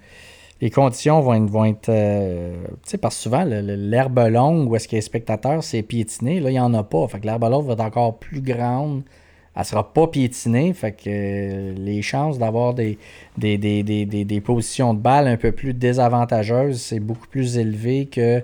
[0.64, 1.50] Les conditions vont être.
[1.52, 5.02] Vont être euh, tu sais, parce que souvent, l'herbe longue où est-ce qu'il y a
[5.02, 6.40] les spectateurs, c'est piétiné.
[6.40, 7.08] Là, il n'y en a pas.
[7.08, 9.02] Fait que l'herbe longue va être encore plus grande.
[9.56, 10.74] Elle sera pas piétinée.
[10.74, 12.98] Fait que euh, les chances d'avoir des,
[13.38, 17.58] des, des, des, des- des positions de balle un peu plus désavantageuses, c'est beaucoup plus
[17.58, 18.42] élevé que,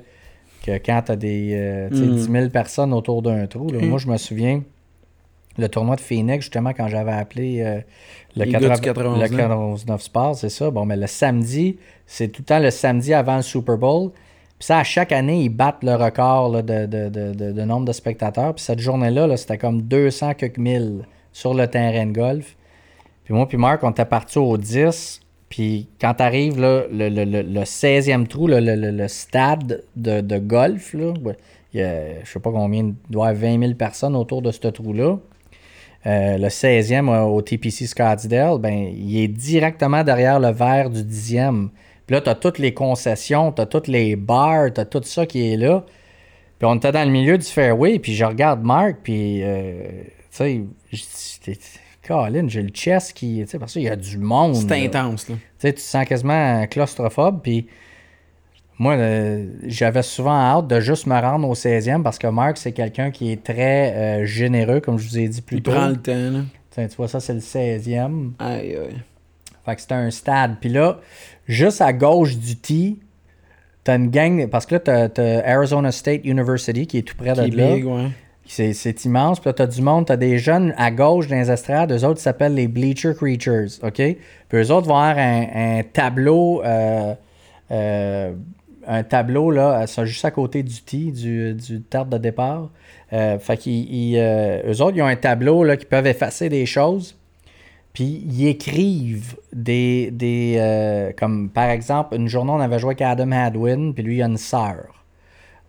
[0.65, 2.15] que quand tu as des euh, tu sais, Mm.
[2.15, 3.71] 10 000 personnes autour d'un trou.
[3.71, 3.79] là.
[3.81, 3.85] Mm.
[3.89, 4.61] Moi, je me souviens,
[5.59, 7.79] le tournoi de Phoenix, justement, quand j'avais appelé euh,
[8.35, 10.71] le, Les gars du 80 91, le 99 Sports, c'est ça.
[10.71, 14.11] Bon, mais le samedi, c'est tout le temps le samedi avant le Super Bowl.
[14.57, 17.61] Puis ça, à chaque année, ils battent le record là, de, de- de- de- de
[17.63, 18.53] nombre de spectateurs.
[18.55, 22.55] Puis cette journée-là, là, c'était comme 200 quelques mille sur le terrain de golf.
[23.23, 25.21] Puis moi, puis Marc, on était partis au 10.
[25.47, 30.21] Puis quand t'arrives là, le, le, le, le 16e trou, le, le- le stade de,
[30.21, 31.13] de golf, là,
[31.73, 34.41] il y a, je sais pas combien, il doit y avoir 20 000 personnes autour
[34.41, 35.17] de ce trou-là.
[36.05, 41.01] Euh, le 16e euh, au TPC Scottsdale, ben, il est directement derrière le verre du
[41.01, 41.69] 10e.
[42.07, 45.03] Puis là, tu as toutes les concessions, tu as toutes les bars, tu as tout
[45.03, 45.83] ça qui est là.
[46.57, 49.83] Puis on était dans le milieu du fairway, puis je regarde Marc, puis, euh,
[50.35, 51.57] tu sais,
[52.05, 53.41] Colin, j'ai le chest qui.
[53.41, 54.55] Tu sais, parce qu'il y a du monde.
[54.55, 55.35] C'est intense, là.
[55.35, 57.41] Tu sais, tu te sens quasiment claustrophobe.
[57.43, 57.67] Puis
[58.79, 58.95] moi,
[59.67, 63.31] j'avais souvent hâte de juste me rendre au 16e parce que Marc, c'est quelqu'un qui
[63.31, 65.71] est très euh, généreux, comme je vous ai dit plus Il tôt.
[65.71, 66.39] prend le temps, là.
[66.71, 68.31] Tiens, tu vois, ça, c'est le 16e.
[68.39, 68.95] Aïe, aïe.
[69.65, 70.55] Fait que c'était un stade.
[70.61, 70.99] Puis là,
[71.47, 72.99] juste à gauche du tee,
[73.83, 74.47] t'as une gang.
[74.47, 77.57] Parce que là, t'as, t'as Arizona State University qui est tout près Qui est de
[77.57, 77.75] là.
[77.75, 78.07] big, ouais.
[78.45, 79.39] C'est, c'est immense.
[79.39, 81.91] Puis là, t'as du monde, t'as des jeunes à gauche dans les estrades.
[81.91, 83.67] Eux autres s'appellent les Bleacher Creatures.
[83.83, 83.93] OK?
[83.95, 84.17] Puis
[84.53, 85.47] eux autres vont avoir un,
[85.79, 86.63] un tableau.
[86.63, 87.13] euh,
[87.71, 88.31] euh,
[88.89, 92.69] un tableau, là, ça, juste à côté du tee, du, du tarte de départ.
[93.13, 96.49] Euh, fait qu'ils, ils, euh, eux autres, ils ont un tableau, là, qui peuvent effacer
[96.49, 97.15] des choses.
[97.93, 100.09] Puis ils écrivent des.
[100.11, 104.17] des euh, comme par exemple, une journée, on avait joué avec Adam Hadwin, puis lui,
[104.17, 105.05] il a une sœur.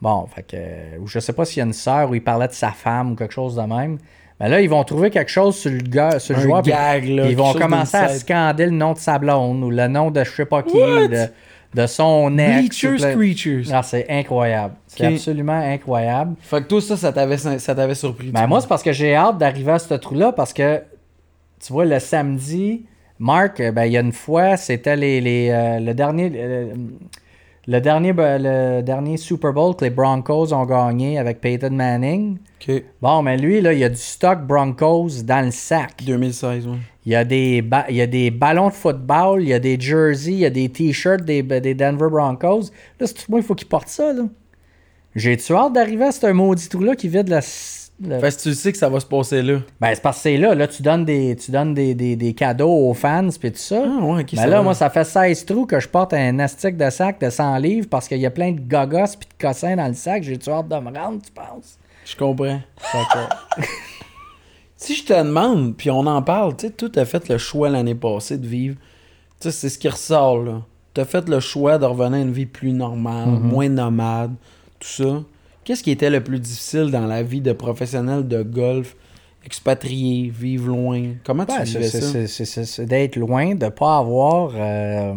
[0.01, 0.98] Bon, fait que.
[0.98, 3.12] ou je sais pas s'il y a une sœur ou il parlait de sa femme
[3.12, 3.98] ou quelque chose de même.
[4.38, 6.62] Mais là, ils vont trouver quelque chose sur le, gars, sur le joueur.
[6.62, 10.10] gag, là, ils vont commencer à scander le nom de sa blonde ou le nom
[10.10, 11.09] de je sais pas qui, What?
[11.09, 11.26] de,
[11.74, 12.59] de son ex.
[12.60, 13.64] Bleachers plein- Creatures.
[13.72, 14.74] Ah, c'est incroyable.
[14.86, 16.34] C'est absolument incroyable.
[16.40, 18.30] Fait que toi, ça, ça t'avait, ça t'avait surpris.
[18.30, 20.82] Ben, moi, c'est parce que j'ai hâte d'arriver à ce trou-là parce que,
[21.64, 22.86] tu vois, le samedi,
[23.18, 26.32] Marc, euh, ben, il y a une fois, c'était les, les, euh, le dernier.
[26.34, 26.74] euh,
[27.70, 32.38] Le dernier, le dernier Super Bowl que les Broncos ont gagné avec Peyton Manning.
[33.01, 36.02] Bon, mais lui, là, il y a du stock Broncos dans le sac.
[36.05, 36.74] 2016, ouais.
[37.06, 39.78] Il y a des, il y a des ballons de football, il y a des
[39.78, 42.72] jerseys, il y a des t-shirts des, des Denver Broncos.
[42.98, 44.24] Là, c'est tout moi, il faut qu'il porte ça, là?
[45.14, 47.40] J'ai-tu hâte d'arriver à ce maudit trou-là qui vide la...
[48.02, 49.59] Fait que tu sais que ça va se passer là.
[49.81, 50.55] Ben, c'est parce que c'est là.
[50.55, 53.82] Là, tu donnes des, tu donnes des, des, des cadeaux aux fans, puis tout ça.
[53.85, 54.62] Ah, ouais, Ben ça là, va.
[54.62, 57.89] moi, ça fait 16 trous que je porte un astique de sac de 100 livres
[57.90, 60.22] parce qu'il y a plein de gogos puis de cossins dans le sac.
[60.22, 61.78] J'ai-tu hâte de me rendre, tu penses?
[62.06, 62.60] Je comprends.
[64.77, 67.68] Si je te demande, puis on en parle, tu sais, toi, t'as fait le choix
[67.68, 68.77] l'année passée de vivre.
[69.39, 70.62] Tu sais, c'est ce qui ressort, là.
[70.94, 73.40] T'as fait le choix de revenir à une vie plus normale, Mhm.
[73.43, 74.32] moins nomade,
[74.78, 75.22] tout ça.
[75.70, 78.97] Qu'est-ce qui était le plus difficile dans la vie de professionnel de golf,
[79.47, 81.12] expatrié, vivre loin?
[81.22, 82.26] Comment tu Ouais, vivais ça?
[82.26, 84.51] c'est- d'être loin, de pas avoir.
[84.56, 85.14] euh,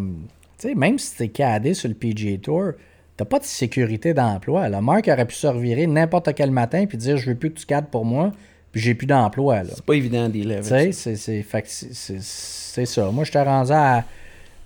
[0.60, 2.74] tu sais, même si t'es cadé sur le PGA Tour,
[3.18, 4.70] t'as pas de sécurité d'emploi.
[4.70, 7.58] Le Marc aurait pu se revirer n'importe quel matin puis dire Je veux plus que
[7.60, 8.32] tu cadres pour moi,
[8.72, 9.64] puis j'ai plus d'emploi.
[9.68, 13.10] C'est pas évident des Tu sais, c'est- ça.
[13.10, 14.04] Moi, j'étais rendu à.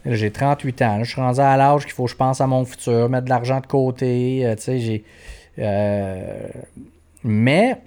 [0.05, 1.03] J'ai 38 ans.
[1.03, 3.29] Je suis rendu à l'âge qu'il faut que je pense à mon futur, mettre de
[3.29, 4.45] l'argent de côté.
[4.45, 5.03] euh, tu sais, j'ai.
[5.59, 6.47] Euh,
[7.23, 7.77] mais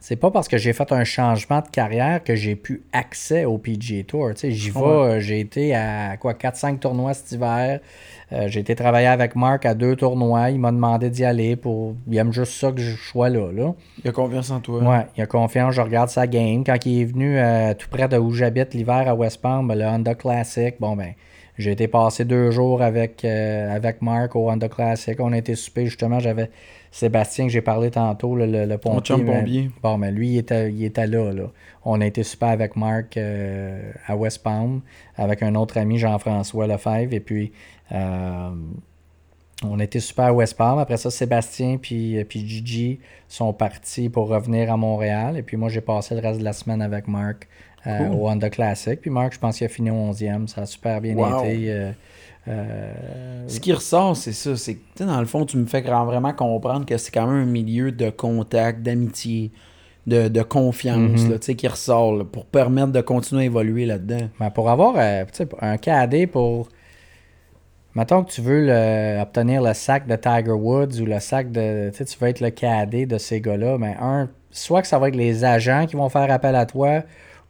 [0.00, 3.58] c'est pas parce que j'ai fait un changement de carrière que j'ai plus accès au
[3.58, 4.30] PGA Tour.
[4.30, 4.80] Tu sais, j'y vais.
[4.80, 4.86] Ouais.
[4.86, 7.80] euh, J'ai été à quoi 4-5 tournois cet hiver.
[8.32, 10.50] Euh, j'ai été travailler avec Marc à deux tournois.
[10.50, 11.94] Il m'a demandé d'y aller pour.
[12.08, 13.52] Il aime juste ça que je sois là.
[13.52, 13.74] là.
[14.02, 14.82] Il a confiance en toi.
[14.82, 16.64] Ouais, il a confiance, je regarde sa game.
[16.64, 19.74] Quand il est venu euh, tout près de où j'habite l'hiver à West Palm, ben,
[19.78, 21.12] le Honda Classic, bon ben,
[21.58, 25.18] j'ai été passer deux jours avec, euh, avec Marc au Honda Classic.
[25.20, 26.50] On a été souper justement, j'avais
[26.92, 29.14] Sébastien que j'ai parlé tantôt, le, le, le pompier.
[29.82, 31.44] bon, mais lui, il était, il était là, là.
[31.84, 34.80] On a été super avec Marc euh, à West Palm,
[35.16, 37.52] avec un autre ami, Jean-François Lefebvre, et puis
[37.92, 38.50] euh,
[39.64, 40.78] on a été super à West Palm.
[40.78, 42.98] Après ça, Sébastien puis, puis Gigi
[43.28, 45.36] sont partis pour revenir à Montréal.
[45.36, 47.46] Et puis moi, j'ai passé le reste de la semaine avec Marc
[47.86, 48.16] euh, Cool.
[48.16, 49.00] au Honda Classic.
[49.00, 50.46] Puis Marc, je pense qu'il a fini au 11e.
[50.48, 51.44] Ça a super bien Wow.
[51.44, 51.70] été.
[52.48, 54.56] Euh, Ce qui ressort, c'est ça.
[54.56, 57.50] C'est que, dans le fond, tu me fais vraiment comprendre que c'est quand même un
[57.50, 59.50] milieu de contact, d'amitié,
[60.06, 61.30] de, de confiance, Mhm.
[61.32, 64.28] là, tu sais, qui ressort là, pour permettre de continuer à évoluer là-dedans.
[64.40, 66.68] Ben, pour avoir euh, tu sais, un KD pour.
[67.94, 71.90] Mettons que tu veux le- obtenir le sac de Tiger Woods ou le sac de.
[71.90, 74.98] Tu sais, tu veux être le KD de ces gars-là, mais un, soit que ça
[74.98, 77.02] va être les agents qui vont faire appel à toi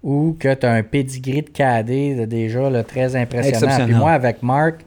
[0.03, 3.61] ou que tu as un pedigree de KD de déjà là, très impressionnant.
[3.87, 4.85] Puis moi, avec Marc,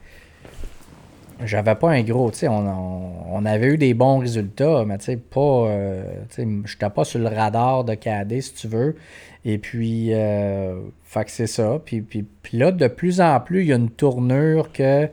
[1.46, 2.32] j'avais pas un gros.
[2.44, 5.40] On, on- on avait eu des bons résultats, mais tu sais, pas.
[5.68, 6.04] euh,
[6.66, 8.96] j'étais pas sur le radar de KD, si tu veux.
[9.46, 11.80] Et puis, euh, fait que c'est ça.
[11.84, 15.10] Puis, puis, puis là, de plus en plus, il y a une tournure que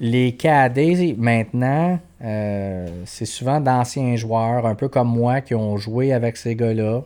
[0.00, 6.12] les KD, maintenant, euh, c'est souvent d'anciens joueurs, un peu comme moi, qui ont joué
[6.12, 7.02] avec ces gars-là.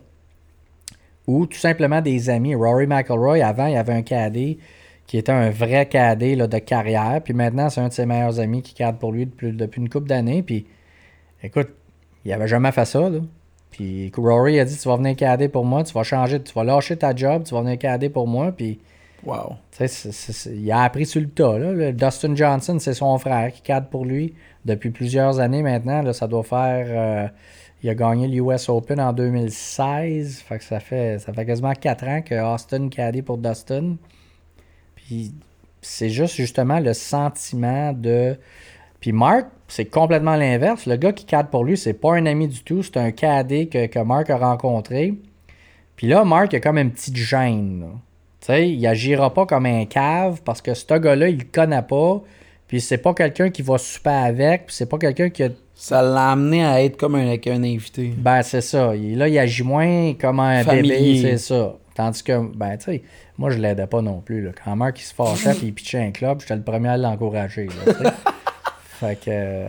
[1.27, 2.55] Ou tout simplement des amis.
[2.55, 4.59] Rory McIlroy, avant, il y avait un KD
[5.07, 7.21] qui était un vrai KD là, de carrière.
[7.25, 9.89] Puis maintenant, c'est un de ses meilleurs amis qui cadre pour lui depuis, depuis une
[9.89, 10.43] couple d'années.
[10.43, 10.67] Puis,
[11.43, 11.69] écoute,
[12.25, 13.09] il avait jamais fait ça.
[13.09, 13.19] Là.
[13.71, 16.65] Puis Rory a dit Tu vas venir cader pour moi, tu vas changer, tu vas
[16.65, 18.53] lâcher ta job, tu vas venir cader pour moi.
[18.53, 18.79] Puis,
[19.25, 19.55] Wow.
[20.53, 21.59] il a appris sur le tas.
[21.59, 21.73] Là.
[21.73, 24.35] Le Dustin Johnson, c'est son frère qui cadre pour lui
[24.65, 26.03] depuis plusieurs années maintenant.
[26.03, 26.87] Là, ça doit faire.
[26.89, 27.27] euh,
[27.87, 30.41] il a gagné l'US Open en 2016.
[30.41, 33.97] Fait que ça fait, ça fait quasiment 4 ans que Austin cadé pour Dustin.
[34.97, 35.33] Puis
[35.81, 38.37] c'est juste justement le sentiment de.
[38.99, 40.87] Puis Mark, c'est complètement l'inverse.
[40.87, 42.83] Le gars qui cadre pour lui, c'est pas un ami du tout.
[42.83, 45.15] C'est un cadet que, que Mark a rencontré.
[45.95, 47.87] Puis là, Mark a comme une petite gêne.
[48.41, 51.83] Tu sais, il agira pas comme un cave parce que ce gars-là, il le connaît
[51.83, 52.21] pas.
[52.69, 54.67] Puis c'est pas quelqu'un qui va super avec.
[54.67, 55.49] Puis c'est pas quelqu'un qui a.
[55.75, 58.15] Ça l'a amené à être comme un, invité.
[58.17, 58.97] Ben, c'est ça.
[58.97, 60.97] Il- là, il agit moins comme un Familier.
[60.97, 61.77] bébé, c'est ça.
[61.95, 63.03] Tandis que, ben, tu sais,
[63.39, 64.43] moi, je l'aidais pas non plus.
[64.43, 64.51] Là.
[64.65, 67.69] Quand Marc, il se fâchait puis il pitchait un club, j'étais le premier à l'encourager.
[69.01, 69.69] fait que euh,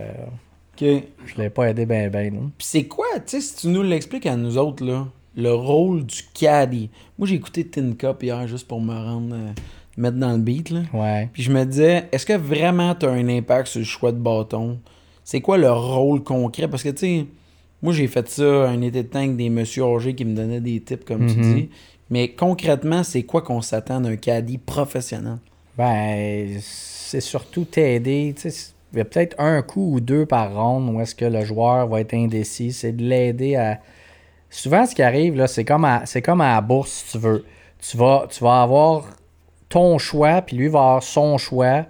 [0.74, 1.02] OK.
[1.26, 2.32] je l'ai pas aidé ben ben.
[2.34, 2.40] là.
[2.56, 6.04] Puis c'est quoi, tu sais, si tu nous l'expliques à nous autres, là, le rôle
[6.04, 6.90] du caddie.
[7.18, 9.52] Moi, j'ai écouté Tin Cup hier juste pour me rendre, euh,
[9.98, 10.80] mettre dans le beat, là.
[10.94, 11.28] Ouais.
[11.32, 14.18] Puis je me disais, est-ce que vraiment tu as un impact sur le choix de
[14.18, 14.78] bâton?
[15.24, 16.68] C'est quoi le rôle concret?
[16.68, 17.26] Parce que, tu sais,
[17.82, 20.60] moi, j'ai fait ça un été de temps avec des messieurs âgés qui me donnaient
[20.60, 21.54] des tips, comme tu Mhm.
[21.54, 21.68] dis.
[22.10, 25.36] Mais concrètement, c'est quoi qu'on s'attend d'un caddie professionnel?
[25.76, 28.34] Ben, c'est surtout t'aider.
[28.40, 31.26] tu sais, Il y a peut-être un coup ou deux par ronde où est-ce que
[31.26, 32.72] le joueur va être indécis.
[32.72, 33.80] C'est de l'aider à.
[34.48, 37.18] Souvent, ce qui arrive, là, c'est comme, à, c'est comme à la bourse, si tu
[37.18, 37.44] veux.
[37.86, 39.04] Tu vas, tu vas avoir
[39.68, 41.86] ton choix, puis lui va avoir son choix.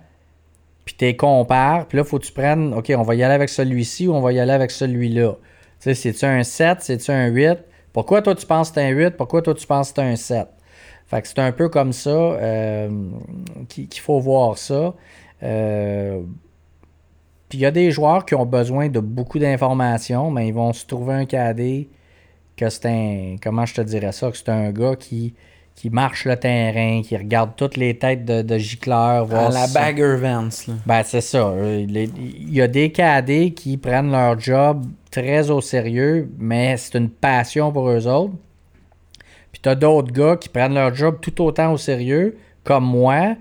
[0.84, 3.34] puis tu les compares, puis là, faut que tu prennes, OK, on va y aller
[3.34, 5.34] avec celui-ci ou on va y aller avec celui-là.
[5.34, 5.38] Tu
[5.80, 7.58] sais, c'est-tu un 7, c'est-tu un 8?
[7.92, 9.16] Pourquoi toi tu penses que c'est un 8?
[9.16, 10.48] Pourquoi toi tu penses que c'est un 7?
[11.06, 12.90] Fait que c'est un peu comme ça euh,
[13.68, 14.94] qu'il faut voir ça.
[15.42, 16.20] Euh,
[17.48, 20.72] puis il y a des joueurs qui ont besoin de beaucoup d'informations, mais ils vont
[20.72, 21.88] se trouver un cadet
[22.56, 23.36] que c'est un.
[23.42, 24.30] Comment je te dirais ça?
[24.30, 25.34] Que c'est un gars qui,
[25.78, 29.32] qui marche le terrain, qui regarde toutes les têtes de, de gicleurs.
[29.32, 30.66] À la Bagger Vance.
[30.66, 30.74] Là.
[30.84, 31.54] Ben, c'est ça.
[31.56, 37.08] Il y a des cadets qui prennent leur job très au sérieux, mais c'est une
[37.08, 38.34] passion pour eux autres.
[39.52, 43.36] Puis t'as d'autres gars qui prennent leur job tout autant au sérieux, comme moi,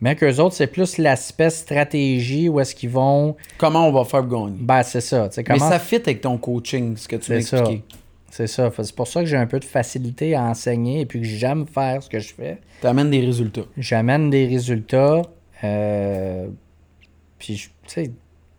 [0.00, 3.36] mais qu'eux autres, c'est plus l'aspect stratégie où est-ce qu'ils vont.
[3.58, 4.56] Comment on va faire gagner.
[4.58, 5.28] Ben, c'est ça.
[5.34, 5.46] Comment...
[5.50, 7.82] Mais ça fit avec ton coaching, ce que tu m'as expliqué.
[8.32, 8.72] C'est ça.
[8.74, 11.66] C'est pour ça que j'ai un peu de facilité à enseigner et puis que j'aime
[11.66, 12.56] faire ce que je fais.
[12.80, 13.66] Tu amènes des résultats.
[13.76, 15.20] J'amène des résultats.
[15.62, 16.48] Euh...
[17.38, 18.10] Puis, tu sais,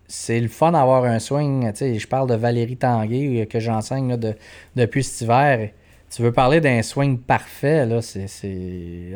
[0.08, 1.72] c'est le fun d'avoir un swing.
[1.72, 4.36] Tu sais, je parle de Valérie Tanguay euh, que j'enseigne de,
[4.76, 5.72] depuis cet hiver.
[6.12, 8.28] Tu veux parler d'un swing parfait, là, c'est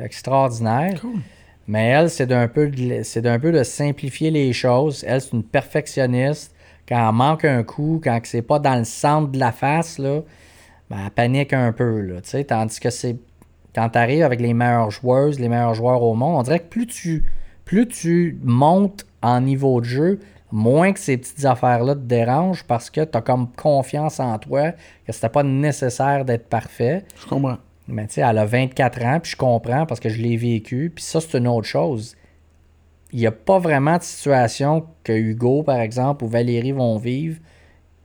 [0.04, 1.00] extraordinaire.
[1.00, 1.20] Cool.
[1.68, 5.06] Mais elle, c'est d'un peu, de, d'un peu de simplifier les choses.
[5.08, 6.56] Elle, c'est une perfectionniste.
[6.90, 10.22] Quand elle manque un coup, quand c'est pas dans le centre de la face, là,
[10.90, 12.02] ben, elle panique un peu.
[12.02, 13.18] Là, tandis que c'est
[13.76, 16.70] quand tu arrives avec les meilleures joueuses, les meilleurs joueurs au monde, on dirait que
[16.70, 17.26] plus tu,
[17.64, 20.20] plus tu montes en niveau de jeu,
[20.52, 24.72] moins que ces petites affaires-là te dérangent parce que tu as comme confiance en toi
[25.06, 27.06] que c'était pas nécessaire d'être parfait.
[27.22, 27.58] Je comprends.
[27.88, 30.92] Mais tu sais, elle a 24 ans, puis je comprends parce que je l'ai vécu.
[30.94, 32.16] Puis ça, c'est une autre chose.
[33.14, 37.40] Il n'y a pas vraiment de situation que Hugo, par exemple, ou Valérie vont vivre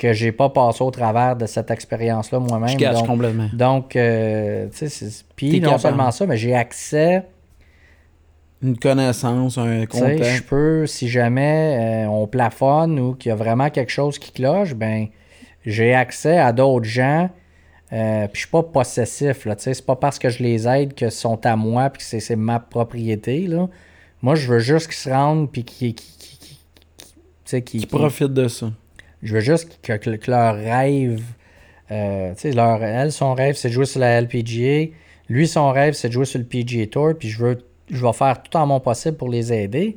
[0.03, 2.77] que j'ai pas passé au travers de cette expérience-là moi-même.
[2.77, 3.49] Je donc, complètement.
[3.53, 7.25] Donc, euh, tu sais, puis non seulement ça, mais j'ai accès.
[8.63, 10.25] Une connaissance, un contact.
[10.25, 14.33] Je peux, si jamais euh, on plafonne ou qu'il y a vraiment quelque chose qui
[14.33, 15.07] cloche, ben
[15.65, 17.31] j'ai accès à d'autres gens
[17.93, 21.11] euh, puis je suis pas possessif, là, c'est pas parce que je les aide que
[21.11, 23.69] sont à moi puis que c'est ma propriété, là.
[24.23, 25.95] Moi, je veux juste qu'ils se rendent puis qu'ils...
[27.65, 28.73] Qui, profitent de ça.
[29.23, 31.23] Je veux juste que, que, leur rêve...
[31.91, 34.93] Euh, tu sais, leur, elle, son rêve, c'est de jouer sur la LPGA.
[35.29, 37.13] Lui, son rêve, c'est de jouer sur le PGA Tour.
[37.19, 37.59] Puis je veux,
[37.91, 39.97] je vais faire tout en mon possible pour les aider.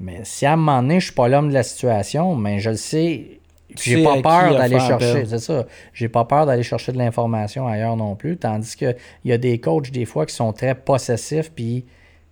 [0.00, 2.70] Mais si à un moment donné, je suis pas l'homme de la situation, mais je
[2.70, 3.38] le sais,
[3.80, 5.66] j'ai pas peur d'aller chercher, c'est ça.
[5.92, 8.36] J'ai pas peur d'aller chercher de l'information ailleurs non plus.
[8.36, 11.84] Tandis qu'il y a des coachs, des fois, qui sont très possessifs, puis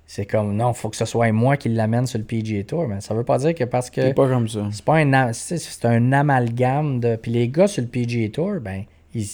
[0.06, 2.86] c'est comme, non, il faut que ce soit moi qui l'amène sur le PGA Tour.
[2.86, 4.02] Mais ça veut pas dire que parce que.
[4.02, 4.68] C'est pas comme ça.
[4.70, 7.16] C'est pas un, c'est un amalgame de.
[7.16, 9.26] Puis les gars sur le PGA Tour, ben, ils,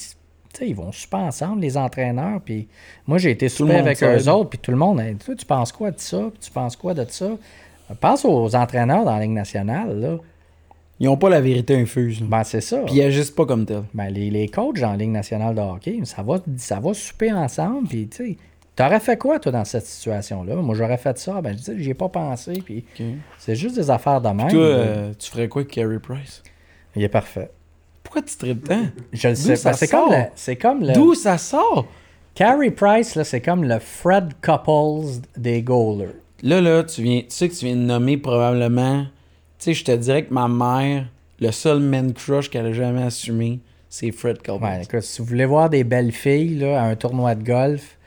[0.60, 2.40] ils vont super ensemble, les entraîneurs.
[2.44, 2.68] Puis
[3.06, 5.98] moi, j'ai été super avec eux autres, puis tout le monde, tu penses quoi de
[5.98, 6.30] ça?
[6.32, 7.30] Puis tu penses quoi de ça?
[8.00, 10.18] Pense aux entraîneurs dans la Ligue nationale, là.
[11.00, 12.20] Ils n'ont pas la vérité infuse.
[12.22, 12.78] Ben, c'est ça.
[12.78, 13.84] Puis ils agissent pas comme tel.
[13.94, 17.86] Ben, les, les coachs en Ligue nationale de hockey, ça va, ça va souper ensemble.
[17.86, 18.36] Puis, tu sais,
[18.78, 20.54] t'aurais fait quoi, toi, dans cette situation-là?
[20.56, 21.40] Moi, j'aurais fait ça.
[21.40, 22.62] Ben, je dis, j'y ai pas pensé.
[22.64, 22.84] Puis,
[23.38, 24.48] c'est juste des affaires de même.
[24.48, 26.42] toi, euh, tu ferais quoi avec Carey Price?
[26.94, 27.50] Il est parfait.
[28.02, 28.86] Pourquoi tu tripes tant?
[29.12, 29.72] Je le sais pas.
[29.72, 30.92] C'est comme, c'est comme le.
[30.92, 31.86] D'où ça sort?
[32.34, 36.14] Carey Price, là, c'est comme le Fred Couples des goalers.
[36.42, 39.06] Là, là, tu, viens, tu sais que tu viens de nommer probablement
[39.58, 41.06] tu sais, je te dirais que ma mère,
[41.40, 43.58] le seul man crush qu'elle a jamais assumé,
[43.88, 44.64] c'est Fred Couples.
[44.64, 47.97] Ouais, écoute, si vous voulez voir des belles filles là, à un tournoi de golf,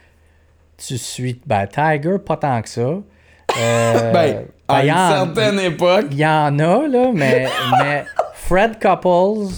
[0.85, 1.40] tu suis.
[1.45, 2.82] Ben, Tiger, pas tant que ça.
[2.82, 3.03] Euh,
[4.14, 6.08] ben, à une certaine époque.
[6.11, 7.48] Il y en a, là, mais,
[7.80, 9.53] mais Fred Couples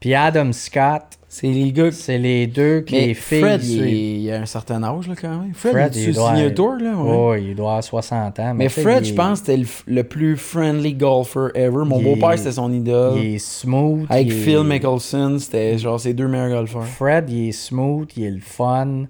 [0.00, 1.90] puis Adam Scott, c'est les gars.
[1.90, 3.40] C'est les deux qui les filles.
[3.40, 5.54] Fred, il, a un certain âge, là, quand même.
[5.54, 6.50] Fred, il, doit.
[6.50, 6.94] tour, là.
[6.94, 7.42] Ouais.
[7.42, 8.54] il doit avoir 60 ans.
[8.54, 11.84] Mais, Fred, je pense, c'était le, plus friendly golfer ever.
[11.84, 13.18] Mon beau-père, c'était son idole.
[13.18, 14.06] Il est smooth.
[14.08, 16.84] Avec Phil Mickelson, c'était genre ses deux meilleurs golfeurs.
[16.84, 19.06] Fred, il est smooth, il est le fun.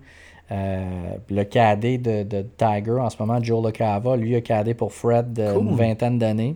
[0.52, 4.92] Euh, le cadet de, de, Tiger en ce moment, Joe LeCava, lui a cadé pour
[4.92, 6.54] Fred de une vingtaine d'années.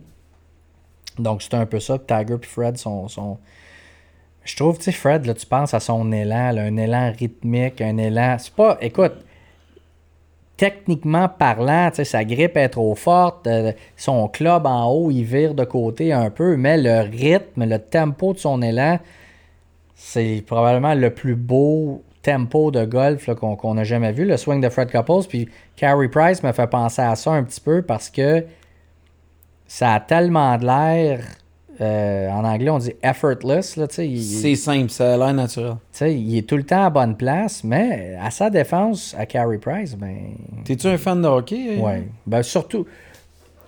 [1.19, 1.99] Donc c'est un peu ça.
[1.99, 3.37] Tiger et Fred sont, sont
[4.43, 7.97] je trouve, tu sais, Fred, là, tu penses à son élan, un élan rythmique, un
[7.97, 8.37] élan.
[8.39, 8.77] C'est pas.
[8.81, 9.13] Écoute,
[10.57, 15.23] techniquement parlant, tu sais, sa grippe est trop forte, euh, son club en haut, il
[15.23, 18.99] vire de côté un peu, mais le rythme, le tempo de son élan,
[19.95, 24.69] c'est probablement le plus beau tempo de golf qu'on a jamais vu, le swing de
[24.69, 25.27] Fred Couples.
[25.27, 28.45] Puis Carey Price me fait penser à ça un petit peu parce que
[29.67, 31.23] ça a tellement de l'air
[31.81, 33.79] euh, en anglais, on dit effortless.
[33.89, 35.77] C'est simple, ça a l'air naturel.
[36.01, 39.95] Il est tout le temps à bonne place, mais à sa défense, à Carey Price,
[39.95, 40.35] ben.
[40.63, 41.79] T'es-tu un fan de hockey?
[41.79, 42.03] Oui.
[42.27, 42.85] Ben, surtout.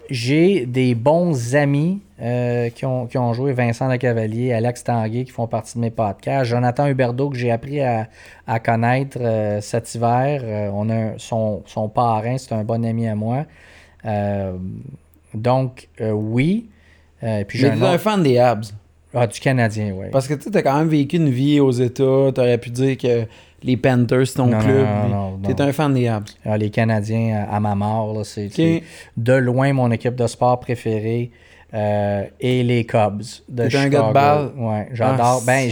[0.09, 5.31] J'ai des bons amis euh, qui, ont, qui ont joué, Vincent Lecavalier, Alex Tanguay, qui
[5.31, 8.07] font partie de mes podcasts, Jonathan Huberdeau, que j'ai appris à,
[8.47, 10.41] à connaître euh, cet hiver.
[10.43, 13.45] Euh, on a son, son parrain, c'est un bon ami à moi.
[15.33, 16.69] Donc, oui.
[17.47, 18.73] Puis Mais un t'es un fan des Habs.
[19.13, 20.07] Ah, du Canadien, oui.
[20.11, 22.31] Parce que tu as quand même vécu une vie aux États.
[22.33, 23.25] T'aurais pu dire que
[23.61, 24.85] les Panthers, c'est ton Non, club.
[24.85, 25.09] non, mais
[25.47, 25.69] non, T'es non.
[25.69, 26.25] un fan des Habs.
[26.45, 28.49] Ah, les Canadiens à, ma mort, c'est
[29.15, 31.31] de loin mon équipe de sport préférée.
[31.75, 34.51] Euh, et les Cubs de T'es un gars de balle?
[34.57, 35.39] Ouais, j'adore.
[35.41, 35.71] Ah, ben,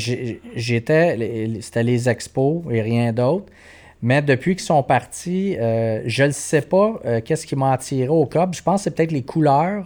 [0.55, 3.45] j'étais, c'était les expos et rien d'autre.
[4.01, 8.07] Mais depuis qu'ils sont partis, euh, je ne sais pas euh, qu'est-ce qui m'a attiré
[8.07, 8.53] aux Cubs.
[8.55, 9.85] Je pense que c'est peut-être les couleurs.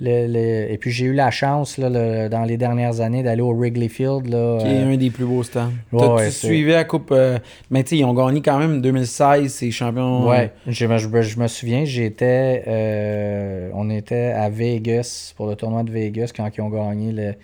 [0.00, 3.42] Le- le- Et puis j'ai eu la chance là, le- dans les dernières années d'aller
[3.42, 4.26] au Wrigley Field.
[4.28, 5.70] Là, Qui est euh, un des plus beaux stands.
[5.92, 7.10] ouais, c'est- suivi la Coupe.
[7.12, 7.38] euh,
[7.70, 10.26] Mais tu sais, ils ont gagné quand même 2016, c'est champion.
[10.28, 15.54] Ouais, je, me- je je me souviens, j'étais, euh, on était à Vegas pour le
[15.56, 17.34] tournoi de Vegas quand ils ont gagné le-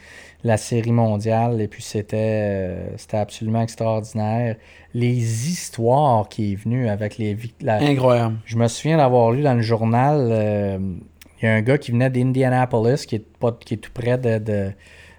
[0.44, 4.56] la série mondiale et puis c'était, c'était absolument extraordinaire.
[4.94, 8.36] Les histoires qui est venues avec les la- Incroyable.
[8.44, 10.28] Je me souviens d'avoir lu dans le journal,
[11.46, 14.18] il y a un gars qui venait d'Indianapolis, qui est, pas, qui est tout près
[14.18, 14.70] de, de,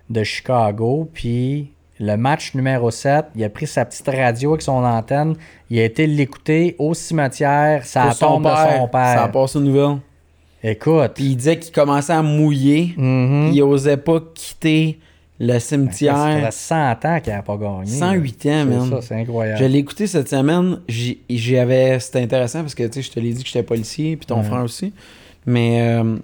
[0.09, 4.83] de Chicago, puis le match numéro 7, il a pris sa petite radio avec son
[4.83, 5.35] antenne,
[5.69, 9.31] il a été l'écouter au cimetière, ça tombe de son Ça a père.
[9.31, 9.97] passé une nouvelle.
[10.63, 12.93] Écoute, Puis il disait qu'il commençait à mouiller.
[12.97, 13.51] mhm.
[13.53, 14.99] Il osait pas quitter
[15.39, 16.47] le ça fait cimetière.
[16.51, 17.85] 100 ans qu'il n'a pas gagné.
[17.85, 18.89] 108 ans, man.
[18.89, 19.59] ça, c'est incroyable.
[19.59, 20.79] Je l'ai écouté cette semaine.
[21.29, 21.99] J'avais.
[21.99, 24.39] C'était intéressant parce que tu sais, je te l'ai dit que j'étais policier, puis ton
[24.39, 24.43] Ouais.
[24.45, 24.93] frère aussi.
[25.47, 26.17] Mais euh,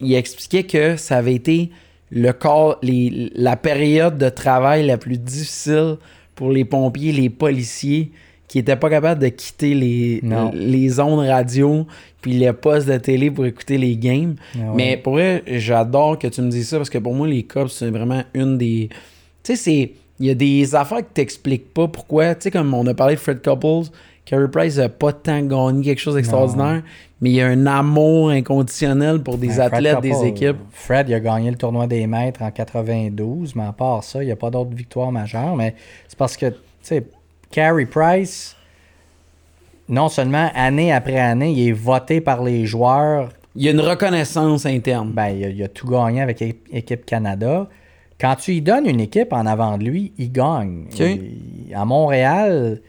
[0.00, 1.70] il expliquait que ça avait été
[2.10, 5.96] le corps, les, la période de travail la plus difficile
[6.34, 8.10] pour les pompiers, les policiers,
[8.48, 10.50] qui étaient pas capables de quitter les, Non.
[10.54, 11.86] les ondes radio
[12.20, 14.36] puis les postes de télé pour écouter les games.
[14.54, 14.64] Ah ouais.
[14.76, 17.68] Mais pour vrai, j'adore que tu me dises ça parce que pour moi, les Cubs,
[17.68, 18.88] c'est vraiment une des.
[19.42, 19.92] Tu sais, c'est.
[20.20, 22.34] Il y a des affaires que t'expliques pas pourquoi.
[22.36, 23.90] Tu sais, comme on a parlé de Fred Couples,
[24.24, 26.82] Carey Price a pas tant gagné quelque chose d'extraordinaire,
[27.20, 30.56] mais il y a un amour inconditionnel pour des Ben, Fred athlètes, des équipes.
[30.70, 34.26] Fred, il a gagné le tournoi des maîtres en 92, mais à part ça, il
[34.26, 35.54] n'y a pas d'autres victoires majeures.
[35.56, 35.74] Mais
[36.08, 37.04] c'est parce que, tu sais,
[37.50, 38.56] Carey Price,
[39.88, 43.28] non seulement année après année, il est voté par les joueurs.
[43.54, 45.10] Il y a une reconnaissance interne.
[45.12, 47.68] Ben, il a, il a tout gagné avec Équipe Canada.
[48.18, 50.86] Quand tu lui donnes une équipe en avant de lui, il gagne.
[51.68, 52.80] Il- à Montréal,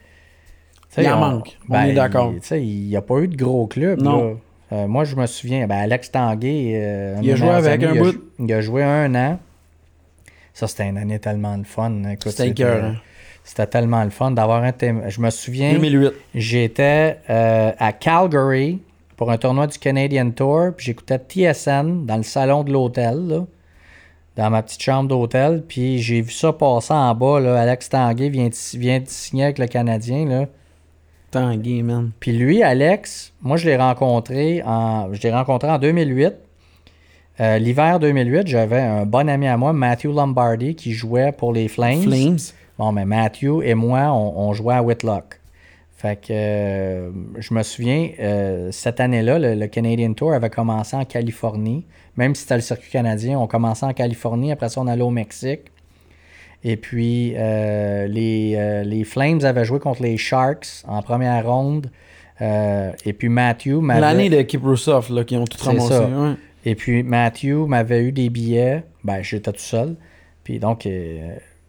[0.97, 1.57] Il en on- manque.
[1.69, 2.33] On est d'accord.
[2.51, 4.01] il- n'y a pas eu de gros club.
[4.01, 4.23] Non.
[4.23, 4.33] là.
[4.73, 7.93] Euh, moi, je me souviens, ben, Alex Tanguay, euh, Il a joué avec amis, un
[7.93, 8.21] il bout.
[8.39, 9.39] Il a joué un an.
[10.53, 11.91] Ça, c'était une année tellement de fun.
[12.11, 12.95] Écoute, C'était écœurant.
[13.43, 15.03] C'était tellement le fun d'avoir un thème.
[15.07, 16.13] Je me souviens, 2008.
[16.33, 18.79] j'étais euh, à Calgary
[19.17, 23.45] pour un tournoi du Canadian Tour, puis j'écoutais TSN dans le salon de l'hôtel, là,
[24.35, 28.29] dans ma petite chambre d'hôtel, puis j'ai vu ça passer en bas, là, Alex Tanguay
[28.29, 30.45] vient de, vient de signer avec le Canadien, là.
[31.35, 32.11] Tanguy, man.
[32.21, 36.33] Puis lui, Alex, moi je l'ai rencontré en je l'ai rencontré en 2008.
[37.41, 41.67] Euh, L'hiver 2008, j'avais un bon ami à moi, Matthew Lombardi, qui jouait pour les
[41.67, 42.03] Flames.
[42.03, 42.37] Flames.
[42.79, 45.41] Bon, mais Matthew et moi, on, on jouait à Whitlock.
[45.97, 50.95] Fait que euh, je me souviens, euh, cette année-là, le, le Canadian Tour avait commencé
[50.95, 51.83] en Californie.
[52.15, 54.53] Même si c'était le circuit canadien, on commençait en Californie.
[54.53, 55.63] Après ça, on allait au Mexique.
[56.67, 61.91] Et puis, euh, les, euh, les Flames avaient joué contre les Sharks en première ronde.
[62.41, 64.01] Euh, et puis, Matthew m'avait...
[64.01, 65.87] L'année de Kiprusoff, là, qui ont tout ramassé.
[65.89, 66.01] ça.
[66.07, 66.33] ouais.
[66.67, 68.83] Et puis Matthew m'avait eu des billets.
[69.03, 69.95] Ben, j'étais tout seul.
[70.43, 70.89] Puis donc, puis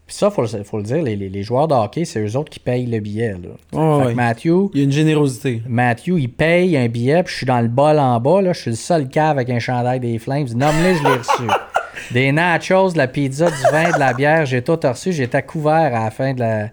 [0.07, 2.35] ça, il faut, le- faut le dire, les, les- les joueurs de hockey, c'est eux
[2.39, 3.33] autres qui payent le billet.
[3.33, 4.03] Là.
[4.05, 4.15] Fait que.
[4.15, 5.61] Matthew, Il y a une générosité.
[5.69, 8.41] Matthew, il paye un billet, puis je suis dans le bol en bas.
[8.41, 10.47] Là, je suis le seul cave avec un chandail des Flames.
[10.55, 11.43] Nomme-les, je l'ai reçu.
[12.11, 15.13] Des nachos, de la pizza, du vin, de la bière, j'ai tout reçu.
[15.13, 16.65] J'étais couvert à la fin de la.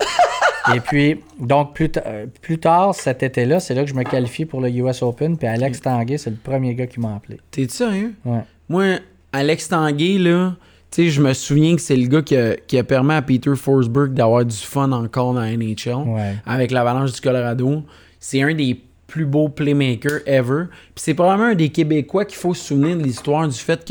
[0.74, 4.46] Et puis, donc, plus, euh, plus tard cet été-là, c'est là que je me qualifie
[4.46, 5.38] pour le US Open.
[5.38, 7.40] Puis Alex Tanguay, c'est le premier gars qui m'a appelé.
[7.52, 8.14] T'es sérieux?
[8.24, 8.40] Ouais.
[8.70, 9.00] Moi,
[9.34, 10.56] Alex Tanguay, là,
[10.90, 13.22] tu sais, je me souviens que c'est le gars qui a, qui a permis à
[13.22, 16.36] Peter Forsberg d'avoir du fun encore dans la NHL Ouais.
[16.46, 17.84] avec l'Avalanche du Colorado.
[18.20, 20.66] C'est un des plus beaux playmakers ever.
[20.96, 23.84] Puis c'est probablement un des Québécois qu'il faut se souvenir de l'histoire du fait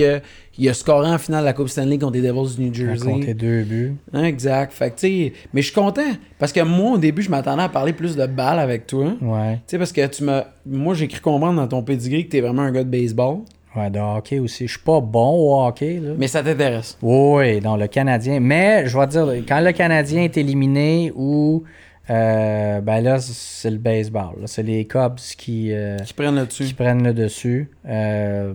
[0.53, 2.83] qu'il a scoré en finale de la Coupe Stanley contre les Devils du New Il
[2.91, 3.35] a Jersey.
[3.35, 3.95] deux buts.
[4.13, 4.73] Hein, Exact.
[4.73, 6.03] Fait que, tu sais, mais je suis content
[6.39, 9.15] parce que moi, au début, je m'attendais à parler plus de balles avec toi.
[9.19, 9.59] Tu Ouais.
[9.67, 10.45] sais, parce que tu m'as.
[10.67, 13.39] Moi, j'ai cru comprendre dans ton pedigree que t'es vraiment un gars de baseball.
[13.75, 14.67] Ouais, de hockey aussi.
[14.67, 16.11] Je suis pas bon au hockey, là.
[16.19, 16.99] Mais ça t'intéresse.
[17.01, 18.39] Oui, dans le Canadien.
[18.39, 21.63] Mais, je vais te dire, quand le Canadien est éliminé ou...
[22.11, 24.43] euh, ben là, c'est le baseball.
[24.45, 26.65] C'est les Cubs qui, euh, Qui prennent là-dessus.
[26.65, 27.71] qui prennent le dessus.
[27.89, 28.53] Euh,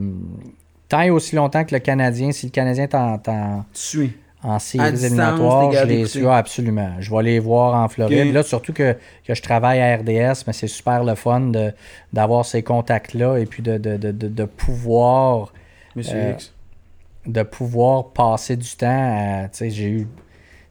[0.89, 4.13] tant aussi longtemps que le Canadien, si le Canadien est en, en, suis.
[4.43, 6.91] en séries éliminatoires, je les suis absolument.
[6.99, 8.33] Je vais les voir en Floride.
[8.33, 11.51] Là, surtout que, que, je travaille à RDS, mais c'est super le fun
[12.13, 15.53] d'avoir ces contacts-là et puis de, de, de, de pouvoir.
[15.95, 16.53] Monsieur X.
[17.25, 19.49] De pouvoir passer du temps.
[19.59, 20.07] J'ai eu.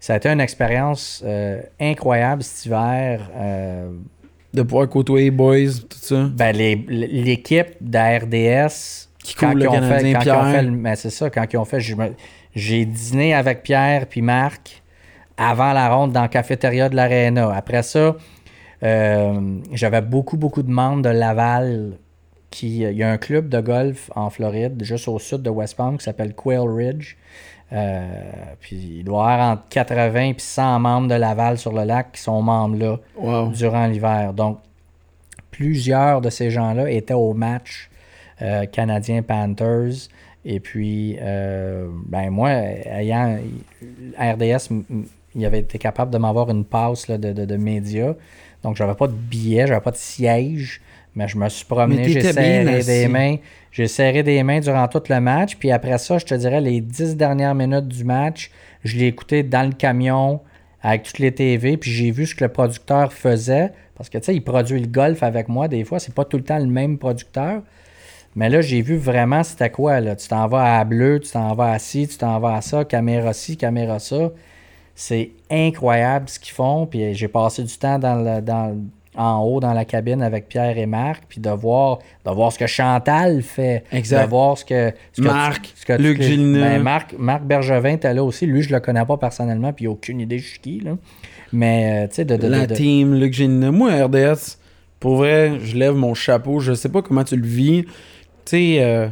[0.01, 3.31] Ça a été une expérience euh, incroyable cet hiver.
[3.35, 3.91] Euh,
[4.55, 6.31] de pouvoir côtoyer boys, tout ça.
[6.33, 11.57] Ben, l'équipe d'ARDS, qui quand le Canadien fait, quand Fait, ben, c'est ça, quand ils
[11.57, 11.81] ont fait,
[12.55, 14.83] j'ai dîné avec Pierre puis Marc
[15.37, 17.53] avant la ronde dans la cafétéria de l'Arena.
[17.55, 18.17] Après ça,
[18.83, 21.93] euh, j'avais beaucoup, beaucoup de membres de Laval.
[22.49, 25.77] Qui, il y a un club de golf en Floride, juste au sud de West
[25.77, 27.17] Palm, qui s'appelle Quail Ridge.
[27.73, 28.07] Euh,
[28.61, 32.13] puis il doit y avoir entre 80 et 100 membres de Laval sur le lac
[32.13, 34.33] qui sont membres là durant l'hiver.
[34.33, 34.61] Donc,
[35.51, 37.91] plusieurs de ces gens-là étaient au match
[38.43, 40.09] euh, canadien Panthers.
[40.45, 43.39] Et puis, euh, ben moi, ayant
[44.19, 44.71] RDS,
[45.35, 48.15] il avait été capable de m'avoir une passe de, de, médias.
[48.63, 50.81] Donc, j'avais pas de billet, j'avais pas de siège,
[51.17, 53.37] mais je me suis promené, j'ai serré des mains.
[53.73, 55.57] J'ai serré des mains durant tout le match.
[55.57, 58.51] Puis après ça, je te dirais, les dix dernières minutes du match,
[58.85, 60.41] je l'ai écouté dans le camion
[60.81, 61.77] avec toutes les TV.
[61.77, 63.73] Puis j'ai vu ce que le producteur faisait.
[63.95, 65.69] Parce que, tu sais, il produit le golf avec moi.
[65.69, 67.63] Des fois, c'est pas tout le temps le même producteur.
[68.37, 70.01] Mais là, j'ai vu vraiment c'était quoi.
[70.01, 70.15] Là.
[70.15, 72.85] Tu t'en vas à bleu, tu t'en vas à ci, tu t'en vas à ça,
[72.85, 74.31] caméra ci, caméra ça.
[74.95, 76.87] C'est incroyable ce qu'ils font.
[76.87, 78.77] Puis j'ai passé du temps dans le, dans,
[79.17, 82.59] en haut dans la cabine avec Pierre et Marc, puis de voir, de voir ce
[82.59, 83.85] que Chantal fait.
[83.91, 84.25] Exact.
[84.25, 84.93] De voir ce que.
[85.19, 88.45] Marc, Luc Gilles ben, Marc, Marc Bergevin était là aussi.
[88.45, 90.81] Lui, je le connais pas personnellement, puis il a aucune idée je suis qui.
[90.81, 90.99] Là.
[91.53, 94.59] Mais, euh, tu sais, de, de, La team, Luc Gilles Moi, RDS,
[95.01, 96.61] pour vrai, je lève mon chapeau.
[96.61, 97.87] Je sais pas comment tu le vis.
[98.47, 99.09] Tu sais, euh,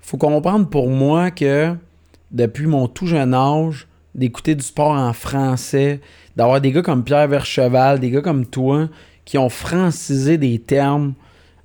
[0.00, 1.74] faut comprendre pour moi que
[2.30, 6.00] depuis mon tout jeune âge, d'écouter du sport en français,
[6.36, 8.88] d'avoir des gars comme Pierre Vercheval, des gars comme toi,
[9.24, 11.14] qui ont francisé des termes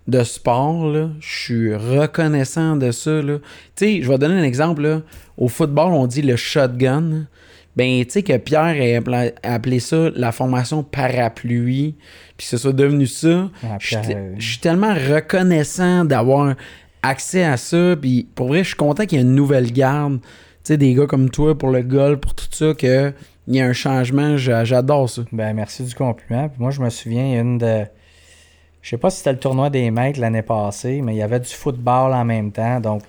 [0.07, 3.21] de sport, là, je suis reconnaissant de ça.
[3.21, 3.39] Tu
[3.75, 5.01] sais, je vais donner un exemple.
[5.37, 7.25] Au football, on dit le shotgun.
[7.75, 11.95] Ben, tu sais que Pierre a appelé ça la formation parapluie,
[12.37, 13.49] puis que ce soit devenu ça.
[13.63, 13.97] Ah, je
[14.39, 16.53] suis tellement reconnaissant d'avoir
[17.03, 20.19] accès à ça, puis pour vrai, je suis content qu'il y ait une nouvelle garde.
[20.21, 20.29] Tu
[20.63, 23.13] sais, des gars comme toi pour le golf, pour tout ça, que
[23.47, 25.23] il y a un changement, j'adore ça.
[25.31, 26.49] Ben, merci du compliment.
[26.57, 27.85] moi, je me souviens, une de.
[28.81, 31.39] Je sais pas si c'était le tournoi des mecs l'année passée, mais il y avait
[31.39, 32.79] du football en même temps.
[32.79, 33.03] Donc,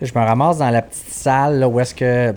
[0.00, 2.34] je me ramasse dans la petite salle où est-ce que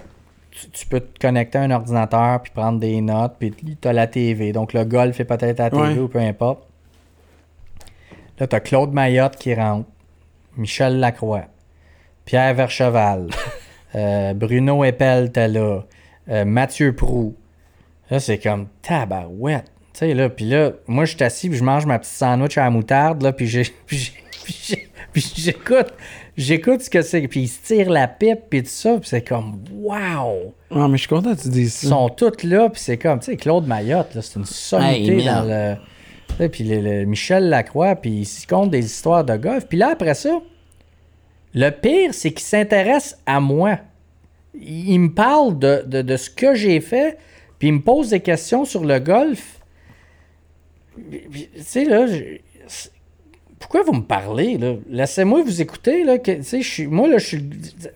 [0.74, 4.08] tu, peux te connecter à un ordinateur puis prendre des notes, puis tu as la
[4.08, 4.52] TV.
[4.52, 6.68] Donc, le golf est peut-être à la TV ou peu importe.
[8.40, 9.88] Là, tu as Claude Mayotte qui rentre,
[10.58, 11.46] Michel Lacroix,
[12.26, 13.28] Pierre Vercheval,
[13.96, 15.86] euh, Bruno Eppel, t'es là.
[16.30, 17.36] Euh, Mathieu Prou.
[18.10, 19.72] Là, c'est comme tabarouette.
[19.94, 22.58] Tu sais, là, puis là, moi, je suis assis, puis je mange ma petite sandwich
[22.58, 23.48] à la moutarde, là, puis
[25.16, 25.94] j'écoute,
[26.36, 29.22] j'écoute ce que c'est, puis ils se tirent la pipe, puis tout ça, puis c'est
[29.22, 30.54] comme, wow!
[30.72, 31.88] Ah, mais je suis content que tu dises ça.
[31.88, 35.24] Ils sont tous là, puis c'est comme, tu sais, Claude Mayotte, là, c'est une sommité
[35.24, 35.76] dans le...
[36.52, 39.68] Puis le, Michel Lacroix, puis il se compte des histoires de golf.
[39.68, 40.42] Puis là, après ça,
[41.54, 43.80] le pire, c'est qu'il s'intéresse à moi
[44.62, 47.18] il me parle de, ce que j'ai fait,
[47.60, 49.60] puis il me pose des questions sur le golf.
[51.12, 52.06] Tu sais, là,
[53.60, 54.76] pourquoi vous me parlez, là?
[54.90, 56.18] Laissez-moi vous écouter, là.
[56.18, 57.18] Que, moi, là,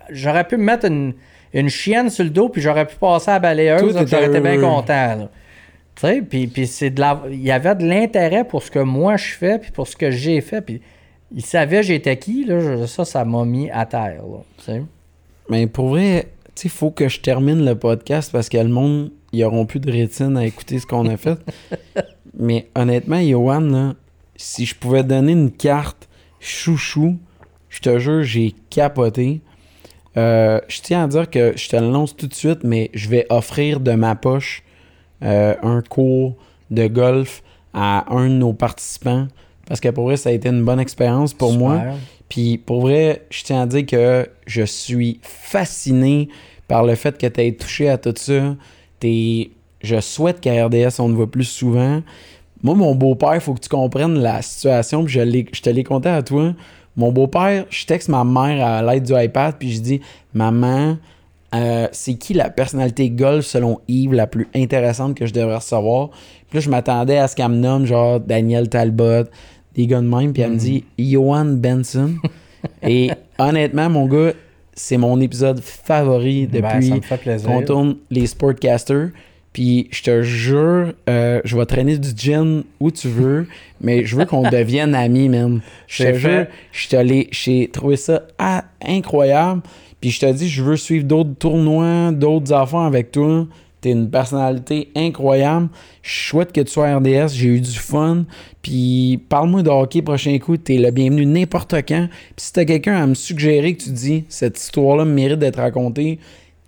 [0.10, 3.40] j'aurais pu me mettre une, chienne sur le dos, puis j'aurais pu passer à la
[3.40, 5.30] balayeuse, j'aurais été bien content,
[6.02, 7.22] puis, puis c'est de la...
[7.30, 10.12] il y avait de l'intérêt pour ce que moi je fais, puis pour ce que
[10.12, 10.82] j'ai fait, puis
[11.32, 14.24] il savait j'étais qui, là, ça, ça m'a mis à terre,
[14.68, 14.74] là,
[15.50, 16.28] Mais pour vrai,
[16.64, 19.92] il faut que je termine le podcast parce que le monde, ils auront plus de
[19.92, 21.38] rétine à écouter ce qu'on a fait.
[22.38, 23.94] Mais honnêtement, Johan,
[24.36, 26.08] si je pouvais donner une carte
[26.40, 27.18] chouchou,
[27.70, 29.42] je te jure, j'ai capoté.
[30.18, 33.28] Euh, je tiens à dire que je te l'annonce tout de suite, mais je vais
[33.30, 34.64] offrir de ma poche
[35.24, 36.36] euh, un cours
[36.72, 39.28] de golf à un de nos participants.
[39.68, 41.82] Parce que pour vrai, ça a été une bonne expérience pour moi.
[42.28, 46.30] Puis pour vrai, je tiens à dire que je suis fasciné
[46.68, 48.56] par le fait que tu aies touché à tout ça.
[49.02, 52.02] Je souhaite qu'à RDS, on ne voit plus souvent.
[52.62, 55.22] Moi, mon beau-père, il faut que tu comprennes la situation, puis je,
[55.54, 56.54] je te l'ai conté à toi.
[56.98, 60.02] Mon beau-père, je texte ma mère à l'aide du iPad, puis je dis
[60.34, 60.98] Maman,
[61.56, 66.10] euh, c'est qui la personnalité golf selon Yves la plus intéressante que je devrais recevoir?
[66.10, 69.26] Puis là, je m'attendais à ce qu'elle me nomme genre Daniel Talbot,
[69.76, 70.60] des gars de même, puis elle me mhm.
[70.60, 72.16] dit Johan Benson.
[72.84, 74.34] Et honnêtement, mon gars,
[74.74, 77.50] c'est mon épisode favori Ben, depuis plaisir.
[77.50, 79.10] qu'on tourne les Sportcasters.
[79.52, 83.48] Puis je te jure, euh, je vais traîner du gin où tu veux,
[83.82, 85.62] mais je veux qu'on devienne amis, man.
[85.88, 89.62] Je te jure, je te l'ai- j'ai trouvé ça ah, incroyable.
[90.02, 93.48] Puis je te dis, je veux suivre d'autres tournois, d'autres affaires avec toi.
[93.82, 95.70] T'es une personnalité incroyable.
[96.02, 97.30] Je souhaite que tu sois RDS.
[97.34, 98.26] J'ai eu du fun.
[98.62, 100.58] Puis parle-moi de hockey prochain coup.
[100.58, 102.08] T'es le bienvenu n'importe quand.
[102.36, 106.20] Puis si t'as quelqu'un à me suggérer que tu dis cette histoire-là mérite d'être racontée,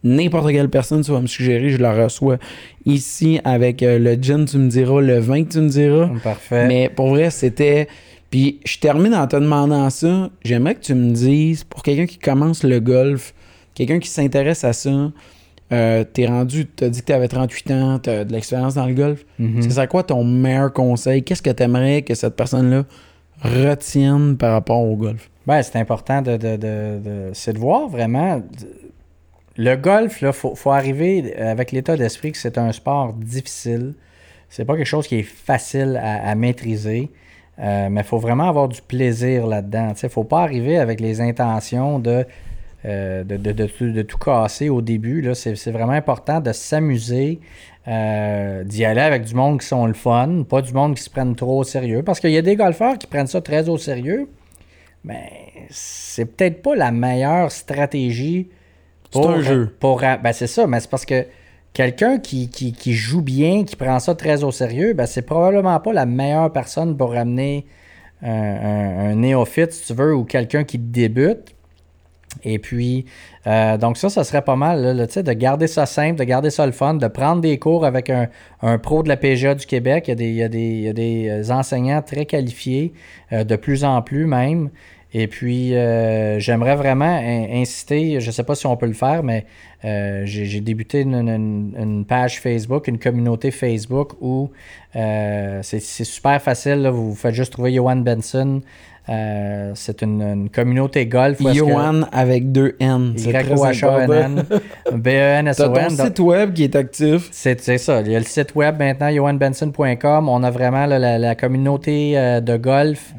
[0.04, 2.38] n'importe quelle personne tu vas me suggérer, je la reçois
[2.86, 6.10] ici avec euh, le gin, tu me diras, le vin que tu me diras.
[6.24, 6.68] Parfait.
[6.68, 7.88] Mais pour vrai, c'était.
[8.32, 10.30] Puis je termine en te demandant ça.
[10.44, 13.34] J'aimerais que tu me dises, pour quelqu'un qui commence le golf,
[13.76, 15.12] quelqu'un qui s'intéresse à ça,
[15.74, 19.26] euh, t'es rendu, t'as dit que t'avais 38 ans, t'as de l'expérience dans le golf.
[19.38, 19.62] Mhm.
[19.62, 21.24] Ce serait quoi ton meilleur conseil?
[21.24, 22.86] Qu'est-ce que t'aimerais que cette personne-là
[23.42, 25.30] retienne par rapport au golf?
[25.48, 28.42] Ben, c'est important de, de, de- de- c'est de voir vraiment.
[29.58, 33.94] Le golf, il faut, faut arriver avec l'état d'esprit que c'est un sport difficile.
[34.50, 37.10] C'est pas quelque chose qui est facile à, à maîtriser.
[37.62, 39.94] Euh, mais il faut vraiment avoir du plaisir là-dedans.
[40.02, 42.26] Il ne faut pas arriver avec les intentions de,
[42.86, 45.30] euh, de, de- de tout- de tout casser au début.
[45.36, 47.40] C'est vraiment important de s'amuser,
[47.88, 51.10] euh, d'y aller avec du monde qui sont le fun, pas du monde qui se
[51.10, 52.02] prennent trop au sérieux.
[52.04, 54.28] Parce qu'il y a des golfeurs qui prennent ça très au sérieux,
[55.04, 55.30] mais
[55.70, 58.50] c'est peut-être pas la meilleure stratégie
[59.14, 59.76] C'est un jeu.
[59.80, 61.26] pour- ben c'est ça, mais c'est parce que
[61.74, 62.50] quelqu'un qui,
[62.94, 66.98] joue bien, qui prend ça très au sérieux, ben c'est probablement pas la meilleure personne
[66.98, 67.66] pour ramener
[68.22, 71.56] un, un- néophyte, si tu veux, ou quelqu'un qui débute.
[72.44, 73.06] Et puis,
[73.46, 76.50] euh, donc ça, ça serait pas mal, là, là, de garder ça simple, de garder
[76.50, 78.30] ça le fun, de prendre des cours avec un,
[78.78, 80.06] pro de la PGA du Québec.
[80.08, 82.94] Il y a des, euh, enseignants très qualifiés,
[83.34, 84.70] euh, de plus en plus même.
[85.14, 85.72] Et puis,
[86.38, 89.46] j'aimerais vraiment in- inciter, je ne sais pas si on peut le faire, mais
[89.86, 94.50] euh, j'ai débuté une, une- une page Facebook, une communauté Facebook où
[94.96, 96.82] euh, c'est super facile.
[96.84, 96.92] là.
[96.92, 98.62] vous faites juste trouver Johan Benson.
[99.10, 101.40] Euh, c'est une, une communauté golf.
[101.40, 103.14] que- Johan avec deux N.
[103.18, 103.32] C'est
[104.92, 105.96] ton B-E-N-S-O-N.
[105.98, 107.30] donc- site web qui est actif.
[107.32, 108.02] c'est ça.
[108.02, 110.30] Il y a le site web maintenant, johanbenson.com.
[110.30, 113.14] On a vraiment là, la, la communauté de golf.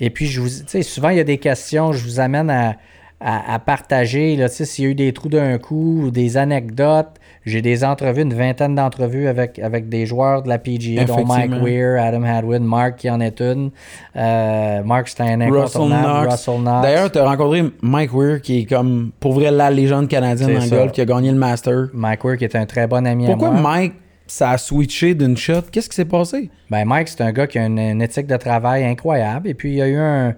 [0.00, 0.48] Et puis, je vous,
[0.82, 1.92] souvent, il y a des questions.
[1.92, 2.74] Je vous amène à,
[3.20, 4.36] à- à partager.
[4.48, 7.16] S'il y a eu des trous d'un coup, ou des anecdotes.
[7.46, 11.52] J'ai des entrevues, une vingtaine d'entrevues avec, avec des joueurs de la PGA, dont Mike.
[11.62, 13.70] Weir, Adam Hadwin, Mark qui en est une.
[14.14, 15.82] Euh, Mark, c'est un Russell.
[15.88, 16.32] Knox.
[16.32, 16.82] Russell Knox.
[16.82, 20.76] D'ailleurs, tu as rencontré Mike Weir, qui est comme, pour vrai, la légende canadienne ça.
[20.76, 21.88] golf, qui a gagné le Master.
[21.94, 23.60] Mike Weir qui est un très bon ami Pourquoi à moi.
[23.62, 23.94] Mike,
[24.26, 25.62] ça a switché d'une shot?
[25.72, 26.50] Qu'est-ce qui s'est passé?
[26.70, 29.48] Ben Mike, c'est un gars qui a une, une éthique de travail incroyable.
[29.48, 30.34] Et puis, il y a eu un,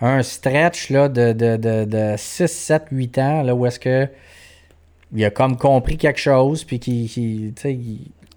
[0.00, 4.08] un stretch là, de, de, de, de 6, 7, 8 ans là, où est-ce que
[5.14, 6.64] il a comme compris quelque chose.
[6.64, 7.52] Puis qui,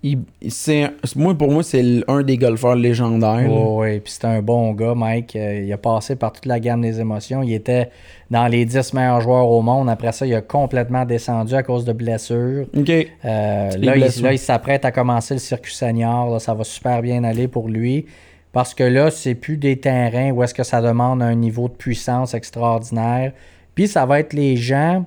[0.04, 3.48] il- c'est, moi, pour moi, c'est un des golfeurs légendaires.
[3.52, 5.36] Oh, oui, puis c'est un bon gars, Mike.
[5.36, 7.44] Euh, il a passé par toute la gamme des émotions.
[7.44, 7.90] Il était
[8.32, 9.90] dans les 10 meilleurs joueurs au monde.
[9.92, 12.66] Après ça, il a complètement descendu à cause de blessures.
[12.76, 12.90] OK.
[12.90, 16.32] Euh, là, il, là, il s'apprête à commencer le circuit senior.
[16.32, 16.40] là.
[16.40, 18.08] ça va super bien aller pour lui.
[18.52, 21.74] Parce que là, c'est plus des terrains où est-ce que ça demande un niveau de
[21.74, 23.32] puissance extraordinaire.
[23.76, 25.06] Puis ça va être les gens.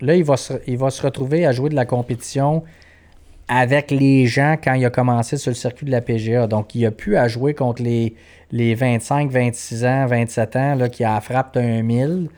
[0.00, 2.62] Là, il va se, il va se retrouver à jouer de la compétition
[3.48, 6.46] avec les gens quand il a commencé sur le circuit de la PGA.
[6.46, 8.14] Donc, il a pu à jouer contre les,
[8.50, 12.28] les 25, 26 ans, 27 ans là, qui a frappé un 1000.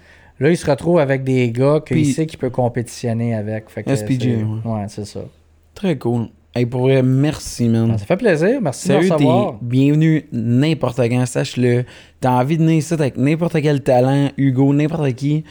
[0.41, 3.71] Là, il se retrouve avec des gars qu'il sait qu'il peut compétitionner avec.
[3.71, 4.45] Fait que SPG, ouais.
[4.65, 5.21] ouais, c'est ça.
[5.75, 6.29] Très cool.
[6.59, 7.89] Hey, pour vrai, merci, man.
[7.91, 8.61] Ben, ça fait plaisir.
[8.61, 9.55] Merci Sérieux, de t'es me recevoir.
[9.63, 11.85] bienvenu n'importe quand, sache-le.
[12.21, 15.45] T'as envie de venir ici avec n'importe quel talent, Hugo, n'importe qui,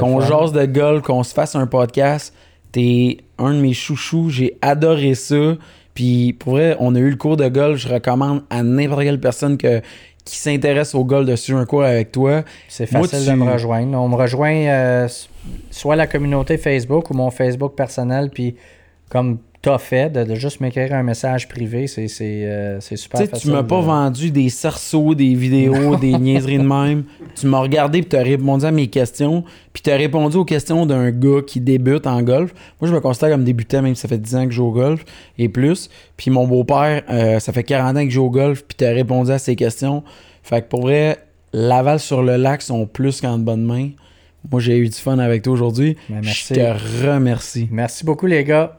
[0.00, 2.34] qu'on jase de golf, qu'on se fasse un podcast.
[2.72, 5.56] T'es un de mes chouchous, j'ai adoré ça.
[5.94, 9.20] Puis pour vrai, on a eu le cours de golf, je recommande à n'importe quelle
[9.20, 9.80] personne que,
[10.24, 12.42] qui s'intéresse au golf de suivre un cours avec toi.
[12.68, 13.98] C'est Moi, facile tu- de me rejoindre.
[13.98, 15.08] On me rejoint euh,
[15.70, 18.30] soit la communauté Facebook ou mon Facebook personnel.
[18.32, 18.54] Puis
[19.08, 23.30] comme t'as fait, de, de juste m'écrire un message privé, c'est euh, super Tu sais,
[23.30, 23.50] facile.
[23.50, 27.04] tu m'as pas de- vendu des cerceaux, des vidéos, des niaiseries de même.
[27.34, 29.42] Tu m'as regardé puis t'as répondu à mes questions.
[29.72, 32.54] Puis t'as répondu aux questions d'un gars qui débute en golf.
[32.80, 34.66] Moi, je me considère comme débutant, même si ça fait 10 ans que je joue
[34.66, 35.04] au golf
[35.38, 35.88] et plus.
[36.16, 38.92] Puis mon beau-père, euh, ça fait 40 ans que je joue au golf puis t'as
[38.92, 40.02] répondu à ses questions.
[40.42, 41.18] Fait que pour vrai,
[41.52, 43.90] Laval sur le lac sont plus qu'en de bonnes mains.
[44.50, 45.96] Moi, j'ai eu du fun avec toi aujourd'hui.
[46.08, 47.68] Ben, Je te remercie.
[47.72, 48.78] Merci beaucoup, les gars.